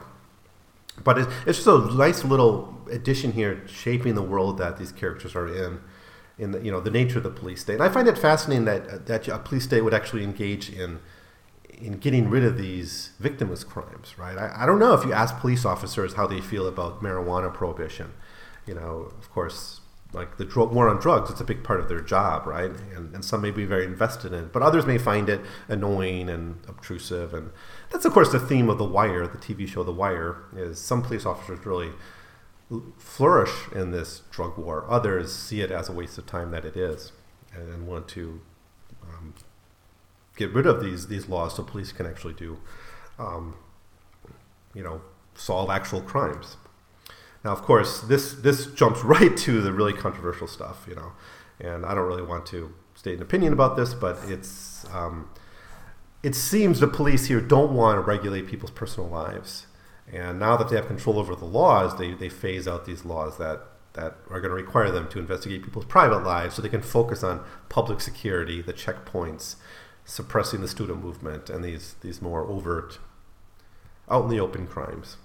But 1.02 1.18
it's, 1.18 1.32
it's 1.46 1.64
just 1.64 1.66
a 1.66 1.94
nice 1.94 2.24
little 2.24 2.78
addition 2.90 3.32
here, 3.32 3.62
shaping 3.66 4.14
the 4.14 4.22
world 4.22 4.58
that 4.58 4.78
these 4.78 4.92
characters 4.92 5.34
are 5.34 5.48
in, 5.48 5.80
in 6.38 6.52
the, 6.52 6.60
you 6.60 6.70
know, 6.70 6.80
the 6.80 6.90
nature 6.90 7.18
of 7.18 7.24
the 7.24 7.30
police 7.30 7.60
state. 7.62 7.74
And 7.74 7.82
I 7.82 7.88
find 7.88 8.06
it 8.08 8.16
fascinating 8.16 8.64
that, 8.66 9.06
that 9.06 9.28
a 9.28 9.38
police 9.38 9.64
state 9.64 9.82
would 9.82 9.94
actually 9.94 10.24
engage 10.24 10.70
in 10.70 11.00
in 11.80 11.94
getting 11.94 12.28
rid 12.28 12.44
of 12.44 12.58
these 12.58 13.12
victimless 13.22 13.66
crimes, 13.66 14.18
right? 14.18 14.36
I, 14.36 14.64
I, 14.64 14.66
don't 14.66 14.78
know 14.78 14.92
if 14.92 15.04
you 15.04 15.14
ask 15.14 15.38
police 15.38 15.64
officers 15.64 16.12
how 16.12 16.26
they 16.26 16.40
feel 16.40 16.66
about 16.66 17.02
marijuana 17.02 17.52
prohibition. 17.52 18.12
You 18.66 18.74
know, 18.74 19.10
of 19.18 19.30
course, 19.30 19.79
like 20.12 20.38
the 20.38 20.44
drug, 20.44 20.72
war 20.72 20.88
on 20.88 20.98
drugs, 20.98 21.30
it's 21.30 21.40
a 21.40 21.44
big 21.44 21.62
part 21.62 21.80
of 21.80 21.88
their 21.88 22.00
job, 22.00 22.46
right? 22.46 22.70
And, 22.94 23.14
and 23.14 23.24
some 23.24 23.40
may 23.40 23.50
be 23.50 23.64
very 23.64 23.84
invested 23.84 24.32
in 24.32 24.44
it, 24.44 24.52
but 24.52 24.62
others 24.62 24.84
may 24.84 24.98
find 24.98 25.28
it 25.28 25.40
annoying 25.68 26.28
and 26.28 26.58
obtrusive. 26.68 27.32
And 27.32 27.50
that's, 27.90 28.04
of 28.04 28.12
course, 28.12 28.32
the 28.32 28.40
theme 28.40 28.68
of 28.68 28.78
The 28.78 28.84
Wire, 28.84 29.26
the 29.26 29.38
TV 29.38 29.68
show 29.68 29.84
The 29.84 29.92
Wire, 29.92 30.42
is 30.56 30.80
some 30.80 31.02
police 31.02 31.24
officers 31.24 31.64
really 31.64 31.92
flourish 32.98 33.68
in 33.72 33.90
this 33.92 34.22
drug 34.30 34.58
war. 34.58 34.84
Others 34.88 35.32
see 35.32 35.60
it 35.60 35.70
as 35.70 35.88
a 35.88 35.92
waste 35.92 36.18
of 36.18 36.26
time 36.26 36.50
that 36.50 36.64
it 36.64 36.76
is 36.76 37.12
and 37.52 37.86
want 37.86 38.08
to 38.08 38.40
um, 39.02 39.34
get 40.36 40.52
rid 40.52 40.66
of 40.66 40.82
these, 40.82 41.08
these 41.08 41.28
laws 41.28 41.56
so 41.56 41.62
police 41.62 41.92
can 41.92 42.06
actually 42.06 42.34
do, 42.34 42.58
um, 43.18 43.56
you 44.74 44.82
know, 44.82 45.02
solve 45.34 45.70
actual 45.70 46.00
crimes. 46.00 46.56
Now, 47.44 47.52
of 47.52 47.62
course, 47.62 48.00
this 48.02 48.34
this 48.34 48.66
jumps 48.66 49.02
right 49.04 49.36
to 49.38 49.60
the 49.60 49.72
really 49.72 49.92
controversial 49.92 50.46
stuff, 50.46 50.86
you 50.88 50.94
know, 50.94 51.12
and 51.58 51.84
I 51.84 51.94
don't 51.94 52.06
really 52.06 52.22
want 52.22 52.46
to 52.46 52.74
state 52.94 53.16
an 53.16 53.22
opinion 53.22 53.52
about 53.52 53.76
this, 53.76 53.94
but 53.94 54.18
it's 54.26 54.86
um, 54.92 55.30
it 56.22 56.34
seems 56.34 56.80
the 56.80 56.86
police 56.86 57.26
here 57.26 57.40
don't 57.40 57.72
want 57.72 57.96
to 57.96 58.00
regulate 58.02 58.46
people's 58.46 58.70
personal 58.70 59.08
lives, 59.08 59.66
And 60.12 60.40
now 60.40 60.56
that 60.56 60.68
they 60.68 60.76
have 60.76 60.86
control 60.86 61.18
over 61.18 61.34
the 61.36 61.44
laws, 61.44 61.96
they, 61.96 62.12
they 62.12 62.28
phase 62.28 62.66
out 62.66 62.84
these 62.84 63.04
laws 63.04 63.38
that, 63.38 63.62
that 63.92 64.16
are 64.28 64.40
going 64.40 64.50
to 64.50 64.62
require 64.62 64.90
them 64.90 65.08
to 65.08 65.18
investigate 65.18 65.62
people's 65.62 65.84
private 65.84 66.24
lives 66.24 66.56
so 66.56 66.62
they 66.62 66.68
can 66.68 66.82
focus 66.82 67.22
on 67.22 67.44
public 67.68 68.00
security, 68.00 68.60
the 68.60 68.72
checkpoints, 68.72 69.54
suppressing 70.04 70.60
the 70.60 70.68
student 70.68 71.02
movement, 71.02 71.48
and 71.48 71.64
these, 71.64 71.94
these 72.02 72.20
more 72.20 72.44
overt, 72.44 72.98
out 74.10 74.24
in 74.24 74.30
the 74.30 74.40
open 74.40 74.66
crimes. 74.66 75.16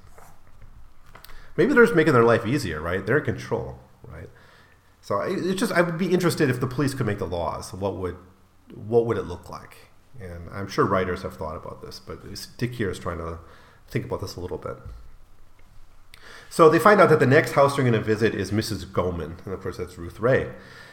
Maybe 1.58 1.74
they're 1.74 1.86
just 1.86 1.96
making 1.96 2.14
their 2.14 2.24
life 2.24 2.46
easier, 2.46 2.82
right? 2.82 3.06
They're 3.06 3.20
in 3.20 3.26
control, 3.26 3.80
right? 4.08 4.30
So 5.02 5.20
it's 5.22 5.60
just 5.60 5.72
I 5.72 5.82
would 5.82 5.98
be 5.98 6.12
interested 6.12 6.50
if 6.50 6.60
the 6.60 6.68
police 6.68 6.94
could 6.94 7.06
make 7.06 7.20
the 7.20 7.28
laws. 7.28 7.74
What 7.74 7.96
would 7.98 8.18
what 8.74 9.06
would 9.06 9.18
it 9.18 9.24
look 9.24 9.50
like? 9.50 9.78
And 10.20 10.50
I'm 10.52 10.68
sure 10.68 10.86
writers 10.86 11.22
have 11.22 11.36
thought 11.36 11.56
about 11.56 11.82
this, 11.82 12.00
but 12.00 12.20
Dick 12.58 12.74
here 12.74 12.90
is 12.90 13.00
trying 13.00 13.18
to 13.18 13.40
think 13.88 14.06
about 14.06 14.22
this 14.22 14.36
a 14.36 14.40
little 14.40 14.58
bit. 14.58 14.78
So 16.50 16.70
they 16.70 16.80
find 16.80 17.02
out 17.02 17.10
that 17.10 17.20
the 17.20 17.26
next 17.26 17.52
house 17.52 17.76
they're 17.76 17.84
going 17.84 17.94
to 17.94 18.00
visit 18.00 18.34
is 18.34 18.52
Mrs. 18.52 18.92
Goman, 18.92 19.38
and 19.44 19.54
of 19.54 19.62
course 19.62 19.78
that's 19.78 19.98
Ruth 19.98 20.20
Rae. 20.20 20.52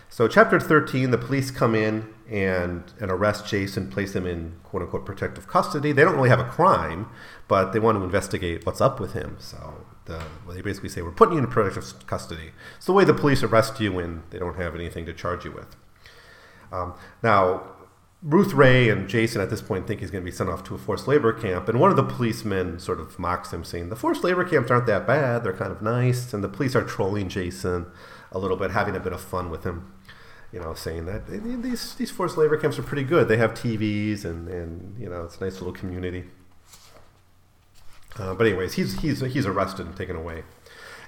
So 0.08 0.28
chapter 0.28 0.60
13, 0.60 1.10
the 1.10 1.18
police 1.18 1.50
come 1.50 1.74
in 1.74 2.12
and, 2.28 2.84
and 3.00 3.10
arrest 3.10 3.46
Jason, 3.46 3.90
place 3.90 4.14
him 4.14 4.26
in 4.26 4.56
quote 4.62 4.82
unquote 4.82 5.06
protective 5.06 5.46
custody. 5.46 5.92
They 5.92 6.02
don't 6.02 6.16
really 6.16 6.28
have 6.28 6.40
a 6.40 6.44
crime, 6.44 7.08
but 7.48 7.72
they 7.72 7.78
want 7.78 7.96
to 7.96 8.04
investigate 8.04 8.66
what's 8.66 8.80
up 8.80 9.00
with 9.00 9.14
him. 9.14 9.36
So 9.38 9.86
the, 10.06 10.22
well, 10.46 10.56
they 10.56 10.62
basically 10.62 10.88
say, 10.88 11.02
we're 11.02 11.12
putting 11.12 11.34
you 11.34 11.40
in 11.40 11.46
protective 11.46 12.06
custody. 12.06 12.50
It's 12.76 12.86
the 12.86 12.92
way 12.92 13.04
the 13.04 13.14
police 13.14 13.42
arrest 13.42 13.80
you 13.80 13.92
when 13.92 14.22
they 14.30 14.38
don't 14.38 14.56
have 14.56 14.74
anything 14.74 15.06
to 15.06 15.12
charge 15.12 15.44
you 15.44 15.52
with. 15.52 15.76
Um, 16.72 16.94
now, 17.22 17.62
Ruth 18.22 18.52
Rae 18.52 18.88
and 18.88 19.08
Jason 19.08 19.40
at 19.40 19.50
this 19.50 19.60
point 19.60 19.86
think 19.86 20.00
he's 20.00 20.10
going 20.10 20.24
to 20.24 20.30
be 20.30 20.34
sent 20.34 20.48
off 20.48 20.62
to 20.64 20.74
a 20.74 20.78
forced 20.78 21.08
labor 21.08 21.32
camp, 21.32 21.68
and 21.68 21.80
one 21.80 21.90
of 21.90 21.96
the 21.96 22.04
policemen 22.04 22.78
sort 22.78 23.00
of 23.00 23.18
mocks 23.18 23.52
him, 23.52 23.64
saying, 23.64 23.88
The 23.88 23.96
forced 23.96 24.22
labor 24.22 24.44
camps 24.44 24.70
aren't 24.70 24.86
that 24.86 25.06
bad, 25.06 25.42
they're 25.42 25.52
kind 25.52 25.72
of 25.72 25.82
nice. 25.82 26.32
And 26.32 26.42
the 26.42 26.48
police 26.48 26.76
are 26.76 26.84
trolling 26.84 27.28
Jason 27.28 27.86
a 28.30 28.38
little 28.38 28.56
bit, 28.56 28.70
having 28.70 28.94
a 28.94 29.00
bit 29.00 29.12
of 29.12 29.20
fun 29.20 29.50
with 29.50 29.64
him, 29.64 29.92
you 30.52 30.60
know, 30.60 30.72
saying 30.72 31.06
that 31.06 31.26
these, 31.26 31.94
these 31.96 32.10
forced 32.10 32.36
labor 32.36 32.56
camps 32.56 32.78
are 32.78 32.84
pretty 32.84 33.04
good. 33.04 33.26
They 33.26 33.38
have 33.38 33.54
TVs, 33.54 34.24
and, 34.24 34.48
and 34.48 34.98
you 35.00 35.08
know, 35.08 35.24
it's 35.24 35.38
a 35.38 35.44
nice 35.44 35.54
little 35.54 35.72
community. 35.72 36.24
Uh, 38.18 38.34
but 38.34 38.46
anyways, 38.46 38.74
he's, 38.74 39.00
he's, 39.00 39.20
he's 39.20 39.46
arrested 39.46 39.86
and 39.86 39.96
taken 39.96 40.16
away. 40.16 40.44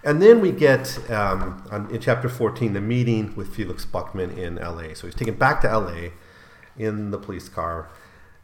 And 0.03 0.21
then 0.21 0.41
we 0.41 0.53
get 0.53 0.99
um, 1.11 1.67
on, 1.71 1.91
in 1.91 2.01
chapter 2.01 2.29
14 2.29 2.75
the 2.75 2.81
meeting 2.81 3.35
with 3.35 3.55
Felix 3.55 3.85
Buckman 3.87 4.31
in 4.39 4.57
LA. 4.57 4.95
So 4.95 5.07
he's 5.07 5.15
taken 5.15 5.35
back 5.35 5.63
to 5.63 5.79
LA 5.79 6.11
in 6.77 7.11
the 7.11 7.19
police 7.19 7.49
car. 7.49 7.91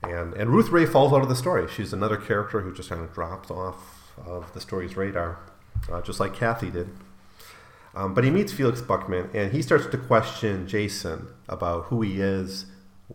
And, 0.03 0.33
and 0.35 0.51
Ruth 0.51 0.71
Rae 0.71 0.87
falls 0.87 1.13
out 1.13 1.23
of 1.23 1.29
the 1.29 1.37
story. 1.37 1.69
She's 1.69 1.93
another 1.93 2.17
character 2.17 2.63
who 2.63 2.73
just 2.73 2.89
kind 2.89 3.03
of 3.03 3.13
drops 3.13 3.51
off 3.51 4.13
of 4.27 4.53
the 4.55 4.61
story's 4.61 4.97
radar, 4.97 5.39
uh, 5.93 6.01
just 6.01 6.19
like 6.19 6.35
Kathy 6.35 6.71
did. 6.71 6.89
Um, 7.95 8.15
but 8.15 8.25
he 8.25 8.31
meets 8.31 8.53
Felix 8.53 8.81
Buckman 8.81 9.31
and 9.35 9.53
he 9.53 9.63
starts 9.63 9.87
to 9.87 9.99
question 9.99 10.67
Jason 10.67 11.29
about 11.49 11.87
who 11.87 12.01
he 12.03 12.21
is, 12.21 12.67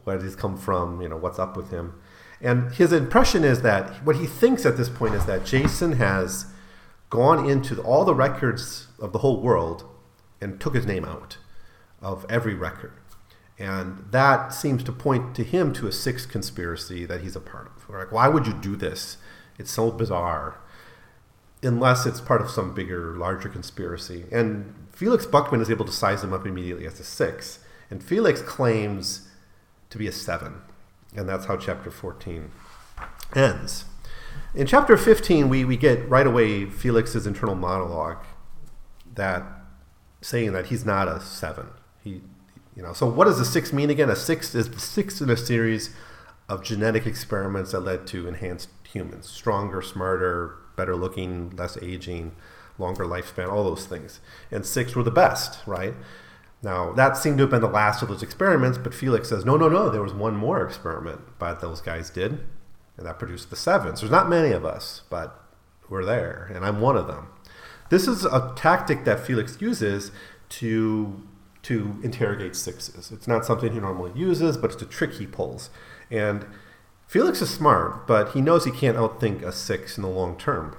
where 0.03 0.21
he's 0.21 0.35
come 0.35 0.57
from, 0.57 1.01
you 1.01 1.09
know, 1.09 1.17
what's 1.17 1.39
up 1.39 1.55
with 1.57 1.71
him. 1.71 1.99
And 2.41 2.71
his 2.73 2.91
impression 2.91 3.43
is 3.43 3.61
that 3.61 4.03
what 4.05 4.17
he 4.17 4.27
thinks 4.27 4.65
at 4.65 4.77
this 4.77 4.89
point 4.89 5.15
is 5.15 5.25
that 5.25 5.45
Jason 5.45 5.93
has 5.93 6.47
gone 7.09 7.49
into 7.49 7.81
all 7.81 8.03
the 8.03 8.15
records 8.15 8.87
of 8.99 9.13
the 9.13 9.19
whole 9.19 9.41
world 9.41 9.85
and 10.41 10.59
took 10.59 10.75
his 10.75 10.85
name 10.85 11.05
out 11.05 11.37
of 12.01 12.25
every 12.29 12.53
record. 12.53 12.93
And 13.57 14.05
that 14.11 14.49
seems 14.53 14.83
to 14.83 14.91
point 14.91 15.33
to 15.35 15.43
him 15.43 15.71
to 15.73 15.87
a 15.87 15.91
sixth 15.91 16.29
conspiracy 16.29 17.05
that 17.05 17.21
he's 17.21 17.35
a 17.35 17.39
part 17.41 17.67
of. 17.67 17.87
We're 17.87 17.99
like, 17.99 18.11
why 18.11 18.27
would 18.27 18.45
you 18.45 18.53
do 18.53 18.75
this? 18.75 19.17
It's 19.57 19.71
so 19.71 19.91
bizarre. 19.91 20.59
Unless 21.63 22.05
it's 22.05 22.19
part 22.19 22.41
of 22.41 22.49
some 22.49 22.73
bigger, 22.73 23.15
larger 23.15 23.47
conspiracy. 23.47 24.25
And 24.31 24.75
Felix 24.91 25.25
Buckman 25.25 25.61
is 25.61 25.69
able 25.69 25.85
to 25.85 25.91
size 25.91 26.23
him 26.23 26.33
up 26.33 26.45
immediately 26.45 26.85
as 26.85 26.99
a 26.99 27.03
six. 27.03 27.59
And 27.89 28.03
Felix 28.03 28.41
claims 28.41 29.27
to 29.89 29.97
be 29.97 30.07
a 30.07 30.11
seven. 30.11 30.61
And 31.15 31.27
that's 31.27 31.45
how 31.45 31.57
chapter 31.57 31.91
14 31.91 32.51
ends. 33.35 33.85
In 34.53 34.67
chapter 34.67 34.97
15, 34.97 35.49
we, 35.49 35.65
we 35.65 35.77
get 35.77 36.07
right 36.09 36.27
away 36.27 36.65
Felix's 36.65 37.27
internal 37.27 37.55
monologue 37.55 38.23
that 39.13 39.43
saying 40.21 40.53
that 40.53 40.67
he's 40.67 40.85
not 40.85 41.07
a 41.07 41.19
seven. 41.19 41.67
He 42.03 42.21
you 42.75 42.83
know, 42.83 42.93
so 42.93 43.07
what 43.07 43.25
does 43.25 43.39
a 43.39 43.45
six 43.45 43.71
mean 43.71 43.89
again? 43.89 44.09
A 44.09 44.15
six 44.15 44.53
is 44.53 44.69
the 44.69 44.79
sixth 44.79 45.21
in 45.21 45.29
a 45.29 45.37
series 45.37 45.95
of 46.49 46.61
genetic 46.61 47.05
experiments 47.05 47.71
that 47.71 47.79
led 47.79 48.05
to 48.07 48.27
enhanced 48.27 48.69
humans, 48.83 49.29
stronger, 49.29 49.81
smarter, 49.81 50.57
better 50.75 50.95
looking, 50.95 51.55
less 51.55 51.77
aging, 51.81 52.35
longer 52.77 53.05
lifespan, 53.05 53.49
all 53.49 53.63
those 53.63 53.85
things. 53.85 54.19
And 54.51 54.65
six 54.65 54.93
were 54.93 55.03
the 55.03 55.11
best, 55.11 55.65
right? 55.65 55.93
Now, 56.65 56.93
that 56.93 57.15
seemed 57.15 57.37
to 57.37 57.43
have 57.43 57.51
been 57.51 57.61
the 57.61 57.67
last 57.67 58.01
of 58.01 58.07
those 58.07 58.23
experiments, 58.23 58.79
but 58.79 58.91
Felix 58.91 59.29
says, 59.29 59.45
no, 59.45 59.55
no, 59.55 59.69
no, 59.69 59.87
there 59.91 60.01
was 60.01 60.15
one 60.15 60.35
more 60.35 60.65
experiment 60.65 61.21
but 61.37 61.61
those 61.61 61.79
guys 61.79 62.09
did, 62.09 62.39
and 62.97 63.05
that 63.05 63.19
produced 63.19 63.51
the 63.51 63.55
seven. 63.55 63.95
So 63.95 64.01
there's 64.01 64.11
not 64.11 64.27
many 64.27 64.51
of 64.51 64.65
us, 64.65 65.03
but 65.11 65.39
we're 65.89 66.03
there, 66.03 66.49
and 66.51 66.65
I'm 66.65 66.81
one 66.81 66.97
of 66.97 67.05
them. 67.05 67.27
This 67.91 68.07
is 68.07 68.25
a 68.25 68.51
tactic 68.55 69.05
that 69.05 69.19
Felix 69.19 69.61
uses 69.61 70.11
to 70.49 71.21
to 71.61 71.99
interrogate 72.01 72.55
sixes. 72.55 73.11
It's 73.11 73.27
not 73.27 73.45
something 73.45 73.71
he 73.71 73.79
normally 73.79 74.11
uses, 74.15 74.57
but 74.57 74.71
it's 74.71 74.81
a 74.81 74.87
trick 74.87 75.13
he 75.13 75.27
pulls. 75.27 75.69
And 76.09 76.45
Felix 77.07 77.43
is 77.43 77.51
smart, 77.51 78.07
but 78.07 78.33
he 78.33 78.41
knows 78.41 78.65
he 78.65 78.71
can't 78.71 78.97
outthink 78.97 79.43
a 79.43 79.51
six 79.51 79.97
in 79.97 80.03
the 80.03 80.09
long 80.09 80.35
term. 80.35 80.75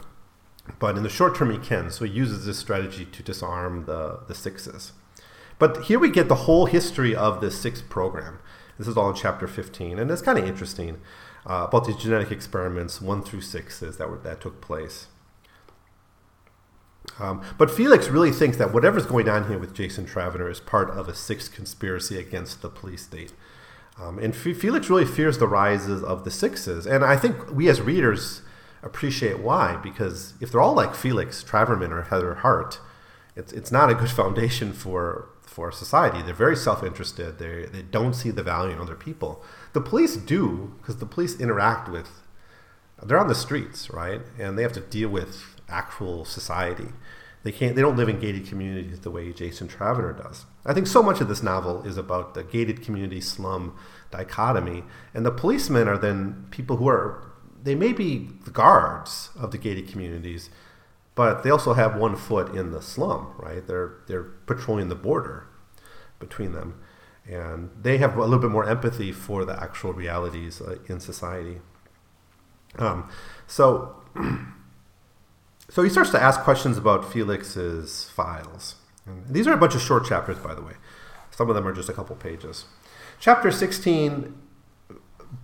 But 0.81 0.97
in 0.97 1.05
the 1.05 1.09
short 1.09 1.37
term, 1.37 1.51
he 1.51 1.59
can. 1.59 1.91
So 1.91 2.05
he 2.05 2.13
uses 2.13 2.47
this 2.47 2.59
strategy 2.59 3.05
to 3.05 3.23
disarm 3.23 3.85
the, 3.87 4.21
the 4.29 4.35
sixes. 4.35 4.93
But 5.59 5.85
here 5.85 5.99
we 5.99 6.11
get 6.11 6.28
the 6.28 6.35
whole 6.35 6.66
history 6.66 7.15
of 7.15 7.41
the 7.41 7.51
six 7.51 7.83
program. 7.83 8.39
This 8.78 8.89
is 8.89 8.97
all 8.97 9.09
in 9.09 9.16
chapter 9.16 9.47
15. 9.47 9.99
And 9.99 10.11
it's 10.11 10.23
kind 10.23 10.39
of 10.39 10.47
interesting 10.47 11.01
uh, 11.47 11.66
about 11.69 11.87
these 11.87 11.97
genetic 11.97 12.31
experiments, 12.31 13.01
one 13.01 13.23
through 13.23 13.41
sixes, 13.41 13.97
that, 13.97 14.11
were, 14.11 14.19
that 14.19 14.41
took 14.41 14.61
place. 14.61 15.07
Um, 17.19 17.43
but 17.57 17.70
Felix 17.70 18.09
really 18.09 18.33
thinks 18.33 18.57
that 18.59 18.74
whatever's 18.74 19.07
going 19.07 19.28
on 19.28 19.49
here 19.49 19.59
with 19.59 19.74
Jason 19.74 20.07
Travener 20.07 20.51
is 20.51 20.61
part 20.61 20.91
of 20.91 21.09
a 21.09 21.15
sixth 21.15 21.53
conspiracy 21.53 22.19
against 22.19 22.62
the 22.62 22.69
police 22.69 23.05
state. 23.05 23.33
Um, 23.99 24.19
and 24.19 24.35
F- 24.35 24.57
Felix 24.57 24.91
really 24.91 25.07
fears 25.07 25.39
the 25.39 25.49
rises 25.49 26.03
of 26.03 26.24
the 26.24 26.31
sixes. 26.31 26.87
And 26.87 27.05
I 27.05 27.16
think 27.16 27.51
we 27.51 27.69
as 27.69 27.81
readers 27.81 28.43
appreciate 28.83 29.39
why, 29.39 29.77
because 29.77 30.35
if 30.41 30.53
they're 30.53 30.61
all 30.61 30.74
like 30.74 30.95
Felix 30.95 31.43
Traverman 31.43 31.93
or 31.93 32.03
Heather 32.03 32.35
Hart, 32.37 32.81
it's, 33.35 33.53
it's 33.53 33.73
not 33.73 33.89
a 33.89 33.95
good 33.95 34.11
foundation 34.23 34.73
for, 34.73 35.28
for 35.57 35.73
society. 35.73 36.20
They're 36.20 36.35
very 36.35 36.55
self 36.55 36.85
interested, 36.85 37.39
they, 37.39 37.65
they 37.65 37.81
don't 37.81 38.12
see 38.12 38.31
the 38.31 38.43
value 38.43 38.74
in 38.74 38.78
other 38.78 38.95
people. 38.95 39.43
The 39.73 39.81
police 39.81 40.15
do, 40.15 40.74
because 40.77 40.99
the 40.99 41.07
police 41.07 41.41
interact 41.41 41.89
with, 41.89 42.11
they're 43.03 43.19
on 43.19 43.28
the 43.28 43.35
streets, 43.35 43.89
right? 43.89 44.20
And 44.39 44.59
they 44.59 44.62
have 44.62 44.74
to 44.74 44.81
deal 44.81 45.09
with 45.09 45.57
actual 45.66 46.27
society. 46.27 46.89
They 47.43 47.53
can't. 47.53 47.74
They 47.74 47.81
don't 47.81 47.97
live 47.97 48.11
in 48.11 48.20
gated 48.20 48.47
communities 48.47 49.01
the 49.01 49.11
way 49.11 49.33
Jason 49.33 49.66
Travener 49.66 50.15
does. 50.23 50.45
I 50.66 50.74
think 50.74 50.87
so 50.87 51.03
much 51.03 51.23
of 51.23 51.28
this 51.28 51.43
novel 51.43 51.83
is 51.85 51.97
about 51.97 52.35
the 52.35 52.43
gated 52.43 52.83
community 52.83 53.23
slum 53.23 53.78
dichotomy, 54.11 54.85
and 55.15 55.24
the 55.24 55.31
policemen 55.31 55.89
are 55.89 55.97
then 55.97 56.49
people 56.51 56.77
who 56.77 56.89
are. 56.89 57.33
They 57.62 57.74
may 57.74 57.93
be 57.95 58.28
the 58.45 58.51
guards 58.51 59.31
of 59.41 59.53
the 59.53 59.59
gated 59.59 59.89
communities, 59.89 60.51
but 61.16 61.43
they 61.43 61.51
also 61.51 61.72
have 61.72 61.97
one 61.97 62.14
foot 62.14 62.55
in 62.55 62.70
the 62.70 62.80
slum. 62.80 63.34
Right? 63.36 63.66
They're 63.66 63.94
they're 64.06 64.22
patrolling 64.22 64.88
the 64.88 64.94
border 64.94 65.48
between 66.20 66.52
them, 66.52 66.80
and 67.28 67.70
they 67.82 67.98
have 67.98 68.16
a 68.16 68.20
little 68.20 68.38
bit 68.38 68.52
more 68.52 68.68
empathy 68.68 69.10
for 69.10 69.44
the 69.44 69.60
actual 69.60 69.93
realities 69.93 70.60
uh, 70.60 70.76
in 70.86 71.01
society. 71.01 71.59
Um, 72.78 73.10
so. 73.48 73.97
So 75.68 75.82
he 75.82 75.90
starts 75.90 76.10
to 76.10 76.22
ask 76.22 76.43
questions 76.43 76.78
about 76.78 77.12
Felix's 77.12 78.09
files. 78.14 78.76
And 79.05 79.26
these 79.28 79.48
are 79.48 79.52
a 79.52 79.56
bunch 79.56 79.74
of 79.74 79.82
short 79.82 80.06
chapters, 80.06 80.38
by 80.38 80.55
the 80.55 80.62
way. 80.62 80.74
Some 81.32 81.48
of 81.48 81.56
them 81.56 81.66
are 81.66 81.72
just 81.72 81.88
a 81.88 81.93
couple 81.93 82.14
pages. 82.16 82.66
Chapter 83.20 83.51
16, 83.51 84.34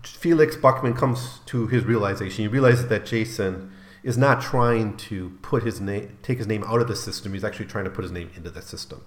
Felix 0.05 0.57
Buckman 0.57 0.95
comes 0.95 1.41
to 1.47 1.67
his 1.67 1.85
realization. 1.85 2.45
He 2.45 2.49
realizes 2.49 2.89
that 2.89 3.05
Jason 3.05 3.73
is 4.03 4.19
not 4.19 4.43
trying 4.43 4.97
to 4.97 5.31
put 5.43 5.63
his 5.63 5.81
name, 5.81 6.19
take 6.23 6.39
his 6.39 6.47
name 6.47 6.65
out 6.65 6.81
of 6.81 6.89
the 6.89 6.97
system. 6.97 7.33
He's 7.33 7.45
actually 7.45 7.67
trying 7.67 7.85
to 7.85 7.91
put 7.91 8.03
his 8.03 8.13
name 8.13 8.31
into 8.35 8.51
the 8.51 8.63
system. 8.63 9.05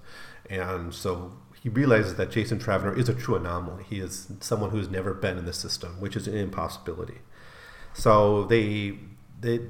And 0.50 0.94
so 0.94 1.34
he 1.62 1.70
realizes 1.70 2.16
that 2.16 2.32
Jason 2.32 2.60
Travener 2.60 2.98
is 2.98 3.10
a 3.10 3.14
true 3.14 3.36
anomaly. 3.36 3.84
He 3.90 4.00
is 4.00 4.32
someone 4.40 4.70
who 4.70 4.78
has 4.78 4.90
never 4.90 5.14
been 5.14 5.38
in 5.38 5.46
the 5.46 5.54
system, 5.54 6.00
which 6.00 6.16
is 6.16 6.28
an 6.28 6.38
impossibility. 6.38 7.20
So 7.94 8.44
they 8.46 9.00
they 9.42 9.62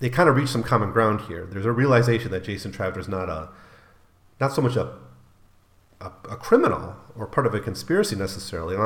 they 0.00 0.10
kind 0.10 0.28
of 0.28 0.36
reach 0.36 0.50
some 0.50 0.62
common 0.62 0.90
ground 0.90 1.22
here. 1.22 1.46
There's 1.46 1.64
a 1.64 1.72
realization 1.72 2.30
that 2.32 2.44
Jason 2.44 2.72
Travener 2.72 2.98
is 2.98 3.08
not 3.08 3.28
a 3.28 3.48
not 4.40 4.52
so 4.52 4.60
much 4.60 4.76
a, 4.76 4.92
a, 6.00 6.12
a 6.30 6.36
criminal 6.36 6.96
or 7.16 7.26
part 7.26 7.46
of 7.46 7.54
a 7.54 7.60
conspiracy 7.60 8.16
necessarily. 8.16 8.76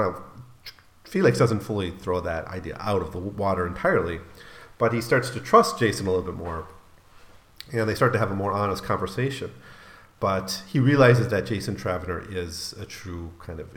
Felix 1.05 1.39
doesn't 1.39 1.61
fully 1.61 1.91
throw 1.91 2.21
that 2.21 2.47
idea 2.47 2.77
out 2.79 3.01
of 3.01 3.13
the 3.13 3.19
water 3.19 3.67
entirely, 3.67 4.21
But 4.79 4.93
he 4.93 5.01
starts 5.01 5.31
to 5.31 5.41
trust 5.41 5.79
Jason 5.79 6.07
a 6.07 6.11
little 6.11 6.25
bit 6.25 6.37
more, 6.37 6.67
and 7.73 7.89
they 7.89 7.95
start 7.95 8.13
to 8.13 8.19
have 8.19 8.31
a 8.31 8.37
more 8.37 8.53
honest 8.53 8.85
conversation. 8.85 9.53
But 10.21 10.63
he 10.67 10.81
realizes 10.81 11.29
that 11.29 11.47
Jason 11.47 11.77
Travener 11.77 12.25
is 12.35 12.73
a 12.75 12.85
true 12.85 13.33
kind 13.39 13.61
of 13.61 13.69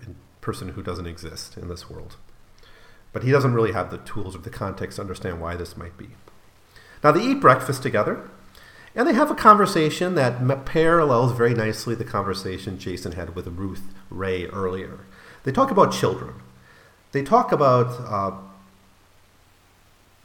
person 0.42 0.70
who 0.70 0.82
doesn't 0.82 1.08
exist 1.08 1.58
in 1.58 1.68
this 1.68 1.90
world. 1.90 2.18
But 3.14 3.24
he 3.24 3.32
doesn't 3.32 3.54
really 3.54 3.74
have 3.74 3.92
the 3.92 3.98
tools 3.98 4.36
or 4.36 4.40
the 4.40 4.50
context 4.50 4.96
to 4.96 5.02
understand 5.02 5.42
why 5.42 5.56
this 5.56 5.76
might 5.76 5.98
be. 5.98 6.10
Now, 7.04 7.12
they 7.12 7.24
eat 7.24 7.42
breakfast 7.42 7.84
together, 7.84 8.30
and 8.96 9.08
they 9.08 9.14
have 9.14 9.32
a 9.32 9.36
conversation 9.36 10.16
that 10.16 10.66
parallels 10.66 11.32
very 11.34 11.54
nicely 11.54 11.96
the 11.96 12.04
conversation 12.04 12.78
Jason 12.80 13.14
had 13.14 13.36
with 13.36 13.48
Ruth 13.48 13.84
Rae 14.10 14.46
earlier. 14.48 15.00
They 15.44 15.52
talk 15.52 15.72
about 15.72 15.94
children. 15.94 16.36
They 17.12 17.24
talk 17.24 17.52
about 17.52 17.88
uh, 18.00 18.38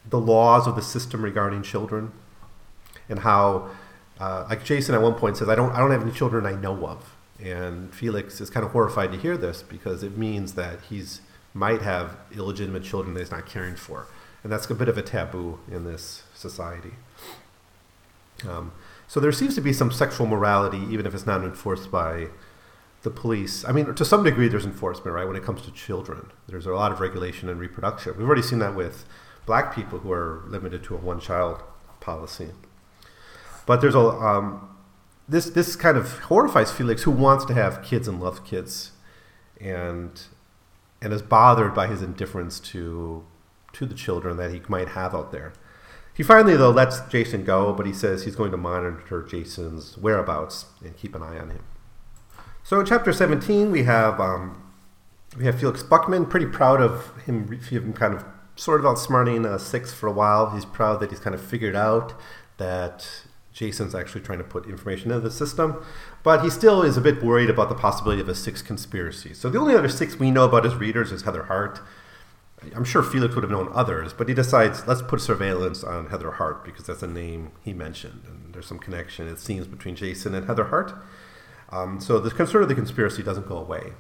the 0.09 0.19
laws 0.19 0.67
of 0.67 0.77
the 0.77 0.83
system 0.83 1.23
regarding 1.23 1.63
children 1.63 2.13
and 3.09 3.21
how, 3.21 3.71
uh, 4.19 4.47
like 4.49 4.65
Jason 4.65 4.95
at 4.95 5.03
one 5.03 5.15
point 5.15 5.37
says, 5.37 5.49
I 5.49 5.55
don't, 5.55 5.73
I 5.73 5.79
don't 5.79 5.91
have 5.91 6.03
any 6.03 6.13
children 6.13 6.47
I 6.47 6.53
know 6.53 6.87
of. 6.87 7.15
And 7.43 7.95
Felix 7.95 8.41
is 8.41 8.49
kind 8.49 8.65
of 8.65 8.73
horrified 8.73 9.13
to 9.13 9.19
hear 9.19 9.37
this 9.37 9.63
because 9.63 10.03
it 10.03 10.17
means 10.17 10.55
that 10.55 10.81
he's 10.89 11.21
might 11.57 11.81
have 11.81 12.19
illegitimate 12.35 12.85
children 12.85 13.15
that 13.15 13.21
he's 13.21 13.31
not 13.31 13.47
caring 13.47 13.75
for. 13.75 14.07
And 14.43 14.53
that's 14.53 14.69
a 14.71 14.75
bit 14.75 14.89
of 14.89 14.99
a 14.99 15.03
taboo 15.03 15.59
in 15.71 15.85
this 15.85 16.23
society. 16.35 16.93
Um, 18.47 18.73
so 19.09 19.21
there 19.21 19.33
seems 19.33 19.55
to 19.55 19.61
be 19.61 19.73
some 19.73 19.91
sexual 19.91 20.27
morality, 20.27 20.83
even 20.91 21.07
if 21.07 21.15
it's 21.15 21.27
not 21.27 21.43
enforced 21.43 21.91
by 21.91 22.29
the 23.03 23.11
police. 23.11 23.65
I 23.65 23.73
mean, 23.73 23.95
to 23.95 24.05
some 24.05 24.23
degree, 24.23 24.49
there's 24.49 24.67
enforcement, 24.67 25.15
right? 25.15 25.27
When 25.27 25.37
it 25.37 25.45
comes 25.45 25.63
to 25.63 25.71
children, 25.73 26.31
there's 26.49 26.67
a 26.67 26.75
lot 26.75 26.93
of 26.93 27.01
regulation 27.01 27.49
and 27.49 27.59
reproduction. 27.59 28.15
We've 28.19 28.27
already 28.27 28.43
seen 28.43 28.59
that 28.59 28.75
with 28.75 29.07
black 29.47 29.75
people 29.75 30.01
who 30.01 30.13
are 30.13 30.43
limited 30.47 30.83
to 30.85 30.95
a 30.95 30.99
one-child 30.99 31.63
policy. 32.01 32.51
But 33.65 33.81
there's 33.81 33.95
a 33.95 34.01
um, 34.01 34.77
this 35.29 35.51
this 35.51 35.77
kind 35.77 35.97
of 35.97 36.19
horrifies 36.21 36.71
Felix, 36.71 37.03
who 37.03 37.11
wants 37.11 37.45
to 37.47 37.55
have 37.55 37.83
kids 37.83 38.07
and 38.07 38.21
loves 38.21 38.41
kids, 38.41 38.93
and 39.61 40.23
and 41.01 41.13
is 41.13 41.23
bothered 41.23 41.75
by 41.75 41.87
his 41.87 42.03
indifference 42.03 42.61
to 42.61 43.25
to 43.73 43.87
the 43.87 43.95
children 43.95 44.37
that 44.37 44.53
he 44.53 44.63
might 44.69 44.89
have 44.89 45.15
out 45.15 45.33
there. 45.33 45.53
He 46.15 46.23
finally, 46.23 46.57
though, 46.57 46.71
lets 46.71 47.01
Jason 47.09 47.45
go, 47.45 47.75
but 47.75 47.85
he 47.85 47.93
says 47.93 48.25
he's 48.25 48.37
going 48.37 48.51
to 48.51 48.57
monitor 48.57 49.23
Jason's 49.23 49.99
whereabouts 49.99 50.67
and 50.83 50.97
keep 50.97 51.15
an 51.15 51.23
eye 51.23 51.39
on 51.39 51.51
him. 51.51 51.65
So, 52.65 52.81
in 52.81 52.87
chapter 52.87 53.13
17, 53.13 53.71
we 53.71 53.83
have 53.83 54.19
um, 54.19 54.73
we 55.37 55.45
have 55.45 55.61
Felix 55.61 55.83
Buckman, 55.83 56.25
pretty 56.25 56.47
proud 56.47 56.81
of 56.81 57.15
him, 57.25 57.61
him 57.61 57.93
kind 57.93 58.15
of 58.15 58.25
sort 58.57 58.81
of 58.81 58.87
outsmarting 58.87 59.47
uh, 59.47 59.59
Six 59.59 59.93
for 59.93 60.07
a 60.07 60.13
while. 60.13 60.51
He's 60.51 60.65
proud 60.65 61.01
that 61.01 61.11
he's 61.11 61.21
kind 61.21 61.35
of 61.35 61.41
figured 61.41 61.77
out 61.77 62.15
that 62.57 63.23
Jason's 63.53 63.95
actually 63.95 64.23
trying 64.23 64.39
to 64.39 64.45
put 64.45 64.67
information 64.67 65.11
into 65.11 65.21
the 65.21 65.31
system, 65.31 65.83
but 66.23 66.43
he 66.43 66.51
still 66.51 66.83
is 66.83 66.97
a 66.97 67.01
bit 67.01 67.23
worried 67.23 67.51
about 67.51 67.69
the 67.69 67.75
possibility 67.75 68.21
of 68.21 68.29
a 68.29 68.35
Six 68.35 68.63
conspiracy. 68.63 69.33
So, 69.33 69.49
the 69.49 69.59
only 69.59 69.75
other 69.75 69.89
Six 69.89 70.19
we 70.19 70.31
know 70.31 70.45
about 70.45 70.67
as 70.67 70.75
readers 70.75 71.13
is 71.13 71.23
Heather 71.23 71.45
Hart. 71.45 71.81
I'm 72.75 72.85
sure 72.85 73.03
Felix 73.03 73.35
would 73.35 73.45
have 73.45 73.51
known 73.51 73.71
others, 73.73 74.13
but 74.13 74.29
he 74.29 74.35
decides 74.35 74.87
let's 74.87 75.03
put 75.03 75.21
surveillance 75.21 75.85
on 75.85 76.07
Heather 76.07 76.33
Hart 76.33 76.65
because 76.65 76.87
that's 76.87 77.03
a 77.03 77.07
name 77.07 77.53
he 77.63 77.73
mentioned, 77.73 78.23
and 78.27 78.53
there's 78.55 78.67
some 78.67 78.79
connection 78.79 79.29
it 79.29 79.39
seems 79.39 79.67
between 79.67 79.95
Jason 79.95 80.35
and 80.35 80.47
Heather 80.47 80.65
Hart. 80.65 80.95
Um, 81.71 82.01
so 82.01 82.19
the 82.19 82.31
sort 82.47 82.63
of 82.63 82.69
the 82.69 82.75
conspiracy 82.75 83.23
doesn't 83.23 83.49
go 83.49 83.59
away. 83.59 83.93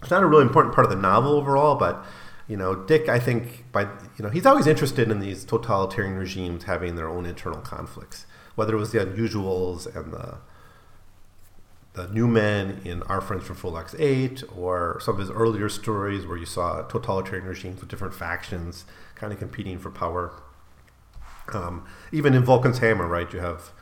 It's 0.00 0.10
not 0.10 0.22
a 0.22 0.26
really 0.26 0.42
important 0.42 0.74
part 0.74 0.84
of 0.84 0.90
the 0.90 1.00
novel 1.00 1.32
overall, 1.32 1.76
but 1.76 2.04
you 2.48 2.56
know, 2.56 2.74
Dick, 2.74 3.08
I 3.08 3.18
think 3.18 3.70
by 3.72 3.82
you 3.82 4.24
know 4.24 4.30
he's 4.30 4.46
always 4.46 4.66
interested 4.66 5.10
in 5.10 5.20
these 5.20 5.44
totalitarian 5.44 6.16
regimes 6.16 6.64
having 6.64 6.96
their 6.96 7.08
own 7.08 7.26
internal 7.26 7.60
conflicts, 7.60 8.26
whether 8.54 8.74
it 8.74 8.78
was 8.78 8.92
the 8.92 8.98
unusuals 8.98 9.86
and 9.94 10.12
the 10.12 10.38
the 11.94 12.08
new 12.08 12.26
men 12.26 12.80
in 12.84 13.02
Our 13.02 13.20
Friends 13.20 13.44
from 13.44 13.56
Frolix 13.56 13.94
8, 13.98 14.44
or 14.56 14.98
some 15.00 15.14
of 15.14 15.20
his 15.20 15.30
earlier 15.30 15.68
stories 15.68 16.26
where 16.26 16.38
you 16.38 16.46
saw 16.46 16.82
totalitarian 16.82 17.46
regimes 17.46 17.80
with 17.80 17.90
different 17.90 18.14
factions 18.14 18.86
kind 19.14 19.30
of 19.32 19.38
competing 19.38 19.78
for 19.78 19.90
power. 19.90 20.32
Um, 21.52 21.84
even 22.10 22.32
in 22.34 22.44
Vulcan's 22.44 22.78
Hammer, 22.78 23.06
right, 23.06 23.30
you 23.30 23.40
have 23.40 23.72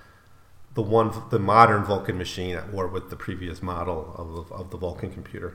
the 0.75 0.83
one, 0.83 1.13
the 1.31 1.39
modern 1.39 1.85
Vulcan 1.85 2.19
machine 2.19 2.57
at 2.57 2.73
war 2.73 2.89
with 2.89 3.11
the 3.11 3.17
previous 3.17 3.63
model 3.63 4.13
of, 4.17 4.51
of 4.51 4.71
the 4.71 4.77
Vulcan 4.77 5.13
computer. 5.13 5.55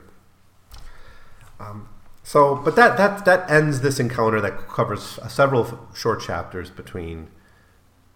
Um, 1.60 1.88
so, 2.26 2.56
but 2.56 2.74
that, 2.74 2.96
that, 2.96 3.24
that 3.24 3.48
ends 3.48 3.82
this 3.82 4.00
encounter 4.00 4.40
that 4.40 4.66
covers 4.66 5.20
several 5.28 5.88
short 5.94 6.20
chapters 6.20 6.70
between 6.70 7.28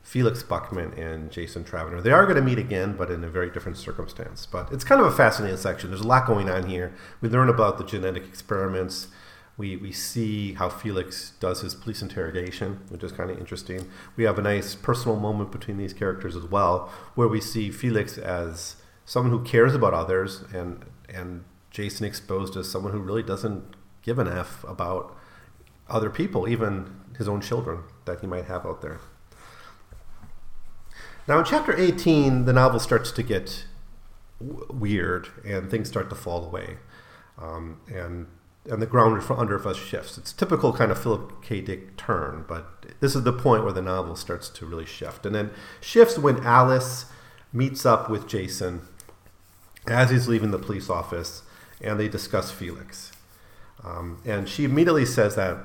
Felix 0.02 0.42
Buckman 0.42 0.92
and 0.94 1.30
Jason 1.30 1.62
Travener. 1.62 2.02
They 2.02 2.10
are 2.10 2.24
going 2.24 2.34
to 2.34 2.42
meet 2.42 2.58
again, 2.58 2.96
but 2.96 3.08
in 3.08 3.22
a 3.22 3.30
very 3.30 3.50
different 3.50 3.78
circumstance. 3.78 4.46
But 4.46 4.72
it's 4.72 4.82
kind 4.82 5.00
of 5.00 5.06
a 5.06 5.12
fascinating 5.12 5.58
section. 5.58 5.90
There's 5.90 6.00
a 6.00 6.08
lot 6.08 6.26
going 6.26 6.50
on 6.50 6.68
here. 6.68 6.92
We 7.20 7.28
learn 7.28 7.48
about 7.48 7.78
the 7.78 7.84
genetic 7.84 8.24
experiments. 8.24 9.06
We, 9.56 9.76
we 9.76 9.92
see 9.92 10.54
how 10.54 10.70
Felix 10.70 11.34
does 11.38 11.60
his 11.60 11.76
police 11.76 12.02
interrogation, 12.02 12.80
which 12.88 13.04
is 13.04 13.12
kind 13.12 13.30
of 13.30 13.38
interesting. 13.38 13.88
We 14.16 14.24
have 14.24 14.40
a 14.40 14.42
nice 14.42 14.74
personal 14.74 15.20
moment 15.20 15.52
between 15.52 15.76
these 15.76 15.92
characters 15.92 16.34
as 16.34 16.46
well, 16.46 16.90
where 17.14 17.28
we 17.28 17.40
see 17.40 17.70
Felix 17.70 18.18
as 18.18 18.74
someone 19.04 19.30
who 19.30 19.44
cares 19.44 19.72
about 19.72 19.94
others 19.94 20.42
and, 20.52 20.84
and 21.08 21.44
Jason 21.70 22.06
exposed 22.06 22.56
as 22.56 22.68
someone 22.68 22.90
who 22.90 22.98
really 22.98 23.22
doesn't 23.22 23.76
give 24.02 24.18
an 24.18 24.28
F 24.28 24.64
about 24.64 25.16
other 25.88 26.10
people, 26.10 26.48
even 26.48 27.00
his 27.18 27.28
own 27.28 27.40
children 27.40 27.82
that 28.04 28.20
he 28.20 28.26
might 28.26 28.46
have 28.46 28.64
out 28.64 28.82
there. 28.82 29.00
Now, 31.28 31.38
in 31.38 31.44
chapter 31.44 31.76
18, 31.76 32.44
the 32.44 32.52
novel 32.52 32.80
starts 32.80 33.12
to 33.12 33.22
get 33.22 33.66
w- 34.40 34.66
weird 34.70 35.28
and 35.44 35.70
things 35.70 35.88
start 35.88 36.08
to 36.10 36.16
fall 36.16 36.44
away. 36.44 36.78
Um, 37.38 37.80
and 37.92 38.26
and 38.68 38.82
the 38.82 38.86
ground 38.86 39.22
under 39.30 39.68
us 39.68 39.76
shifts. 39.78 40.18
It's 40.18 40.32
a 40.32 40.36
typical 40.36 40.72
kind 40.72 40.92
of 40.92 41.02
Philip 41.02 41.42
K. 41.42 41.60
Dick 41.62 41.96
turn, 41.96 42.44
but 42.46 42.84
this 43.00 43.16
is 43.16 43.22
the 43.22 43.32
point 43.32 43.64
where 43.64 43.72
the 43.72 43.80
novel 43.80 44.16
starts 44.16 44.50
to 44.50 44.66
really 44.66 44.84
shift. 44.84 45.24
And 45.24 45.34
then 45.34 45.50
shifts 45.80 46.18
when 46.18 46.36
Alys 46.44 47.06
meets 47.52 47.86
up 47.86 48.10
with 48.10 48.28
Jason 48.28 48.82
as 49.86 50.10
he's 50.10 50.28
leaving 50.28 50.50
the 50.50 50.58
police 50.58 50.90
office, 50.90 51.42
and 51.80 51.98
they 51.98 52.08
discuss 52.08 52.50
Felix. 52.50 53.12
Um, 53.84 54.20
and 54.24 54.48
she 54.48 54.64
immediately 54.64 55.06
says 55.06 55.36
that, 55.36 55.58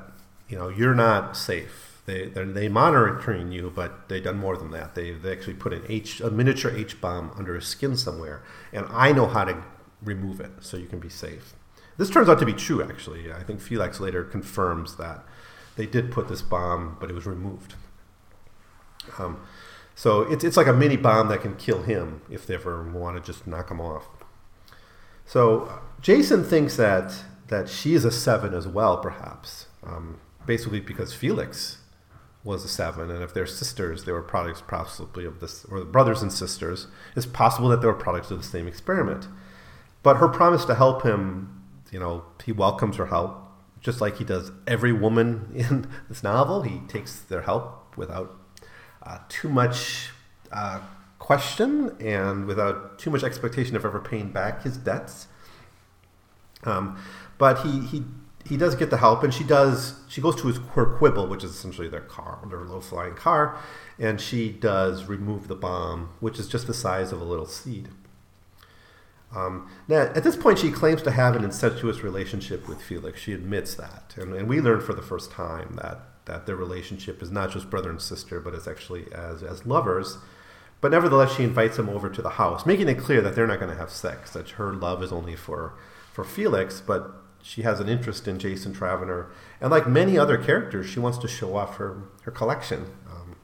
you 0.47 0.57
know, 0.57 0.69
you're 0.69 0.95
not 0.95 1.35
safe. 1.35 2.01
They 2.05 2.27
they 2.27 2.69
monitoring 2.69 3.51
you, 3.51 3.71
but 3.73 4.09
they've 4.09 4.23
done 4.23 4.37
more 4.37 4.57
than 4.57 4.71
that. 4.71 4.93
They 4.93 5.11
they 5.11 5.31
actually 5.31 5.55
put 5.55 5.73
an 5.73 5.83
H 5.89 6.21
a 6.21 6.29
miniature 6.29 6.71
H 6.71 7.01
bomb 7.01 7.31
under 7.35 7.55
his 7.55 7.65
skin 7.65 7.97
somewhere, 7.97 8.43
and 8.71 8.85
I 8.91 9.11
know 9.11 9.25
how 9.25 9.43
to 9.45 9.63
remove 10.03 10.39
it 10.39 10.51
so 10.59 10.77
you 10.77 10.85
can 10.85 10.99
be 10.99 11.09
safe. 11.09 11.53
This 11.97 12.11
turns 12.11 12.29
out 12.29 12.37
to 12.39 12.45
be 12.45 12.53
true, 12.53 12.83
actually. 12.83 13.33
I 13.33 13.41
think 13.41 13.59
Felix 13.59 13.99
later 13.99 14.23
confirms 14.23 14.97
that 14.97 15.23
they 15.77 15.87
did 15.87 16.11
put 16.11 16.27
this 16.27 16.43
bomb, 16.43 16.97
but 16.99 17.09
it 17.09 17.13
was 17.13 17.25
removed. 17.25 17.73
Um, 19.17 19.41
so 19.95 20.21
it's 20.21 20.43
it's 20.43 20.57
like 20.57 20.67
a 20.67 20.73
mini 20.73 20.97
bomb 20.97 21.29
that 21.29 21.41
can 21.41 21.55
kill 21.55 21.83
him 21.83 22.21
if 22.29 22.45
they 22.45 22.53
ever 22.53 22.83
want 22.83 23.17
to 23.17 23.31
just 23.31 23.47
knock 23.47 23.71
him 23.71 23.81
off. 23.81 24.07
So 25.25 25.81
Jason 26.01 26.43
thinks 26.43 26.75
that 26.75 27.15
that 27.47 27.69
she 27.69 27.93
is 27.93 28.05
a 28.05 28.11
seven 28.11 28.53
as 28.53 28.67
well, 28.67 28.97
perhaps. 28.97 29.67
Um, 29.83 30.19
basically, 30.45 30.79
because 30.79 31.13
Felix 31.13 31.79
was 32.43 32.63
a 32.63 32.67
seven, 32.67 33.09
and 33.09 33.23
if 33.23 33.33
they're 33.33 33.45
sisters, 33.45 34.03
they 34.03 34.11
were 34.11 34.21
products 34.21 34.61
possibly 34.65 35.25
of 35.25 35.39
this, 35.39 35.65
or 35.65 35.83
brothers 35.83 36.21
and 36.21 36.31
sisters. 36.31 36.87
It's 37.15 37.25
possible 37.25 37.69
that 37.69 37.81
they 37.81 37.87
were 37.87 37.93
products 37.93 38.31
of 38.31 38.37
the 38.37 38.47
same 38.47 38.67
experiment. 38.67 39.27
But 40.03 40.17
her 40.17 40.27
promise 40.27 40.65
to 40.65 40.75
help 40.75 41.03
him, 41.03 41.63
you 41.91 41.99
know, 41.99 42.25
he 42.43 42.51
welcomes 42.51 42.97
her 42.97 43.07
help, 43.07 43.41
just 43.79 44.01
like 44.01 44.17
he 44.17 44.23
does 44.23 44.51
every 44.67 44.93
woman 44.93 45.51
in 45.55 45.89
this 46.07 46.23
novel. 46.23 46.61
He 46.61 46.79
takes 46.87 47.19
their 47.19 47.41
help 47.41 47.97
without 47.97 48.35
uh, 49.01 49.19
too 49.29 49.49
much 49.49 50.11
uh, 50.51 50.81
question 51.17 51.95
and 51.99 52.45
without 52.45 52.99
too 52.99 53.09
much 53.09 53.23
expectation 53.23 53.75
of 53.75 53.83
ever 53.85 53.99
paying 53.99 54.31
back 54.31 54.61
his 54.61 54.77
debts. 54.77 55.27
Um, 56.63 56.99
but 57.37 57.61
he, 57.63 57.81
he 57.81 58.03
he 58.47 58.57
does 58.57 58.75
get 58.75 58.91
the 58.91 58.97
help, 58.97 59.23
and 59.23 59.33
she 59.33 59.43
does. 59.43 59.95
She 60.07 60.21
goes 60.21 60.35
to 60.37 60.47
his 60.47 60.57
her 60.73 60.85
quibble, 60.85 61.27
which 61.27 61.43
is 61.43 61.51
essentially 61.51 61.87
their 61.87 62.01
car, 62.01 62.39
their 62.47 62.61
low 62.61 62.79
flying 62.79 63.15
car, 63.15 63.57
and 63.97 64.21
she 64.21 64.49
does 64.49 65.05
remove 65.05 65.47
the 65.47 65.55
bomb, 65.55 66.09
which 66.19 66.39
is 66.39 66.47
just 66.47 66.67
the 66.67 66.73
size 66.73 67.11
of 67.11 67.19
a 67.19 67.25
little 67.25 67.47
seed. 67.47 67.89
Um, 69.35 69.69
now, 69.87 70.01
at 70.01 70.23
this 70.23 70.37
point, 70.37 70.59
she 70.59 70.71
claims 70.71 71.01
to 71.01 71.11
have 71.11 71.35
an 71.35 71.43
incestuous 71.43 72.01
relationship 72.01 72.67
with 72.67 72.81
Felix. 72.81 73.19
She 73.19 73.33
admits 73.33 73.73
that, 73.75 74.13
and, 74.15 74.33
and 74.33 74.47
we 74.47 74.61
learn 74.61 74.79
for 74.79 74.93
the 74.93 75.01
first 75.01 75.31
time 75.31 75.77
that 75.81 75.99
that 76.25 76.47
their 76.47 76.55
relationship 76.55 77.21
is 77.21 77.31
not 77.31 77.51
just 77.51 77.69
brother 77.69 77.89
and 77.89 78.01
sister, 78.01 78.39
but 78.39 78.53
it's 78.53 78.67
actually 78.67 79.11
as 79.11 79.41
as 79.41 79.65
lovers. 79.65 80.19
But 80.81 80.91
nevertheless, 80.91 81.35
she 81.35 81.43
invites 81.43 81.79
him 81.79 81.89
over 81.89 82.09
to 82.09 82.21
the 82.21 82.31
house, 82.31 82.65
making 82.65 82.89
it 82.89 82.99
clear 82.99 83.21
that 83.21 83.33
they're 83.33 83.47
not 83.47 83.59
going 83.59 83.71
to 83.71 83.77
have 83.77 83.89
sex. 83.89 84.31
That 84.33 84.51
her 84.51 84.71
love 84.71 85.01
is 85.01 85.11
only 85.11 85.35
for 85.35 85.73
for 86.13 86.23
Felix, 86.23 86.79
but 86.79 87.24
she 87.45 87.61
has 87.61 87.79
an 87.79 87.87
interest 87.87 88.27
in 88.27 88.39
Jason 88.39 88.73
Travener, 88.73 89.27
and 89.61 89.69
like 89.69 89.87
many 89.87 90.17
other 90.17 90.35
characters, 90.35 90.89
she 90.89 90.99
wants 90.99 91.19
to 91.19 91.27
show 91.27 91.55
off 91.55 91.77
her 91.77 92.01
her 92.23 92.31
collection. 92.31 92.87
Um, 93.07 93.35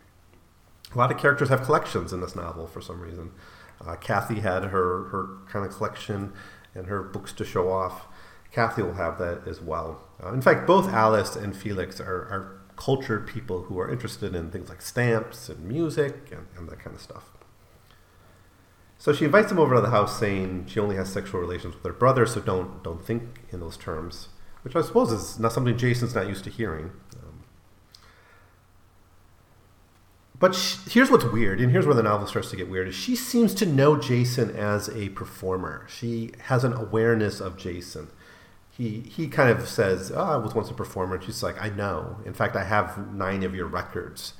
a 0.95 0.97
lot 0.97 1.11
of 1.11 1.19
characters 1.19 1.49
have 1.49 1.61
collections 1.61 2.11
in 2.11 2.19
this 2.19 2.35
novel 2.35 2.65
for 2.65 2.81
some 2.81 2.99
reason. 2.99 3.31
Uh, 3.79 3.95
Kathy 3.97 4.39
had 4.39 4.63
her 4.63 5.03
her 5.09 5.37
kind 5.47 5.67
of 5.67 5.71
collection 5.71 6.33
and 6.73 6.87
her 6.87 7.03
books 7.03 7.31
to 7.33 7.45
show 7.45 7.71
off. 7.71 8.07
Kathy 8.51 8.81
will 8.81 8.95
have 8.95 9.19
that 9.19 9.47
as 9.47 9.61
well. 9.61 10.01
Uh, 10.21 10.33
in 10.33 10.41
fact, 10.41 10.65
both 10.65 10.87
Alys 10.87 11.35
and 11.35 11.55
Felix 11.55 11.99
are, 12.01 12.23
are 12.23 12.59
cultured 12.77 13.27
people 13.27 13.63
who 13.63 13.79
are 13.79 13.89
interested 13.89 14.33
in 14.33 14.49
things 14.49 14.67
like 14.67 14.81
stamps 14.81 15.47
and 15.47 15.63
music 15.63 16.31
and, 16.31 16.47
and 16.57 16.67
that 16.69 16.79
kind 16.79 16.95
of 16.95 17.01
stuff. 17.01 17.30
So 19.01 19.11
she 19.11 19.25
invites 19.25 19.51
him 19.51 19.57
over 19.57 19.73
to 19.73 19.81
the 19.81 19.89
house, 19.89 20.19
saying 20.19 20.67
she 20.67 20.79
only 20.79 20.95
has 20.95 21.11
sexual 21.11 21.41
relations 21.41 21.73
with 21.73 21.83
her 21.83 21.91
brother, 21.91 22.27
so 22.27 22.39
don't 22.39 22.83
don't 22.83 23.03
think 23.03 23.23
in 23.49 23.59
those 23.59 23.75
terms. 23.75 24.29
Which 24.61 24.75
I 24.75 24.81
suppose 24.81 25.11
is 25.11 25.39
not 25.39 25.53
something 25.53 25.75
Jason's 25.75 26.13
not 26.13 26.27
used 26.27 26.43
to 26.43 26.51
hearing. 26.51 26.91
Um, 27.15 27.41
but 30.37 30.53
she, 30.53 30.77
here's 30.87 31.09
what's 31.09 31.25
weird, 31.25 31.59
and 31.59 31.71
here's 31.71 31.87
where 31.87 31.95
the 31.95 32.03
novel 32.03 32.27
starts 32.27 32.51
to 32.51 32.55
get 32.55 32.69
weird: 32.69 32.89
is 32.89 32.93
she 32.93 33.15
seems 33.15 33.55
to 33.55 33.65
know 33.65 33.97
Jason 33.97 34.55
as 34.55 34.87
a 34.89 35.09
performer. 35.09 35.87
She 35.89 36.33
has 36.43 36.63
an 36.63 36.73
awareness 36.73 37.41
of 37.41 37.57
Jason. 37.57 38.07
He 38.69 38.99
he 38.99 39.27
kind 39.27 39.49
of 39.49 39.67
says, 39.67 40.11
"Oh, 40.15 40.21
I 40.21 40.35
was 40.35 40.53
once 40.53 40.69
a 40.69 40.75
performer," 40.75 41.15
and 41.15 41.23
she's 41.23 41.41
like, 41.41 41.59
"I 41.59 41.69
know. 41.69 42.17
In 42.23 42.35
fact, 42.35 42.55
I 42.55 42.65
have 42.65 43.11
nine 43.11 43.41
of 43.41 43.55
your 43.55 43.65
records." 43.65 44.35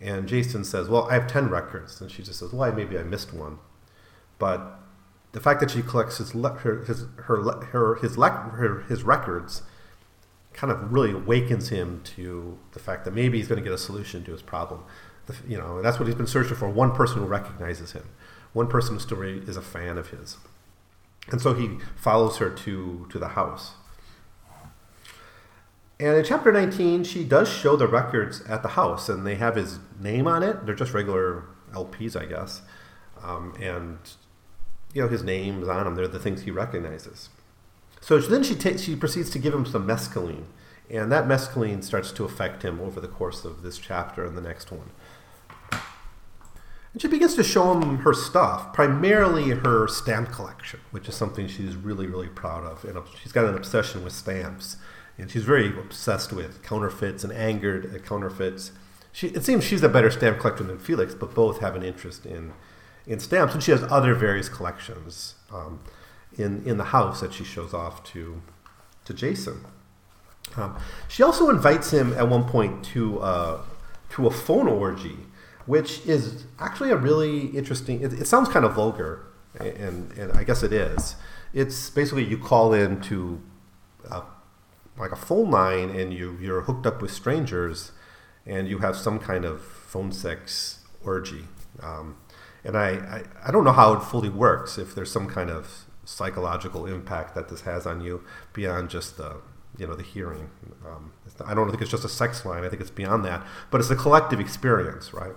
And 0.00 0.28
Jason 0.28 0.62
says, 0.62 0.88
"Well, 0.88 1.08
I 1.10 1.14
have 1.14 1.26
ten 1.26 1.50
records," 1.50 2.00
and 2.00 2.08
she 2.08 2.22
just 2.22 2.38
says, 2.38 2.52
"Well, 2.52 2.70
maybe 2.70 2.96
I 2.96 3.02
missed 3.02 3.34
one." 3.34 3.58
But 4.38 4.78
the 5.32 5.40
fact 5.40 5.60
that 5.60 5.70
she 5.70 5.82
collects 5.82 6.18
his 6.18 6.34
le- 6.34 6.58
her 6.58 6.84
his 6.84 7.04
her 7.24 7.42
her 7.42 7.96
his, 7.96 8.16
le- 8.16 8.30
her 8.30 8.80
his 8.88 9.02
records 9.02 9.62
kind 10.52 10.72
of 10.72 10.92
really 10.92 11.12
awakens 11.12 11.68
him 11.68 12.00
to 12.02 12.58
the 12.72 12.78
fact 12.78 13.04
that 13.04 13.12
maybe 13.12 13.38
he's 13.38 13.46
going 13.46 13.62
to 13.62 13.64
get 13.64 13.72
a 13.72 13.78
solution 13.78 14.24
to 14.24 14.32
his 14.32 14.40
problem. 14.40 14.82
The, 15.26 15.36
you 15.46 15.58
know, 15.58 15.82
that's 15.82 15.98
what 15.98 16.06
he's 16.06 16.14
been 16.14 16.26
searching 16.26 16.56
for. 16.56 16.68
One 16.68 16.92
person 16.92 17.18
who 17.18 17.26
recognizes 17.26 17.92
him, 17.92 18.04
one 18.52 18.66
person 18.66 18.94
who 18.94 19.00
still 19.00 19.20
is 19.20 19.56
a 19.56 19.62
fan 19.62 19.98
of 19.98 20.08
his, 20.08 20.38
and 21.30 21.40
so 21.40 21.52
he 21.54 21.78
follows 21.96 22.38
her 22.38 22.50
to 22.50 23.06
to 23.10 23.18
the 23.18 23.28
house. 23.28 23.74
And 25.98 26.16
in 26.16 26.24
chapter 26.24 26.52
19, 26.52 27.04
she 27.04 27.24
does 27.24 27.48
show 27.48 27.74
the 27.74 27.86
records 27.86 28.42
at 28.42 28.62
the 28.62 28.68
house, 28.70 29.08
and 29.08 29.26
they 29.26 29.36
have 29.36 29.56
his 29.56 29.78
name 29.98 30.26
on 30.26 30.42
it. 30.42 30.66
They're 30.66 30.74
just 30.74 30.92
regular 30.92 31.44
LPs, 31.72 32.20
I 32.20 32.26
guess. 32.26 32.60
Um, 33.22 33.54
and 33.60 33.98
you 34.96 35.02
know, 35.02 35.08
his 35.08 35.22
name's 35.22 35.68
on 35.68 35.84
them. 35.84 35.94
They're 35.94 36.08
the 36.08 36.18
things 36.18 36.42
he 36.42 36.50
recognizes. 36.50 37.28
So 38.00 38.18
then 38.18 38.42
she 38.42 38.54
takes, 38.54 38.80
she 38.80 38.96
proceeds 38.96 39.28
to 39.30 39.38
give 39.38 39.52
him 39.52 39.66
some 39.66 39.86
mescaline, 39.86 40.46
and 40.88 41.12
that 41.12 41.26
mescaline 41.26 41.84
starts 41.84 42.12
to 42.12 42.24
affect 42.24 42.62
him 42.62 42.80
over 42.80 42.98
the 42.98 43.08
course 43.08 43.44
of 43.44 43.60
this 43.60 43.76
chapter 43.76 44.24
and 44.24 44.38
the 44.38 44.40
next 44.40 44.72
one. 44.72 44.90
And 46.94 47.02
she 47.02 47.08
begins 47.08 47.34
to 47.34 47.42
show 47.42 47.78
him 47.78 47.98
her 47.98 48.14
stuff, 48.14 48.72
primarily 48.72 49.50
her 49.50 49.86
stamp 49.86 50.30
collection, 50.30 50.80
which 50.92 51.10
is 51.10 51.14
something 51.14 51.46
she's 51.46 51.76
really, 51.76 52.06
really 52.06 52.28
proud 52.28 52.64
of. 52.64 52.82
And 52.86 52.98
she's 53.22 53.32
got 53.32 53.44
an 53.44 53.54
obsession 53.54 54.02
with 54.02 54.14
stamps, 54.14 54.78
and 55.18 55.30
she's 55.30 55.44
very 55.44 55.78
obsessed 55.78 56.32
with 56.32 56.62
counterfeits 56.62 57.22
and 57.22 57.34
angered 57.34 57.94
at 57.94 58.06
counterfeits. 58.06 58.72
She, 59.12 59.28
it 59.28 59.44
seems 59.44 59.62
she's 59.62 59.82
a 59.82 59.90
better 59.90 60.10
stamp 60.10 60.38
collector 60.38 60.64
than 60.64 60.78
Felix, 60.78 61.14
but 61.14 61.34
both 61.34 61.60
have 61.60 61.76
an 61.76 61.82
interest 61.82 62.24
in 62.24 62.54
in 63.06 63.20
stamps, 63.20 63.54
and 63.54 63.62
she 63.62 63.70
has 63.70 63.82
other 63.84 64.14
various 64.14 64.48
collections 64.48 65.34
um, 65.52 65.80
in 66.36 66.64
in 66.66 66.76
the 66.76 66.84
house 66.84 67.20
that 67.20 67.32
she 67.32 67.44
shows 67.44 67.74
off 67.74 68.04
to 68.12 68.42
to 69.04 69.14
Jason. 69.14 69.64
Um, 70.56 70.76
she 71.08 71.22
also 71.22 71.50
invites 71.50 71.90
him 71.92 72.12
at 72.14 72.28
one 72.28 72.44
point 72.44 72.84
to 72.86 73.20
uh, 73.20 73.60
to 74.10 74.26
a 74.26 74.30
phone 74.30 74.68
orgy, 74.68 75.18
which 75.66 76.06
is 76.06 76.44
actually 76.58 76.90
a 76.90 76.96
really 76.96 77.46
interesting. 77.48 78.00
It, 78.02 78.12
it 78.12 78.26
sounds 78.26 78.48
kind 78.48 78.64
of 78.64 78.74
vulgar, 78.74 79.26
and 79.58 80.12
and 80.12 80.32
I 80.32 80.44
guess 80.44 80.62
it 80.62 80.72
is. 80.72 81.16
It's 81.52 81.90
basically 81.90 82.24
you 82.24 82.38
call 82.38 82.72
in 82.72 83.00
to 83.02 83.40
like 84.98 85.12
a 85.12 85.16
phone 85.16 85.50
line, 85.50 85.90
and 85.90 86.12
you 86.12 86.38
you're 86.40 86.62
hooked 86.62 86.86
up 86.86 87.02
with 87.02 87.10
strangers, 87.10 87.92
and 88.44 88.68
you 88.68 88.78
have 88.78 88.96
some 88.96 89.18
kind 89.18 89.44
of 89.44 89.62
phone 89.62 90.12
sex 90.12 90.80
orgy. 91.04 91.44
Um, 91.82 92.16
and 92.66 92.76
I, 92.76 92.88
I, 92.88 93.22
I 93.46 93.50
don't 93.52 93.64
know 93.64 93.72
how 93.72 93.92
it 93.92 94.00
fully 94.00 94.28
works 94.28 94.76
if 94.76 94.94
there's 94.94 95.10
some 95.10 95.28
kind 95.28 95.50
of 95.50 95.86
psychological 96.04 96.86
impact 96.86 97.34
that 97.34 97.48
this 97.48 97.62
has 97.62 97.86
on 97.86 98.00
you 98.00 98.22
beyond 98.52 98.90
just 98.90 99.16
the 99.16 99.36
you 99.78 99.86
know 99.86 99.94
the 99.94 100.02
hearing. 100.02 100.50
Um, 100.84 101.12
I 101.44 101.54
don't 101.54 101.68
think 101.70 101.80
it's 101.80 101.90
just 101.90 102.04
a 102.04 102.08
sex 102.08 102.44
line. 102.44 102.64
I 102.64 102.68
think 102.68 102.80
it's 102.80 102.90
beyond 102.90 103.24
that. 103.24 103.46
But 103.70 103.80
it's 103.80 103.90
a 103.90 103.96
collective 103.96 104.40
experience, 104.40 105.12
right? 105.12 105.34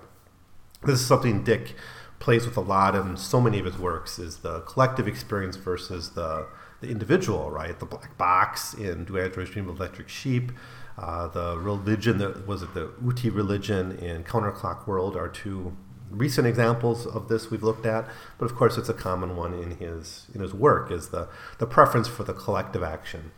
This 0.83 1.01
is 1.01 1.05
something 1.05 1.43
Dick 1.43 1.75
plays 2.19 2.45
with 2.45 2.57
a 2.57 2.61
lot 2.61 2.95
in 2.95 3.17
so 3.17 3.39
many 3.41 3.59
of 3.59 3.65
his 3.65 3.77
works: 3.77 4.17
is 4.17 4.37
the 4.37 4.61
collective 4.61 5.07
experience 5.07 5.55
versus 5.55 6.11
the 6.11 6.47
the 6.81 6.89
individual, 6.89 7.51
right? 7.51 7.77
The 7.77 7.85
black 7.85 8.17
box 8.17 8.73
in 8.73 9.05
Do 9.05 9.17
Androids 9.19 9.51
Dream 9.51 9.69
of 9.69 9.77
Electric 9.77 10.09
Sheep. 10.09 10.51
Uh, 10.97 11.27
the 11.27 11.57
religion 11.57 12.17
that 12.17 12.47
was 12.47 12.61
it 12.61 12.73
the 12.73 12.87
Udi 13.03 13.33
religion 13.33 13.91
in 13.97 14.23
Counterclock 14.23 14.87
World 14.87 15.15
are 15.15 15.29
two 15.29 15.75
recent 16.11 16.47
examples 16.47 17.05
of 17.05 17.27
this 17.27 17.49
we've 17.51 17.63
looked 17.63 17.85
at, 17.85 18.07
but 18.37 18.45
of 18.45 18.55
course 18.55 18.77
it's 18.77 18.89
a 18.89 18.93
common 18.93 19.35
one 19.35 19.53
in 19.53 19.77
his 19.77 20.27
in 20.33 20.41
his 20.41 20.53
work 20.53 20.91
is 20.91 21.09
the 21.09 21.27
the 21.57 21.65
preference 21.65 22.07
for 22.07 22.23
the 22.23 22.33
collective 22.33 22.83
action, 22.83 23.31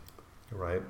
right, 0.50 0.82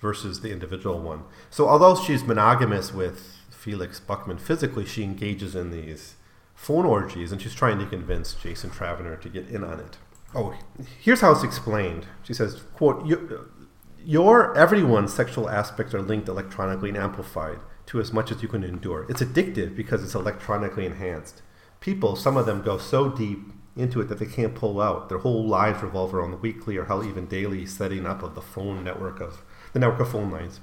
versus 0.00 0.40
the 0.40 0.50
individual 0.50 1.00
one. 1.00 1.24
So 1.50 1.68
although 1.68 1.94
she's 1.94 2.24
monogamous 2.24 2.92
with 2.92 3.36
Felix 3.50 4.00
Buckman 4.00 4.38
physically, 4.38 4.86
she 4.86 5.02
engages 5.02 5.54
in 5.54 5.70
these 5.70 6.14
phone 6.54 6.86
orgies, 6.86 7.32
and 7.32 7.40
she's 7.40 7.54
trying 7.54 7.78
to 7.78 7.86
convince 7.86 8.34
Jason 8.34 8.70
Travener 8.70 9.20
to 9.20 9.28
get 9.28 9.48
in 9.48 9.62
on 9.62 9.80
it. 9.80 9.98
Oh, 10.34 10.54
here's 11.00 11.20
how 11.20 11.32
it's 11.32 11.44
explained. 11.44 12.06
She 12.22 12.34
says, 12.34 12.62
"quote 12.74 13.06
Your 14.04 14.56
everyone's 14.56 15.12
sexual 15.12 15.48
aspects 15.48 15.94
are 15.94 16.02
linked 16.02 16.28
electronically 16.28 16.90
and 16.90 16.98
amplified." 16.98 17.58
To 17.88 18.00
as 18.00 18.12
much 18.12 18.30
as 18.30 18.42
you 18.42 18.48
can 18.48 18.62
endure. 18.62 19.06
It's 19.08 19.22
addictive 19.22 19.74
because 19.74 20.04
it's 20.04 20.14
electronically 20.14 20.84
enhanced. 20.84 21.42
People, 21.80 22.16
some 22.16 22.36
of 22.36 22.46
them 22.46 22.62
go 22.62 22.76
so 22.76 23.08
deep 23.08 23.40
into 23.76 24.00
it 24.00 24.08
that 24.08 24.18
they 24.18 24.26
can't 24.26 24.54
pull 24.54 24.80
out. 24.80 25.08
Their 25.08 25.18
whole 25.18 25.46
lives 25.46 25.82
revolve 25.82 26.14
around 26.14 26.32
the 26.32 26.36
weekly 26.36 26.76
or 26.76 26.84
hell 26.84 27.04
even 27.04 27.26
daily 27.26 27.64
setting 27.64 28.04
up 28.04 28.22
of 28.22 28.34
the 28.34 28.42
phone 28.42 28.84
network 28.84 29.20
of 29.20 29.42
the 29.72 29.78
network 29.78 30.00
of 30.00 30.10
phone 30.10 30.30
lines. 30.30 30.60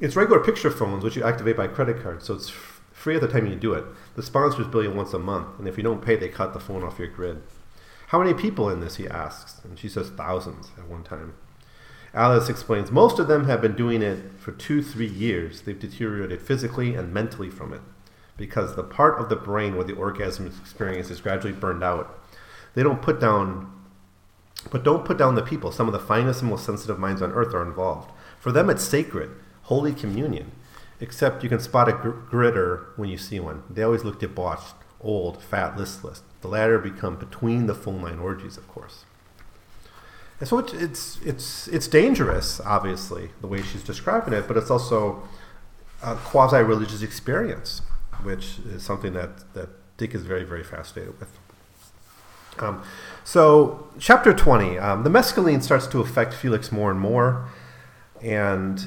It's 0.00 0.16
regular 0.16 0.42
picture 0.42 0.70
phones 0.70 1.04
which 1.04 1.14
you 1.14 1.22
activate 1.22 1.56
by 1.56 1.68
credit 1.68 2.02
card, 2.02 2.22
so 2.22 2.34
it's 2.34 2.48
free 2.92 3.14
at 3.14 3.20
the 3.20 3.28
time 3.28 3.46
you 3.46 3.54
do 3.54 3.74
it. 3.74 3.84
The 4.16 4.22
sponsors 4.22 4.66
bill 4.66 4.82
you 4.82 4.90
once 4.90 5.12
a 5.12 5.18
month, 5.18 5.58
and 5.58 5.68
if 5.68 5.76
you 5.76 5.84
don't 5.84 6.04
pay, 6.04 6.16
they 6.16 6.28
cut 6.28 6.52
the 6.52 6.60
phone 6.60 6.82
off 6.82 6.98
your 6.98 7.08
grid. 7.08 7.42
How 8.08 8.18
many 8.18 8.34
people 8.34 8.68
in 8.68 8.80
this? 8.80 8.96
He 8.96 9.06
asks, 9.06 9.60
and 9.64 9.78
she 9.78 9.88
says 9.88 10.10
thousands 10.10 10.70
at 10.78 10.88
one 10.88 11.04
time. 11.04 11.34
Alys 12.14 12.48
explains 12.48 12.90
most 12.92 13.18
of 13.18 13.26
them 13.26 13.46
have 13.46 13.60
been 13.60 13.74
doing 13.74 14.00
it 14.00 14.38
for 14.38 14.52
two, 14.52 14.82
three 14.82 15.08
years. 15.08 15.62
They've 15.62 15.78
deteriorated 15.78 16.40
physically 16.40 16.94
and 16.94 17.12
mentally 17.12 17.50
from 17.50 17.72
it 17.72 17.80
because 18.36 18.74
the 18.74 18.82
part 18.82 19.20
of 19.20 19.28
the 19.28 19.36
brain 19.36 19.74
where 19.74 19.84
the 19.84 19.94
orgasm 19.94 20.46
experience 20.46 21.10
is 21.10 21.20
gradually 21.20 21.52
burned 21.52 21.82
out. 21.82 22.18
They 22.74 22.82
don't 22.82 23.02
put 23.02 23.20
down, 23.20 23.72
but 24.70 24.84
don't 24.84 25.04
put 25.04 25.18
down 25.18 25.34
the 25.34 25.42
people. 25.42 25.72
Some 25.72 25.86
of 25.86 25.92
the 25.92 25.98
finest 25.98 26.40
and 26.40 26.50
most 26.50 26.64
sensitive 26.64 26.98
minds 26.98 27.22
on 27.22 27.32
earth 27.32 27.54
are 27.54 27.62
involved. 27.62 28.10
For 28.38 28.52
them, 28.52 28.70
it's 28.70 28.84
sacred, 28.84 29.30
holy 29.62 29.92
communion. 29.92 30.52
Except 31.00 31.42
you 31.42 31.48
can 31.48 31.60
spot 31.60 31.88
a 31.88 31.92
gr- 31.92 32.10
gritter 32.10 32.96
when 32.96 33.08
you 33.08 33.18
see 33.18 33.40
one. 33.40 33.62
They 33.68 33.82
always 33.82 34.04
look 34.04 34.20
debauched, 34.20 34.74
old, 35.00 35.42
fat, 35.42 35.76
listless. 35.76 36.22
The 36.40 36.48
latter 36.48 36.78
become 36.78 37.16
between 37.16 37.66
the 37.66 37.74
full 37.74 37.94
line 37.94 38.18
orgies, 38.18 38.56
of 38.56 38.68
course. 38.68 39.04
So 40.44 40.58
it's, 40.58 40.72
it's 40.72 41.18
it's 41.24 41.68
it's 41.68 41.88
dangerous, 41.88 42.60
obviously, 42.60 43.30
the 43.40 43.46
way 43.46 43.62
she's 43.62 43.82
describing 43.82 44.34
it, 44.34 44.46
but 44.46 44.56
it's 44.56 44.70
also 44.70 45.22
a 46.02 46.16
quasi-religious 46.16 47.02
experience, 47.02 47.82
which 48.22 48.58
is 48.66 48.82
something 48.82 49.12
that 49.14 49.52
that 49.54 49.68
Dick 49.96 50.14
is 50.14 50.24
very 50.24 50.44
very 50.44 50.64
fascinated 50.64 51.18
with. 51.18 51.38
Um, 52.58 52.82
so, 53.24 53.88
chapter 53.98 54.32
twenty, 54.32 54.78
um, 54.78 55.02
the 55.02 55.10
mescaline 55.10 55.62
starts 55.62 55.86
to 55.88 56.00
affect 56.00 56.34
Felix 56.34 56.70
more 56.70 56.90
and 56.90 57.00
more, 57.00 57.48
and 58.22 58.86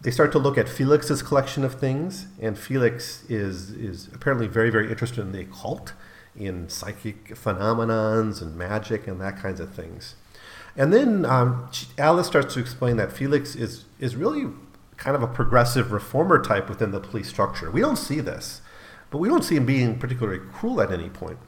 they 0.00 0.10
start 0.10 0.32
to 0.32 0.38
look 0.38 0.58
at 0.58 0.68
Felix's 0.68 1.22
collection 1.22 1.64
of 1.64 1.74
things, 1.74 2.26
and 2.40 2.58
Felix 2.58 3.24
is 3.28 3.70
is 3.70 4.08
apparently 4.14 4.46
very 4.46 4.70
very 4.70 4.90
interested 4.90 5.20
in 5.20 5.32
the 5.32 5.40
occult, 5.40 5.92
in 6.36 6.68
psychic 6.68 7.34
phenomenons 7.34 8.40
and 8.42 8.56
magic 8.56 9.06
and 9.06 9.20
that 9.20 9.36
kinds 9.38 9.60
of 9.60 9.74
things. 9.74 10.14
And 10.78 10.92
then 10.92 11.26
um, 11.26 11.68
Alys 11.98 12.26
starts 12.26 12.54
to 12.54 12.60
explain 12.60 12.96
that 12.96 13.12
Felix 13.12 13.56
is 13.56 13.84
is 13.98 14.14
really 14.14 14.46
kind 14.96 15.16
of 15.16 15.22
a 15.22 15.26
progressive 15.26 15.90
reformer 15.90 16.40
type 16.40 16.68
within 16.68 16.92
the 16.92 17.00
police 17.00 17.28
structure. 17.28 17.70
We 17.70 17.80
don't 17.80 17.96
see 17.96 18.20
this, 18.20 18.62
but 19.10 19.18
we 19.18 19.28
don't 19.28 19.42
see 19.42 19.56
him 19.56 19.66
being 19.66 19.98
particularly 19.98 20.40
cruel 20.52 20.80
at 20.80 20.92
any 20.92 21.08
point. 21.10 21.38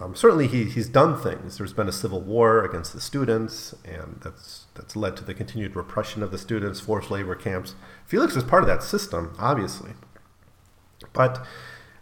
Um, 0.00 0.14
certainly, 0.14 0.46
he, 0.46 0.64
he's 0.64 0.88
done 0.88 1.20
things. 1.20 1.58
There's 1.58 1.72
been 1.72 1.88
a 1.88 1.92
civil 1.92 2.20
war 2.20 2.64
against 2.64 2.94
the 2.94 3.00
students, 3.02 3.74
and 3.84 4.20
that's 4.22 4.64
that's 4.74 4.96
led 4.96 5.16
to 5.18 5.24
the 5.24 5.34
continued 5.34 5.76
repression 5.76 6.22
of 6.22 6.30
the 6.30 6.38
students, 6.38 6.80
forced 6.80 7.10
labor 7.10 7.34
camps. 7.34 7.74
Felix 8.06 8.34
was 8.34 8.44
part 8.44 8.62
of 8.62 8.68
that 8.68 8.82
system, 8.82 9.34
obviously. 9.38 9.92
But 11.12 11.44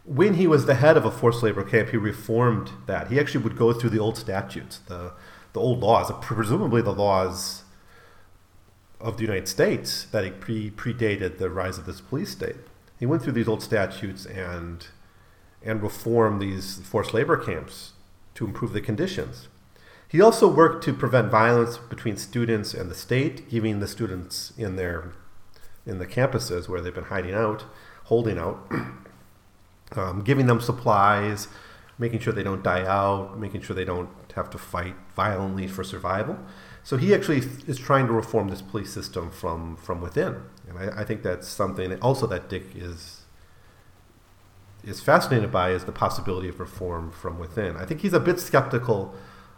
when 0.05 0.35
he 0.35 0.47
was 0.47 0.67
the 0.67 0.77
head 0.77 0.97
of 0.97 1.05
a 1.05 1.11
forced 1.11 1.43
labor 1.43 1.65
camp, 1.65 1.89
he 1.89 1.97
reformed 1.97 2.71
that. 2.87 3.09
He 3.09 3.19
actually 3.19 3.43
would 3.43 3.57
go 3.57 3.73
through 3.73 3.91
the 3.91 3.99
old 3.99 4.17
statutes, 4.17 4.79
the 4.87 5.13
the 5.57 5.63
old 5.63 5.81
laws, 5.81 6.13
presumably 6.21 6.83
the 6.83 6.93
laws 6.93 7.65
of 9.01 9.17
the 9.17 9.23
United 9.23 9.49
States 9.49 10.05
that 10.13 10.39
pre 10.39 10.71
predated 10.71 11.39
the 11.39 11.49
rise 11.49 11.79
of 11.79 11.87
this 11.87 12.03
police 12.03 12.31
state. 12.31 12.57
He 12.99 13.07
went 13.07 13.23
through 13.23 13.33
these 13.33 13.49
old 13.49 13.63
statutes 13.63 14.27
and 14.27 14.87
and 15.63 15.83
reformed 15.83 16.43
these 16.43 16.79
forced 16.81 17.15
labor 17.15 17.39
camps 17.39 17.93
to 18.35 18.45
improve 18.45 18.75
the 18.75 18.83
conditions. 18.83 19.49
He 20.07 20.21
also 20.21 20.47
worked 20.47 20.85
to 20.85 20.93
prevent 20.93 21.31
violence 21.31 21.79
between 21.79 22.19
students 22.19 22.75
and 22.75 22.91
the 22.91 22.95
state, 22.95 23.49
giving 23.49 23.81
the 23.81 23.89
students 23.89 24.53
in 24.59 24.77
their 24.77 25.13
in 25.87 25.99
the 25.99 26.07
campuses 26.07 26.69
where 26.69 26.83
they've 26.83 26.95
been 26.95 27.05
hiding 27.05 27.35
out, 27.35 27.65
holding 28.05 28.39
out, 28.39 28.59
um, 29.93 30.21
giving 30.23 30.49
them 30.49 30.61
supplies, 30.61 31.49
making 31.99 32.21
sure 32.21 32.35
they 32.35 32.43
don't 32.43 32.63
die 32.63 32.85
out, 32.85 33.39
making 33.39 33.63
sure 33.63 33.75
they 33.75 33.87
don't 33.87 34.26
have 34.37 34.51
to 34.51 34.59
fight 34.59 34.95
violently 35.17 35.67
for 35.67 35.83
survival. 35.83 36.39
So 36.85 36.97
he 36.97 37.13
actually 37.15 37.39
is 37.67 37.79
trying 37.79 38.07
to 38.07 38.13
reform 38.13 38.49
this 38.49 38.63
police 38.63 38.93
system 38.93 39.31
from 39.31 39.77
from 39.77 40.01
within, 40.01 40.43
and 40.69 40.79
I, 40.79 41.01
I 41.01 41.05
think 41.05 41.23
that's 41.23 41.49
something 41.49 41.99
also 42.01 42.27
that 42.29 42.49
Dick 42.49 42.77
is 42.77 43.23
is 44.85 45.01
fascinated 45.01 45.51
by 45.51 45.71
is 45.71 45.85
the 45.85 45.93
possibility 45.93 46.49
of 46.49 46.61
reform 46.61 47.11
from 47.11 47.41
within. 47.41 47.77
I 47.77 47.85
think 47.85 48.03
he's 48.03 48.13
a 48.13 48.21
bit 48.21 48.39
skeptical 48.39 49.15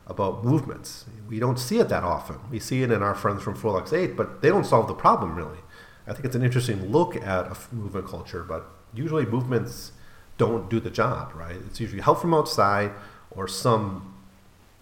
about 0.07 0.43
movements. 0.43 1.05
We 1.29 1.39
don't 1.39 1.59
see 1.59 1.79
it 1.79 1.91
that 1.91 2.03
often. 2.03 2.39
We 2.51 2.59
see 2.59 2.83
it 2.83 2.91
in 2.91 3.03
our 3.03 3.15
friends 3.15 3.43
from 3.43 3.55
Frolix 3.55 3.93
8, 3.93 4.17
but 4.17 4.41
they 4.41 4.49
don't 4.49 4.65
solve 4.65 4.89
the 4.89 4.95
problem 4.95 5.35
really. 5.35 5.59
I 6.07 6.15
think 6.15 6.25
it's 6.25 6.35
an 6.35 6.43
interesting 6.43 6.91
look 6.91 7.15
at 7.17 7.47
a 7.47 7.57
movement 7.75 8.07
culture, 8.07 8.43
but 8.43 8.71
usually 8.95 9.27
movements 9.27 9.93
don't 10.39 10.71
do 10.71 10.81
the 10.81 10.89
job, 10.89 11.33
right? 11.35 11.57
It's 11.67 11.79
usually 11.79 12.01
help 12.01 12.23
from 12.23 12.33
outside 12.33 12.93
or 13.31 13.47
some 13.47 14.15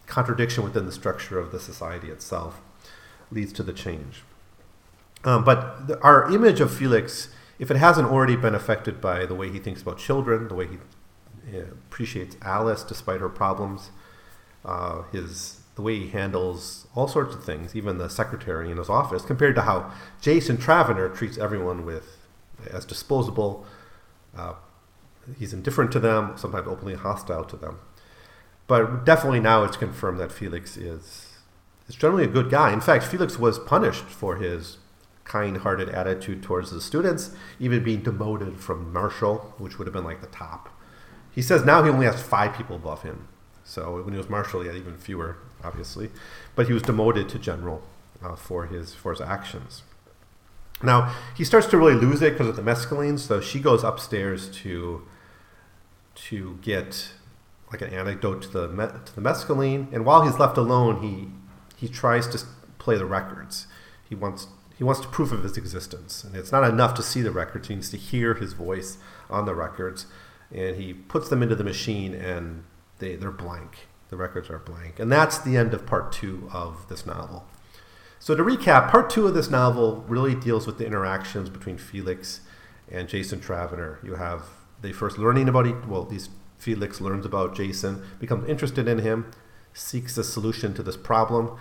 contradiction 0.07 0.65
within 0.65 0.87
the 0.87 0.93
structure 0.93 1.39
of 1.39 1.53
the 1.53 1.61
society 1.61 2.09
itself 2.09 2.61
leads 3.31 3.53
to 3.55 3.63
the 3.63 3.73
change. 3.73 4.23
Um, 5.25 5.45
but 5.45 5.89
the, 5.89 6.01
our 6.01 6.33
image 6.33 6.61
of 6.61 6.73
Felix, 6.73 7.29
if 7.59 7.71
it 7.71 7.77
hasn't 7.77 8.09
already 8.09 8.37
been 8.37 8.55
affected 8.55 9.01
by 9.01 9.27
the 9.27 9.35
way 9.35 9.51
he 9.51 9.59
thinks 9.59 9.83
about 9.83 9.99
children, 9.99 10.49
the 10.49 10.55
way 10.55 10.69
he 10.69 10.79
uh, 11.57 11.63
appreciates 11.63 12.37
Alys 12.37 12.87
despite 12.87 13.21
her 13.21 13.29
problems, 13.29 13.91
uh, 14.65 15.03
his 15.13 15.61
the 15.75 15.83
way 15.83 15.99
he 15.99 16.09
handles 16.09 16.87
all 16.95 17.07
sorts 17.07 17.35
of 17.35 17.45
things, 17.45 17.77
even 17.77 17.99
the 17.99 18.09
secretary 18.09 18.71
in 18.71 18.79
his 18.79 18.89
office, 18.89 19.23
compared 19.23 19.55
to 19.55 19.63
how 19.63 19.93
Jason 20.23 20.57
Travener 20.57 21.15
treats 21.15 21.37
everyone 21.37 21.85
with 21.85 22.17
as 22.71 22.87
disposable. 22.87 23.67
Uh, 24.35 24.55
he's 25.39 25.53
indifferent 25.53 25.93
to 25.93 26.01
them, 26.01 26.33
sometimes 26.37 26.67
openly 26.67 26.95
hostile 26.95 27.45
to 27.45 27.57
them. 27.57 27.79
But 28.67 29.05
definitely 29.05 29.41
now 29.41 29.63
it's 29.65 29.77
confirmed 29.77 30.19
that 30.21 30.33
Felix 30.33 30.77
is 30.77 31.23
is 31.89 31.95
generally 31.95 32.25
a 32.25 32.29
good 32.29 32.51
guy. 32.51 32.73
In 32.73 32.81
fact, 32.81 33.05
Felix 33.05 33.39
was 33.39 33.61
punished 33.61 34.05
for 34.05 34.37
his 34.37 34.79
kind-hearted 35.25 35.89
attitude 35.89 36.43
towards 36.43 36.71
the 36.71 36.81
students, 36.81 37.35
even 37.61 37.83
being 37.83 38.03
demoted 38.03 38.59
from 38.59 38.93
marshal, 38.93 39.55
which 39.59 39.79
would 39.79 39.87
have 39.87 39.95
been 39.95 40.05
like 40.05 40.21
the 40.21 40.27
top. 40.29 40.69
He 41.31 41.43
says 41.43 41.65
now 41.65 41.83
he 41.83 41.91
only 41.91 42.07
has 42.07 42.23
five 42.23 42.57
people 42.57 42.77
above 42.77 43.03
him. 43.03 43.29
So 43.65 44.03
when 44.03 44.13
he 44.15 44.19
was 44.19 44.31
marshal, 44.31 44.63
he 44.63 44.69
had 44.69 44.77
even 44.77 44.97
fewer, 44.97 45.37
obviously. 45.63 46.11
But 46.55 46.67
he 46.67 46.73
was 46.73 46.83
demoted 46.83 47.29
to 47.31 47.39
general 47.39 47.83
uh, 48.23 48.37
for 48.37 48.67
his 48.67 48.95
for 48.95 49.13
his 49.13 49.21
actions. 49.21 49.83
Now 50.83 51.15
he 51.37 51.45
starts 51.45 51.67
to 51.69 51.79
really 51.79 51.95
lose 51.95 52.23
it 52.23 52.33
because 52.33 52.49
of 52.49 52.57
the 52.57 52.63
mescaline. 52.63 53.19
So 53.19 53.41
she 53.41 53.61
goes 53.61 53.85
upstairs 53.85 54.49
to 54.63 55.07
to 56.15 56.59
get 56.63 57.13
like 57.71 57.83
an 57.83 57.93
anecdote 57.93 58.43
to 58.43 58.49
the 58.49 58.67
to 58.69 59.15
the 59.15 59.21
mescaline, 59.21 59.93
and 59.93 60.05
while 60.05 60.23
he's 60.23 60.39
left 60.39 60.57
alone, 60.57 61.03
he 61.03 61.29
he 61.77 61.89
tries 61.89 62.27
to 62.29 62.45
play 62.79 62.97
the 62.97 63.07
records. 63.07 63.67
He 64.09 64.15
wants 64.15 64.49
he 64.77 64.85
wants 64.85 65.01
to 65.01 65.09
prove 65.09 65.33
of 65.33 65.43
his 65.43 65.57
existence, 65.57 66.23
and 66.23 66.37
it's 66.37 66.53
not 66.53 66.69
enough 66.69 66.95
to 66.95 67.03
see 67.03 67.23
the 67.23 67.31
records. 67.31 67.69
He 67.69 67.75
needs 67.75 67.91
to 67.91 67.97
hear 67.97 68.35
his 68.35 68.53
voice 68.53 68.99
on 69.31 69.47
the 69.47 69.55
records, 69.55 70.07
and 70.53 70.77
he 70.77 70.93
puts 70.93 71.29
them 71.29 71.43
into 71.43 71.55
the 71.55 71.65
machine, 71.65 72.15
and 72.15 72.65
they 72.99 73.17
they're 73.17 73.31
blank. 73.31 73.89
The 74.09 74.17
records 74.17 74.51
are 74.51 74.59
blank, 74.59 75.01
and 75.01 75.11
that's 75.11 75.39
the 75.39 75.57
end 75.57 75.75
of 75.75 75.87
part 75.87 76.13
two 76.13 76.49
of 76.53 76.89
this 76.89 77.07
novel. 77.07 77.47
So 78.19 78.35
to 78.35 78.43
recap, 78.43 78.91
part 78.91 79.11
two 79.11 79.27
of 79.27 79.35
this 79.35 79.51
novel 79.51 80.05
really 80.09 80.35
deals 80.35 80.67
with 80.67 80.79
the 80.79 80.87
interactions 80.87 81.51
between 81.51 81.79
Felix 81.79 82.41
and 82.91 83.09
Jason 83.09 83.41
Travener. 83.41 84.03
You 84.05 84.15
have 84.15 84.45
they 84.81 84.93
first 84.93 85.19
learning 85.19 85.49
about 85.49 85.67
it. 85.67 85.87
Well, 85.87 86.05
these 86.05 86.29
Felix 86.59 87.01
learns 87.01 87.27
about 87.27 87.55
Jason, 87.55 88.03
becomes 88.19 88.49
interested 88.49 88.89
in 88.89 88.99
him, 88.99 89.31
seeks 89.73 90.17
a 90.17 90.25
solution 90.25 90.75
to 90.75 90.83
this 90.83 90.97
problem, 90.97 91.57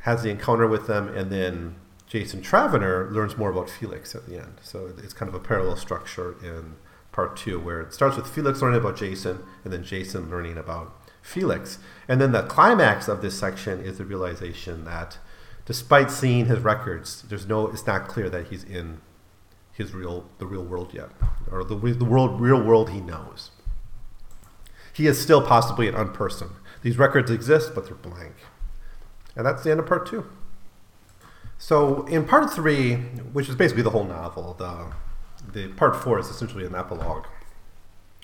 has 0.00 0.22
the 0.22 0.30
encounter 0.30 0.66
with 0.66 0.86
them, 0.86 1.08
and 1.08 1.30
then 1.30 1.76
Jason 2.06 2.40
Travener 2.40 3.12
learns 3.12 3.36
more 3.36 3.50
about 3.50 3.68
Felix 3.68 4.14
at 4.14 4.26
the 4.26 4.38
end. 4.38 4.58
So 4.62 4.92
it's 4.98 5.12
kind 5.12 5.28
of 5.28 5.34
a 5.34 5.40
parallel 5.40 5.76
structure 5.76 6.36
in 6.42 6.76
part 7.12 7.36
two, 7.36 7.60
where 7.60 7.80
it 7.80 7.92
starts 7.92 8.16
with 8.16 8.26
Felix 8.26 8.62
learning 8.62 8.80
about 8.80 8.96
Jason, 8.96 9.40
and 9.64 9.72
then 9.72 9.84
Jason 9.84 10.30
learning 10.30 10.56
about 10.56 10.94
Felix. 11.20 11.78
And 12.06 12.20
then 12.20 12.32
the 12.32 12.42
climax 12.42 13.08
of 13.08 13.20
this 13.20 13.38
section 13.38 13.80
is 13.80 13.98
the 13.98 14.04
realization 14.04 14.84
that 14.84 15.18
despite 15.66 16.10
seeing 16.10 16.46
his 16.46 16.60
records, 16.60 17.22
there's 17.22 17.46
no 17.46 17.66
it's 17.68 17.86
not 17.86 18.08
clear 18.08 18.30
that 18.30 18.46
he's 18.46 18.64
in 18.64 19.00
his 19.72 19.92
real 19.92 20.30
the 20.38 20.46
real 20.46 20.64
world 20.64 20.94
yet, 20.94 21.10
or 21.50 21.62
the, 21.62 21.76
the 21.76 22.04
world 22.04 22.40
real 22.40 22.62
world 22.62 22.90
he 22.90 23.00
knows 23.00 23.50
he 24.98 25.06
is 25.06 25.18
still 25.20 25.40
possibly 25.40 25.86
an 25.86 25.94
unperson. 25.94 26.50
These 26.82 26.98
records 26.98 27.30
exist, 27.30 27.72
but 27.72 27.86
they're 27.86 27.94
blank. 27.94 28.34
And 29.36 29.46
that's 29.46 29.62
the 29.62 29.70
end 29.70 29.78
of 29.78 29.86
part 29.86 30.06
two. 30.06 30.26
So 31.56 32.04
in 32.06 32.24
part 32.24 32.52
three, 32.52 32.96
which 33.32 33.48
is 33.48 33.54
basically 33.54 33.84
the 33.84 33.90
whole 33.90 34.04
novel, 34.04 34.54
the 34.58 34.92
the 35.52 35.68
part 35.74 35.94
four 35.94 36.18
is 36.18 36.28
essentially 36.28 36.66
an 36.66 36.74
epilogue 36.74 37.26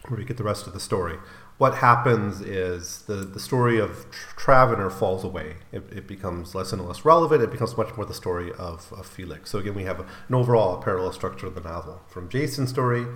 where 0.08 0.18
we 0.18 0.24
get 0.24 0.36
the 0.36 0.44
rest 0.44 0.66
of 0.66 0.72
the 0.72 0.80
story. 0.80 1.16
What 1.58 1.76
happens 1.76 2.40
is 2.40 3.02
the, 3.02 3.14
the 3.14 3.38
story 3.38 3.78
of 3.78 4.06
Travener 4.36 4.90
falls 4.90 5.22
away. 5.22 5.58
It, 5.70 5.84
it 5.92 6.08
becomes 6.08 6.56
less 6.56 6.72
and 6.72 6.84
less 6.84 7.04
relevant. 7.04 7.40
It 7.40 7.52
becomes 7.52 7.76
much 7.76 7.96
more 7.96 8.04
the 8.04 8.12
story 8.14 8.50
of, 8.58 8.92
of 8.92 9.06
Felix. 9.06 9.50
So 9.50 9.60
again, 9.60 9.74
we 9.74 9.84
have 9.84 10.00
an 10.00 10.34
overall 10.34 10.82
parallel 10.82 11.12
structure 11.12 11.46
of 11.46 11.54
the 11.54 11.60
novel. 11.60 12.02
From 12.08 12.28
Jason's 12.28 12.70
story 12.70 13.06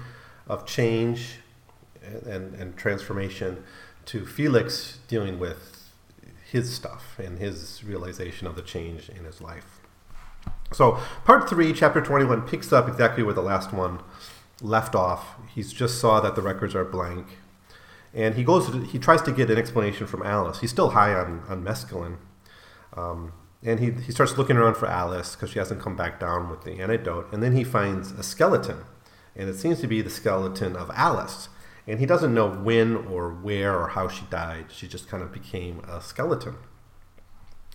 of 0.47 0.65
change 0.65 1.41
and, 2.27 2.55
and 2.55 2.77
transformation 2.77 3.65
to 4.07 4.25
Felix 4.27 4.99
dealing 5.09 5.39
with 5.39 5.91
his 6.51 6.75
stuff 6.75 7.19
and 7.19 7.39
his 7.39 7.85
realization 7.85 8.47
of 8.47 8.57
the 8.57 8.63
change 8.63 9.09
in 9.11 9.25
his 9.25 9.41
life. 9.41 9.81
So, 10.73 10.99
part 11.25 11.49
three, 11.49 11.73
chapter 11.73 12.01
21, 12.01 12.43
picks 12.43 12.73
up 12.73 12.89
exactly 12.89 13.23
where 13.23 13.35
the 13.35 13.43
last 13.43 13.73
one 13.73 14.01
left 14.61 14.95
off. 14.95 15.35
He's 15.55 15.73
just 15.73 15.99
saw 15.99 16.21
that 16.21 16.35
the 16.35 16.43
records 16.43 16.75
are 16.75 16.85
blank. 16.85 17.39
And 18.15 18.35
he 18.35 18.45
goes, 18.45 18.91
he 18.91 18.99
tries 18.99 19.23
to 19.23 19.33
get 19.33 19.51
an 19.51 19.59
explanation 19.59 20.07
from 20.07 20.23
Alys. 20.23 20.61
He's 20.61 20.71
still 20.71 20.91
high 20.91 21.15
on, 21.15 21.43
on 21.49 21.63
mescaline. 21.63 22.17
Um, 22.97 23.33
and 23.63 23.81
he, 23.81 23.91
he 23.91 24.13
starts 24.13 24.39
looking 24.39 24.57
around 24.57 24.77
for 24.77 24.87
Alys 24.87 25.33
because 25.33 25.51
she 25.51 25.59
hasn't 25.59 25.81
come 25.81 25.97
back 25.97 26.19
down 26.19 26.49
with 26.49 26.63
the 26.63 26.81
antidote. 26.81 27.33
And 27.33 27.43
then 27.43 27.55
he 27.55 27.65
finds 27.65 28.13
a 28.13 28.23
skeleton. 28.23 28.85
And 29.37 29.49
it 29.49 29.57
seems 29.57 29.81
to 29.81 29.87
be 29.87 30.01
the 30.01 30.11
skeleton 30.11 30.77
of 30.77 30.89
Alys 30.91 31.49
and 31.89 31.99
he 31.99 32.07
doesn't 32.07 32.35
know 32.35 32.51
when 32.51 32.95
or 32.97 33.33
where 33.33 33.75
or 33.75 33.89
how 33.89 34.09
she 34.09 34.27
died. 34.27 34.67
She 34.71 34.87
just 34.87 35.09
kind 35.09 35.23
of 35.23 35.33
became 35.33 35.81
a 35.89 36.03
skeleton. 36.03 36.57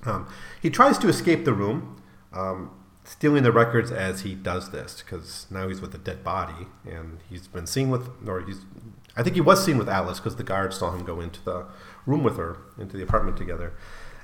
Um, 0.06 0.28
he 0.62 0.70
tries 0.70 1.00
to 1.00 1.08
escape 1.08 1.46
the 1.46 1.54
room, 1.54 2.02
um, 2.32 2.70
stealing 3.04 3.42
the 3.42 3.52
records 3.52 3.92
as 3.92 4.22
he 4.22 4.36
does 4.36 4.70
this, 4.70 5.02
because 5.02 5.48
now 5.50 5.68
he's 5.68 5.82
with 5.82 5.96
a 5.96 5.98
dead 5.98 6.24
body, 6.24 6.68
and 6.86 7.20
he's 7.28 7.48
been 7.48 7.66
seen 7.66 7.90
with, 7.90 8.10
or 8.28 8.42
he's, 8.42 8.62
I 9.18 9.24
think 9.24 9.36
he 9.36 9.42
was 9.42 9.66
seen 9.66 9.78
with 9.78 9.88
Alys, 9.88 10.18
because 10.18 10.36
the 10.36 10.44
guards 10.44 10.78
saw 10.78 10.92
him 10.92 11.04
go 11.04 11.20
into 11.20 11.44
the 11.44 11.66
room 12.06 12.24
with 12.24 12.38
her, 12.38 12.58
into 12.78 12.98
the 12.98 13.04
apartment 13.04 13.38
together. 13.38 13.74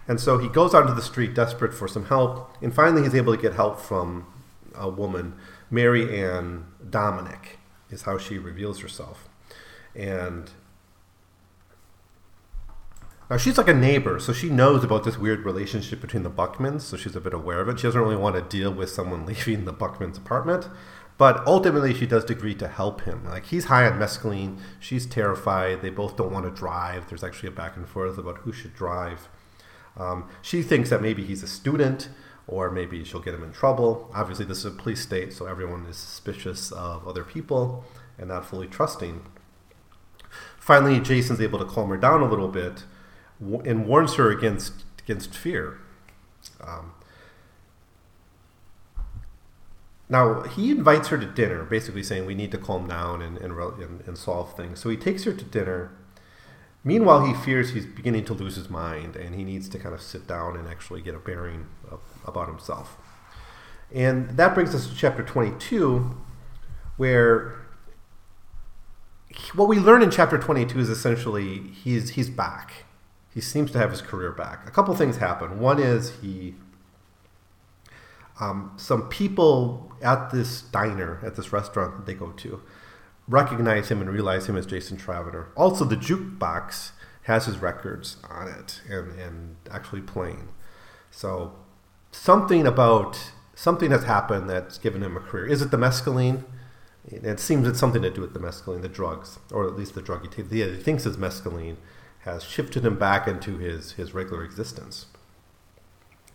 And 0.08 0.20
so 0.20 0.38
he 0.38 0.50
goes 0.50 0.76
out 0.76 0.84
into 0.84 0.94
the 0.94 1.02
street, 1.02 1.34
desperate 1.34 1.74
for 1.74 1.88
some 1.88 2.06
help, 2.06 2.56
and 2.62 2.74
finally 2.74 3.04
he's 3.04 3.16
able 3.16 3.36
to 3.36 3.42
get 3.42 3.54
help 3.54 3.80
from 3.80 4.28
a 4.76 4.90
woman, 4.90 5.34
Mary 5.72 6.20
Ann 6.20 6.66
Dominic, 6.88 7.58
is 7.90 8.04
how 8.04 8.18
she 8.18 8.38
reveals 8.38 8.80
herself. 8.80 9.29
And 9.96 10.52
now 13.30 13.38
she's 13.38 13.58
like 13.58 13.68
a 13.68 13.74
neighbor, 13.74 14.20
so 14.20 14.34
she 14.34 14.50
knows 14.50 14.84
about 14.84 15.04
this 15.04 15.18
weird 15.18 15.46
relationship 15.46 16.02
between 16.02 16.24
the 16.24 16.32
Buckmans, 16.32 16.82
so 16.82 16.98
she's 16.98 17.16
a 17.16 17.22
bit 17.22 17.34
aware 17.34 17.62
of 17.62 17.70
it. 17.70 17.80
She 17.80 17.88
doesn't 17.88 18.02
really 18.02 18.16
want 18.16 18.36
to 18.36 18.58
deal 18.58 18.72
with 18.72 18.90
someone 18.90 19.26
leaving 19.28 19.66
the 19.66 19.74
Buckmans' 19.74 20.18
apartment, 20.18 20.68
But 21.20 21.46
ultimately, 21.46 21.94
she 21.94 22.08
does 22.08 22.24
agree 22.30 22.56
to 22.56 22.68
help 22.68 23.02
him. 23.02 23.26
Like 23.26 23.46
he's 23.48 23.66
high 23.66 23.86
on 23.86 24.00
mescaline, 24.00 24.58
she's 24.80 25.06
terrified. 25.06 25.82
They 25.82 25.92
both 25.92 26.18
don't 26.18 26.32
want 26.32 26.46
to 26.46 26.52
drive. 26.52 27.08
There's 27.08 27.24
actually 27.24 27.50
a 27.50 27.52
back 27.52 27.76
and 27.76 27.88
forth 27.88 28.18
about 28.18 28.40
who 28.40 28.52
should 28.52 28.74
drive. 28.74 29.28
Um, 29.98 30.30
she 30.42 30.64
thinks 30.64 30.90
that 30.90 31.02
maybe 31.02 31.24
he's 31.24 31.44
a 31.44 31.48
student, 31.48 32.10
or 32.48 32.72
maybe 32.72 33.04
she'll 33.04 33.20
get 33.20 33.36
him 33.36 33.44
in 33.44 33.52
trouble. 33.52 34.10
Obviously, 34.14 34.46
this 34.46 34.60
is 34.60 34.66
a 34.66 34.72
police 34.72 35.02
state, 35.02 35.34
so 35.34 35.46
everyone 35.46 35.86
is 35.88 35.98
suspicious 35.98 36.72
of 36.72 37.08
other 37.08 37.24
people 37.24 37.84
and 38.18 38.30
not 38.30 38.46
fully 38.46 38.68
trusting. 38.68 39.22
Finally, 40.70 41.00
Jason's 41.00 41.42
able 41.42 41.58
to 41.58 41.66
calm 41.66 41.90
her 41.90 41.98
down 41.98 42.22
a 42.22 42.30
little 42.30 42.48
bit 42.48 42.84
and 43.42 43.88
warns 43.88 44.14
her 44.18 44.30
against 44.30 44.84
against 45.00 45.36
fear. 45.36 45.80
Um, 46.64 46.94
now 50.10 50.44
he 50.44 50.70
invites 50.70 51.08
her 51.08 51.18
to 51.18 51.26
dinner, 51.26 51.64
basically 51.64 52.04
saying 52.04 52.28
we 52.28 52.36
need 52.36 52.52
to 52.52 52.60
calm 52.60 52.88
down 52.88 53.20
and, 53.20 53.40
and, 53.40 53.52
and, 53.52 54.02
and 54.06 54.16
solve 54.16 54.56
things. 54.56 54.80
So 54.80 54.90
he 54.90 54.96
takes 54.96 55.24
her 55.24 55.34
to 55.34 55.44
dinner. 55.44 55.90
Meanwhile, 56.84 57.26
he 57.26 57.34
fears 57.34 57.72
he's 57.72 57.88
beginning 57.88 58.26
to 58.26 58.36
lose 58.36 58.56
his 58.56 58.70
mind, 58.70 59.16
and 59.16 59.34
he 59.34 59.44
needs 59.44 59.70
to 59.70 59.80
kind 59.80 59.96
of 59.96 60.04
sit 60.04 60.28
down 60.28 60.56
and 60.56 60.68
actually 60.68 61.02
get 61.02 61.16
a 61.16 61.20
bearing 61.20 61.66
of, 61.90 62.02
about 62.28 62.48
himself. 62.48 62.96
And 63.92 64.38
that 64.38 64.54
brings 64.54 64.76
us 64.76 64.88
to 64.88 64.96
chapter 64.96 65.24
22, 65.24 66.16
where 66.98 67.59
what 69.54 69.68
we 69.68 69.80
learn 69.80 70.02
in 70.02 70.12
chapter 70.12 70.38
22 70.38 70.80
is 70.80 70.90
essentially 70.90 71.60
he's 71.70 72.12
he's 72.12 72.30
back. 72.30 72.86
He 73.34 73.42
seems 73.42 73.72
to 73.72 73.78
have 73.78 73.92
his 73.92 74.02
career 74.02 74.32
back. 74.32 74.68
A 74.68 74.72
couple 74.72 74.96
things 74.96 75.18
happen. 75.18 75.60
One 75.60 75.80
is 75.80 76.14
he 76.22 76.56
um, 78.40 78.72
some 78.78 79.10
people 79.10 79.92
at 80.02 80.32
this 80.32 80.62
diner 80.62 81.20
at 81.24 81.36
this 81.36 81.52
restaurant 81.52 81.98
that 81.98 82.06
they 82.06 82.14
go 82.14 82.32
to 82.32 82.62
recognize 83.28 83.90
him 83.90 84.02
and 84.02 84.10
realize 84.10 84.48
him 84.48 84.58
as 84.58 84.66
Jason 84.66 84.98
Travener. 84.98 85.48
Also, 85.56 85.86
the 85.86 85.96
jukebox 85.96 86.92
has 87.24 87.46
his 87.46 87.60
records 87.60 88.18
on 88.28 88.48
it 88.48 88.82
and, 88.90 89.18
and 89.20 89.56
actually 89.70 90.02
playing. 90.02 90.50
So 91.12 91.54
something 92.12 92.66
about 92.66 93.32
something 93.54 93.92
has 93.92 94.06
happened 94.06 94.50
that's 94.50 94.78
given 94.80 95.04
him 95.04 95.16
a 95.16 95.20
career. 95.20 95.46
Is 95.46 95.62
it 95.62 95.70
the 95.70 95.78
mescaline? 95.78 96.44
It 97.08 97.40
seems 97.40 97.68
it's 97.68 97.80
something 97.80 98.02
to 98.02 98.10
do 98.10 98.22
with 98.22 98.34
the 98.34 98.40
mescaline, 98.40 98.82
the 98.82 98.90
drugs, 98.90 99.40
or 99.52 99.68
at 99.68 99.76
least 99.76 99.96
the 99.96 100.02
drug 100.02 100.22
he 100.22 100.28
takes. 100.28 100.52
He 100.52 100.76
thinks 100.78 101.06
his 101.06 101.18
mescaline 101.18 101.78
has 102.20 102.44
shifted 102.44 102.86
him 102.86 103.00
back 103.00 103.28
into 103.28 103.58
his, 103.58 103.94
his 103.94 104.14
regular 104.14 104.44
existence. 104.44 105.08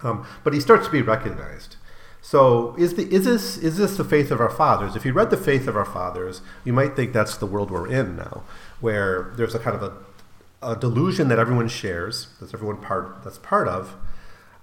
Um, 0.03 0.27
but 0.43 0.53
he 0.53 0.61
starts 0.61 0.87
to 0.87 0.93
be 0.93 1.03
recognized. 1.03 1.77
So 2.21 2.75
is, 2.77 2.95
the, 2.95 3.13
is, 3.13 3.27
this, 3.27 3.59
is 3.59 3.77
this 3.77 3.97
the 3.97 4.05
faith 4.05 4.31
of 4.31 4.41
our 4.41 4.51
fathers? 4.51 4.97
If 4.97 5.05
you 5.05 5.13
read 5.13 5.31
the 5.31 5.37
faith 5.37 5.69
of 5.69 5.77
our 5.77 5.85
fathers, 5.85 6.41
you 6.65 6.73
might 6.73 6.97
think 6.97 7.13
that's 7.13 7.37
the 7.37 7.47
world 7.47 7.71
we're 7.71 7.87
in 7.87 8.17
now, 8.17 8.43
where 8.81 9.33
there's 9.37 9.55
a 9.55 9.59
kind 9.59 9.77
of 9.77 9.83
a, 9.83 10.73
a 10.73 10.75
delusion 10.75 11.29
that 11.29 11.39
everyone 11.39 11.69
shares, 11.69 12.29
that's 12.41 12.55
everyone 12.55 12.79
part, 12.79 13.23
that's 13.23 13.39
part 13.39 13.69
of, 13.69 13.95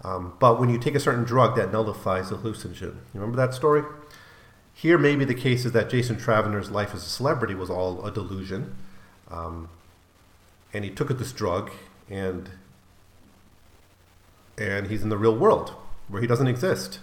um, 0.04 0.34
but 0.40 0.60
when 0.60 0.70
you 0.70 0.80
take 0.80 0.96
a 0.96 1.00
certain 1.00 1.24
drug, 1.24 1.56
that 1.56 1.72
nullifies 1.72 2.30
the 2.30 2.38
hallucinogen. 2.38 2.96
You 3.14 3.20
remember 3.20 3.38
that 3.38 3.54
story? 3.54 3.84
Here, 4.74 4.98
maybe 4.98 5.26
the 5.26 5.36
case 5.36 5.66
is 5.66 5.74
that 5.74 5.90
Jason 5.90 6.16
Travener's 6.16 6.72
life 6.72 6.94
as 6.94 7.06
a 7.06 7.10
celebrity 7.10 7.54
was 7.54 7.70
all 7.70 8.04
a 8.06 8.12
delusion. 8.12 8.76
Um, 9.30 9.70
and 10.74 10.84
he 10.84 10.90
took 10.90 11.10
this 11.18 11.32
drug, 11.32 11.72
and 12.10 12.50
and 14.58 14.88
he's 14.88 15.04
in 15.04 15.10
the 15.10 15.18
real 15.18 15.36
world 15.36 15.76
where 16.08 16.22
he 16.22 16.28
doesn't 16.28 16.48
exist. 16.48 17.00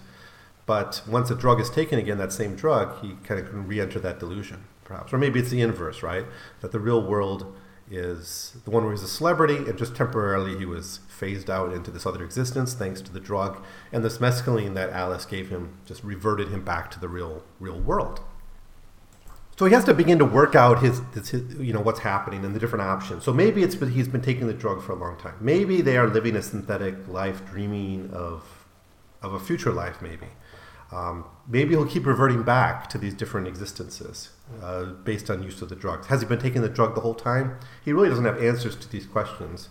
But 0.66 1.02
once 1.08 1.30
a 1.30 1.34
drug 1.34 1.60
is 1.60 1.70
taken 1.70 1.98
again, 1.98 2.18
that 2.18 2.32
same 2.32 2.54
drug, 2.54 3.00
he 3.00 3.16
kind 3.24 3.40
of 3.40 3.48
can 3.48 3.66
re-enter 3.66 3.98
that 4.00 4.18
delusion, 4.18 4.64
perhaps. 4.84 5.12
Or 5.12 5.18
maybe 5.18 5.40
it's 5.40 5.48
the 5.48 5.62
inverse, 5.62 6.02
right? 6.02 6.26
That 6.60 6.72
the 6.72 6.78
real 6.78 7.02
world 7.02 7.56
is 7.90 8.56
the 8.64 8.70
one 8.70 8.84
where 8.84 8.92
he's 8.92 9.02
a 9.02 9.08
celebrity, 9.08 9.56
and 9.56 9.78
just 9.78 9.94
temporarily 9.94 10.58
he 10.58 10.64
was 10.64 11.00
phased 11.08 11.48
out 11.48 11.72
into 11.72 11.90
this 11.90 12.06
other 12.06 12.24
existence 12.24 12.74
thanks 12.74 13.00
to 13.02 13.12
the 13.12 13.20
drug, 13.20 13.62
and 13.92 14.04
this 14.04 14.18
mescaline 14.18 14.74
that 14.74 14.90
Alys 14.92 15.28
gave 15.28 15.48
him 15.48 15.78
just 15.86 16.04
reverted 16.04 16.48
him 16.48 16.64
back 16.64 16.90
to 16.92 17.00
the 17.00 17.08
real 17.08 17.42
real 17.58 17.78
world. 17.78 18.20
So 19.58 19.64
he 19.64 19.74
has 19.74 19.84
to 19.84 19.94
begin 19.94 20.20
to 20.20 20.24
work 20.24 20.54
out 20.54 20.82
his, 20.84 21.00
his, 21.14 21.32
you 21.58 21.72
know, 21.72 21.80
what's 21.80 21.98
happening 21.98 22.44
and 22.44 22.54
the 22.54 22.60
different 22.60 22.82
options. 22.82 23.24
So 23.24 23.32
maybe 23.32 23.64
it's 23.64 23.74
he's 23.74 24.06
been 24.06 24.22
taking 24.22 24.46
the 24.46 24.54
drug 24.54 24.80
for 24.80 24.92
a 24.92 24.94
long 24.94 25.16
time. 25.16 25.34
Maybe 25.40 25.80
they 25.80 25.96
are 25.96 26.06
living 26.06 26.36
a 26.36 26.42
synthetic 26.42 27.08
life, 27.08 27.44
dreaming 27.44 28.10
of 28.12 28.44
of 29.20 29.34
a 29.34 29.40
future 29.40 29.72
life. 29.72 30.00
Maybe 30.00 30.28
um, 30.92 31.24
maybe 31.48 31.70
he'll 31.70 31.86
keep 31.86 32.06
reverting 32.06 32.44
back 32.44 32.88
to 32.90 32.98
these 32.98 33.14
different 33.14 33.48
existences 33.48 34.30
uh, 34.62 34.84
based 34.84 35.30
on 35.30 35.42
use 35.42 35.60
of 35.62 35.68
the 35.68 35.76
drugs. 35.76 36.06
Has 36.08 36.20
he 36.20 36.26
been 36.26 36.38
taking 36.38 36.62
the 36.62 36.68
drug 36.68 36.94
the 36.94 37.00
whole 37.00 37.14
time? 37.14 37.58
He 37.84 37.92
really 37.92 38.08
doesn't 38.08 38.24
have 38.24 38.42
answers 38.42 38.76
to 38.76 38.88
these 38.88 39.06
questions. 39.06 39.68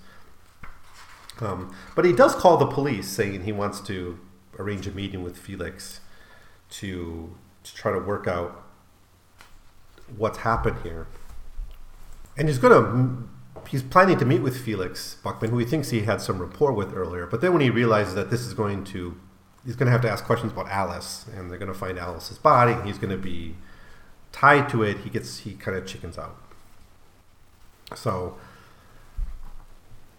Um, 1.39 1.75
but 1.95 2.05
he 2.05 2.13
does 2.13 2.35
call 2.35 2.57
the 2.57 2.65
police, 2.65 3.07
saying 3.07 3.43
he 3.43 3.51
wants 3.51 3.79
to 3.81 4.19
arrange 4.57 4.87
a 4.87 4.91
meeting 4.91 5.23
with 5.23 5.37
Felix 5.37 5.99
to, 6.71 7.35
to 7.63 7.75
try 7.75 7.91
to 7.91 7.99
work 7.99 8.27
out 8.27 8.63
what's 10.15 10.39
happened 10.39 10.77
here. 10.83 11.07
And 12.37 12.47
he's 12.47 12.57
going 12.57 12.73
to 12.73 13.29
he's 13.67 13.83
planning 13.83 14.17
to 14.17 14.25
meet 14.25 14.41
with 14.41 14.63
Felix 14.63 15.15
Buckman, 15.23 15.51
who 15.51 15.57
he 15.57 15.65
thinks 15.65 15.89
he 15.89 16.01
had 16.01 16.21
some 16.21 16.39
rapport 16.39 16.71
with 16.71 16.95
earlier. 16.95 17.25
But 17.25 17.41
then 17.41 17.51
when 17.51 17.61
he 17.61 17.69
realizes 17.69 18.15
that 18.15 18.29
this 18.29 18.41
is 18.41 18.53
going 18.53 18.83
to 18.85 19.19
he's 19.65 19.75
going 19.75 19.87
to 19.87 19.91
have 19.91 20.01
to 20.01 20.09
ask 20.09 20.23
questions 20.23 20.51
about 20.51 20.67
Alys, 20.67 21.27
and 21.35 21.51
they're 21.51 21.57
going 21.57 21.71
to 21.71 21.77
find 21.77 21.97
Alys's 21.97 22.37
body, 22.37 22.73
and 22.73 22.85
he's 22.85 22.97
going 22.97 23.11
to 23.11 23.17
be 23.17 23.55
tied 24.37 24.69
to 24.69 24.83
it. 24.83 24.99
He 24.99 25.09
gets 25.09 25.39
he 25.39 25.53
kind 25.53 25.77
of 25.77 25.85
chickens 25.85 26.17
out. 26.17 26.37
So 27.95 28.37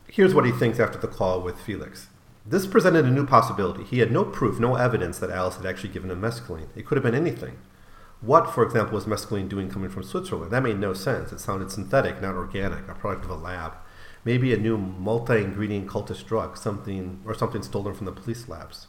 here's 0.09 0.35
what 0.35 0.45
he 0.45 0.53
thinks 0.53 0.81
after 0.81 0.99
the 0.99 1.09
call 1.09 1.40
with 1.40 1.61
Felix. 1.61 2.09
This 2.45 2.66
presented 2.66 3.05
a 3.05 3.11
new 3.11 3.27
possibility. 3.27 3.85
He 3.85 3.99
had 3.99 4.11
no 4.11 4.24
proof, 4.24 4.59
no 4.59 4.74
evidence 4.74 5.19
that 5.19 5.31
Alys 5.31 5.57
had 5.57 5.66
actually 5.66 5.90
given 5.90 6.11
him 6.11 6.20
mescaline. 6.20 6.69
It 6.74 6.86
could 6.86 6.97
have 6.97 7.05
been 7.05 7.15
anything. 7.15 7.59
What, 8.20 8.53
for 8.53 8.65
example, 8.65 8.95
was 8.95 9.05
mescaline 9.05 9.49
doing 9.49 9.70
coming 9.70 9.90
from 9.90 10.03
Switzerland? 10.03 10.51
That 10.51 10.62
made 10.62 10.78
no 10.78 10.95
sense. 10.95 11.31
It 11.31 11.40
sounded 11.40 11.70
synthetic, 11.70 12.20
not 12.20 12.35
organic, 12.35 12.89
a 12.89 12.95
product 12.95 13.27
of 13.27 13.31
a 13.31 13.35
lab. 13.35 13.74
Maybe 14.24 14.53
a 14.53 14.57
new 14.57 14.77
multi-ingredient 14.78 15.89
cultist 15.89 16.27
drug, 16.27 16.57
something 16.57 17.20
or 17.24 17.35
something 17.35 17.62
stolen 17.62 17.95
from 17.95 18.07
the 18.07 18.12
police 18.12 18.49
labs. 18.49 18.89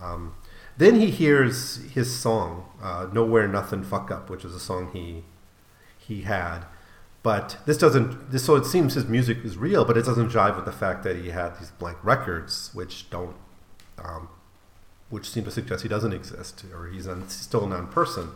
Um, 0.00 0.34
then 0.76 0.96
he 0.96 1.10
hears 1.10 1.76
his 1.92 2.14
song, 2.14 2.68
uh, 2.82 3.06
"Nowhere 3.12 3.46
Nothing 3.48 3.84
Fuck 3.84 4.10
Up," 4.10 4.28
which 4.28 4.44
is 4.44 4.54
a 4.54 4.60
song 4.60 4.90
he 4.92 5.24
he 5.96 6.22
had. 6.22 6.64
But 7.22 7.56
this 7.64 7.78
doesn't. 7.78 8.30
This 8.30 8.44
so 8.44 8.56
it 8.56 8.66
seems 8.66 8.94
his 8.94 9.06
music 9.06 9.38
is 9.44 9.56
real, 9.56 9.84
but 9.84 9.96
it 9.96 10.04
doesn't 10.04 10.30
jive 10.30 10.56
with 10.56 10.66
the 10.66 10.72
fact 10.72 11.02
that 11.04 11.16
he 11.16 11.30
had 11.30 11.58
these 11.58 11.70
blank 11.70 11.98
records, 12.02 12.70
which 12.74 13.08
don't, 13.08 13.36
um, 13.98 14.28
which 15.08 15.30
seem 15.30 15.44
to 15.44 15.50
suggest 15.50 15.82
he 15.82 15.88
doesn't 15.88 16.12
exist 16.12 16.64
or 16.74 16.88
he's 16.88 17.08
un, 17.08 17.28
still 17.28 17.64
a 17.64 17.68
non-person. 17.68 18.30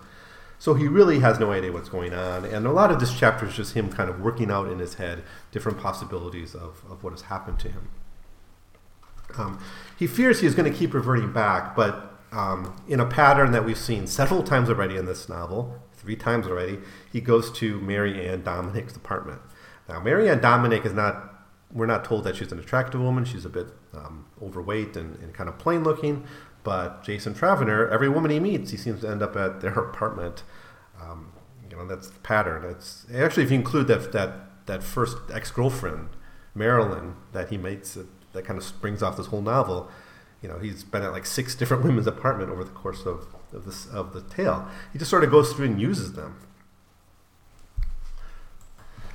So 0.58 0.74
he 0.74 0.88
really 0.88 1.20
has 1.20 1.38
no 1.38 1.52
idea 1.52 1.70
what's 1.70 1.88
going 1.88 2.12
on, 2.14 2.44
and 2.44 2.66
a 2.66 2.72
lot 2.72 2.90
of 2.90 2.98
this 2.98 3.16
chapter 3.16 3.46
is 3.46 3.54
just 3.54 3.74
him 3.74 3.92
kind 3.92 4.10
of 4.10 4.20
working 4.20 4.50
out 4.50 4.68
in 4.68 4.80
his 4.80 4.94
head 4.94 5.22
different 5.52 5.78
possibilities 5.78 6.54
of, 6.54 6.82
of 6.90 7.04
what 7.04 7.12
has 7.12 7.22
happened 7.22 7.60
to 7.60 7.68
him. 7.68 7.90
Um, 9.36 9.60
he 9.96 10.06
fears 10.06 10.40
he's 10.40 10.54
going 10.54 10.70
to 10.70 10.76
keep 10.76 10.94
reverting 10.94 11.32
back, 11.32 11.76
but 11.76 12.17
um, 12.32 12.76
in 12.88 13.00
a 13.00 13.06
pattern 13.06 13.52
that 13.52 13.64
we've 13.64 13.78
seen 13.78 14.06
several 14.06 14.42
times 14.42 14.68
already 14.68 14.96
in 14.96 15.06
this 15.06 15.28
novel, 15.28 15.80
three 15.94 16.16
times 16.16 16.46
already, 16.46 16.78
he 17.10 17.20
goes 17.20 17.50
to 17.52 17.80
Mary 17.80 18.26
Ann 18.26 18.42
Dominic's 18.42 18.96
apartment. 18.96 19.40
Now, 19.88 20.00
Mary 20.00 20.28
Ann 20.28 20.40
Dominic 20.40 20.84
is 20.84 20.92
not, 20.92 21.46
we're 21.72 21.86
not 21.86 22.04
told 22.04 22.24
that 22.24 22.36
she's 22.36 22.52
an 22.52 22.58
attractive 22.58 23.00
woman. 23.00 23.24
She's 23.24 23.44
a 23.44 23.48
bit 23.48 23.68
um, 23.94 24.26
overweight 24.42 24.96
and, 24.96 25.16
and, 25.20 25.32
kind 25.32 25.48
of 25.48 25.58
plain 25.58 25.82
looking, 25.82 26.24
but 26.62 27.02
Jason 27.02 27.34
Travener, 27.34 27.90
every 27.90 28.08
woman 28.08 28.30
he 28.30 28.38
meets, 28.38 28.70
he 28.70 28.76
seems 28.76 29.00
to 29.00 29.08
end 29.08 29.22
up 29.22 29.34
at 29.36 29.60
their 29.60 29.72
apartment. 29.72 30.44
Um, 31.00 31.32
you 31.68 31.76
know, 31.76 31.86
that's 31.86 32.10
the 32.10 32.20
pattern. 32.20 32.64
It's 32.64 33.06
actually, 33.14 33.44
if 33.44 33.50
you 33.50 33.56
include 33.56 33.88
that, 33.88 34.12
that, 34.12 34.66
that 34.66 34.82
first 34.82 35.16
ex 35.32 35.50
girlfriend, 35.50 36.10
Marilyn, 36.54 37.16
that 37.32 37.50
he 37.50 37.56
meets 37.56 37.96
that 38.32 38.44
kind 38.44 38.58
of 38.58 38.64
springs 38.64 39.02
off 39.02 39.16
this 39.16 39.26
whole 39.26 39.42
novel. 39.42 39.88
You 40.42 40.48
know, 40.48 40.58
he's 40.58 40.84
been 40.84 41.02
at 41.02 41.12
like 41.12 41.26
six 41.26 41.54
different 41.54 41.82
women's 41.84 42.06
apartment 42.06 42.50
over 42.50 42.64
the 42.64 42.70
course 42.70 43.06
of, 43.06 43.26
of 43.52 43.64
this 43.64 43.86
of 43.86 44.12
the 44.12 44.22
tale. 44.22 44.68
He 44.92 44.98
just 44.98 45.10
sort 45.10 45.24
of 45.24 45.30
goes 45.30 45.52
through 45.52 45.66
and 45.66 45.80
uses 45.80 46.12
them. 46.12 46.40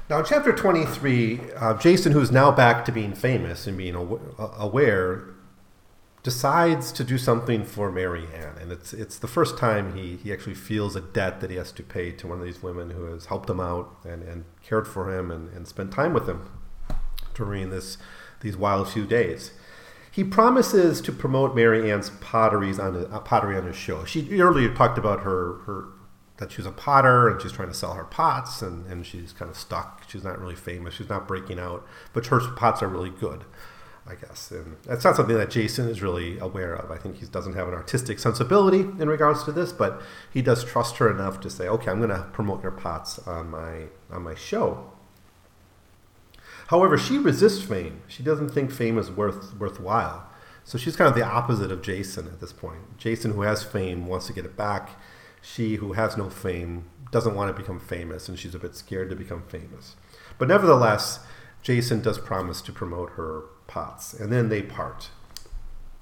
Now, 0.10 0.20
in 0.20 0.26
chapter 0.26 0.52
23, 0.52 1.40
uh, 1.56 1.74
Jason, 1.76 2.12
who's 2.12 2.30
now 2.30 2.52
back 2.52 2.84
to 2.86 2.91
being 2.91 3.14
famous 3.14 3.66
and 3.66 3.78
being 3.78 3.95
aw- 3.95 4.20
aware, 4.58 5.34
decides 6.24 6.91
to 6.94 7.04
do 7.04 7.18
something 7.18 7.64
for 7.64 7.91
Mary 7.91 8.28
Ann. 8.34 8.58
And 8.60 8.72
it's, 8.72 8.94
it's 8.94 9.18
the 9.18 9.28
first 9.28 9.58
time 9.58 9.95
he, 9.95 10.18
he 10.18 10.32
actually 10.32 10.56
feels 10.56 10.95
a 10.95 11.02
debt 11.02 11.41
that 11.41 11.50
he 11.50 11.56
has 11.58 11.72
to 11.74 11.84
pay 11.84 12.12
to 12.12 12.28
one 12.28 12.40
of 12.40 12.45
these 12.45 12.62
women 12.62 12.91
who 12.91 13.06
has 13.06 13.28
helped 13.28 13.50
him 13.50 13.60
out 13.60 13.95
and, 14.06 14.24
and 14.24 14.45
cared 14.62 14.88
for 14.88 15.18
him 15.18 15.32
and, 15.32 15.50
and 15.54 15.68
spent 15.68 15.91
time 15.91 16.14
with 16.14 16.28
him 16.28 16.50
during 17.34 17.70
this 17.70 17.98
these 18.41 18.58
wild 18.58 18.90
few 18.90 19.06
days. 19.06 19.52
He 20.14 20.23
promises 20.23 21.02
to 21.02 21.11
promote 21.11 21.56
Mary 21.56 21.91
Ann's 21.91 22.11
potteries 22.22 22.77
on 22.77 22.95
a, 22.95 22.99
uh, 23.06 23.19
pottery 23.19 23.57
on 23.57 23.65
his 23.65 23.76
show. 23.76 24.06
She 24.06 24.40
earlier 24.40 24.72
talked 24.72 24.99
about 24.99 25.22
her 25.22 25.56
her 25.65 25.85
that 26.38 26.52
she's 26.52 26.68
a 26.68 26.72
potter 26.72 27.27
and 27.27 27.41
she's 27.41 27.52
trying 27.52 27.69
to 27.69 27.73
sell 27.73 27.94
her 27.94 28.03
pots 28.03 28.61
and, 28.61 28.85
and 28.85 29.07
she's 29.07 29.34
kind 29.34 29.49
of 29.49 29.57
stuck. 29.57 30.03
She's 30.07 30.23
not 30.23 30.40
really 30.40 30.56
famous. 30.56 30.94
She's 30.94 31.10
not 31.10 31.27
breaking 31.27 31.60
out, 31.60 31.85
but 32.14 32.27
her 32.27 32.40
pots 32.56 32.84
are 32.84 32.88
really 32.88 33.10
good, 33.10 33.44
I 34.06 34.14
guess. 34.14 34.52
And 34.52 34.77
that's 34.84 35.03
not 35.03 35.15
something 35.15 35.35
that 35.35 35.49
Jason 35.49 35.90
is 35.90 36.03
really 36.03 36.38
aware 36.38 36.76
of. 36.76 36.91
I 36.91 36.98
think 36.98 37.18
he 37.18 37.26
doesn't 37.26 37.56
have 37.56 37.68
an 37.68 37.73
artistic 37.73 38.19
sensibility 38.19 38.81
in 38.81 39.07
regards 39.07 39.44
to 39.45 39.52
this, 39.52 39.72
but 39.72 39.99
he 40.31 40.44
does 40.44 40.64
trust 40.64 40.98
her 40.98 41.10
enough 41.10 41.40
to 41.41 41.49
say, 41.49 41.68
okay, 41.68 41.90
I'm 41.90 41.98
going 41.98 42.10
to 42.10 42.30
promote 42.34 42.61
your 42.61 42.72
pots 42.72 43.18
on 43.19 43.49
my 43.49 43.85
on 44.11 44.22
my 44.22 44.35
show. 44.35 44.93
However, 46.68 46.98
she 46.98 47.18
resists 47.18 47.64
fame. 47.64 48.02
She 48.07 48.23
doesn't 48.23 48.49
think 48.49 48.72
fame 48.72 48.98
is 48.98 49.11
worth 49.11 49.56
worthwhile. 49.57 50.30
So 50.64 50.77
she's 50.77 50.95
kind 50.95 51.10
of 51.10 51.15
the 51.15 51.26
opposite 51.26 51.72
of 51.72 51.81
Jason 51.81 52.27
at 52.27 52.40
this 52.40 52.53
point. 52.53 52.98
Jason, 52.98 53.34
who 53.34 53.41
has 53.41 53.64
fame, 53.64 54.07
wants 54.07 54.27
to 54.27 54.34
get 54.34 54.45
it 54.45 54.56
back 54.56 54.91
she 55.44 55.76
who 55.76 55.94
has 55.94 56.18
no 56.18 56.30
fame 56.30 56.85
doesn't 57.11 57.35
want 57.35 57.56
to 57.56 57.61
become 57.61 57.80
famous 57.80 58.27
and 58.27 58.40
she's 58.40 58.56
a 58.56 58.60
bit 58.60 58.76
scared 58.76 59.10
to 59.10 59.15
become 59.15 59.44
famous. 59.44 59.95
But 60.40 60.48
nevertheless, 60.48 61.19
Jason 61.61 62.02
does 62.02 62.18
promise 62.18 62.61
to 62.61 62.72
promote 62.72 63.11
her 63.11 63.44
pots, 63.68 64.14
and 64.14 64.31
then 64.31 64.49
they 64.49 64.61
part. 64.61 65.10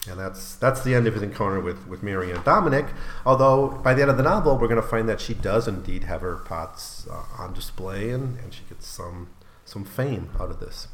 And 0.10 0.20
that's 0.20 0.56
that's 0.56 0.82
the 0.84 0.96
end 0.96 1.06
of 1.06 1.14
his 1.14 1.22
encounter 1.22 1.60
with, 1.60 1.88
with 1.88 2.02
Mary 2.02 2.32
Ann 2.32 2.42
Dominic. 2.44 2.86
Although 3.26 3.68
by 3.84 3.94
the 3.94 4.02
end 4.02 4.10
of 4.10 4.18
the 4.18 4.24
novel, 4.24 4.58
we're 4.58 4.68
going 4.68 4.82
to 4.82 4.88
find 4.88 5.10
that 5.10 5.22
she 5.22 5.34
does 5.34 5.68
indeed 5.68 6.06
have 6.06 6.22
her 6.22 6.38
pots 6.38 7.08
uh, 7.12 7.24
on 7.38 7.54
display, 7.54 8.10
and, 8.10 8.40
and 8.40 8.54
she 8.54 8.64
gets 8.70 8.88
some 8.88 9.30
some 9.72 9.86
fame 9.86 10.30
out 10.38 10.50
of 10.50 10.60
this. 10.60 10.90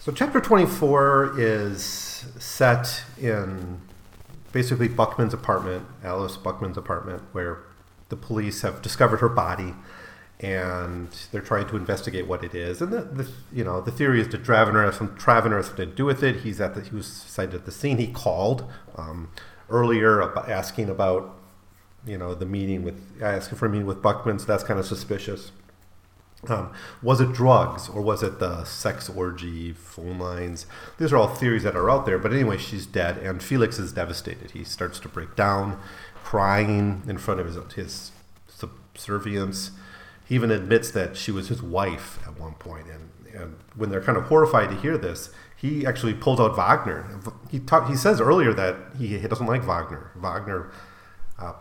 So 0.00 0.12
chapter 0.12 0.40
24 0.40 1.38
is 1.38 1.84
set 2.38 3.04
in 3.20 3.82
basically 4.50 4.88
Buckman's 4.88 5.34
apartment, 5.34 5.84
Alys 6.02 6.42
Buckman's 6.42 6.78
apartment, 6.78 7.22
where 7.32 7.64
the 8.08 8.16
police 8.16 8.62
have 8.62 8.80
discovered 8.80 9.18
her 9.18 9.28
body 9.28 9.74
and 10.40 11.08
they're 11.30 11.42
trying 11.42 11.68
to 11.68 11.76
investigate 11.76 12.26
what 12.26 12.42
it 12.42 12.54
is. 12.54 12.80
And 12.80 12.90
the, 12.90 13.02
the 13.02 13.28
you 13.52 13.62
know 13.62 13.82
the 13.82 13.92
theory 13.92 14.22
is 14.22 14.28
that 14.30 14.42
Travener 14.42 14.86
has 14.86 14.96
some 14.96 15.14
Travener 15.16 15.58
has 15.58 15.66
something 15.66 15.90
to 15.90 15.94
do 15.94 16.06
with 16.06 16.22
it. 16.22 16.36
He's 16.36 16.62
at 16.62 16.74
the 16.74 16.80
he 16.80 16.96
was 16.96 17.06
sighted 17.06 17.54
at 17.54 17.64
the 17.66 17.72
scene. 17.72 17.98
He 17.98 18.08
called 18.08 18.68
um, 18.96 19.30
earlier 19.68 20.20
about 20.20 20.50
asking 20.50 20.88
about 20.88 21.38
you 22.06 22.16
know 22.16 22.34
the 22.34 22.46
meeting 22.46 22.82
with 22.82 23.22
asking 23.22 23.58
for 23.58 23.66
a 23.66 23.68
meeting 23.68 23.86
with 23.86 24.00
Buckman. 24.00 24.38
So 24.38 24.46
that's 24.46 24.64
kind 24.64 24.80
of 24.80 24.86
suspicious. 24.86 25.52
Um, 26.48 26.72
was 27.02 27.20
it 27.20 27.32
drugs 27.32 27.88
or 27.88 28.00
was 28.00 28.22
it 28.22 28.40
the 28.40 28.64
sex 28.64 29.08
orgy, 29.08 29.72
phone 29.72 30.18
lines? 30.18 30.66
These 30.98 31.12
are 31.12 31.16
all 31.16 31.28
theories 31.28 31.62
that 31.62 31.76
are 31.76 31.88
out 31.88 32.04
there. 32.04 32.18
But 32.18 32.32
anyway, 32.32 32.58
she's 32.58 32.84
dead, 32.84 33.18
and 33.18 33.42
Felix 33.42 33.78
is 33.78 33.92
devastated. 33.92 34.50
He 34.50 34.64
starts 34.64 34.98
to 35.00 35.08
break 35.08 35.36
down, 35.36 35.80
crying 36.24 37.02
in 37.06 37.18
front 37.18 37.38
of 37.38 37.46
his, 37.46 37.56
his 37.74 38.10
subservience. 38.48 39.70
He 40.26 40.34
even 40.34 40.50
admits 40.50 40.90
that 40.90 41.16
she 41.16 41.30
was 41.30 41.48
his 41.48 41.62
wife 41.62 42.18
at 42.26 42.40
one 42.40 42.54
point, 42.54 42.86
and, 42.88 43.10
and 43.40 43.56
when 43.76 43.90
they're 43.90 44.02
kind 44.02 44.18
of 44.18 44.24
horrified 44.24 44.70
to 44.70 44.76
hear 44.76 44.98
this, 44.98 45.30
he 45.56 45.86
actually 45.86 46.14
pulls 46.14 46.40
out 46.40 46.56
Wagner. 46.56 47.20
He 47.48 47.60
he 47.86 47.96
says 47.96 48.20
earlier 48.20 48.52
that 48.52 48.76
he, 48.98 49.18
he 49.18 49.28
doesn't 49.28 49.46
like 49.46 49.62
Wagner. 49.62 50.10
Wagner 50.16 50.72
uh, 51.38 51.52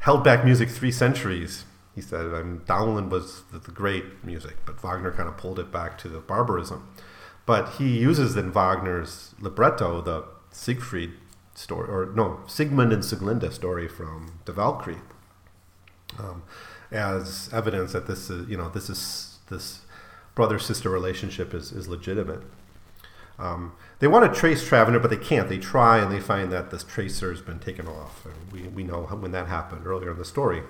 held 0.00 0.24
back 0.24 0.44
music 0.44 0.68
three 0.68 0.90
centuries 0.90 1.64
he 1.94 2.00
said, 2.00 2.26
I 2.34 2.42
mean, 2.42 2.62
Dowland 2.66 3.10
was 3.10 3.42
the, 3.52 3.58
the 3.58 3.70
great 3.70 4.24
music, 4.24 4.56
but 4.66 4.80
Wagner 4.80 5.12
kind 5.12 5.28
of 5.28 5.36
pulled 5.36 5.58
it 5.58 5.70
back 5.70 5.96
to 5.98 6.08
the 6.08 6.18
barbarism. 6.18 6.88
But 7.46 7.74
he 7.74 7.98
uses 7.98 8.36
in 8.36 8.52
Wagner's 8.52 9.34
libretto 9.38 10.00
the 10.00 10.24
Siegfried 10.50 11.12
story, 11.54 11.88
or 11.88 12.12
no, 12.14 12.40
Sigmund 12.46 12.92
and 12.92 13.02
Sieglinde 13.02 13.52
story 13.52 13.86
from 13.86 14.40
Die 14.44 14.52
Walküre, 14.52 15.00
um, 16.18 16.42
as 16.90 17.50
evidence 17.52 17.92
that 17.92 18.06
this 18.06 18.30
is, 18.30 18.48
you 18.48 18.56
know, 18.56 18.68
this 18.68 18.88
is 18.88 19.38
this 19.50 19.82
brother 20.34 20.58
sister 20.58 20.90
relationship 20.90 21.54
is, 21.54 21.70
is 21.70 21.86
legitimate. 21.86 22.42
Um, 23.38 23.72
they 23.98 24.06
want 24.06 24.32
to 24.32 24.38
trace 24.38 24.68
Travener, 24.68 25.00
but 25.00 25.10
they 25.10 25.16
can't. 25.16 25.48
They 25.48 25.58
try 25.58 25.98
and 25.98 26.10
they 26.10 26.20
find 26.20 26.52
that 26.52 26.70
this 26.70 26.84
tracer 26.84 27.30
has 27.30 27.40
been 27.40 27.58
taken 27.58 27.86
off. 27.86 28.24
And 28.24 28.52
we, 28.52 28.68
we 28.68 28.84
know 28.84 29.02
when 29.02 29.32
that 29.32 29.48
happened 29.48 29.86
earlier 29.86 30.12
in 30.12 30.18
the 30.18 30.24
story. 30.24 30.62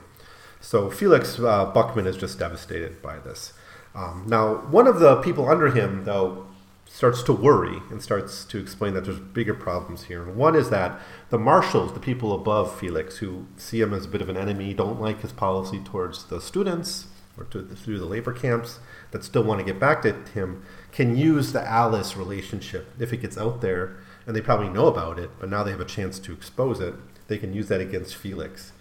So 0.64 0.90
Felix 0.90 1.38
uh, 1.38 1.66
Buckman 1.66 2.06
is 2.06 2.16
just 2.16 2.38
devastated 2.38 3.02
by 3.02 3.18
this. 3.18 3.52
Um, 3.94 4.24
now, 4.26 4.54
one 4.70 4.86
of 4.86 4.98
the 4.98 5.16
people 5.16 5.46
under 5.48 5.68
him, 5.68 6.04
though, 6.04 6.46
starts 6.86 7.22
to 7.24 7.34
worry 7.34 7.82
and 7.90 8.02
starts 8.02 8.46
to 8.46 8.58
explain 8.58 8.94
that 8.94 9.04
there's 9.04 9.20
bigger 9.20 9.52
problems 9.52 10.04
here. 10.04 10.24
One 10.24 10.56
is 10.56 10.70
that 10.70 10.98
the 11.28 11.38
marshals, 11.38 11.92
the 11.92 12.00
people 12.00 12.32
above 12.32 12.78
Felix, 12.78 13.18
who 13.18 13.46
see 13.58 13.82
him 13.82 13.92
as 13.92 14.06
a 14.06 14.08
bit 14.08 14.22
of 14.22 14.30
an 14.30 14.38
enemy, 14.38 14.72
don't 14.72 15.00
like 15.00 15.20
his 15.20 15.32
policy 15.32 15.80
towards 15.84 16.24
the 16.24 16.40
students 16.40 17.08
or 17.36 17.44
to, 17.44 17.62
through 17.62 17.98
the 17.98 18.06
labor 18.06 18.32
camps 18.32 18.78
that 19.10 19.22
still 19.22 19.44
want 19.44 19.60
to 19.60 19.66
get 19.66 19.78
back 19.78 20.00
to 20.02 20.14
him, 20.32 20.64
can 20.92 21.14
use 21.14 21.52
the 21.52 21.60
Alys 21.60 22.16
relationship 22.16 22.88
if 22.98 23.12
it 23.12 23.18
gets 23.18 23.36
out 23.36 23.60
there, 23.60 23.98
and 24.26 24.34
they 24.34 24.40
probably 24.40 24.70
know 24.70 24.86
about 24.86 25.18
it, 25.18 25.30
but 25.38 25.50
now 25.50 25.62
they 25.62 25.72
have 25.72 25.80
a 25.80 25.84
chance 25.84 26.18
to 26.20 26.32
expose 26.32 26.80
it. 26.80 26.94
They 27.28 27.36
can 27.36 27.52
use 27.52 27.68
that 27.68 27.82
against 27.82 28.16
Felix. 28.16 28.72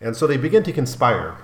And 0.00 0.16
so 0.16 0.26
they 0.26 0.36
begin 0.36 0.62
to 0.64 0.72
conspire. 0.72 1.36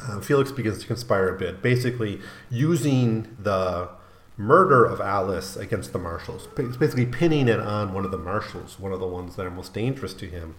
Uh, 0.00 0.20
Felix 0.20 0.52
begins 0.52 0.80
to 0.80 0.86
conspire 0.86 1.34
a 1.34 1.38
bit, 1.38 1.62
basically 1.62 2.20
using 2.50 3.36
the 3.38 3.88
murder 4.36 4.84
of 4.84 5.00
Alys 5.00 5.56
against 5.56 5.92
the 5.92 5.98
marshals. 5.98 6.48
Basically 6.56 7.06
pinning 7.06 7.48
it 7.48 7.60
on 7.60 7.92
one 7.92 8.04
of 8.04 8.10
the 8.10 8.18
marshals, 8.18 8.78
one 8.78 8.92
of 8.92 9.00
the 9.00 9.06
ones 9.06 9.36
that 9.36 9.46
are 9.46 9.50
most 9.50 9.74
dangerous 9.74 10.14
to 10.14 10.26
him. 10.26 10.56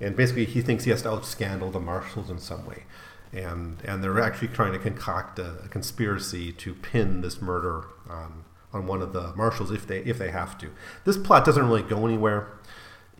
And 0.00 0.14
basically, 0.14 0.44
he 0.44 0.60
thinks 0.60 0.84
he 0.84 0.90
has 0.90 1.02
to 1.02 1.08
outscandal 1.08 1.72
the 1.72 1.80
marshals 1.80 2.30
in 2.30 2.38
some 2.38 2.64
way. 2.66 2.84
And, 3.32 3.78
and 3.84 4.02
they're 4.02 4.20
actually 4.20 4.48
trying 4.48 4.72
to 4.72 4.78
concoct 4.78 5.38
a, 5.38 5.58
a 5.64 5.68
conspiracy 5.68 6.52
to 6.52 6.74
pin 6.74 7.20
this 7.20 7.42
murder 7.42 7.84
on, 8.08 8.44
on 8.72 8.86
one 8.86 9.02
of 9.02 9.12
the 9.12 9.34
marshals 9.34 9.70
if 9.70 9.86
they, 9.86 9.98
if 10.00 10.18
they 10.18 10.30
have 10.30 10.56
to. 10.58 10.70
This 11.04 11.18
plot 11.18 11.44
doesn't 11.44 11.66
really 11.66 11.82
go 11.82 12.06
anywhere 12.06 12.57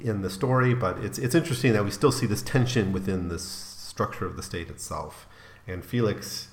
in 0.00 0.22
the 0.22 0.30
story, 0.30 0.74
but 0.74 0.98
it's 0.98 1.18
it's 1.18 1.34
interesting 1.34 1.72
that 1.72 1.84
we 1.84 1.90
still 1.90 2.12
see 2.12 2.26
this 2.26 2.42
tension 2.42 2.92
within 2.92 3.28
this 3.28 3.42
structure 3.42 4.26
of 4.26 4.36
the 4.36 4.42
state 4.42 4.68
itself. 4.68 5.26
And 5.66 5.84
Felix, 5.84 6.48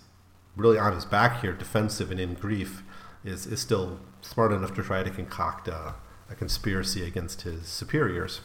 really 0.56 0.78
on 0.78 0.94
his 0.94 1.06
back 1.06 1.42
here, 1.42 1.54
defensive 1.54 2.12
and 2.12 2.20
in 2.20 2.34
grief, 2.34 2.84
is 3.24 3.46
is 3.46 3.60
still 3.60 4.00
smart 4.22 4.52
enough 4.52 4.74
to 4.76 4.84
try 4.84 5.04
to 5.04 5.10
concoct 5.10 5.68
a, 5.68 5.96
a 6.30 6.36
conspiracy 6.36 7.06
against 7.06 7.44
his 7.44 7.68
superiors. 7.68 8.42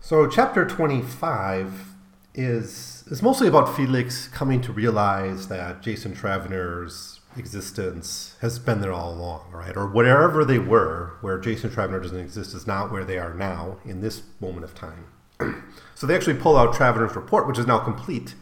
So 0.00 0.26
chapter 0.28 0.66
twenty 0.66 1.02
five 1.02 1.94
is 2.34 3.04
is 3.06 3.22
mostly 3.22 3.48
about 3.48 3.74
Felix 3.76 4.28
coming 4.28 4.60
to 4.62 4.72
realize 4.72 5.48
that 5.48 5.82
Jason 5.82 6.14
Travener's 6.14 7.13
existence 7.36 8.36
has 8.40 8.58
been 8.58 8.80
there 8.80 8.92
all 8.92 9.12
along, 9.12 9.50
right? 9.52 9.76
Or 9.76 9.86
wherever 9.86 10.44
they 10.44 10.58
were, 10.58 11.14
where 11.20 11.38
Jason 11.38 11.70
Travener 11.70 12.02
doesn't 12.02 12.18
exist, 12.18 12.54
is 12.54 12.66
not 12.66 12.90
where 12.90 13.04
they 13.04 13.18
are 13.18 13.34
now 13.34 13.78
in 13.84 14.00
this 14.00 14.22
moment 14.40 14.64
of 14.64 14.74
time. 14.74 15.06
so 15.94 16.06
they 16.06 16.14
actually 16.14 16.34
pull 16.34 16.56
out 16.56 16.74
Travener's 16.74 17.16
report, 17.16 17.46
which 17.46 17.58
is 17.58 17.66
now 17.66 17.78
complete, 17.78 18.34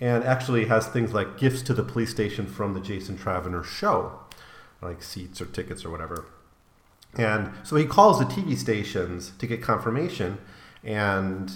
and 0.00 0.24
actually 0.24 0.66
has 0.66 0.86
things 0.86 1.12
like 1.12 1.38
gifts 1.38 1.62
to 1.62 1.74
the 1.74 1.82
police 1.82 2.10
station 2.10 2.46
from 2.46 2.74
the 2.74 2.80
Jason 2.80 3.16
Travener 3.16 3.64
show, 3.64 4.20
like 4.82 5.02
seats 5.02 5.40
or 5.40 5.46
tickets 5.46 5.84
or 5.84 5.90
whatever. 5.90 6.26
And 7.16 7.52
so 7.62 7.76
he 7.76 7.84
calls 7.84 8.18
the 8.18 8.24
TV 8.24 8.56
stations 8.56 9.32
to 9.38 9.46
get 9.46 9.62
confirmation, 9.62 10.38
and 10.82 11.52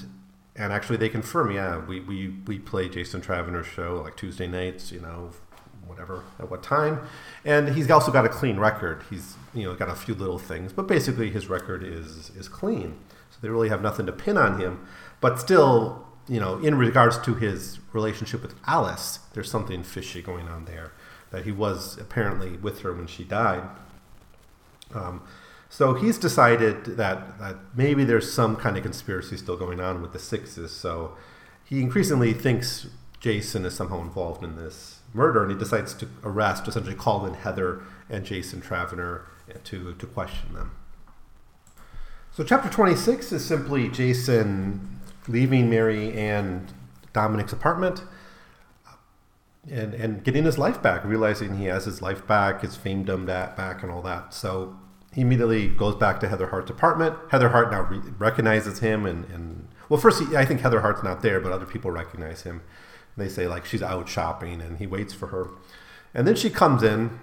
and 0.59 0.73
actually 0.73 0.97
they 0.97 1.09
confirm, 1.09 1.53
yeah, 1.53 1.79
we, 1.79 2.01
we, 2.01 2.35
we 2.47 2.59
play 2.59 2.89
Jason 2.89 3.21
Travener's 3.21 3.67
show 3.69 4.03
like 4.03 4.17
Tuesday 4.17 4.49
nights, 4.49 4.91
you 4.91 5.01
know, 5.01 5.31
whatever 5.99 6.25
at 6.39 6.51
what 6.51 6.63
time. 6.63 7.01
And 7.45 7.71
he's 7.71 7.91
also 7.91 8.13
got 8.13 8.25
a 8.25 8.29
clean 8.29 8.59
record. 8.59 9.03
He's 9.11 9.37
you 9.55 9.65
know 9.65 9.75
got 9.75 9.89
a 9.89 9.95
few 9.95 10.15
little 10.15 10.39
things, 10.39 10.73
but 10.73 10.87
basically 10.87 11.31
his 11.31 11.49
record 11.49 11.83
is 11.83 12.31
is 12.31 12.49
clean. 12.49 12.99
So 13.31 13.39
they 13.41 13.49
really 13.49 13.69
have 13.69 13.83
nothing 13.83 14.07
to 14.07 14.13
pin 14.13 14.37
on 14.37 14.61
him. 14.61 14.87
But 15.21 15.41
still, 15.41 16.07
you 16.29 16.41
know, 16.41 16.59
in 16.59 16.77
regards 16.77 17.19
to 17.19 17.35
his 17.35 17.79
relationship 17.93 18.43
with 18.43 18.61
Alys, 18.63 19.19
there's 19.35 19.51
something 19.51 19.83
fishy 19.83 20.23
going 20.23 20.49
on 20.49 20.65
there. 20.65 20.93
That 21.31 21.45
he 21.45 21.53
was 21.53 21.99
apparently 21.99 22.57
with 22.57 22.81
her 22.81 22.93
when 22.95 23.07
she 23.07 23.25
died. 23.25 23.65
Um, 24.95 25.23
so 25.69 25.93
he's 25.93 26.17
decided 26.17 26.97
that, 26.97 27.39
that 27.39 27.57
maybe 27.77 28.03
there's 28.05 28.33
some 28.33 28.57
kind 28.57 28.79
of 28.79 28.83
conspiracy 28.83 29.37
still 29.37 29.59
going 29.59 29.81
on 29.81 30.01
with 30.01 30.15
the 30.15 30.19
Sixes. 30.19 30.73
So 30.73 31.15
he 31.63 31.83
increasingly 31.83 32.33
thinks 32.33 32.87
Jason 33.21 33.67
is 33.67 33.75
somehow 33.75 34.01
involved 34.01 34.43
in 34.43 34.57
this 34.57 34.98
murder, 35.15 35.43
and 35.43 35.51
he 35.51 35.59
decides 35.59 35.95
to 35.95 36.09
arrest, 36.23 36.69
essentially 36.69 36.95
call 36.95 37.27
in 37.27 37.35
Heather 37.35 37.83
and 38.11 38.25
Jason 38.25 38.61
Travener 38.61 39.23
to, 39.65 39.95
to 39.95 40.07
question 40.07 40.55
them. 40.55 40.73
So, 42.33 42.45
chapter 42.45 42.69
26 42.69 43.33
is 43.33 43.45
simply 43.45 43.89
Jason 43.89 45.01
leaving 45.27 45.69
Mary 45.69 46.13
Ann 46.13 46.69
Dominic's 47.13 47.53
apartment 47.53 48.05
and, 49.71 49.93
and 49.95 50.23
getting 50.23 50.45
his 50.45 50.57
life 50.57 50.81
back, 50.81 51.05
realizing 51.05 51.59
he 51.59 51.65
has 51.65 51.85
his 51.85 52.01
life 52.01 52.27
back, 52.27 52.63
his 52.63 52.77
famedom 52.77 53.27
back, 53.27 53.83
and 53.83 53.91
all 53.91 54.03
that. 54.03 54.33
So, 54.35 54.77
he 55.13 55.23
immediately 55.23 55.69
goes 55.69 55.97
back 55.97 56.21
to 56.21 56.29
Heather 56.29 56.49
Hart's 56.49 56.71
apartment. 56.71 57.17
Heather 57.31 57.49
Hart 57.49 57.71
now 57.71 57.83
re- 57.83 58.01
recognizes 58.19 58.81
him, 58.81 59.07
and, 59.07 59.25
and 59.31 59.69
well, 59.89 59.99
first 59.99 60.23
he, 60.23 60.37
I 60.37 60.45
think 60.45 60.61
Heather 60.61 60.81
Hart's 60.81 61.03
not 61.03 61.23
there, 61.23 61.41
but 61.41 61.51
other 61.51 61.67
people 61.67 61.91
recognize 61.91 62.43
him. 62.43 62.63
They 63.19 63.29
say 63.29 63.47
like 63.47 63.65
she's 63.65 63.83
out 63.83 64.09
shopping, 64.09 64.61
and 64.61 64.79
he 64.79 64.87
waits 64.87 65.13
for 65.13 65.29
her. 65.29 65.49
And 66.15 66.27
then 66.27 66.37
she 66.37 66.51
comes 66.51 66.83
in, 66.83 67.19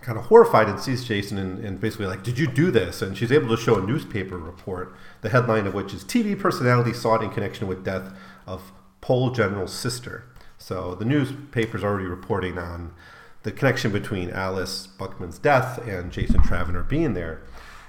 kind 0.00 0.16
of 0.18 0.26
horrified, 0.26 0.68
and 0.68 0.80
sees 0.80 1.04
Jason, 1.04 1.38
and, 1.38 1.64
and 1.64 1.80
basically 1.80 2.06
like, 2.06 2.22
"Did 2.22 2.38
you 2.38 2.46
do 2.46 2.70
this?" 2.70 3.02
And 3.02 3.16
she's 3.16 3.32
able 3.32 3.54
to 3.54 3.62
show 3.62 3.76
a 3.78 3.86
newspaper 3.86 4.38
report, 4.38 4.94
the 5.20 5.30
headline 5.30 5.66
of 5.66 5.74
which 5.74 5.92
is 5.92 6.04
"TV 6.04 6.38
personality 6.38 6.92
sought 6.92 7.22
in 7.22 7.30
connection 7.30 7.66
with 7.66 7.84
death 7.84 8.14
of 8.46 8.72
Pole 9.00 9.30
General's 9.30 9.74
sister." 9.74 10.24
So 10.56 10.94
the 10.94 11.04
newspaper's 11.04 11.84
already 11.84 12.06
reporting 12.06 12.58
on 12.58 12.94
the 13.42 13.52
connection 13.52 13.92
between 13.92 14.30
Alys 14.30 14.88
Buckman's 14.96 15.38
death 15.38 15.86
and 15.86 16.10
Jason 16.10 16.40
Travener 16.40 16.88
being 16.88 17.12
there, 17.14 17.42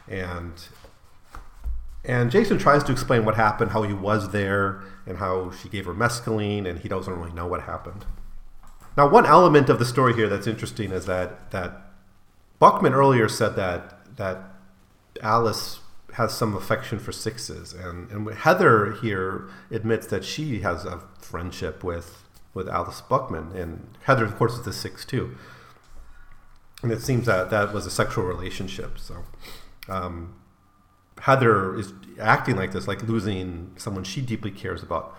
and 0.07 0.51
and 2.07 2.31
Jason 2.31 2.57
tries 2.57 2.83
to 2.85 2.91
explain 2.91 3.25
what 3.25 3.35
happened, 3.35 3.71
how 3.71 3.83
he 3.83 3.93
was 3.93 4.31
there, 4.31 4.83
and 5.05 5.17
how 5.17 5.51
she 5.51 5.69
gave 5.69 5.85
her 5.85 5.93
mescaline, 5.93 6.67
and 6.67 6.79
he 6.79 6.89
doesn't 6.89 7.13
really 7.13 7.33
know 7.33 7.47
what 7.47 7.63
happened. 7.63 8.05
Now, 8.97 9.09
one 9.09 9.25
element 9.25 9.69
of 9.69 9.79
the 9.79 9.85
story 9.85 10.13
here 10.13 10.29
that's 10.29 10.47
interesting 10.47 10.91
is 10.91 11.05
that 11.05 11.51
that 11.51 11.91
Buckman 12.59 12.93
earlier 12.93 13.27
said 13.27 13.55
that 13.55 14.15
that 14.17 14.37
Alys 15.21 15.79
has 16.13 16.33
some 16.33 16.55
affection 16.55 16.99
for 16.99 17.11
sixes, 17.11 17.73
and 17.73 18.09
and 18.11 18.29
Heather 18.29 18.93
here 19.01 19.49
admits 19.69 20.07
that 20.07 20.23
she 20.23 20.61
has 20.61 20.85
a 20.85 21.01
friendship 21.19 21.83
with 21.83 22.23
with 22.53 22.67
Alys 22.67 23.01
Buckman, 23.01 23.51
and 23.53 23.97
Heather, 24.03 24.25
of 24.25 24.37
course, 24.37 24.53
is 24.53 24.63
the 24.63 24.73
six 24.73 25.03
too. 25.05 25.35
And 26.81 26.91
it 26.91 27.01
seems 27.01 27.25
that 27.25 27.49
that 27.49 27.73
was 27.73 27.85
a 27.85 27.91
sexual 27.91 28.25
relationship. 28.25 28.97
So 28.99 29.25
um, 29.89 30.35
Heather 31.25 31.75
is 31.75 31.91
acting 32.19 32.55
like 32.55 32.71
this, 32.71 32.87
like 32.87 33.01
losing 33.01 33.71
someone 33.77 34.03
she 34.03 34.21
deeply 34.21 34.51
cares 34.51 34.83
about. 34.83 35.17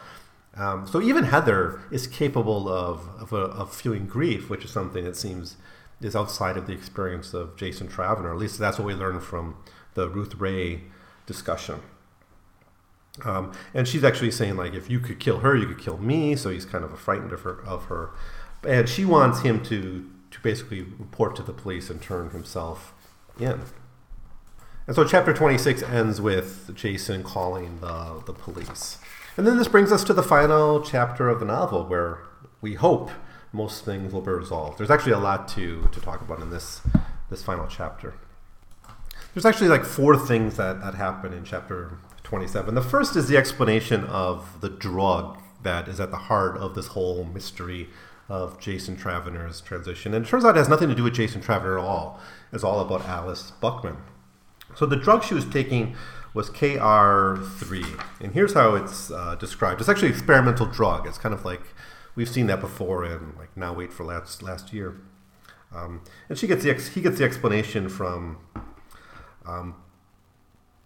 Um, 0.54 0.86
so 0.86 1.02
even 1.02 1.24
Heather 1.24 1.80
is 1.90 2.06
capable 2.06 2.68
of 2.68 3.08
of, 3.20 3.32
a, 3.32 3.46
of, 3.60 3.74
feeling 3.74 4.06
grief, 4.06 4.48
which 4.48 4.64
is 4.64 4.70
something 4.70 5.02
that 5.02 5.16
seems 5.16 5.56
is 6.00 6.14
outside 6.14 6.56
of 6.56 6.68
the 6.68 6.72
experience 6.72 7.34
of 7.34 7.56
Jason 7.56 7.88
Travener. 7.88 8.30
At 8.30 8.38
least 8.38 8.56
that's 8.60 8.78
what 8.78 8.86
we 8.86 8.94
learned 8.94 9.24
from 9.24 9.56
the 9.94 10.08
Ruth 10.08 10.36
Rae 10.36 10.82
discussion. 11.26 11.80
Um, 13.24 13.50
and 13.74 13.88
she's 13.88 14.04
actually 14.04 14.30
saying 14.30 14.56
like, 14.56 14.74
if 14.74 14.88
you 14.88 15.00
could 15.00 15.18
kill 15.18 15.40
her, 15.40 15.56
you 15.56 15.66
could 15.66 15.80
kill 15.80 15.98
me. 15.98 16.36
So 16.36 16.50
he's 16.50 16.64
kind 16.64 16.84
of 16.84 16.96
frightened 17.00 17.32
of 17.32 17.40
her, 17.40 17.64
of 17.66 17.86
her, 17.86 18.10
and 18.64 18.88
she 18.88 19.04
wants 19.04 19.40
him 19.40 19.60
to 19.64 20.08
to 20.30 20.40
basically 20.40 20.82
report 20.82 21.34
to 21.34 21.42
the 21.42 21.52
police 21.52 21.90
and 21.90 22.00
turn 22.00 22.30
himself 22.30 22.94
in. 23.40 23.62
And 24.86 24.94
so 24.94 25.04
chapter 25.04 25.32
26 25.32 25.82
ends 25.82 26.20
with 26.20 26.70
Jason 26.74 27.24
calling 27.24 27.80
the, 27.80 28.22
the 28.24 28.32
police. 28.32 28.98
And 29.36 29.46
then 29.46 29.56
this 29.56 29.68
brings 29.68 29.90
us 29.90 30.04
to 30.04 30.12
the 30.12 30.22
final 30.22 30.80
chapter 30.80 31.28
of 31.28 31.40
the 31.40 31.46
novel 31.46 31.84
where 31.84 32.20
we 32.60 32.74
hope 32.74 33.10
most 33.52 33.84
things 33.84 34.12
will 34.12 34.20
be 34.20 34.30
resolved. 34.30 34.78
There's 34.78 34.90
actually 34.90 35.12
a 35.12 35.18
lot 35.18 35.48
to, 35.48 35.88
to 35.90 36.00
talk 36.00 36.20
about 36.20 36.40
in 36.40 36.50
this, 36.50 36.82
this 37.30 37.42
final 37.42 37.66
chapter. 37.66 38.14
There's 39.34 39.44
actually 39.44 39.68
like 39.68 39.84
four 39.84 40.16
things 40.16 40.56
that, 40.56 40.80
that 40.80 40.94
happen 40.94 41.32
in 41.32 41.44
chapter 41.44 41.98
27. 42.22 42.74
The 42.74 42.80
first 42.82 43.16
is 43.16 43.28
the 43.28 43.36
explanation 43.36 44.04
of 44.04 44.60
the 44.60 44.68
drug 44.68 45.38
that 45.62 45.88
is 45.88 45.98
at 45.98 46.10
the 46.10 46.16
heart 46.16 46.56
of 46.58 46.74
this 46.74 46.88
whole 46.88 47.24
mystery 47.24 47.88
of 48.28 48.58
Jason 48.60 48.96
Travener's 48.96 49.60
transition. 49.60 50.14
And 50.14 50.24
it 50.24 50.28
turns 50.28 50.44
out 50.44 50.56
it 50.56 50.58
has 50.58 50.68
nothing 50.68 50.88
to 50.88 50.94
do 50.94 51.02
with 51.02 51.14
Jason 51.14 51.42
Travener 51.42 51.78
at 51.78 51.84
all. 51.84 52.20
It's 52.52 52.64
all 52.64 52.80
about 52.80 53.02
Alys 53.02 53.52
Buckman. 53.60 53.96
So 54.76 54.84
the 54.84 54.96
drug 54.96 55.24
she 55.24 55.34
was 55.34 55.46
taking 55.46 55.96
was 56.34 56.50
KR3. 56.50 58.02
And 58.20 58.32
here's 58.32 58.52
how 58.52 58.74
it's 58.74 59.10
uh, 59.10 59.34
described. 59.36 59.80
It's 59.80 59.88
actually 59.88 60.08
an 60.08 60.14
experimental 60.14 60.66
drug. 60.66 61.06
It's 61.06 61.16
kind 61.16 61.34
of 61.34 61.46
like 61.46 61.62
we've 62.14 62.28
seen 62.28 62.46
that 62.48 62.60
before 62.60 63.04
in 63.04 63.34
like 63.38 63.56
Now 63.56 63.72
Wait 63.72 63.92
for 63.92 64.04
Last, 64.04 64.42
last 64.42 64.74
year. 64.74 65.00
Um, 65.74 66.02
and 66.28 66.38
she 66.38 66.46
gets 66.46 66.62
the 66.62 66.70
ex- 66.70 66.88
he 66.88 67.00
gets 67.00 67.18
the 67.18 67.24
explanation 67.24 67.88
from 67.88 68.38
um, 69.46 69.76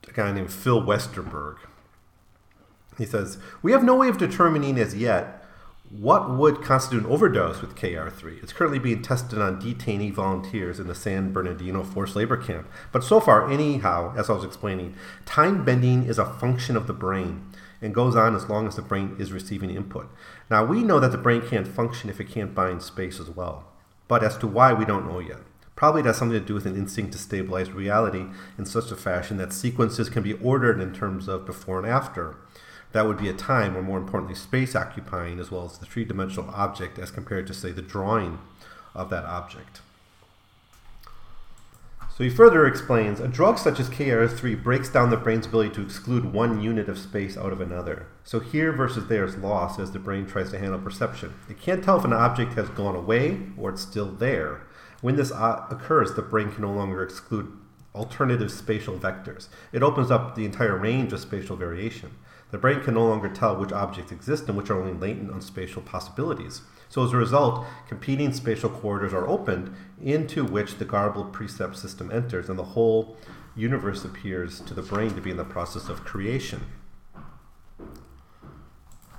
a 0.08 0.12
guy 0.12 0.32
named 0.32 0.52
Phil 0.52 0.80
Westerberg. 0.80 1.56
He 2.96 3.04
says, 3.04 3.38
We 3.60 3.72
have 3.72 3.82
no 3.82 3.96
way 3.96 4.08
of 4.08 4.18
determining 4.18 4.78
as 4.78 4.94
yet 4.94 5.39
what 5.90 6.30
would 6.30 6.62
constitute 6.62 7.04
an 7.04 7.10
overdose 7.10 7.60
with 7.60 7.74
KR3. 7.74 8.40
It's 8.42 8.52
currently 8.52 8.78
being 8.78 9.02
tested 9.02 9.40
on 9.40 9.60
detainee 9.60 10.12
volunteers 10.12 10.78
in 10.78 10.86
the 10.86 10.94
San 10.94 11.32
Bernardino 11.32 11.82
forced 11.82 12.14
labor 12.14 12.36
camp. 12.36 12.68
But 12.92 13.02
so 13.02 13.18
far, 13.18 13.50
anyhow, 13.50 14.14
as 14.16 14.30
I 14.30 14.34
was 14.34 14.44
explaining, 14.44 14.94
time 15.26 15.64
bending 15.64 16.04
is 16.04 16.18
a 16.18 16.24
function 16.24 16.76
of 16.76 16.86
the 16.86 16.92
brain 16.92 17.44
and 17.82 17.92
goes 17.92 18.14
on 18.14 18.36
as 18.36 18.48
long 18.48 18.68
as 18.68 18.76
the 18.76 18.82
brain 18.82 19.16
is 19.18 19.32
receiving 19.32 19.70
input. 19.70 20.08
Now, 20.48 20.64
we 20.64 20.84
know 20.84 21.00
that 21.00 21.10
the 21.10 21.18
brain 21.18 21.42
can't 21.42 21.66
function 21.66 22.08
if 22.08 22.20
it 22.20 22.30
can't 22.30 22.54
bind 22.54 22.82
space 22.82 23.18
as 23.18 23.30
well. 23.30 23.64
But 24.06 24.22
as 24.22 24.36
to 24.38 24.46
why, 24.46 24.72
we 24.72 24.84
don't 24.84 25.08
know 25.08 25.18
yet. 25.18 25.38
Probably 25.74 26.02
it 26.02 26.06
has 26.06 26.18
something 26.18 26.38
to 26.38 26.44
do 26.44 26.54
with 26.54 26.66
an 26.66 26.76
instinct 26.76 27.12
to 27.12 27.18
stabilize 27.18 27.70
reality 27.70 28.26
in 28.58 28.66
such 28.66 28.92
a 28.92 28.96
fashion 28.96 29.38
that 29.38 29.52
sequences 29.52 30.10
can 30.10 30.22
be 30.22 30.34
ordered 30.34 30.78
in 30.78 30.92
terms 30.92 31.26
of 31.26 31.46
before 31.46 31.78
and 31.78 31.88
after. 31.88 32.36
That 32.92 33.06
would 33.06 33.18
be 33.18 33.28
a 33.28 33.34
time, 33.34 33.76
or 33.76 33.82
more 33.82 33.98
importantly, 33.98 34.34
space 34.34 34.74
occupying, 34.74 35.38
as 35.38 35.50
well 35.50 35.64
as 35.64 35.78
the 35.78 35.86
three 35.86 36.04
dimensional 36.04 36.50
object, 36.50 36.98
as 36.98 37.10
compared 37.10 37.46
to, 37.46 37.54
say, 37.54 37.70
the 37.70 37.82
drawing 37.82 38.38
of 38.94 39.10
that 39.10 39.24
object. 39.24 39.80
So 42.20 42.24
he 42.24 42.30
further 42.30 42.66
explains 42.66 43.18
a 43.18 43.28
drug 43.28 43.56
such 43.56 43.80
as 43.80 43.88
KR3 43.88 44.62
breaks 44.62 44.90
down 44.90 45.08
the 45.08 45.16
brain's 45.16 45.46
ability 45.46 45.70
to 45.76 45.82
exclude 45.82 46.34
one 46.34 46.60
unit 46.60 46.86
of 46.86 46.98
space 46.98 47.38
out 47.38 47.50
of 47.50 47.62
another. 47.62 48.08
So 48.24 48.40
here 48.40 48.72
versus 48.72 49.06
there 49.06 49.24
is 49.24 49.38
lost 49.38 49.80
as 49.80 49.92
the 49.92 49.98
brain 49.98 50.26
tries 50.26 50.50
to 50.50 50.58
handle 50.58 50.78
perception. 50.78 51.32
It 51.48 51.58
can't 51.58 51.82
tell 51.82 51.98
if 51.98 52.04
an 52.04 52.12
object 52.12 52.52
has 52.54 52.68
gone 52.68 52.94
away 52.94 53.40
or 53.56 53.70
it's 53.70 53.80
still 53.80 54.12
there. 54.12 54.66
When 55.00 55.16
this 55.16 55.32
uh, 55.32 55.64
occurs, 55.70 56.12
the 56.12 56.20
brain 56.20 56.52
can 56.52 56.60
no 56.60 56.72
longer 56.72 57.02
exclude 57.02 57.56
alternative 57.94 58.52
spatial 58.52 58.98
vectors. 58.98 59.48
It 59.72 59.82
opens 59.82 60.10
up 60.10 60.34
the 60.34 60.44
entire 60.44 60.76
range 60.76 61.14
of 61.14 61.20
spatial 61.20 61.56
variation. 61.56 62.10
The 62.50 62.58
brain 62.58 62.80
can 62.80 62.94
no 62.94 63.06
longer 63.06 63.28
tell 63.28 63.56
which 63.56 63.72
objects 63.72 64.12
exist 64.12 64.48
and 64.48 64.56
which 64.56 64.70
are 64.70 64.80
only 64.80 64.94
latent 64.94 65.30
on 65.30 65.40
spatial 65.40 65.82
possibilities. 65.82 66.62
So 66.88 67.04
as 67.04 67.12
a 67.12 67.16
result, 67.16 67.64
competing 67.88 68.32
spatial 68.32 68.68
corridors 68.68 69.12
are 69.12 69.26
opened 69.28 69.72
into 70.02 70.44
which 70.44 70.78
the 70.78 70.84
garbled 70.84 71.32
precept 71.32 71.76
system 71.76 72.10
enters, 72.10 72.48
and 72.48 72.58
the 72.58 72.64
whole 72.64 73.16
universe 73.54 74.04
appears 74.04 74.60
to 74.60 74.74
the 74.74 74.82
brain 74.82 75.14
to 75.14 75.20
be 75.20 75.30
in 75.30 75.36
the 75.36 75.44
process 75.44 75.88
of 75.88 76.04
creation. 76.04 76.66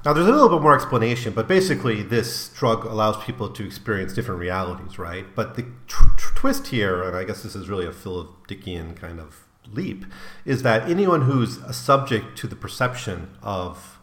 Now, 0.03 0.13
there's 0.13 0.25
a 0.25 0.31
little 0.31 0.49
bit 0.49 0.61
more 0.61 0.73
explanation, 0.73 1.31
but 1.31 1.47
basically, 1.47 2.01
this 2.01 2.49
drug 2.49 2.85
allows 2.85 3.23
people 3.23 3.49
to 3.49 3.63
experience 3.63 4.13
different 4.13 4.41
realities, 4.41 4.97
right? 4.97 5.25
But 5.35 5.55
the 5.55 5.67
tr- 5.87 6.05
tr- 6.17 6.33
twist 6.35 6.67
here, 6.67 7.03
and 7.03 7.15
I 7.15 7.23
guess 7.23 7.43
this 7.43 7.55
is 7.55 7.69
really 7.69 7.85
a 7.85 7.93
Philip 7.93 8.47
Dickian 8.47 8.95
kind 8.95 9.19
of 9.19 9.45
leap, 9.67 10.05
is 10.45 10.63
that 10.63 10.89
anyone 10.89 11.23
who's 11.23 11.57
a 11.57 11.73
subject 11.73 12.37
to 12.39 12.47
the 12.47 12.55
perception 12.55 13.29
of 13.41 13.99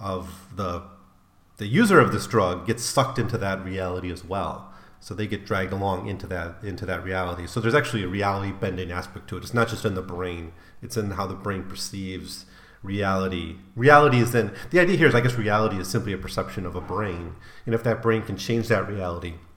of 0.00 0.46
the 0.54 0.82
the 1.56 1.66
user 1.66 1.98
of 1.98 2.12
this 2.12 2.26
drug 2.26 2.66
gets 2.66 2.84
sucked 2.84 3.18
into 3.18 3.36
that 3.38 3.64
reality 3.64 4.12
as 4.12 4.24
well. 4.24 4.72
So 5.00 5.14
they 5.14 5.26
get 5.26 5.44
dragged 5.44 5.72
along 5.72 6.08
into 6.08 6.26
that 6.28 6.56
into 6.62 6.86
that 6.86 7.04
reality. 7.04 7.46
So 7.46 7.60
there's 7.60 7.74
actually 7.74 8.04
a 8.04 8.08
reality 8.08 8.52
bending 8.52 8.90
aspect 8.90 9.28
to 9.28 9.36
it. 9.36 9.44
It's 9.44 9.54
not 9.54 9.68
just 9.68 9.84
in 9.84 9.94
the 9.94 10.02
brain; 10.02 10.52
it's 10.82 10.96
in 10.96 11.12
how 11.12 11.26
the 11.26 11.34
brain 11.34 11.64
perceives 11.64 12.46
reality. 12.82 13.56
Reality 13.76 14.18
is 14.18 14.32
then 14.32 14.52
the 14.70 14.80
idea 14.80 14.96
here 14.96 15.08
is 15.08 15.14
I 15.14 15.20
guess 15.20 15.34
reality 15.34 15.76
is 15.78 15.88
simply 15.88 16.12
a 16.12 16.18
perception 16.18 16.66
of 16.66 16.74
a 16.74 16.80
brain, 16.80 17.36
and 17.66 17.74
if 17.74 17.82
that 17.84 18.02
brain 18.02 18.22
can 18.22 18.36
change 18.36 18.68
that 18.68 18.88
reality, 18.88 19.34
it 19.34 19.47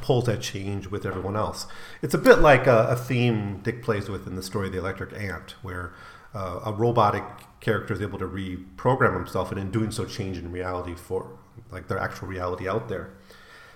pulls 0.00 0.26
that 0.26 0.40
change 0.40 0.88
with 0.88 1.04
everyone 1.04 1.36
else. 1.36 1.66
It's 2.02 2.14
a 2.14 2.18
bit 2.18 2.38
like 2.38 2.66
a, 2.66 2.88
a 2.88 2.96
theme 2.96 3.60
Dick 3.62 3.82
plays 3.82 4.08
with 4.08 4.26
in 4.26 4.36
the 4.36 4.42
story 4.42 4.68
of 4.68 4.72
The 4.72 4.78
Electric 4.78 5.12
Ant, 5.12 5.54
where 5.62 5.92
uh, 6.34 6.60
a 6.64 6.72
robotic 6.72 7.24
character 7.60 7.94
is 7.94 8.00
able 8.00 8.18
to 8.18 8.26
reprogram 8.26 9.14
himself 9.14 9.50
and 9.50 9.60
in 9.60 9.70
doing 9.70 9.90
so 9.90 10.04
change 10.04 10.36
in 10.36 10.50
reality 10.52 10.94
for 10.94 11.38
like 11.70 11.88
their 11.88 11.98
actual 11.98 12.28
reality 12.28 12.68
out 12.68 12.88
there. 12.88 13.14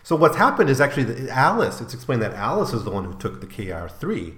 So 0.02 0.16
what's 0.16 0.36
happened 0.36 0.70
is 0.70 0.80
actually 0.80 1.04
that 1.04 1.28
Alys, 1.28 1.80
it's 1.80 1.94
explained 1.94 2.22
that 2.22 2.34
Alys 2.34 2.72
is 2.72 2.84
the 2.84 2.90
one 2.90 3.04
who 3.04 3.14
took 3.14 3.40
the 3.40 3.46
KR3 3.46 4.36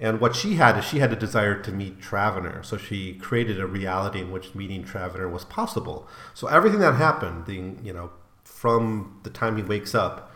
and 0.00 0.20
what 0.20 0.34
she 0.34 0.54
had 0.54 0.76
is 0.76 0.84
she 0.84 0.98
had 0.98 1.12
a 1.12 1.16
desire 1.16 1.60
to 1.62 1.70
meet 1.70 2.00
Travener. 2.00 2.64
So 2.64 2.76
she 2.76 3.14
created 3.14 3.60
a 3.60 3.66
reality 3.66 4.20
in 4.20 4.32
which 4.32 4.54
meeting 4.54 4.84
Travener 4.84 5.30
was 5.30 5.44
possible. 5.44 6.08
So 6.34 6.48
everything 6.48 6.80
that 6.80 6.94
happened, 6.94 7.46
the, 7.46 7.74
you 7.82 7.92
know, 7.92 8.10
from 8.42 9.20
the 9.22 9.30
time 9.30 9.56
he 9.56 9.62
wakes 9.62 9.94
up 9.94 10.33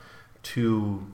to 0.54 1.06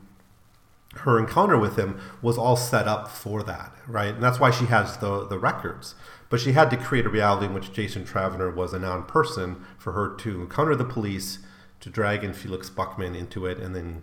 her 0.96 1.18
encounter 1.18 1.58
with 1.58 1.76
him 1.76 2.00
was 2.22 2.38
all 2.38 2.56
set 2.56 2.86
up 2.86 3.08
for 3.08 3.42
that, 3.42 3.72
right? 3.86 4.14
And 4.14 4.22
that's 4.22 4.38
why 4.38 4.50
she 4.50 4.66
has 4.66 4.96
the 4.98 5.26
the 5.26 5.38
records. 5.38 5.94
But 6.30 6.40
she 6.40 6.52
had 6.52 6.70
to 6.70 6.76
create 6.76 7.06
a 7.06 7.10
reality 7.10 7.46
in 7.46 7.54
which 7.54 7.72
Jason 7.72 8.04
Travener 8.04 8.54
was 8.54 8.72
a 8.72 8.78
non 8.78 9.04
person 9.04 9.64
for 9.78 9.92
her 9.92 10.14
to 10.16 10.42
encounter 10.42 10.74
the 10.74 10.84
police, 10.84 11.38
to 11.80 11.90
drag 11.90 12.24
in 12.24 12.32
Felix 12.32 12.70
Buckman 12.70 13.14
into 13.14 13.46
it, 13.46 13.58
and 13.58 13.74
then, 13.74 14.02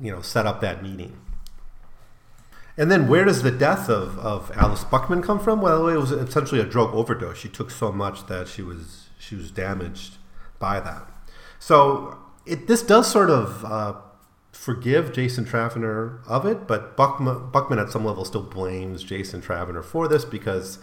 you 0.00 0.10
know, 0.10 0.22
set 0.22 0.46
up 0.46 0.60
that 0.60 0.82
meeting. 0.82 1.18
And 2.76 2.90
then 2.90 3.06
where 3.06 3.24
does 3.24 3.42
the 3.42 3.50
death 3.50 3.90
of, 3.90 4.18
of 4.18 4.50
Alys 4.52 4.84
Buckman 4.84 5.20
come 5.20 5.38
from? 5.38 5.60
Well, 5.60 5.88
it 5.88 5.96
was 5.96 6.10
essentially 6.10 6.60
a 6.60 6.64
drug 6.64 6.94
overdose. 6.94 7.36
She 7.36 7.48
took 7.48 7.70
so 7.70 7.92
much 7.92 8.26
that 8.28 8.48
she 8.48 8.62
was 8.62 9.08
she 9.18 9.36
was 9.36 9.50
damaged 9.50 10.16
by 10.58 10.80
that. 10.80 11.06
So 11.58 12.18
it, 12.46 12.66
this 12.66 12.82
does 12.82 13.10
sort 13.10 13.30
of 13.30 13.64
uh, 13.64 13.94
forgive 14.62 15.12
Jason 15.12 15.44
Travener 15.44 16.24
of 16.28 16.46
it, 16.46 16.68
but 16.68 16.96
Buckman, 16.96 17.50
Buckman 17.50 17.80
at 17.80 17.90
some 17.90 18.04
level 18.04 18.24
still 18.24 18.44
blames 18.44 19.02
Jason 19.02 19.42
Travener 19.42 19.84
for 19.84 20.06
this 20.06 20.24
because 20.24 20.78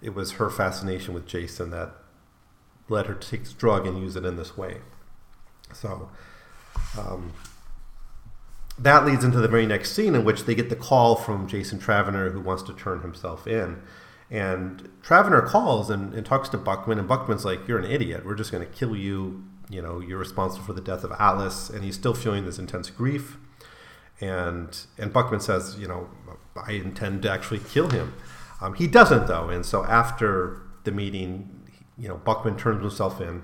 it 0.00 0.14
was 0.14 0.32
her 0.32 0.48
fascination 0.48 1.14
with 1.14 1.26
Jason 1.26 1.70
that 1.70 1.96
led 2.88 3.06
her 3.06 3.14
to 3.14 3.28
take 3.28 3.40
this 3.40 3.52
drug 3.52 3.88
and 3.88 3.98
use 3.98 4.14
it 4.14 4.24
in 4.24 4.36
this 4.36 4.56
way. 4.56 4.82
So 5.72 6.10
um, 6.96 7.32
that 8.78 9.04
leads 9.04 9.24
into 9.24 9.40
the 9.40 9.48
very 9.48 9.66
next 9.66 9.90
scene 9.90 10.14
in 10.14 10.24
which 10.24 10.44
they 10.44 10.54
get 10.54 10.70
the 10.70 10.76
call 10.76 11.16
from 11.16 11.48
Jason 11.48 11.80
Travener 11.80 12.30
who 12.30 12.40
wants 12.40 12.62
to 12.62 12.72
turn 12.72 13.00
himself 13.00 13.48
in. 13.48 13.82
And 14.30 14.88
Travener 15.02 15.44
calls 15.44 15.90
and, 15.90 16.14
and 16.14 16.24
talks 16.24 16.48
to 16.50 16.56
Buckman, 16.56 17.00
and 17.00 17.08
Buckman's 17.08 17.44
like, 17.44 17.66
You're 17.66 17.80
an 17.80 17.90
idiot. 17.90 18.24
We're 18.24 18.36
just 18.36 18.52
going 18.52 18.64
to 18.64 18.72
kill 18.72 18.94
you. 18.94 19.42
You 19.70 19.82
know, 19.82 20.00
you're 20.00 20.18
responsible 20.18 20.64
for 20.64 20.72
the 20.72 20.80
death 20.80 21.04
of 21.04 21.10
Alys. 21.12 21.70
And 21.70 21.84
he's 21.84 21.94
still 21.94 22.14
feeling 22.14 22.44
this 22.44 22.58
intense 22.58 22.90
grief. 22.90 23.36
And, 24.20 24.78
and 24.98 25.12
Buckman 25.12 25.40
says, 25.40 25.76
You 25.78 25.88
know, 25.88 26.10
I 26.56 26.72
intend 26.72 27.22
to 27.22 27.30
actually 27.30 27.60
kill 27.60 27.90
him. 27.90 28.14
Um, 28.60 28.74
he 28.74 28.86
doesn't, 28.86 29.26
though. 29.26 29.48
And 29.48 29.64
so 29.66 29.84
after 29.84 30.62
the 30.84 30.92
meeting, 30.92 31.62
you 31.98 32.08
know, 32.08 32.16
Buckman 32.16 32.56
turns 32.56 32.80
himself 32.80 33.20
in. 33.20 33.42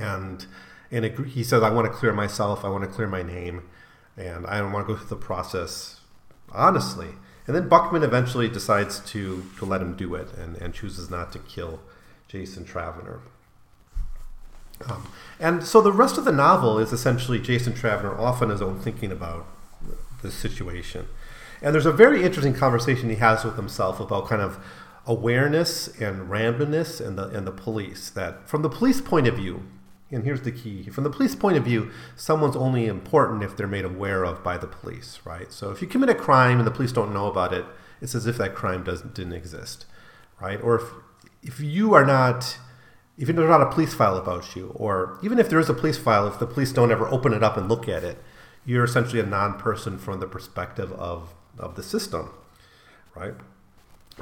And, 0.00 0.46
and 0.90 1.04
it, 1.04 1.18
he 1.26 1.42
says, 1.42 1.62
I 1.62 1.70
want 1.70 1.86
to 1.86 1.92
clear 1.92 2.12
myself. 2.12 2.64
I 2.64 2.68
want 2.68 2.84
to 2.84 2.90
clear 2.90 3.08
my 3.08 3.22
name 3.22 3.68
and 4.16 4.46
I 4.46 4.58
don't 4.58 4.72
want 4.72 4.86
to 4.86 4.92
go 4.92 4.98
through 4.98 5.08
the 5.08 5.16
process 5.16 6.00
honestly. 6.52 7.08
And 7.46 7.54
then 7.54 7.68
Buckman 7.68 8.02
eventually 8.02 8.48
decides 8.48 9.00
to, 9.10 9.44
to 9.58 9.64
let 9.64 9.82
him 9.82 9.96
do 9.96 10.14
it 10.14 10.32
and, 10.32 10.56
and 10.56 10.72
chooses 10.72 11.10
not 11.10 11.32
to 11.32 11.38
kill 11.40 11.80
Jason 12.28 12.64
Travener. 12.64 13.20
Um, 14.88 15.08
and 15.40 15.64
so 15.64 15.80
the 15.80 15.92
rest 15.92 16.18
of 16.18 16.24
the 16.24 16.32
novel 16.32 16.78
is 16.78 16.92
essentially 16.92 17.38
Jason 17.38 17.72
Travener 17.72 18.18
off 18.18 18.42
on 18.42 18.50
his 18.50 18.62
own 18.62 18.78
thinking 18.78 19.10
about 19.10 19.46
the 20.22 20.30
situation. 20.30 21.06
And 21.62 21.74
there's 21.74 21.86
a 21.86 21.92
very 21.92 22.22
interesting 22.22 22.54
conversation 22.54 23.08
he 23.08 23.16
has 23.16 23.44
with 23.44 23.56
himself 23.56 24.00
about 24.00 24.28
kind 24.28 24.42
of 24.42 24.58
awareness 25.06 25.88
and 26.00 26.28
randomness 26.28 27.04
and 27.04 27.18
the, 27.18 27.28
and 27.28 27.46
the 27.46 27.52
police. 27.52 28.10
That 28.10 28.48
from 28.48 28.62
the 28.62 28.68
police 28.68 29.00
point 29.00 29.26
of 29.26 29.36
view, 29.36 29.64
and 30.10 30.24
here's 30.24 30.42
the 30.42 30.52
key 30.52 30.84
from 30.84 31.04
the 31.04 31.10
police 31.10 31.34
point 31.34 31.56
of 31.56 31.64
view 31.64 31.90
someone's 32.14 32.56
only 32.56 32.86
important 32.86 33.42
if 33.42 33.56
they're 33.56 33.66
made 33.66 33.84
aware 33.84 34.24
of 34.24 34.44
by 34.44 34.56
the 34.56 34.66
police 34.66 35.18
right 35.24 35.52
so 35.52 35.70
if 35.70 35.80
you 35.80 35.88
commit 35.88 36.08
a 36.08 36.14
crime 36.14 36.58
and 36.58 36.66
the 36.66 36.70
police 36.70 36.92
don't 36.92 37.12
know 37.12 37.26
about 37.26 37.52
it 37.52 37.64
it's 38.00 38.14
as 38.14 38.26
if 38.26 38.36
that 38.36 38.54
crime 38.54 38.84
doesn't 38.84 39.14
didn't 39.14 39.32
exist 39.32 39.86
right 40.40 40.60
or 40.62 40.76
if 40.76 40.84
if 41.42 41.60
you 41.60 41.94
are 41.94 42.04
not 42.04 42.58
if 43.16 43.28
there's 43.28 43.48
not 43.48 43.60
a 43.60 43.70
police 43.70 43.94
file 43.94 44.16
about 44.16 44.56
you 44.56 44.72
or 44.74 45.18
even 45.22 45.38
if 45.38 45.48
there 45.48 45.58
is 45.58 45.68
a 45.68 45.74
police 45.74 45.98
file 45.98 46.26
if 46.26 46.38
the 46.38 46.46
police 46.46 46.72
don't 46.72 46.90
ever 46.90 47.06
open 47.08 47.32
it 47.32 47.42
up 47.42 47.56
and 47.56 47.68
look 47.68 47.88
at 47.88 48.02
it 48.02 48.18
you're 48.66 48.84
essentially 48.84 49.20
a 49.20 49.26
non-person 49.26 49.98
from 49.98 50.20
the 50.20 50.26
perspective 50.26 50.92
of 50.92 51.34
of 51.58 51.76
the 51.76 51.82
system 51.82 52.30
right 53.14 53.34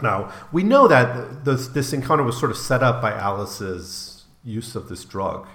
now 0.00 0.32
we 0.52 0.62
know 0.62 0.88
that 0.88 1.44
this, 1.44 1.68
this 1.68 1.92
encounter 1.92 2.22
was 2.22 2.38
sort 2.38 2.50
of 2.50 2.56
set 2.56 2.82
up 2.82 3.00
by 3.00 3.12
Alys's 3.12 4.24
use 4.44 4.74
of 4.74 4.88
this 4.88 5.04
drug 5.04 5.46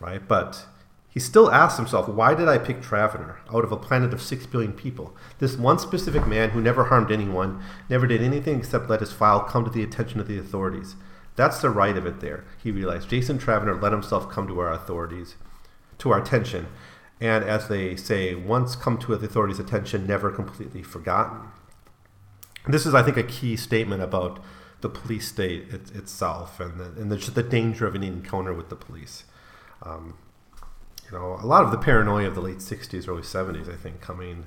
right? 0.00 0.26
But 0.26 0.66
he 1.08 1.20
still 1.20 1.50
asks 1.50 1.78
himself, 1.78 2.08
why 2.08 2.34
did 2.34 2.48
I 2.48 2.58
pick 2.58 2.82
Travener 2.82 3.36
out 3.52 3.64
of 3.64 3.72
a 3.72 3.76
planet 3.76 4.12
of 4.12 4.22
six 4.22 4.46
billion 4.46 4.72
people? 4.72 5.16
This 5.38 5.56
one 5.56 5.78
specific 5.78 6.26
man 6.26 6.50
who 6.50 6.60
never 6.60 6.84
harmed 6.84 7.10
anyone, 7.10 7.62
never 7.88 8.06
did 8.06 8.22
anything 8.22 8.58
except 8.58 8.90
let 8.90 9.00
his 9.00 9.12
file 9.12 9.40
come 9.40 9.64
to 9.64 9.70
the 9.70 9.82
attention 9.82 10.20
of 10.20 10.28
the 10.28 10.38
authorities. 10.38 10.96
That's 11.36 11.60
the 11.60 11.70
right 11.70 11.96
of 11.96 12.06
it 12.06 12.20
there, 12.20 12.44
he 12.62 12.70
realized. 12.70 13.08
Jason 13.08 13.38
Travener 13.38 13.80
let 13.80 13.92
himself 13.92 14.30
come 14.30 14.48
to 14.48 14.58
our 14.58 14.72
authorities, 14.72 15.36
to 15.98 16.10
our 16.10 16.20
attention. 16.20 16.66
And 17.20 17.44
as 17.44 17.68
they 17.68 17.96
say, 17.96 18.34
once 18.34 18.74
come 18.74 18.98
to 18.98 19.16
the 19.16 19.26
authorities' 19.26 19.58
attention, 19.58 20.06
never 20.06 20.30
completely 20.30 20.82
forgotten. 20.82 21.48
This 22.66 22.84
is, 22.84 22.94
I 22.94 23.02
think, 23.02 23.16
a 23.16 23.22
key 23.22 23.56
statement 23.56 24.02
about 24.02 24.42
the 24.80 24.88
police 24.88 25.28
state 25.28 25.68
it, 25.72 25.94
itself 25.94 26.58
and, 26.60 26.78
the, 26.78 26.84
and 27.00 27.12
the, 27.12 27.16
the 27.30 27.42
danger 27.42 27.86
of 27.86 27.94
an 27.94 28.02
encounter 28.02 28.52
with 28.52 28.68
the 28.68 28.76
police 28.76 29.24
um, 29.82 30.14
you 31.04 31.16
know, 31.16 31.38
a 31.40 31.46
lot 31.46 31.64
of 31.64 31.70
the 31.70 31.78
paranoia 31.78 32.26
of 32.26 32.34
the 32.34 32.40
late 32.40 32.58
60s, 32.58 33.08
early 33.08 33.22
70s, 33.22 33.72
I 33.72 33.76
think, 33.76 34.00
coming 34.00 34.46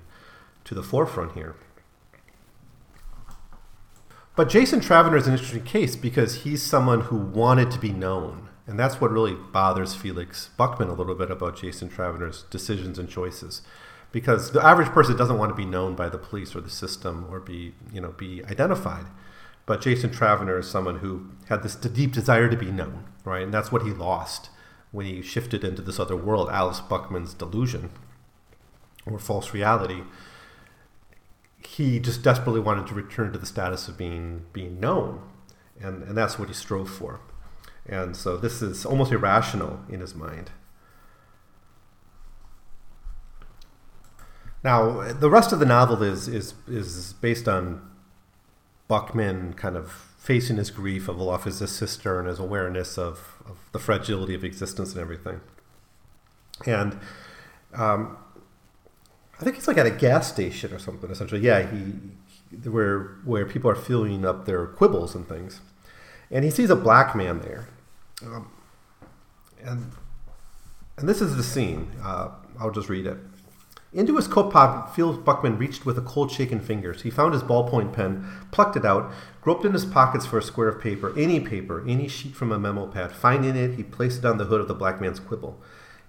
to 0.66 0.76
the 0.76 0.84
forefront 0.84 1.34
here. 1.34 1.56
But 4.40 4.48
Jason 4.48 4.80
Travener 4.80 5.18
is 5.18 5.28
an 5.28 5.34
interesting 5.34 5.66
case 5.66 5.98
because 5.98 6.44
he's 6.44 6.64
someone 6.64 7.02
who 7.02 7.18
wanted 7.18 7.70
to 7.72 7.78
be 7.78 7.92
known. 7.92 8.48
And 8.68 8.80
that's 8.80 9.02
what 9.02 9.12
really 9.12 9.34
bothers 9.34 9.96
Felix 9.96 10.52
Buckman 10.56 10.88
a 10.88 10.94
little 10.94 11.14
bit 11.14 11.30
about 11.30 11.58
Jason 11.58 11.90
Travener's 11.90 12.44
decisions 12.44 12.98
and 12.98 13.10
choices. 13.10 13.64
Because 14.14 14.54
the 14.54 14.66
average 14.66 14.88
person 14.92 15.18
doesn't 15.18 15.38
want 15.38 15.50
to 15.50 15.56
be 15.56 15.66
known 15.66 15.94
by 15.94 16.08
the 16.08 16.18
police 16.18 16.56
or 16.56 16.62
the 16.62 16.70
system 16.70 17.28
or 17.30 17.42
be, 17.42 17.74
you 17.92 18.00
know, 18.00 18.14
be 18.14 18.42
identified. 18.46 19.08
But 19.66 19.82
Jason 19.82 20.10
Travener 20.10 20.58
is 20.58 20.70
someone 20.70 21.00
who 21.00 21.32
had 21.50 21.62
this 21.62 21.76
deep 21.76 22.14
desire 22.14 22.48
to 22.48 22.56
be 22.56 22.72
known, 22.72 23.10
right? 23.26 23.44
And 23.44 23.54
that's 23.54 23.74
what 23.74 23.84
he 23.84 23.92
lost 23.92 24.52
when 24.92 25.06
he 25.06 25.22
shifted 25.22 25.66
into 25.66 25.82
this 25.82 26.00
other 26.00 26.16
world, 26.16 26.48
Alys 26.48 26.80
Buckman's 26.80 27.34
delusion 27.34 27.90
or 29.06 29.20
false 29.20 29.54
reality, 29.54 30.04
he 31.66 32.00
just 32.00 32.24
desperately 32.24 32.60
wanted 32.60 32.88
to 32.88 32.94
return 32.94 33.32
to 33.34 33.40
the 33.40 33.46
status 33.46 33.88
of 33.88 33.98
being 33.98 34.46
being 34.54 34.80
known, 34.80 35.22
and 35.80 36.04
and 36.04 36.18
that's 36.18 36.40
what 36.40 36.48
he 36.48 36.54
strove 36.54 36.90
for, 36.90 37.20
and 37.86 38.16
so 38.16 38.38
this 38.38 38.62
is 38.62 38.86
almost 38.86 39.12
irrational 39.12 39.82
in 39.90 40.00
his 40.00 40.16
mind. 40.16 40.52
Now, 44.64 45.14
the 45.14 45.30
rest 45.30 45.54
of 45.54 45.60
the 45.60 45.66
novel 45.66 46.04
is 46.04 46.28
is 46.28 46.54
is 46.68 47.14
based 47.14 47.48
on 47.48 47.90
Buckman 48.88 49.54
kind 49.54 49.78
of 49.78 50.10
facing 50.18 50.58
his 50.58 50.70
grief 50.70 51.08
of 51.08 51.18
the 51.18 51.24
loss 51.24 51.46
of 51.46 51.60
his 51.60 51.72
sister 51.72 52.20
and 52.20 52.28
his 52.28 52.40
awareness 52.40 52.98
of, 52.98 53.42
of 53.46 53.58
the 53.72 53.80
fragility 53.80 54.36
of 54.36 54.44
existence 54.44 54.92
and 54.92 55.02
everything. 55.02 55.40
And 56.66 57.00
um, 57.74 58.18
I 59.40 59.44
think 59.44 59.58
it's 59.58 59.68
like 59.68 59.78
at 59.78 59.86
a 59.86 59.92
gas 59.92 60.32
station 60.32 60.74
or 60.74 60.80
something. 60.80 61.10
Essentially, 61.10 61.42
yeah, 61.42 61.70
he 61.70 62.70
where 62.70 63.18
where 63.24 63.46
people 63.46 63.70
are 63.70 63.76
filling 63.76 64.26
up 64.26 64.46
their 64.46 64.66
quibbles 64.68 65.16
and 65.16 65.28
things, 65.28 65.62
and 66.30 66.44
he 66.44 66.52
sees 66.52 66.70
a 66.70 66.76
black 66.76 67.16
man 67.16 67.40
there, 67.40 67.68
um, 68.26 68.52
and 69.64 69.92
and 70.98 71.08
this 71.08 71.22
is 71.22 71.38
the 71.38 71.44
scene. 71.44 71.92
Uh, 72.04 72.30
I'll 72.60 72.72
just 72.72 72.90
read 72.90 73.06
it. 73.06 73.18
Into 73.92 74.18
his 74.18 74.28
coat 74.28 74.52
pocket, 74.52 75.26
Buckman 75.26 75.58
reached 75.58 75.84
with 75.84 75.98
a 75.98 76.02
cold 76.02 76.32
shaken 76.32 76.60
fingers. 76.60 77.02
He 77.02 77.10
found 77.10 77.34
his 77.34 77.42
ballpoint 77.42 77.92
pen, 77.92 78.28
plucked 78.52 78.76
it 78.76 78.86
out, 78.86 79.12
groped 79.42 79.66
in 79.66 79.74
his 79.74 79.86
pockets 79.86 80.28
for 80.28 80.38
a 80.38 80.44
square 80.44 80.68
of 80.68 80.80
paper, 80.80 81.18
any 81.18 81.40
paper, 81.40 81.84
any 81.88 82.08
sheet 82.08 82.36
from 82.36 82.52
a 82.52 82.60
memo 82.60 82.86
pad. 82.86 83.12
Finding 83.12 83.56
it, 83.56 83.76
he 83.76 83.84
placed 83.84 84.20
it 84.20 84.26
on 84.26 84.38
the 84.38 84.46
hood 84.46 84.62
of 84.62 84.68
the 84.68 84.76
black 84.76 85.02
man's 85.02 85.20
quibble. 85.20 85.60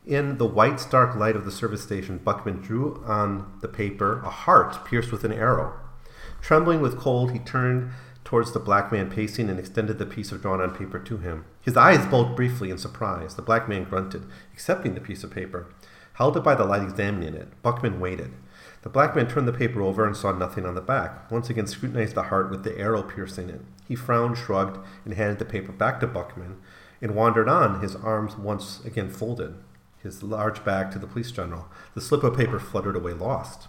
In 0.06 0.39
the 0.39 0.47
white, 0.47 0.81
stark 0.81 1.14
light 1.14 1.36
of 1.36 1.44
the 1.44 1.51
service 1.51 1.82
station, 1.82 2.18
Buckman 2.18 2.60
drew 2.60 3.02
on 3.06 3.59
the 3.60 3.68
paper 3.68 4.20
a 4.24 4.31
heart 4.31 4.85
pierced 4.85 5.12
with 5.12 5.24
an 5.24 5.32
arrow. 5.32 5.74
Trembling 6.40 6.81
with 6.81 6.98
cold, 6.98 7.32
he 7.32 7.39
turned 7.39 7.90
towards 8.24 8.52
the 8.52 8.59
black 8.59 8.90
man 8.90 9.10
pacing 9.10 9.51
and 9.51 9.59
extended 9.59 9.98
the 9.98 10.06
piece 10.06 10.32
of 10.32 10.40
drawn 10.40 10.60
on 10.60 10.74
paper 10.74 10.98
to 10.98 11.18
him. 11.18 11.44
His 11.60 11.77
eyes 11.77 12.06
bulged 12.06 12.36
briefly 12.36 12.70
in 12.70 12.78
surprise. 12.78 13.35
The 13.35 13.43
black 13.43 13.68
man 13.68 13.85
grunted, 13.85 14.27
accepting 14.52 14.94
the 14.94 15.01
piece 15.01 15.22
of 15.22 15.31
paper 15.31 15.68
held 16.20 16.36
it 16.36 16.44
by 16.44 16.55
the 16.55 16.64
light, 16.64 16.82
examining 16.82 17.32
it. 17.32 17.48
Buckman 17.62 17.98
waited. 17.98 18.32
The 18.82 18.90
black 18.90 19.16
man 19.16 19.27
turned 19.27 19.48
the 19.48 19.55
paper 19.55 19.81
over 19.81 20.06
and 20.06 20.14
saw 20.14 20.32
nothing 20.32 20.66
on 20.66 20.74
the 20.74 20.82
back. 20.82 21.31
Once 21.31 21.48
again 21.48 21.66
scrutinized 21.66 22.14
the 22.14 22.24
heart 22.24 22.51
with 22.51 22.62
the 22.62 22.77
arrow 22.78 23.02
piercing 23.02 23.48
it. 23.48 23.62
He 23.89 23.94
frowned, 23.94 24.36
shrugged, 24.36 24.78
and 25.06 25.14
handed 25.14 25.39
the 25.39 25.47
paper 25.47 25.72
back 25.72 25.98
to 26.01 26.06
Buckman, 26.06 26.59
and 27.01 27.14
wandered 27.14 27.48
on, 27.48 27.81
his 27.81 27.97
arms 27.97 28.36
once 28.36 28.85
again 28.85 29.09
folded, 29.09 29.55
his 30.02 30.22
large 30.22 30.64
bag 30.64 30.90
to 30.93 30.98
the 30.98 31.06
police 31.06 31.31
general. 31.31 31.68
The 31.94 32.01
slip 32.01 32.24
of 32.24 32.36
paper 32.36 32.59
fluttered 32.59 32.97
away 32.97 33.12
lost. 33.12 33.68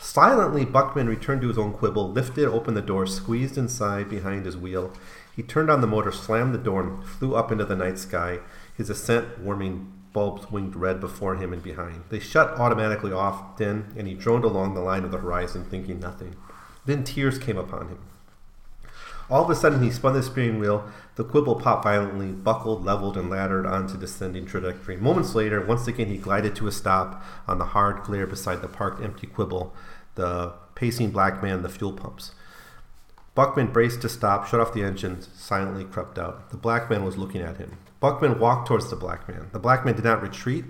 Silently, 0.00 0.64
Buckman 0.64 1.08
returned 1.08 1.42
to 1.42 1.48
his 1.48 1.58
own 1.58 1.72
quibble, 1.72 2.10
lifted 2.10 2.46
open 2.46 2.74
the 2.74 2.82
door, 2.82 3.06
squeezed 3.06 3.58
inside 3.58 4.08
behind 4.08 4.46
his 4.46 4.56
wheel. 4.56 4.92
He 5.34 5.42
turned 5.42 5.70
on 5.70 5.80
the 5.80 5.86
motor, 5.86 6.12
slammed 6.12 6.54
the 6.54 6.58
door, 6.58 6.82
and 6.82 7.04
flew 7.04 7.34
up 7.34 7.50
into 7.50 7.64
the 7.64 7.76
night 7.76 7.98
sky, 7.98 8.38
his 8.76 8.88
ascent 8.90 9.40
warming 9.40 9.92
bulbs 10.12 10.50
winked 10.50 10.76
red 10.76 11.00
before 11.00 11.36
him 11.36 11.52
and 11.52 11.62
behind. 11.62 12.04
They 12.08 12.20
shut 12.20 12.58
automatically 12.58 13.12
off 13.12 13.56
then, 13.56 13.92
and 13.96 14.06
he 14.06 14.14
droned 14.14 14.44
along 14.44 14.74
the 14.74 14.80
line 14.80 15.04
of 15.04 15.10
the 15.10 15.18
horizon, 15.18 15.64
thinking 15.64 15.98
nothing. 15.98 16.36
Then 16.86 17.04
tears 17.04 17.38
came 17.38 17.58
upon 17.58 17.88
him. 17.88 17.98
All 19.30 19.44
of 19.44 19.50
a 19.50 19.54
sudden, 19.54 19.82
he 19.82 19.90
spun 19.90 20.14
the 20.14 20.22
steering 20.22 20.58
wheel. 20.58 20.88
The 21.16 21.24
quibble 21.24 21.56
popped 21.56 21.84
violently, 21.84 22.28
buckled, 22.28 22.84
leveled, 22.84 23.16
and 23.16 23.28
laddered 23.28 23.66
onto 23.66 23.98
descending 23.98 24.46
trajectory. 24.46 24.96
Moments 24.96 25.34
later, 25.34 25.64
once 25.64 25.86
again, 25.86 26.06
he 26.06 26.16
glided 26.16 26.56
to 26.56 26.66
a 26.66 26.72
stop 26.72 27.22
on 27.46 27.58
the 27.58 27.66
hard 27.66 28.02
glare 28.04 28.26
beside 28.26 28.62
the 28.62 28.68
parked 28.68 29.02
empty 29.02 29.26
quibble. 29.26 29.74
the 30.14 30.52
pacing 30.74 31.10
black 31.10 31.42
man, 31.42 31.62
the 31.62 31.68
fuel 31.68 31.92
pumps. 31.92 32.32
Buckman 33.34 33.68
braced 33.68 34.02
to 34.02 34.08
stop, 34.08 34.46
shut 34.46 34.60
off 34.60 34.72
the 34.72 34.82
engines, 34.82 35.28
silently 35.34 35.84
crept 35.84 36.18
out. 36.18 36.50
The 36.50 36.56
black 36.56 36.90
man 36.90 37.04
was 37.04 37.16
looking 37.16 37.40
at 37.40 37.56
him. 37.56 37.78
Buckman 38.00 38.38
walked 38.40 38.66
towards 38.66 38.90
the 38.90 38.96
black 38.96 39.28
man. 39.28 39.48
The 39.52 39.60
black 39.60 39.84
man 39.84 39.94
did 39.94 40.04
not 40.04 40.22
retreat. 40.22 40.64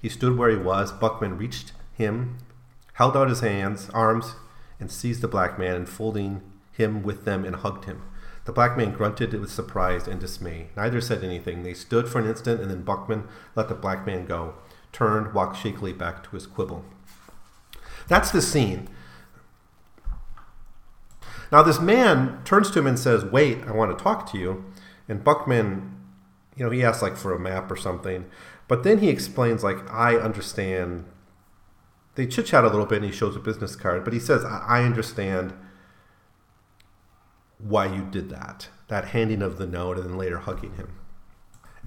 He 0.00 0.08
stood 0.08 0.38
where 0.38 0.50
he 0.50 0.56
was. 0.56 0.90
Buckman 0.90 1.36
reached 1.36 1.72
him, 1.92 2.38
held 2.94 3.16
out 3.16 3.28
his 3.28 3.40
hands, 3.40 3.90
arms, 3.90 4.36
and 4.80 4.90
seized 4.90 5.20
the 5.20 5.28
black 5.28 5.58
man, 5.58 5.76
enfolding 5.76 6.40
him 6.76 7.02
with 7.02 7.24
them 7.24 7.44
and 7.44 7.56
hugged 7.56 7.84
him. 7.84 8.02
The 8.44 8.52
black 8.52 8.76
man 8.76 8.92
grunted 8.92 9.32
with 9.32 9.50
surprise 9.50 10.06
and 10.06 10.20
dismay. 10.20 10.68
Neither 10.76 11.00
said 11.00 11.24
anything. 11.24 11.62
They 11.62 11.72
stood 11.72 12.08
for 12.08 12.18
an 12.18 12.28
instant, 12.28 12.60
and 12.60 12.70
then 12.70 12.82
Buckman 12.82 13.26
let 13.54 13.68
the 13.68 13.74
black 13.74 14.06
man 14.06 14.26
go, 14.26 14.54
turned, 14.92 15.32
walked 15.32 15.56
shakily 15.56 15.92
back 15.92 16.22
to 16.24 16.30
his 16.30 16.46
quibble. 16.46 16.84
That's 18.06 18.30
the 18.30 18.42
scene. 18.42 18.88
Now, 21.50 21.62
this 21.62 21.80
man 21.80 22.42
turns 22.44 22.70
to 22.72 22.80
him 22.80 22.86
and 22.86 22.98
says, 22.98 23.24
Wait, 23.24 23.62
I 23.66 23.72
want 23.72 23.96
to 23.96 24.02
talk 24.02 24.30
to 24.32 24.38
you. 24.38 24.64
And 25.08 25.24
Buckman, 25.24 25.98
you 26.56 26.64
know, 26.64 26.70
he 26.70 26.84
asks 26.84 27.02
like 27.02 27.16
for 27.16 27.32
a 27.32 27.38
map 27.38 27.70
or 27.70 27.76
something. 27.76 28.26
But 28.68 28.82
then 28.82 28.98
he 28.98 29.08
explains, 29.08 29.62
like, 29.62 29.90
I 29.90 30.16
understand. 30.16 31.06
They 32.14 32.26
chit 32.26 32.46
chat 32.46 32.64
a 32.64 32.68
little 32.68 32.86
bit 32.86 33.02
and 33.02 33.06
he 33.06 33.12
shows 33.12 33.36
a 33.36 33.40
business 33.40 33.74
card, 33.74 34.04
but 34.04 34.12
he 34.12 34.20
says, 34.20 34.44
I, 34.44 34.64
I 34.66 34.82
understand 34.84 35.52
why 37.64 37.86
you 37.86 38.02
did 38.02 38.30
that. 38.30 38.68
That 38.88 39.06
handing 39.06 39.42
of 39.42 39.58
the 39.58 39.66
note 39.66 39.96
and 39.96 40.10
then 40.10 40.18
later 40.18 40.38
hugging 40.38 40.74
him. 40.74 40.98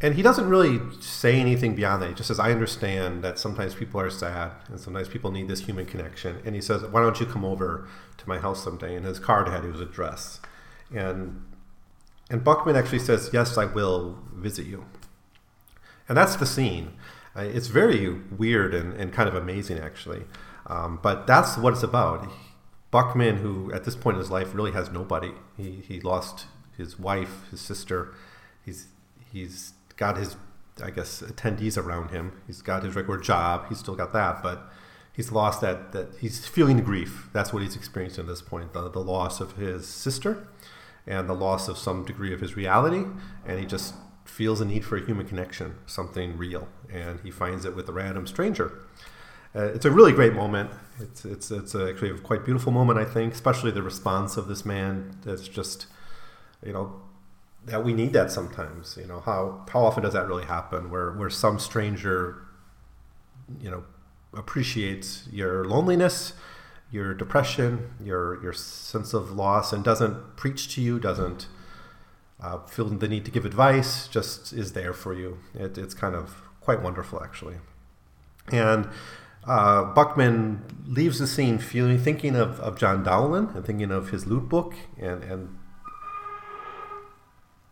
And 0.02 0.14
he 0.14 0.22
doesn't 0.22 0.48
really 0.48 0.80
say 0.99 1.40
anything 1.40 1.76
beyond 1.76 2.02
that. 2.02 2.10
He 2.10 2.14
just 2.14 2.28
says, 2.28 2.40
I 2.40 2.52
understand 2.52 3.24
that 3.24 3.40
sometimes 3.40 3.74
people 3.74 3.99
are 3.99 4.10
sad 4.10 4.52
and 4.68 4.80
sometimes 4.80 5.08
people 5.08 5.32
need 5.32 5.48
this 5.48 5.62
human 5.62 5.86
connection. 5.86 6.40
And 6.45 6.54
he 6.54 6.62
says, 6.62 6.84
Why 6.84 7.02
don't 7.02 7.20
you 7.20 7.26
come 7.26 7.44
over 7.44 7.88
to 8.18 8.30
my 8.30 8.38
house 8.38 8.64
someday? 8.64 8.95
And 8.95 9.06
his 9.06 9.20
card 9.20 9.48
had 9.48 9.64
his 9.64 9.80
address. 9.80 10.40
And 10.94 11.44
and 12.30 12.44
Buckman 12.44 12.76
actually 12.76 12.99
says, 12.99 13.32
Yes, 13.34 13.58
I 13.58 13.66
will 13.66 14.20
visit 14.36 14.68
you. 14.68 14.86
And 16.08 16.18
that's 16.18 16.36
the 16.36 16.45
scene. 16.45 16.94
Uh, 17.36 17.41
it's 17.41 17.68
very 17.68 18.10
weird 18.38 18.74
and, 18.74 18.94
and 18.94 19.14
kind 19.14 19.30
of 19.30 19.36
amazing, 19.36 19.80
actually. 19.80 20.24
Um, 20.68 20.99
but 21.02 21.28
that's 21.28 21.58
what 21.58 21.74
it's 21.74 21.84
about. 21.84 22.28
Buckman, 22.91 23.38
who 23.38 23.72
at 23.73 23.84
this 23.84 23.95
point 23.95 24.15
in 24.15 24.22
his 24.22 24.31
life 24.31 24.53
really 24.53 24.72
has 24.72 24.91
nobody, 24.91 25.31
he, 25.57 25.84
he 25.88 25.99
lost 25.99 26.45
his 26.77 26.97
wife, 26.97 27.49
his 27.51 27.59
sister. 27.59 28.14
He's, 28.64 28.88
he's 29.31 29.73
got 29.97 30.18
his, 30.18 30.38
I 30.81 30.91
guess, 30.91 31.22
attendees 31.22 31.77
around 31.77 32.11
him. 32.11 32.41
He's 32.47 32.61
got 32.61 32.84
his 32.84 32.95
regular 32.95 33.19
job. 33.19 33.68
He's 33.68 33.80
still 33.80 33.95
got 33.95 34.14
that, 34.14 34.41
but 34.41 34.72
he's 35.11 35.31
lost 35.31 35.59
that. 35.61 35.91
That 35.91 36.15
he's 36.19 36.47
feeling 36.47 36.77
the 36.77 36.84
grief. 36.84 37.30
That's 37.34 37.51
what 37.51 37.64
he's 37.64 37.76
experiencing 37.76 38.23
at 38.23 38.27
this 38.27 38.41
point: 38.41 38.73
the, 38.73 38.89
the 38.89 38.99
loss 38.99 39.41
of 39.41 39.53
his 39.53 39.88
sister, 39.88 40.47
and 41.05 41.27
the 41.27 41.34
loss 41.34 41.68
of 41.68 41.77
some 41.77 42.05
degree 42.05 42.34
of 42.34 42.41
his 42.41 42.55
reality. 42.55 43.05
And 43.45 43.59
he 43.59 43.65
just 43.65 43.95
feels 44.23 44.61
a 44.61 44.65
need 44.65 44.85
for 44.85 44.97
a 44.97 45.05
human 45.05 45.26
connection, 45.26 45.76
something 45.85 46.38
real, 46.38 46.68
and 46.91 47.19
he 47.22 47.31
finds 47.31 47.65
it 47.65 47.76
with 47.76 47.89
a 47.89 47.93
random 47.93 48.27
stranger. 48.27 48.72
Uh, 49.57 49.71
it's 49.73 49.85
a 49.85 49.91
really 49.91 50.11
great 50.11 50.34
moment. 50.34 50.69
It's 50.99 51.25
it's 51.25 51.49
it's 51.49 51.73
actually 51.73 52.11
a 52.11 52.17
quite 52.19 52.45
beautiful 52.45 52.71
moment, 52.71 52.99
I 52.99 53.05
think, 53.05 53.34
especially 53.34 53.71
the 53.71 53.81
response 53.81 54.38
of 54.38 54.47
this 54.47 54.63
man. 54.65 55.17
That's 55.23 55.47
just, 55.47 55.88
you 56.63 56.73
know, 56.73 57.01
that 57.65 57.84
we 57.84 57.93
need 57.93 58.13
that 58.13 58.31
sometimes. 58.31 58.97
You 59.01 59.07
know, 59.07 59.21
how 59.21 59.65
how 59.71 59.84
often 59.85 60.03
does 60.03 60.13
that 60.13 60.27
really 60.27 60.45
happen? 60.45 60.91
Where 60.91 61.11
where 61.11 61.31
some 61.31 61.57
stranger, 61.57 62.43
you 63.59 63.71
know, 63.71 63.84
appreciates 64.34 65.27
your 65.31 65.65
loneliness, 65.65 66.34
your 66.91 67.15
depression, 67.15 67.93
your 68.03 68.41
your 68.43 68.53
sense 68.53 69.13
of 69.15 69.31
loss, 69.31 69.73
and 69.73 69.84
doesn't 69.84 70.35
preach 70.35 70.75
to 70.75 70.81
you, 70.81 70.99
doesn't 70.99 71.47
uh, 72.39 72.59
feel 72.67 72.85
the 72.85 73.07
need 73.07 73.25
to 73.25 73.31
give 73.31 73.45
advice, 73.45 74.07
just 74.07 74.53
is 74.53 74.73
there 74.73 74.93
for 74.93 75.15
you. 75.15 75.39
It, 75.55 75.79
it's 75.79 75.95
kind 75.95 76.15
of 76.15 76.43
quite 76.61 76.84
wonderful, 76.84 77.23
actually. 77.23 77.55
And 78.51 78.88
uh, 79.48 79.84
Buckman 79.86 80.64
leaves 80.88 81.19
the 81.19 81.28
scene 81.28 81.57
feeling, 81.57 81.98
thinking 81.98 82.36
of, 82.36 82.60
of 82.60 82.78
John 82.78 83.03
Dowland 83.03 83.56
and 83.56 83.65
thinking 83.65 83.91
of 83.91 84.10
his 84.10 84.28
lute 84.28 84.49
book 84.49 84.74
and, 84.98 85.24
and 85.24 85.57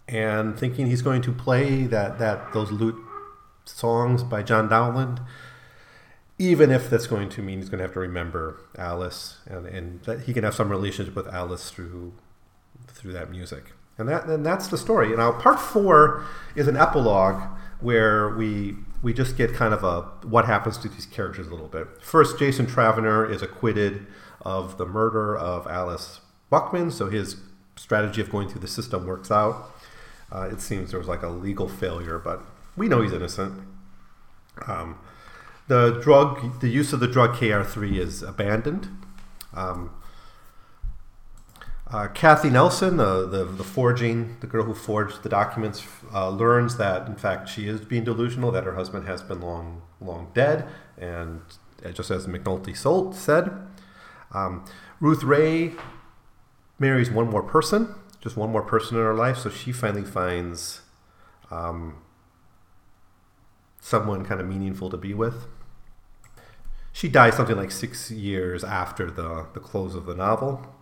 and 0.07 0.57
thinking 0.57 0.85
he's 0.85 1.01
going 1.01 1.21
to 1.23 1.31
play 1.31 1.85
that, 1.87 2.19
that 2.19 2.53
those 2.53 2.71
lute 2.71 2.95
songs 3.65 4.23
by 4.23 4.43
John 4.43 4.69
Dowland, 4.69 5.19
even 6.37 6.69
if 6.69 6.89
that's 6.89 7.07
going 7.07 7.29
to 7.29 7.41
mean 7.41 7.59
he's 7.59 7.69
going 7.69 7.79
to 7.79 7.85
have 7.85 7.93
to 7.93 7.99
remember 7.99 8.59
Alys 8.77 9.37
and, 9.47 9.65
and 9.65 10.03
that 10.03 10.21
he 10.21 10.33
can 10.33 10.43
have 10.43 10.53
some 10.53 10.69
relationship 10.69 11.15
with 11.15 11.27
Alys 11.27 11.71
through 11.71 12.13
through 12.87 13.13
that 13.13 13.31
music. 13.31 13.73
And 13.97 14.07
that 14.09 14.25
and 14.25 14.45
that's 14.45 14.67
the 14.67 14.77
story. 14.77 15.15
Now 15.15 15.31
part 15.31 15.59
four 15.59 16.23
is 16.55 16.67
an 16.67 16.77
epilogue 16.77 17.41
where 17.79 18.29
we 18.29 18.75
we 19.05 19.13
just 19.13 19.37
get 19.37 19.53
kind 19.53 19.71
of 19.71 19.83
a 19.83 20.01
what 20.25 20.45
happens 20.45 20.79
to 20.79 20.89
these 20.89 21.05
characters 21.05 21.45
a 21.45 21.51
little 21.51 21.67
bit. 21.67 21.87
First, 22.01 22.39
Jason 22.39 22.65
Travener 22.65 23.29
is 23.29 23.43
acquitted 23.43 24.07
of 24.41 24.79
the 24.79 24.85
murder 24.87 25.37
of 25.37 25.67
Alys 25.67 26.21
Buckman, 26.49 26.89
so 26.89 27.07
his 27.07 27.35
strategy 27.75 28.19
of 28.19 28.31
going 28.31 28.49
through 28.49 28.61
the 28.61 28.67
system 28.67 29.05
works 29.05 29.29
out. 29.29 29.71
Uh, 30.31 30.49
it 30.51 30.59
seems 30.59 30.89
there 30.89 30.97
was 30.97 31.07
like 31.07 31.21
a 31.21 31.27
legal 31.27 31.69
failure, 31.69 32.17
but 32.17 32.41
we 32.75 32.87
know 32.87 33.03
he's 33.03 33.13
innocent. 33.13 33.61
Um, 34.65 34.97
the 35.67 35.99
drug, 36.01 36.59
the 36.61 36.69
use 36.69 36.91
of 36.91 36.99
the 36.99 37.07
drug 37.07 37.35
KR3 37.35 37.99
is 37.99 38.23
abandoned. 38.23 38.87
Um, 39.53 39.91
uh, 41.87 42.07
Kathy 42.07 42.49
Nelson, 42.49 42.97
the, 42.97 43.27
the, 43.27 43.45
the, 43.45 43.63
forging, 43.63 44.37
the 44.39 44.47
girl 44.47 44.63
who 44.63 44.73
forged 44.73 45.21
the 45.23 45.29
documents, 45.29 45.85
uh, 46.13 46.29
learns 46.29 46.77
that 46.77 47.07
in 47.07 47.15
fact 47.15 47.47
she 47.47 47.67
is 47.67 47.81
being 47.81 48.03
delusional, 48.03 48.51
that 48.51 48.63
her 48.63 48.73
husband 48.75 49.07
has 49.07 49.21
been 49.21 49.39
long, 49.39 49.83
long 50.01 50.31
dead, 50.33 50.67
and 50.97 51.41
uh, 51.85 51.91
just 51.91 52.09
as 52.09 52.25
McNulty 52.25 52.75
Solt 52.75 53.13
said, 53.13 53.51
um, 54.33 54.65
Ruth 54.99 55.23
Rae 55.23 55.73
marries 56.79 57.11
one 57.11 57.29
more 57.29 57.43
person, 57.43 57.93
just 58.19 58.35
one 58.35 58.51
more 58.51 58.63
person 58.63 58.97
in 58.97 59.03
her 59.03 59.13
life. 59.13 59.37
So 59.37 59.49
she 59.49 59.71
finally 59.71 60.03
finds 60.03 60.81
um, 61.51 62.01
someone 63.79 64.25
kind 64.25 64.41
of 64.41 64.47
meaningful 64.47 64.89
to 64.89 64.97
be 64.97 65.13
with. 65.13 65.45
She 66.91 67.09
dies 67.09 67.35
something 67.35 67.57
like 67.57 67.71
six 67.71 68.09
years 68.09 68.63
after 68.63 69.11
the, 69.11 69.47
the 69.53 69.59
close 69.59 69.95
of 69.95 70.05
the 70.05 70.15
novel. 70.15 70.74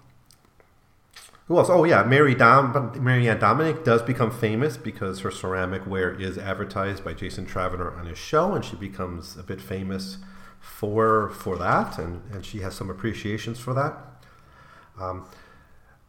Who 1.48 1.58
else? 1.58 1.70
Oh 1.70 1.84
yeah, 1.84 2.04
Mary 2.04 2.36
Dom- 2.36 3.04
Mary 3.04 3.28
Ann 3.28 3.40
Dominic 3.40 3.84
does 3.84 4.02
become 4.02 4.32
famous 4.32 4.78
because 4.78 5.20
her 5.20 5.32
ceramic 5.32 5.86
ware 5.86 6.14
is 6.14 6.38
advertised 6.38 7.04
by 7.04 7.14
Jason 7.14 7.46
Travener 7.46 7.98
on 7.98 8.06
his 8.06 8.18
show, 8.18 8.54
and 8.54 8.64
she 8.64 8.76
becomes 8.78 9.36
a 9.38 9.44
bit 9.44 9.62
famous 9.62 10.18
for 10.62 11.30
for 11.30 11.58
that, 11.58 11.98
and, 11.98 12.22
and 12.32 12.46
she 12.46 12.60
has 12.60 12.74
some 12.74 12.90
appreciations 12.90 13.60
for 13.60 13.74
that. 13.74 13.98
Um, 15.00 15.26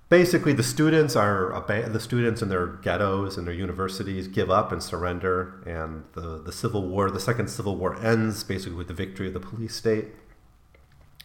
basically 0.09 0.53
the 0.53 0.63
students 0.63 1.17
are 1.17 1.65
the 1.67 1.99
students 1.99 2.43
in 2.43 2.49
their 2.49 2.67
ghettos 2.67 3.37
and 3.37 3.47
their 3.47 3.55
universities 3.55 4.29
give 4.29 4.51
up 4.51 4.71
and 4.71 4.83
surrender 4.83 5.61
and 5.67 6.05
the, 6.13 6.41
the 6.43 6.53
civil 6.53 6.87
war 6.87 7.11
the 7.11 7.19
second 7.19 7.49
civil 7.49 7.77
war 7.77 7.99
ends 8.01 8.45
basically 8.45 8.77
with 8.77 8.87
the 8.87 8.95
victory 8.95 9.29
of 9.29 9.35
the 9.35 9.41
police 9.41 9.75
state 9.75 10.09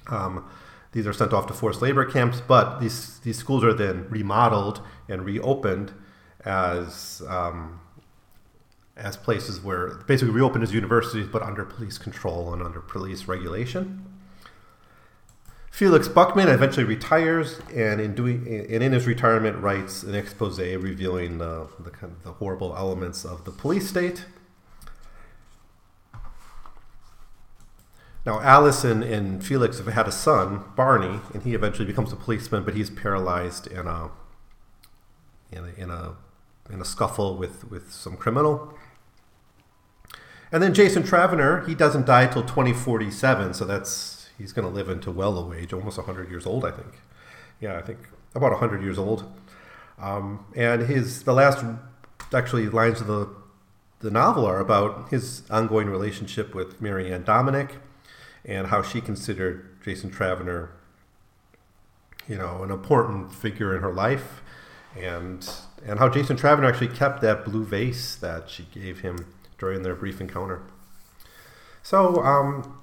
um, 0.08 0.46
these 0.92 1.06
are 1.06 1.14
sent 1.14 1.34
off 1.34 1.48
to 1.48 1.54
forced 1.54 1.82
labor 1.82 2.06
camps 2.06 2.42
but 2.46 2.80
these, 2.80 3.20
these 3.20 3.38
schools 3.38 3.64
are 3.64 3.74
then 3.74 4.08
remodeled 4.10 4.82
and 5.08 5.26
reopened 5.26 5.92
as 6.46 7.22
um, 7.28 7.80
as 8.96 9.16
places 9.16 9.62
where 9.62 9.96
basically 10.08 10.34
reopened 10.34 10.64
as 10.64 10.74
universities 10.74 11.28
but 11.28 11.42
under 11.42 11.64
police 11.64 11.98
control 11.98 12.54
and 12.54 12.62
under 12.62 12.80
police 12.80 13.26
regulation 13.28 14.06
Felix 15.80 16.10
Buckman 16.10 16.50
eventually 16.50 16.84
retires, 16.86 17.62
and 17.74 18.02
in 18.02 18.14
doing 18.14 18.46
and 18.48 18.84
in 18.84 18.92
his 18.92 19.08
retirement 19.08 19.64
writes 19.64 20.04
an 20.04 20.14
expose 20.14 20.60
revealing 20.60 21.38
the, 21.38 21.70
the, 21.80 21.90
kind 21.90 22.12
of 22.12 22.22
the 22.24 22.34
horrible 22.34 22.76
elements 22.76 23.24
of 23.24 23.46
the 23.46 23.52
police 23.52 23.88
state. 23.88 24.26
Now, 28.30 28.40
Allison 28.42 29.02
and, 29.02 29.44
Felix 29.44 29.80
have 29.80 29.88
had 29.88 30.08
a 30.08 30.12
son, 30.12 30.64
Barney, 30.76 31.20
and 31.34 31.42
he 31.42 31.56
eventually 31.56 31.88
becomes 31.88 32.14
a 32.14 32.16
policeman, 32.16 32.64
but 32.64 32.76
he's 32.76 32.92
paralyzed 32.92 33.66
in 33.66 33.88
a 33.88 34.12
in 35.52 35.64
a 35.64 35.82
in 35.82 35.90
a, 35.90 36.16
in 36.70 36.80
a 36.80 36.86
scuffle 36.86 37.38
with, 37.38 37.72
with 37.72 37.92
some 37.92 38.16
criminal. 38.16 38.78
And 40.52 40.62
then 40.62 40.76
Jason 40.76 41.02
Travener, 41.02 41.68
he 41.68 41.74
doesn't 41.74 42.06
die 42.06 42.28
till 42.28 42.44
2047, 42.44 43.56
so 43.56 43.66
that's 43.66 44.30
he's 44.38 44.54
going 44.54 44.68
to 44.68 44.72
live 44.72 44.90
into 44.90 45.10
well 45.10 45.36
old 45.36 45.56
age, 45.56 45.74
almost 45.74 45.98
100 45.98 46.30
years 46.30 46.46
old, 46.46 46.64
I 46.64 46.70
think. 46.70 47.00
Yeah, 47.60 47.80
I 47.80 47.82
think 47.82 47.98
about 48.36 48.52
100 48.52 48.84
years 48.84 49.00
old. 49.00 49.24
Um, 49.98 50.46
and 50.56 50.84
his 50.84 51.24
the 51.24 51.34
last 51.34 51.66
actually 52.32 52.70
lines 52.70 53.02
of 53.02 53.08
the 53.08 53.28
the 54.02 54.12
novel 54.12 54.46
are 54.46 54.60
about 54.60 55.10
his 55.10 55.42
ongoing 55.50 55.90
relationship 55.90 56.54
with 56.54 56.80
Mary 56.80 57.12
Ann 57.12 57.24
Dominic 57.24 57.80
and 58.46 58.68
how 58.68 58.82
she 58.82 59.02
considered 59.02 59.82
Jason 59.84 60.10
Travener 60.10 60.70
you 62.30 62.38
know, 62.38 62.64
an 62.64 62.70
important 62.70 63.34
figure 63.34 63.76
in 63.76 63.82
her 63.82 63.92
life, 63.92 64.42
and 64.96 65.50
and 65.86 65.98
how 65.98 66.08
Jason 66.08 66.38
Travener 66.38 66.70
actually 66.70 66.90
kept 66.90 67.22
that 67.22 67.44
blue 67.44 67.66
vase 67.66 68.16
that 68.18 68.50
she 68.50 68.68
gave 68.72 69.00
him 69.00 69.34
during 69.58 69.82
their 69.82 69.96
brief 69.96 70.22
encounter. 70.22 70.62
So 71.82 72.24
um, 72.24 72.80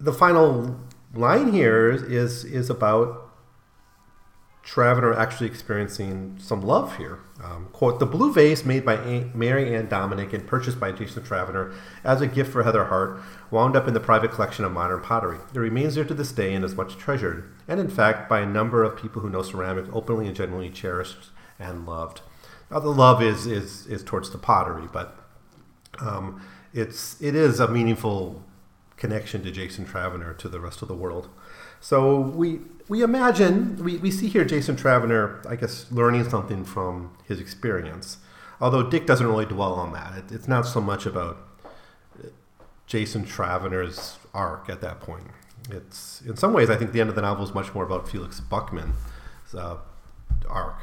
the 0.00 0.12
final 0.12 0.76
line 1.14 1.52
here 1.52 1.90
is 1.90 2.44
is 2.44 2.68
about 2.68 3.29
Travener 4.64 5.16
actually 5.16 5.46
experiencing 5.46 6.36
some 6.38 6.60
love 6.60 6.96
here. 6.98 7.20
Um, 7.42 7.68
quote, 7.72 7.98
the 7.98 8.06
blue 8.06 8.32
vase 8.32 8.64
made 8.64 8.84
by 8.84 8.96
Aunt 8.96 9.34
Mary 9.34 9.74
Ann 9.74 9.88
Dominic 9.88 10.32
and 10.32 10.46
purchased 10.46 10.78
by 10.78 10.92
Jason 10.92 11.22
Travener 11.22 11.74
as 12.04 12.20
a 12.20 12.26
gift 12.26 12.52
for 12.52 12.62
Heather 12.62 12.84
Hart 12.84 13.20
wound 13.50 13.74
up 13.74 13.88
in 13.88 13.94
the 13.94 14.00
private 14.00 14.30
collection 14.30 14.64
of 14.64 14.72
modern 14.72 15.00
pottery. 15.00 15.38
It 15.54 15.58
remains 15.58 15.94
there 15.94 16.04
to 16.04 16.14
this 16.14 16.32
day 16.32 16.52
and 16.52 16.64
is 16.64 16.76
much 16.76 16.98
treasured, 16.98 17.50
and 17.66 17.80
in 17.80 17.88
fact, 17.88 18.28
by 18.28 18.40
a 18.40 18.46
number 18.46 18.84
of 18.84 18.96
people 18.96 19.22
who 19.22 19.30
know 19.30 19.42
ceramics, 19.42 19.88
openly 19.92 20.26
and 20.26 20.36
genuinely 20.36 20.70
cherished 20.70 21.30
and 21.58 21.86
loved. 21.86 22.20
Now, 22.70 22.80
the 22.80 22.90
love 22.90 23.22
is, 23.22 23.46
is, 23.46 23.86
is 23.86 24.04
towards 24.04 24.30
the 24.30 24.38
pottery, 24.38 24.88
but 24.92 25.16
um, 26.00 26.46
it's, 26.72 27.20
it 27.20 27.34
is 27.34 27.58
a 27.58 27.66
meaningful 27.66 28.44
connection 28.96 29.42
to 29.42 29.50
Jason 29.50 29.86
Travener 29.86 30.36
to 30.38 30.48
the 30.48 30.60
rest 30.60 30.82
of 30.82 30.88
the 30.88 30.94
world. 30.94 31.28
So 31.80 32.20
we 32.20 32.60
we 32.90 33.02
imagine 33.02 33.76
we, 33.76 33.98
we 33.98 34.10
see 34.10 34.26
here 34.26 34.44
Jason 34.44 34.74
Travener, 34.74 35.46
I 35.48 35.54
guess, 35.54 35.90
learning 35.92 36.28
something 36.28 36.64
from 36.64 37.16
his 37.24 37.38
experience. 37.38 38.18
Although 38.60 38.90
Dick 38.90 39.06
doesn't 39.06 39.26
really 39.26 39.46
dwell 39.46 39.74
on 39.74 39.92
that. 39.92 40.18
It, 40.18 40.32
it's 40.32 40.48
not 40.48 40.66
so 40.66 40.80
much 40.80 41.06
about 41.06 41.38
Jason 42.88 43.24
Travener's 43.24 44.18
arc 44.34 44.68
at 44.68 44.80
that 44.80 44.98
point. 45.00 45.28
It's 45.70 46.20
in 46.22 46.36
some 46.36 46.52
ways 46.52 46.68
I 46.68 46.76
think 46.76 46.90
the 46.90 47.00
end 47.00 47.08
of 47.08 47.14
the 47.14 47.22
novel 47.22 47.44
is 47.44 47.54
much 47.54 47.72
more 47.74 47.84
about 47.84 48.08
Felix 48.08 48.40
Buckman's 48.40 49.54
uh, 49.56 49.76
arc. 50.48 50.80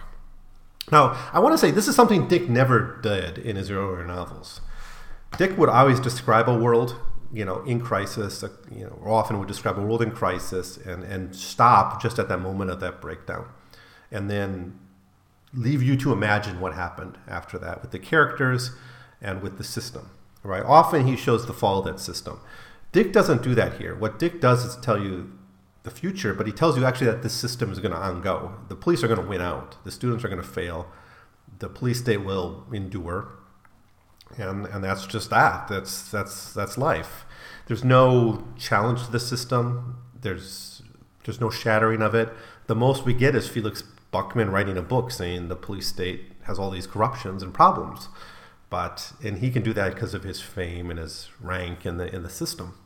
Now 0.89 1.29
I 1.34 1.39
want 1.39 1.53
to 1.53 1.57
say 1.57 1.71
this 1.71 1.89
is 1.89 1.95
something 1.95 2.29
Dick 2.29 2.47
never 2.47 2.99
did 3.03 3.38
in 3.38 3.57
his 3.57 3.69
earlier 3.69 4.05
novels. 4.05 4.61
Dick 5.38 5.57
would 5.57 5.67
always 5.67 5.99
describe 5.99 6.47
a 6.47 6.57
world 6.57 6.95
you 7.31 7.45
know, 7.45 7.61
in 7.63 7.79
crisis, 7.79 8.43
uh, 8.43 8.49
you 8.71 8.85
know, 8.85 8.99
often 9.05 9.39
would 9.39 9.47
describe 9.47 9.77
a 9.77 9.81
world 9.81 10.01
in 10.01 10.11
crisis 10.11 10.77
and, 10.77 11.03
and 11.03 11.35
stop 11.35 12.01
just 12.01 12.19
at 12.19 12.29
that 12.29 12.39
moment 12.39 12.71
of 12.71 12.79
that 12.79 13.01
breakdown. 13.01 13.47
And 14.11 14.29
then 14.29 14.79
leave 15.53 15.81
you 15.81 15.97
to 15.97 16.13
imagine 16.13 16.59
what 16.59 16.73
happened 16.73 17.17
after 17.27 17.57
that 17.57 17.81
with 17.81 17.91
the 17.91 17.99
characters 17.99 18.71
and 19.21 19.41
with 19.41 19.57
the 19.57 19.63
system, 19.63 20.09
right? 20.43 20.63
Often 20.63 21.07
he 21.07 21.15
shows 21.15 21.45
the 21.45 21.53
fall 21.53 21.79
of 21.79 21.85
that 21.85 21.99
system. 21.99 22.39
Dick 22.91 23.11
doesn't 23.11 23.43
do 23.43 23.55
that 23.55 23.79
here. 23.79 23.95
What 23.95 24.19
Dick 24.19 24.39
does 24.39 24.63
is 24.63 24.75
tell 24.77 25.01
you 25.01 25.37
the 25.83 25.91
future, 25.91 26.33
but 26.33 26.47
he 26.47 26.53
tells 26.53 26.77
you 26.77 26.85
actually 26.85 27.07
that 27.07 27.23
this 27.23 27.33
system 27.33 27.71
is 27.71 27.79
going 27.79 27.93
to 27.93 27.97
ongo. 27.97 28.67
The 28.69 28.75
police 28.75 29.03
are 29.03 29.07
going 29.07 29.21
to 29.21 29.27
win 29.27 29.41
out. 29.41 29.83
The 29.83 29.91
students 29.91 30.23
are 30.23 30.29
going 30.29 30.41
to 30.41 30.47
fail. 30.47 30.87
The 31.59 31.69
police 31.69 31.99
state 31.99 32.17
will 32.17 32.65
endure 32.71 33.31
and 34.37 34.65
and 34.67 34.83
that's 34.83 35.05
just 35.07 35.29
that. 35.29 35.67
That's 35.67 36.09
that's 36.11 36.53
that's 36.53 36.77
life. 36.77 37.25
There's 37.67 37.83
no 37.83 38.47
challenge 38.57 39.05
to 39.05 39.11
the 39.11 39.19
system. 39.19 39.97
There's 40.19 40.81
there's 41.25 41.41
no 41.41 41.49
shattering 41.49 42.01
of 42.01 42.15
it. 42.15 42.29
The 42.67 42.75
most 42.75 43.05
we 43.05 43.13
get 43.13 43.35
is 43.35 43.47
Felix 43.47 43.83
Buckman 44.11 44.49
writing 44.49 44.77
a 44.77 44.81
book 44.81 45.11
saying 45.11 45.47
the 45.47 45.55
police 45.55 45.87
state 45.87 46.31
has 46.43 46.57
all 46.57 46.69
these 46.69 46.87
corruptions 46.87 47.43
and 47.43 47.53
problems, 47.53 48.09
but 48.69 49.13
and 49.23 49.39
he 49.39 49.51
can 49.51 49.63
do 49.63 49.73
that 49.73 49.93
because 49.93 50.13
of 50.13 50.23
his 50.23 50.41
fame 50.41 50.89
and 50.89 50.99
his 50.99 51.29
rank 51.41 51.85
in 51.85 51.97
the 51.97 52.13
in 52.13 52.23
the 52.23 52.29
system. 52.29 52.77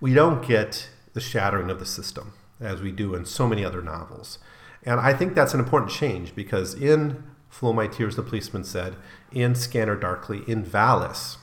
We 0.00 0.14
don't 0.14 0.46
get 0.46 0.90
the 1.14 1.20
shattering 1.20 1.70
of 1.70 1.78
the 1.78 1.86
system 1.86 2.34
as 2.60 2.80
we 2.80 2.92
do 2.92 3.14
in 3.14 3.24
so 3.24 3.46
many 3.46 3.64
other 3.64 3.82
novels. 3.82 4.38
And 4.82 5.00
I 5.00 5.12
think 5.12 5.34
that's 5.34 5.54
an 5.54 5.60
important 5.60 5.90
change 5.90 6.34
because 6.34 6.74
in 6.74 7.24
Flow 7.48 7.72
My 7.72 7.86
Tears, 7.86 8.16
the 8.16 8.22
policeman 8.22 8.64
said, 8.64 8.96
and 9.34 9.56
Scanner 9.56 9.96
Darkly, 9.96 10.42
in 10.46 10.64
Valis, 10.64 11.36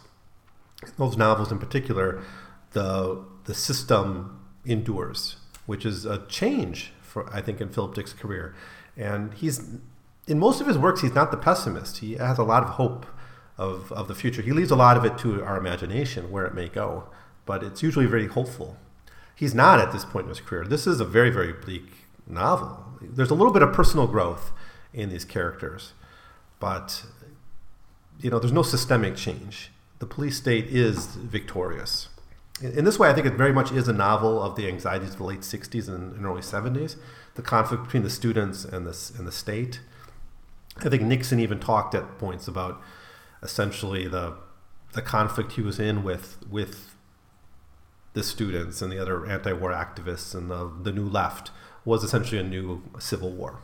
those 0.97 1.17
novels 1.17 1.51
in 1.51 1.59
particular, 1.59 2.23
the 2.71 3.23
the 3.45 3.53
system 3.53 4.39
endures, 4.65 5.37
which 5.65 5.85
is 5.85 6.05
a 6.05 6.25
change 6.27 6.91
for 7.01 7.31
I 7.33 7.41
think 7.41 7.61
in 7.61 7.69
Philip 7.69 7.95
Dick's 7.95 8.13
career. 8.13 8.55
And 8.97 9.33
he's 9.33 9.61
in 10.27 10.39
most 10.39 10.61
of 10.61 10.67
his 10.67 10.77
works, 10.77 11.01
he's 11.01 11.13
not 11.13 11.31
the 11.31 11.37
pessimist. 11.37 11.97
He 11.97 12.13
has 12.13 12.37
a 12.37 12.43
lot 12.43 12.63
of 12.63 12.69
hope 12.69 13.05
of, 13.57 13.91
of 13.91 14.07
the 14.07 14.15
future. 14.15 14.41
He 14.41 14.51
leaves 14.51 14.71
a 14.71 14.75
lot 14.75 14.97
of 14.97 15.05
it 15.05 15.17
to 15.19 15.43
our 15.43 15.57
imagination 15.57 16.31
where 16.31 16.45
it 16.45 16.53
may 16.53 16.67
go, 16.67 17.05
but 17.45 17.63
it's 17.63 17.83
usually 17.83 18.05
very 18.05 18.27
hopeful. 18.27 18.77
He's 19.35 19.53
not 19.53 19.79
at 19.79 19.91
this 19.91 20.05
point 20.05 20.25
in 20.25 20.29
his 20.29 20.39
career. 20.39 20.65
This 20.65 20.87
is 20.87 20.99
a 20.99 21.05
very, 21.05 21.29
very 21.29 21.53
bleak 21.53 21.91
novel. 22.27 22.85
There's 23.01 23.29
a 23.29 23.35
little 23.35 23.53
bit 23.53 23.61
of 23.61 23.73
personal 23.73 24.07
growth 24.07 24.51
in 24.95 25.09
these 25.09 25.25
characters, 25.25 25.93
but 26.59 27.03
you 28.19 28.29
know, 28.29 28.39
there's 28.39 28.53
no 28.53 28.63
systemic 28.63 29.15
change. 29.15 29.71
The 29.99 30.05
police 30.05 30.37
state 30.37 30.67
is 30.67 31.07
victorious. 31.15 32.09
In, 32.61 32.85
this 32.85 32.97
way, 32.97 33.09
I 33.09 33.13
think 33.13 33.27
it 33.27 33.33
very 33.33 33.51
much 33.51 33.71
is 33.71 33.87
a 33.89 33.93
novel 33.93 34.41
of 34.41 34.55
the 34.55 34.67
anxieties 34.67 35.11
of 35.11 35.17
the 35.17 35.25
late 35.25 35.41
60s 35.41 35.89
and, 35.89 36.15
and 36.15 36.25
early 36.25 36.41
70s, 36.41 36.95
the 37.35 37.41
conflict 37.41 37.83
between 37.83 38.03
the 38.03 38.09
students 38.09 38.63
and 38.63 38.87
the, 38.87 39.11
and 39.17 39.27
the 39.27 39.31
state. 39.31 39.81
I 40.77 40.89
think 40.89 41.03
Nixon 41.03 41.39
even 41.39 41.59
talked 41.59 41.93
at 41.93 42.17
points 42.17 42.47
about 42.47 42.81
essentially 43.43 44.07
the 44.07 44.35
the 44.93 45.01
conflict 45.01 45.51
he 45.53 45.61
was 45.61 45.77
in 45.77 46.03
with 46.03 46.37
with 46.49 46.95
the 48.13 48.23
students 48.23 48.81
and 48.81 48.91
the 48.91 48.97
other 48.97 49.25
anti-war 49.25 49.71
activists 49.71 50.33
and 50.33 50.49
the, 50.49 50.71
the 50.83 50.91
new 50.91 51.05
left 51.05 51.51
was 51.83 52.01
essentially 52.01 52.39
a 52.39 52.43
new 52.43 52.81
civil 52.97 53.29
war. 53.29 53.59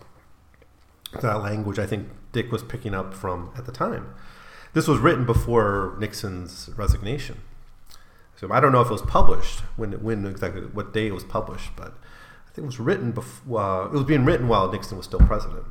That 1.20 1.42
language 1.42 1.78
I 1.78 1.86
think 1.86 2.08
Dick 2.32 2.52
was 2.52 2.64
picking 2.64 2.94
up 2.94 3.14
from 3.14 3.52
at 3.58 3.66
the 3.66 3.72
time. 3.72 4.14
This 4.74 4.88
was 4.88 5.00
written 5.00 5.26
before 5.26 5.96
Nixon's 6.00 6.70
resignation. 6.78 7.40
So 8.38 8.52
I 8.52 8.60
don't 8.60 8.72
know 8.72 8.82
if 8.82 8.88
it 8.88 8.94
was 8.94 9.02
published 9.02 9.60
when 9.76 9.92
when 10.04 10.26
exactly 10.26 10.62
what 10.62 10.94
day 10.94 11.08
it 11.08 11.14
was 11.14 11.24
published, 11.24 11.76
but 11.76 11.94
I 12.48 12.54
think 12.54 12.64
it 12.64 12.68
was 12.68 12.80
written 12.80 13.12
before 13.12 13.62
uh, 13.62 13.86
it 13.86 13.92
was 13.92 14.04
being 14.04 14.26
written 14.26 14.48
while 14.48 14.72
Nixon 14.72 14.98
was 14.98 15.06
still 15.06 15.20
president. 15.20 15.66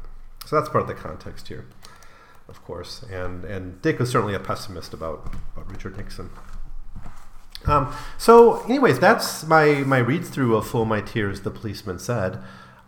So 0.47 0.57
that's 0.57 0.69
part 0.69 0.83
of 0.83 0.89
the 0.89 0.95
context 0.95 1.49
here, 1.49 1.67
of 2.49 2.63
course. 2.65 3.03
And 3.11 3.45
and 3.45 3.81
Dick 3.83 3.99
was 3.99 4.11
certainly 4.11 4.35
a 4.35 4.41
pessimist 4.41 4.95
about 4.95 5.35
about 5.57 5.71
Richard 5.71 5.97
Nixon. 5.97 6.31
Um, 7.67 7.93
so, 8.17 8.61
anyways, 8.63 8.99
that's 8.99 9.45
my 9.47 9.83
my 9.87 9.99
read 9.99 10.25
through 10.25 10.57
of 10.57 10.67
"Flow 10.67 10.85
My 10.85 11.01
Tears." 11.01 11.41
The 11.41 11.51
policeman 11.51 11.99
said. 11.99 12.43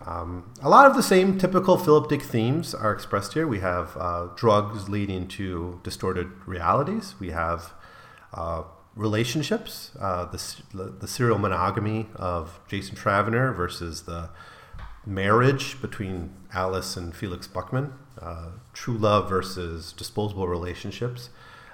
Um, 0.06 0.52
a 0.60 0.68
lot 0.68 0.86
of 0.90 0.96
the 0.96 1.02
same 1.02 1.38
typical 1.38 1.76
Philip 1.76 2.08
Dick 2.08 2.22
themes 2.22 2.74
are 2.74 2.92
expressed 2.92 3.34
here. 3.34 3.46
We 3.46 3.60
have 3.60 3.96
uh, 3.96 4.28
drugs 4.34 4.88
leading 4.88 5.28
to 5.28 5.80
distorted 5.82 6.30
realities. 6.46 7.14
We 7.20 7.30
have 7.30 7.72
uh, 8.34 8.64
relationships, 8.96 9.92
uh, 10.00 10.26
the, 10.26 10.94
the 10.98 11.08
serial 11.08 11.38
monogamy 11.38 12.08
of 12.16 12.60
Jason 12.68 12.96
Travener 12.96 13.54
versus 13.54 14.02
the 14.02 14.30
marriage 15.06 15.80
between 15.80 16.34
Alys 16.54 16.96
and 16.96 17.14
Felix 17.14 17.46
Buckman, 17.46 17.92
uh, 18.20 18.50
true 18.72 18.96
love 18.96 19.28
versus 19.28 19.92
disposable 19.92 20.48
relationships, 20.48 21.30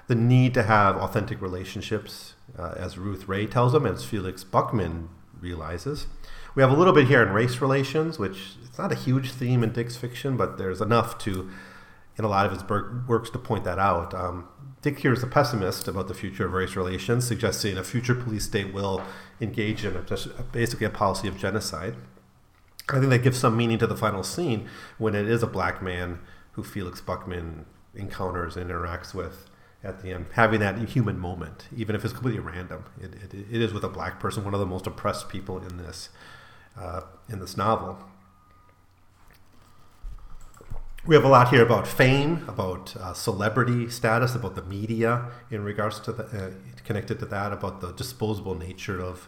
the 0.07 0.15
need 0.15 0.53
to 0.55 0.63
have 0.63 0.95
authentic 0.97 1.41
relationships, 1.41 2.33
uh, 2.57 2.73
as 2.75 2.97
Ruth 2.97 3.27
Rae 3.27 3.45
tells 3.45 3.73
them, 3.73 3.85
as 3.85 4.03
Felix 4.03 4.43
Buckman 4.43 5.09
realizes. 5.39 6.07
We 6.59 6.63
have 6.63 6.73
a 6.73 6.75
little 6.75 6.91
bit 6.91 7.07
here 7.07 7.23
in 7.23 7.31
race 7.31 7.61
relations, 7.61 8.19
which 8.19 8.55
it's 8.65 8.77
not 8.77 8.91
a 8.91 8.95
huge 8.95 9.31
theme 9.31 9.63
in 9.63 9.71
Dick's 9.71 9.95
fiction, 9.95 10.35
but 10.35 10.57
there's 10.57 10.81
enough 10.81 11.17
to, 11.19 11.49
in 12.17 12.25
a 12.25 12.27
lot 12.27 12.45
of 12.45 12.51
his 12.51 12.61
works, 13.07 13.29
to 13.29 13.39
point 13.39 13.63
that 13.63 13.79
out. 13.79 14.13
Um, 14.13 14.45
Dick 14.81 14.99
here 14.99 15.13
is 15.13 15.23
a 15.23 15.27
pessimist 15.27 15.87
about 15.87 16.09
the 16.09 16.13
future 16.13 16.45
of 16.45 16.51
race 16.51 16.75
relations, 16.75 17.25
suggesting 17.25 17.77
a 17.77 17.83
future 17.85 18.13
police 18.13 18.43
state 18.43 18.73
will 18.73 19.01
engage 19.39 19.85
in 19.85 19.95
a, 19.95 20.01
basically 20.51 20.85
a 20.85 20.89
policy 20.89 21.29
of 21.29 21.37
genocide. 21.37 21.95
I 22.89 22.99
think 22.99 23.09
that 23.11 23.23
gives 23.23 23.37
some 23.37 23.55
meaning 23.55 23.77
to 23.77 23.87
the 23.87 23.95
final 23.95 24.21
scene 24.21 24.67
when 24.97 25.15
it 25.15 25.29
is 25.29 25.41
a 25.41 25.47
black 25.47 25.81
man 25.81 26.19
who 26.51 26.63
Felix 26.65 26.99
Buckman 26.99 27.67
encounters 27.95 28.57
and 28.57 28.69
interacts 28.69 29.13
with 29.13 29.49
at 29.81 30.01
the 30.01 30.11
end, 30.11 30.25
having 30.33 30.59
that 30.59 30.77
human 30.89 31.17
moment, 31.17 31.69
even 31.73 31.95
if 31.95 32.03
it's 32.03 32.11
completely 32.11 32.41
random. 32.41 32.83
It, 32.99 33.13
it, 33.13 33.33
it 33.33 33.61
is 33.61 33.71
with 33.71 33.85
a 33.85 33.89
black 33.89 34.19
person, 34.19 34.43
one 34.43 34.53
of 34.53 34.59
the 34.59 34.65
most 34.65 34.85
oppressed 34.87 35.29
people 35.29 35.57
in 35.57 35.77
this 35.77 36.09
uh, 36.79 37.01
in 37.29 37.39
this 37.39 37.57
novel. 37.57 37.97
We 41.05 41.15
have 41.15 41.23
a 41.23 41.29
lot 41.29 41.49
here 41.49 41.63
about 41.63 41.87
fame, 41.87 42.45
about 42.47 42.95
uh, 42.95 43.13
celebrity 43.13 43.89
status, 43.89 44.35
about 44.35 44.55
the 44.55 44.63
media 44.63 45.25
in 45.49 45.63
regards 45.63 45.99
to 46.01 46.11
the, 46.11 46.23
uh, 46.23 46.51
connected 46.83 47.19
to 47.19 47.25
that, 47.25 47.53
about 47.53 47.81
the 47.81 47.93
disposable 47.93 48.53
nature 48.55 49.01
of, 49.01 49.27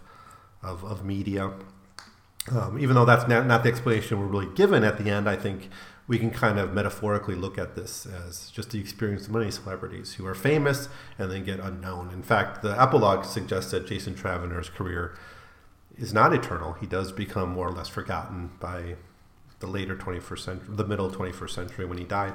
of, 0.61 0.83
of 0.83 1.05
media. 1.05 1.53
Um, 2.51 2.77
even 2.79 2.95
though 2.95 3.05
that's 3.05 3.27
not, 3.27 3.45
not 3.45 3.63
the 3.63 3.69
explanation 3.69 4.19
we're 4.19 4.25
really 4.25 4.53
given 4.53 4.83
at 4.83 4.97
the 4.97 5.09
end, 5.09 5.29
I 5.29 5.35
think 5.35 5.69
we 6.07 6.19
can 6.19 6.31
kind 6.31 6.59
of 6.59 6.73
metaphorically 6.73 7.35
look 7.35 7.57
at 7.57 7.75
this 7.75 8.05
as 8.05 8.49
just 8.49 8.71
the 8.71 8.79
experience 8.79 9.27
of 9.27 9.33
many 9.33 9.49
celebrities 9.49 10.15
who 10.15 10.25
are 10.25 10.35
famous 10.35 10.89
and 11.17 11.31
then 11.31 11.45
get 11.45 11.59
unknown. 11.59 12.11
In 12.11 12.21
fact, 12.21 12.61
the 12.61 12.79
epilogue 12.81 13.23
suggests 13.23 13.71
that 13.71 13.87
Jason 13.87 14.15
Travener's 14.15 14.69
career 14.69 15.15
is 15.97 16.13
not 16.13 16.33
eternal. 16.33 16.73
He 16.73 16.87
does 16.87 17.11
become 17.11 17.49
more 17.49 17.67
or 17.67 17.71
less 17.71 17.87
forgotten 17.87 18.51
by 18.59 18.95
the 19.59 19.67
later 19.67 19.95
21st 19.95 20.39
century, 20.39 20.67
the 20.69 20.85
middle 20.85 21.09
21st 21.09 21.49
century 21.49 21.85
when 21.85 21.97
he 21.97 22.03
died. 22.03 22.33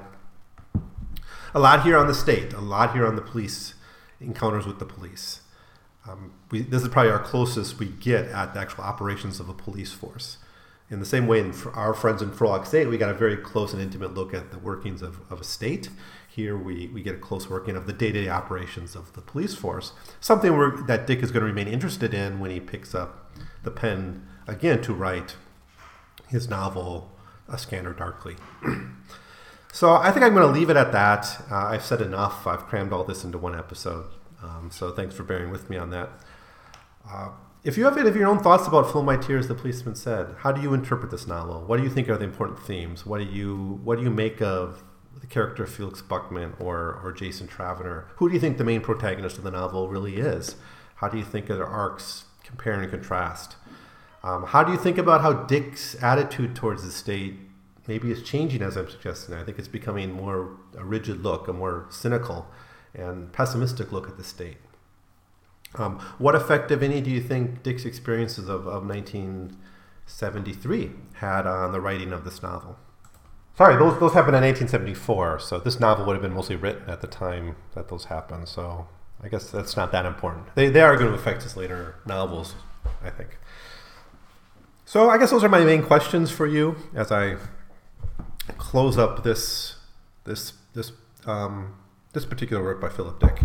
A 1.54 1.60
lot 1.60 1.84
here 1.84 1.96
on 1.96 2.06
the 2.06 2.14
state, 2.14 2.52
a 2.52 2.60
lot 2.60 2.92
here 2.92 3.06
on 3.06 3.16
the 3.16 3.22
police 3.22 3.74
encounters 4.20 4.66
with 4.66 4.78
the 4.78 4.84
police. 4.84 5.40
Um, 6.08 6.32
we, 6.50 6.60
this 6.60 6.82
is 6.82 6.88
probably 6.88 7.10
our 7.10 7.18
closest 7.22 7.78
we 7.78 7.86
get 7.86 8.26
at 8.26 8.54
the 8.54 8.60
actual 8.60 8.84
operations 8.84 9.40
of 9.40 9.48
a 9.48 9.54
police 9.54 9.92
force. 9.92 10.38
In 10.88 11.00
the 11.00 11.06
same 11.06 11.26
way, 11.26 11.40
in 11.40 11.52
our 11.74 11.94
friends 11.94 12.22
in 12.22 12.30
Frolix 12.30 12.72
8, 12.72 12.86
we 12.86 12.96
got 12.96 13.10
a 13.10 13.14
very 13.14 13.36
close 13.36 13.72
and 13.72 13.82
intimate 13.82 14.14
look 14.14 14.32
at 14.32 14.52
the 14.52 14.58
workings 14.58 15.02
of, 15.02 15.20
of 15.30 15.40
a 15.40 15.44
state. 15.44 15.88
Here, 16.28 16.56
we, 16.56 16.86
we 16.88 17.02
get 17.02 17.16
a 17.16 17.18
close 17.18 17.50
working 17.50 17.74
of 17.74 17.86
the 17.86 17.92
day 17.92 18.12
to 18.12 18.22
day 18.22 18.28
operations 18.28 18.94
of 18.94 19.12
the 19.14 19.20
police 19.20 19.54
force, 19.54 19.92
something 20.20 20.86
that 20.86 21.06
Dick 21.06 21.22
is 21.22 21.32
going 21.32 21.40
to 21.40 21.46
remain 21.46 21.66
interested 21.66 22.14
in 22.14 22.38
when 22.38 22.52
he 22.52 22.60
picks 22.60 22.94
up 22.94 23.32
the 23.64 23.70
pen 23.70 24.28
again 24.46 24.80
to 24.82 24.94
write 24.94 25.34
his 26.28 26.48
novel, 26.48 27.10
A 27.48 27.58
Scanner 27.58 27.92
Darkly. 27.92 28.36
so 29.72 29.94
I 29.94 30.12
think 30.12 30.24
I'm 30.24 30.34
going 30.34 30.46
to 30.46 30.52
leave 30.52 30.70
it 30.70 30.76
at 30.76 30.92
that. 30.92 31.42
Uh, 31.50 31.66
I've 31.66 31.84
said 31.84 32.00
enough. 32.00 32.46
I've 32.46 32.66
crammed 32.66 32.92
all 32.92 33.02
this 33.02 33.24
into 33.24 33.38
one 33.38 33.58
episode. 33.58 34.06
Um, 34.42 34.70
so 34.70 34.92
thanks 34.92 35.16
for 35.16 35.24
bearing 35.24 35.50
with 35.50 35.68
me 35.68 35.76
on 35.76 35.90
that. 35.90 36.10
Uh, 37.08 37.30
if 37.66 37.76
you 37.76 37.84
have 37.84 37.98
any 37.98 38.09
of 38.09 38.14
your 38.14 38.28
own 38.28 38.38
thoughts 38.38 38.68
about 38.68 38.88
Flow 38.88 39.02
My 39.02 39.16
Tears, 39.16 39.48
the 39.48 39.55
policeman 39.55 39.97
said, 39.97 40.36
how 40.38 40.52
do 40.52 40.62
you 40.62 40.72
interpret 40.72 41.10
this 41.10 41.26
novel? 41.26 41.64
What 41.66 41.78
do 41.78 41.82
you 41.82 41.90
think 41.90 42.09
are 42.09 42.16
the 42.16 42.22
important 42.22 42.60
themes? 42.60 43.05
What 43.05 43.18
do 43.18 43.24
you 43.24 43.80
what 43.82 43.98
do 43.98 44.05
you 44.05 44.10
make 44.10 44.40
of 44.40 44.84
the 45.20 45.26
character 45.26 45.64
of 45.64 45.70
Felix 45.70 46.01
Buckman 46.01 46.55
or 46.60 47.01
or 47.02 47.12
Jason 47.12 47.48
Travener? 47.48 48.05
Who 48.16 48.28
do 48.28 48.34
you 48.34 48.40
think 48.40 48.59
the 48.59 48.64
main 48.64 48.82
protagonist 48.82 49.36
of 49.36 49.43
the 49.43 49.51
novel 49.51 49.88
really 49.88 50.18
is? 50.18 50.55
How 50.97 51.09
do 51.09 51.18
you 51.18 51.24
think 51.24 51.51
of 51.51 51.56
their 51.56 51.66
arcs 51.66 52.26
compare 52.44 52.80
and 52.80 52.88
contrast? 52.88 53.56
Um, 54.22 54.44
how 54.44 54.62
do 54.62 54.70
you 54.70 54.78
think 54.78 54.97
about 54.97 55.22
how 55.22 55.32
Dick's 55.32 56.01
attitude 56.01 56.55
towards 56.55 56.84
the 56.84 56.93
state 56.93 57.34
maybe 57.88 58.12
is 58.12 58.22
changing 58.22 58.62
as 58.62 58.76
I'm 58.76 58.88
suggesting? 58.88 59.34
I 59.34 59.43
think 59.43 59.59
it's 59.59 59.66
becoming 59.66 60.12
more 60.12 60.56
a 60.78 60.84
rigid 60.84 61.24
look, 61.24 61.48
a 61.48 61.52
more 61.52 61.86
cynical 61.90 62.47
and 62.94 63.32
pessimistic 63.32 63.90
look 63.90 64.09
at 64.09 64.16
the 64.16 64.24
state. 64.24 64.59
Um, 65.78 65.98
what 66.19 66.35
effect, 66.35 66.70
if 66.70 66.82
any, 66.82 67.01
do 67.01 67.11
you 67.11 67.20
think 67.20 67.62
Dick's 67.62 67.85
experiences 67.85 68.48
of, 68.48 68.66
of 68.66 68.86
1973 68.86 70.90
had 71.15 71.47
on 71.47 71.73
the 71.73 71.81
writing 71.81 72.12
of 72.12 72.24
this 72.24 72.43
novel? 72.43 72.77
Sorry, 73.57 73.77
those, 73.77 73.98
those 73.98 74.12
happened 74.12 74.36
in 74.36 74.43
1874, 74.43 75.40
so 75.40 75.59
this 75.59 75.81
novel 75.81 76.05
would 76.07 76.15
have 76.15 76.23
been 76.23 76.35
mostly 76.35 76.57
written 76.57 76.90
at 76.90 77.01
the 77.01 77.07
time 77.07 77.57
that 77.74 77.89
those 77.89 78.07
happened, 78.07 78.48
so 78.48 78.86
I 79.23 79.28
guess 79.28 79.51
that's 79.51 79.77
not 79.77 79.93
that 79.93 80.05
important. 80.05 80.55
They, 80.55 80.69
they 80.69 80.82
are 80.82 80.97
going 80.97 81.09
to 81.09 81.15
affect 81.15 81.43
his 81.43 81.57
later 81.57 81.97
novels, 82.05 82.55
I 83.03 83.11
think. 83.11 83.39
So 84.85 85.11
I 85.11 85.19
guess 85.19 85.31
those 85.31 85.43
are 85.43 85.48
my 85.48 85.65
main 85.65 85.82
questions 85.82 86.31
for 86.31 86.47
you 86.47 86.77
as 86.94 87.11
I 87.11 87.36
close 88.57 88.97
up 88.97 89.24
this 89.24 89.77
this 90.24 90.53
this 90.74 90.93
um, 91.27 91.74
this 92.12 92.24
particular 92.24 92.62
work 92.62 92.81
by 92.81 92.89
Philip 92.89 93.19
Dick. 93.19 93.40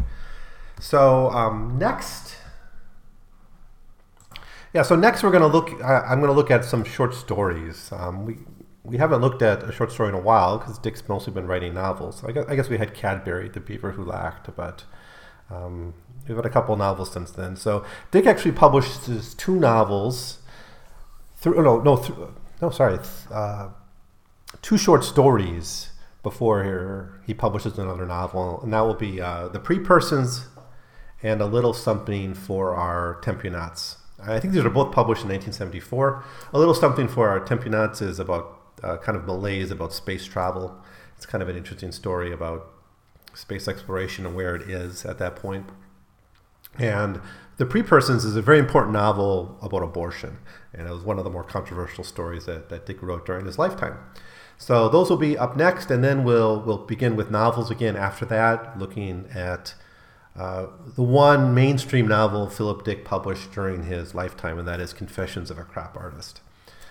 So 0.81 1.29
um, 1.29 1.77
next, 1.77 2.35
yeah. 4.73 4.81
So 4.81 4.95
next 4.95 5.21
we're 5.21 5.29
going 5.29 5.43
to 5.43 5.47
look. 5.47 5.71
I'm 5.83 6.19
going 6.19 6.31
to 6.31 6.35
look 6.35 6.49
at 6.49 6.65
some 6.65 6.83
short 6.83 7.13
stories. 7.13 7.91
Um, 7.91 8.25
we 8.25 8.37
we 8.83 8.97
haven't 8.97 9.21
looked 9.21 9.43
at 9.43 9.63
a 9.63 9.71
short 9.71 9.91
story 9.91 10.09
in 10.09 10.15
a 10.15 10.19
while 10.19 10.57
because 10.57 10.79
Dick's 10.79 11.07
mostly 11.07 11.33
been 11.33 11.45
writing 11.45 11.75
novels. 11.75 12.19
So 12.19 12.27
I, 12.27 12.31
guess, 12.31 12.45
I 12.49 12.55
guess 12.55 12.67
we 12.67 12.79
had 12.79 12.95
Cadbury, 12.95 13.47
the 13.47 13.59
Beaver 13.59 13.91
Who 13.91 14.03
Lacked, 14.03 14.55
but 14.55 14.85
um, 15.51 15.93
we've 16.27 16.35
had 16.35 16.47
a 16.47 16.49
couple 16.49 16.75
novels 16.75 17.11
since 17.11 17.29
then. 17.29 17.55
So 17.55 17.85
Dick 18.09 18.25
actually 18.25 18.53
published 18.53 19.05
his 19.05 19.35
two 19.35 19.59
novels 19.59 20.39
through 21.35 21.61
no 21.61 21.79
no 21.79 21.97
th- 21.97 22.17
no 22.59 22.71
sorry 22.71 22.97
uh, 23.31 23.69
two 24.63 24.77
short 24.79 25.03
stories 25.03 25.91
before 26.23 27.21
he 27.25 27.35
publishes 27.35 27.77
another 27.77 28.07
novel, 28.07 28.59
and 28.63 28.73
that 28.73 28.81
will 28.81 28.95
be 28.95 29.21
uh, 29.21 29.47
the 29.47 29.59
Pre-Persons 29.59 30.47
and 31.23 31.41
a 31.41 31.45
little 31.45 31.73
something 31.73 32.33
for 32.33 32.75
our 32.75 33.19
Tempunauts. 33.21 33.97
I 34.23 34.39
think 34.39 34.53
these 34.53 34.63
are 34.63 34.69
both 34.69 34.91
published 34.91 35.23
in 35.23 35.29
1974. 35.29 36.23
A 36.53 36.59
little 36.59 36.73
something 36.73 37.07
for 37.07 37.29
our 37.29 37.39
Tempunauts 37.39 38.01
is 38.01 38.19
about 38.19 38.59
uh, 38.83 38.97
kind 38.97 39.17
of 39.17 39.25
malaise 39.25 39.71
about 39.71 39.93
space 39.93 40.25
travel. 40.25 40.79
It's 41.17 41.25
kind 41.25 41.41
of 41.41 41.49
an 41.49 41.57
interesting 41.57 41.91
story 41.91 42.31
about 42.31 42.67
space 43.33 43.67
exploration 43.67 44.25
and 44.25 44.35
where 44.35 44.55
it 44.55 44.69
is 44.69 45.05
at 45.05 45.17
that 45.19 45.35
point. 45.35 45.69
And 46.77 47.21
the 47.57 47.65
Pre-Persons 47.65 48.25
is 48.25 48.35
a 48.35 48.41
very 48.41 48.59
important 48.59 48.93
novel 48.93 49.57
about 49.61 49.83
abortion, 49.83 50.39
and 50.73 50.87
it 50.87 50.91
was 50.91 51.03
one 51.03 51.17
of 51.17 51.23
the 51.23 51.29
more 51.29 51.43
controversial 51.43 52.03
stories 52.03 52.45
that, 52.45 52.69
that 52.69 52.85
Dick 52.85 53.01
wrote 53.01 53.25
during 53.25 53.45
his 53.45 53.59
lifetime. 53.59 53.97
So 54.57 54.89
those 54.89 55.09
will 55.09 55.17
be 55.17 55.37
up 55.37 55.57
next, 55.57 55.91
and 55.91 56.03
then 56.03 56.23
we'll 56.23 56.61
we'll 56.61 56.85
begin 56.85 57.15
with 57.15 57.31
novels 57.31 57.71
again 57.71 57.95
after 57.97 58.25
that, 58.25 58.77
looking 58.77 59.27
at 59.33 59.73
uh, 60.35 60.67
the 60.95 61.03
one 61.03 61.53
mainstream 61.53 62.07
novel 62.07 62.49
Philip 62.49 62.83
Dick 62.83 63.03
published 63.03 63.51
during 63.51 63.83
his 63.83 64.15
lifetime, 64.15 64.57
and 64.57 64.67
that 64.67 64.79
is 64.79 64.93
Confessions 64.93 65.51
of 65.51 65.57
a 65.57 65.63
Crap 65.63 65.97
Artist. 65.97 66.41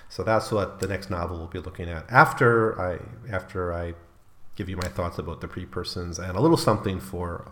So 0.08 0.22
that's 0.22 0.50
what 0.50 0.80
the 0.80 0.88
next 0.88 1.08
novel 1.08 1.38
we'll 1.38 1.46
be 1.46 1.60
looking 1.60 1.88
at 1.88 2.04
after 2.10 2.78
I 2.80 2.98
after 3.32 3.72
I 3.72 3.94
give 4.56 4.68
you 4.68 4.76
my 4.76 4.88
thoughts 4.88 5.18
about 5.18 5.40
the 5.40 5.48
pre-persons 5.48 6.18
and 6.18 6.36
a 6.36 6.40
little 6.40 6.56
something 6.56 7.00
for 7.00 7.50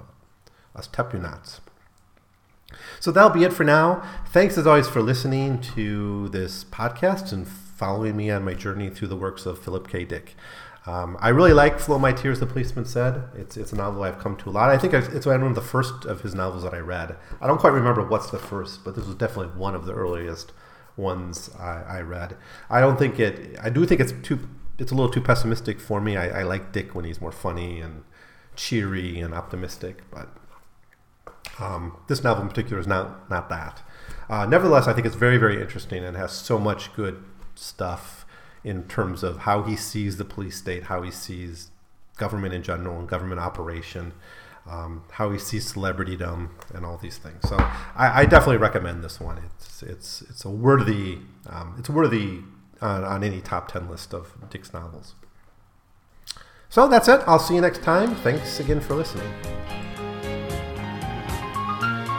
us 0.75 0.89
Tempunauts. 0.89 1.61
So 3.01 3.11
that'll 3.11 3.31
be 3.31 3.45
it 3.45 3.53
for 3.53 3.65
now. 3.65 4.03
Thanks 4.27 4.59
as 4.59 4.67
always 4.67 4.89
for 4.89 5.01
listening 5.01 5.61
to 5.75 6.29
this 6.31 6.65
podcast 6.65 7.33
and 7.33 7.49
following 7.49 8.17
me 8.17 8.31
on 8.31 8.45
my 8.45 8.55
journey 8.55 8.91
through 8.91 9.09
the 9.09 9.17
works 9.17 9.47
of 9.47 9.59
Philip 9.63 9.89
K. 9.89 10.05
Dick. 10.05 10.35
Um, 10.89 11.19
I 11.21 11.29
really 11.29 11.53
like 11.53 11.79
Flow 11.79 11.99
My 11.99 12.13
Tears, 12.13 12.41
the 12.41 12.47
policeman 12.47 12.87
said. 12.87 13.25
It's, 13.35 13.59
it's 13.59 13.75
a 13.75 13.77
novel 13.77 14.05
I've 14.05 14.19
come 14.19 14.37
to 14.39 14.49
a 14.49 14.53
lot. 14.53 14.71
I 14.71 14.79
think 14.79 14.95
it's 14.95 15.27
one 15.27 15.43
of 15.43 15.55
the 15.55 15.61
first 15.61 16.07
of 16.07 16.23
his 16.23 16.35
novels 16.35 16.63
that 16.63 16.73
I 16.73 16.79
read. 16.79 17.15
I 17.43 17.47
don't 17.47 17.61
quite 17.61 17.75
remember 17.75 18.03
what's 18.03 18.31
the 18.31 18.39
first, 18.39 18.85
but 18.85 18.97
this 18.97 19.05
was 19.05 19.15
definitely 19.15 19.59
one 19.59 19.75
of 19.75 19.85
the 19.85 19.93
earliest 19.93 20.53
ones 20.97 21.51
I, 21.59 21.83
I 21.99 22.01
read. 22.01 22.39
I 22.71 22.81
don't 22.81 22.99
think 22.99 23.21
it, 23.21 23.59
I 23.63 23.69
do 23.69 23.85
think 23.85 24.01
it's 24.01 24.15
too, 24.23 24.49
it's 24.79 24.91
a 24.91 24.95
little 24.95 25.11
too 25.11 25.21
pessimistic 25.21 25.79
for 25.79 26.01
me. 26.01 26.17
I, 26.17 26.41
I 26.41 26.43
like 26.45 26.73
Dick 26.73 26.95
when 26.95 27.05
he's 27.05 27.21
more 27.21 27.33
funny 27.33 27.81
and 27.81 28.05
cheery 28.57 29.21
and 29.21 29.35
optimistic, 29.35 30.11
but 30.11 30.31
um, 31.59 31.99
this 32.09 32.25
novel 32.25 32.45
in 32.45 32.49
particular 32.49 32.81
is 32.81 32.87
not 32.87 33.29
not 33.29 33.51
that. 33.51 33.83
Uh, 34.31 34.47
nevertheless, 34.47 34.89
I 34.89 34.95
think 34.95 35.07
it's 35.07 35.17
very 35.17 35.37
very 35.37 35.61
interesting 35.61 36.03
and 36.03 36.17
has 36.17 36.33
so 36.33 36.59
much 36.59 36.95
good 36.95 37.23
stuff 37.55 38.18
in 38.65 38.85
terms 38.85 39.23
of 39.23 39.39
how 39.39 39.63
he 39.63 39.77
sees 39.77 40.17
the 40.17 40.25
police 40.25 40.57
state, 40.57 40.85
how 40.85 41.03
he 41.03 41.11
sees 41.11 41.71
government 42.17 42.53
in 42.53 42.63
general 42.63 42.99
and 42.99 43.09
government 43.09 43.41
operation, 43.41 44.13
um, 44.67 45.05
how 45.13 45.31
he 45.31 45.39
sees 45.39 45.73
celebritydom, 45.73 46.51
and 46.75 46.85
all 46.85 46.99
these 46.99 47.17
things. 47.17 47.49
So 47.49 47.57
I, 47.57 48.23
I 48.23 48.27
definitely 48.27 48.59
recommend 48.59 49.03
this 49.03 49.21
one. 49.21 49.39
It's 49.57 49.83
it's 49.83 50.23
it's 50.23 50.45
a 50.45 50.51
worthy 50.51 51.19
um, 51.49 51.77
it's 51.79 51.89
worthy 51.89 52.41
on, 52.81 53.05
on 53.05 53.25
any 53.25 53.41
top 53.41 53.73
ten 53.73 53.89
list 53.89 54.13
of 54.13 54.35
Dick's 54.51 54.73
novels. 54.73 55.15
So 56.69 56.87
that's 56.87 57.09
it. 57.09 57.23
I'll 57.27 57.39
see 57.39 57.55
you 57.55 57.63
next 57.63 57.83
time. 57.83 58.15
Thanks 58.17 58.61
again 58.61 58.81
for 58.81 58.95
listening. 58.95 59.33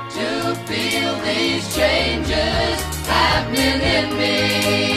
To 0.09 0.55
feel 0.65 1.15
these 1.21 1.75
changes 1.75 2.81
happening 3.05 3.81
in 3.81 4.17
me. 4.17 4.88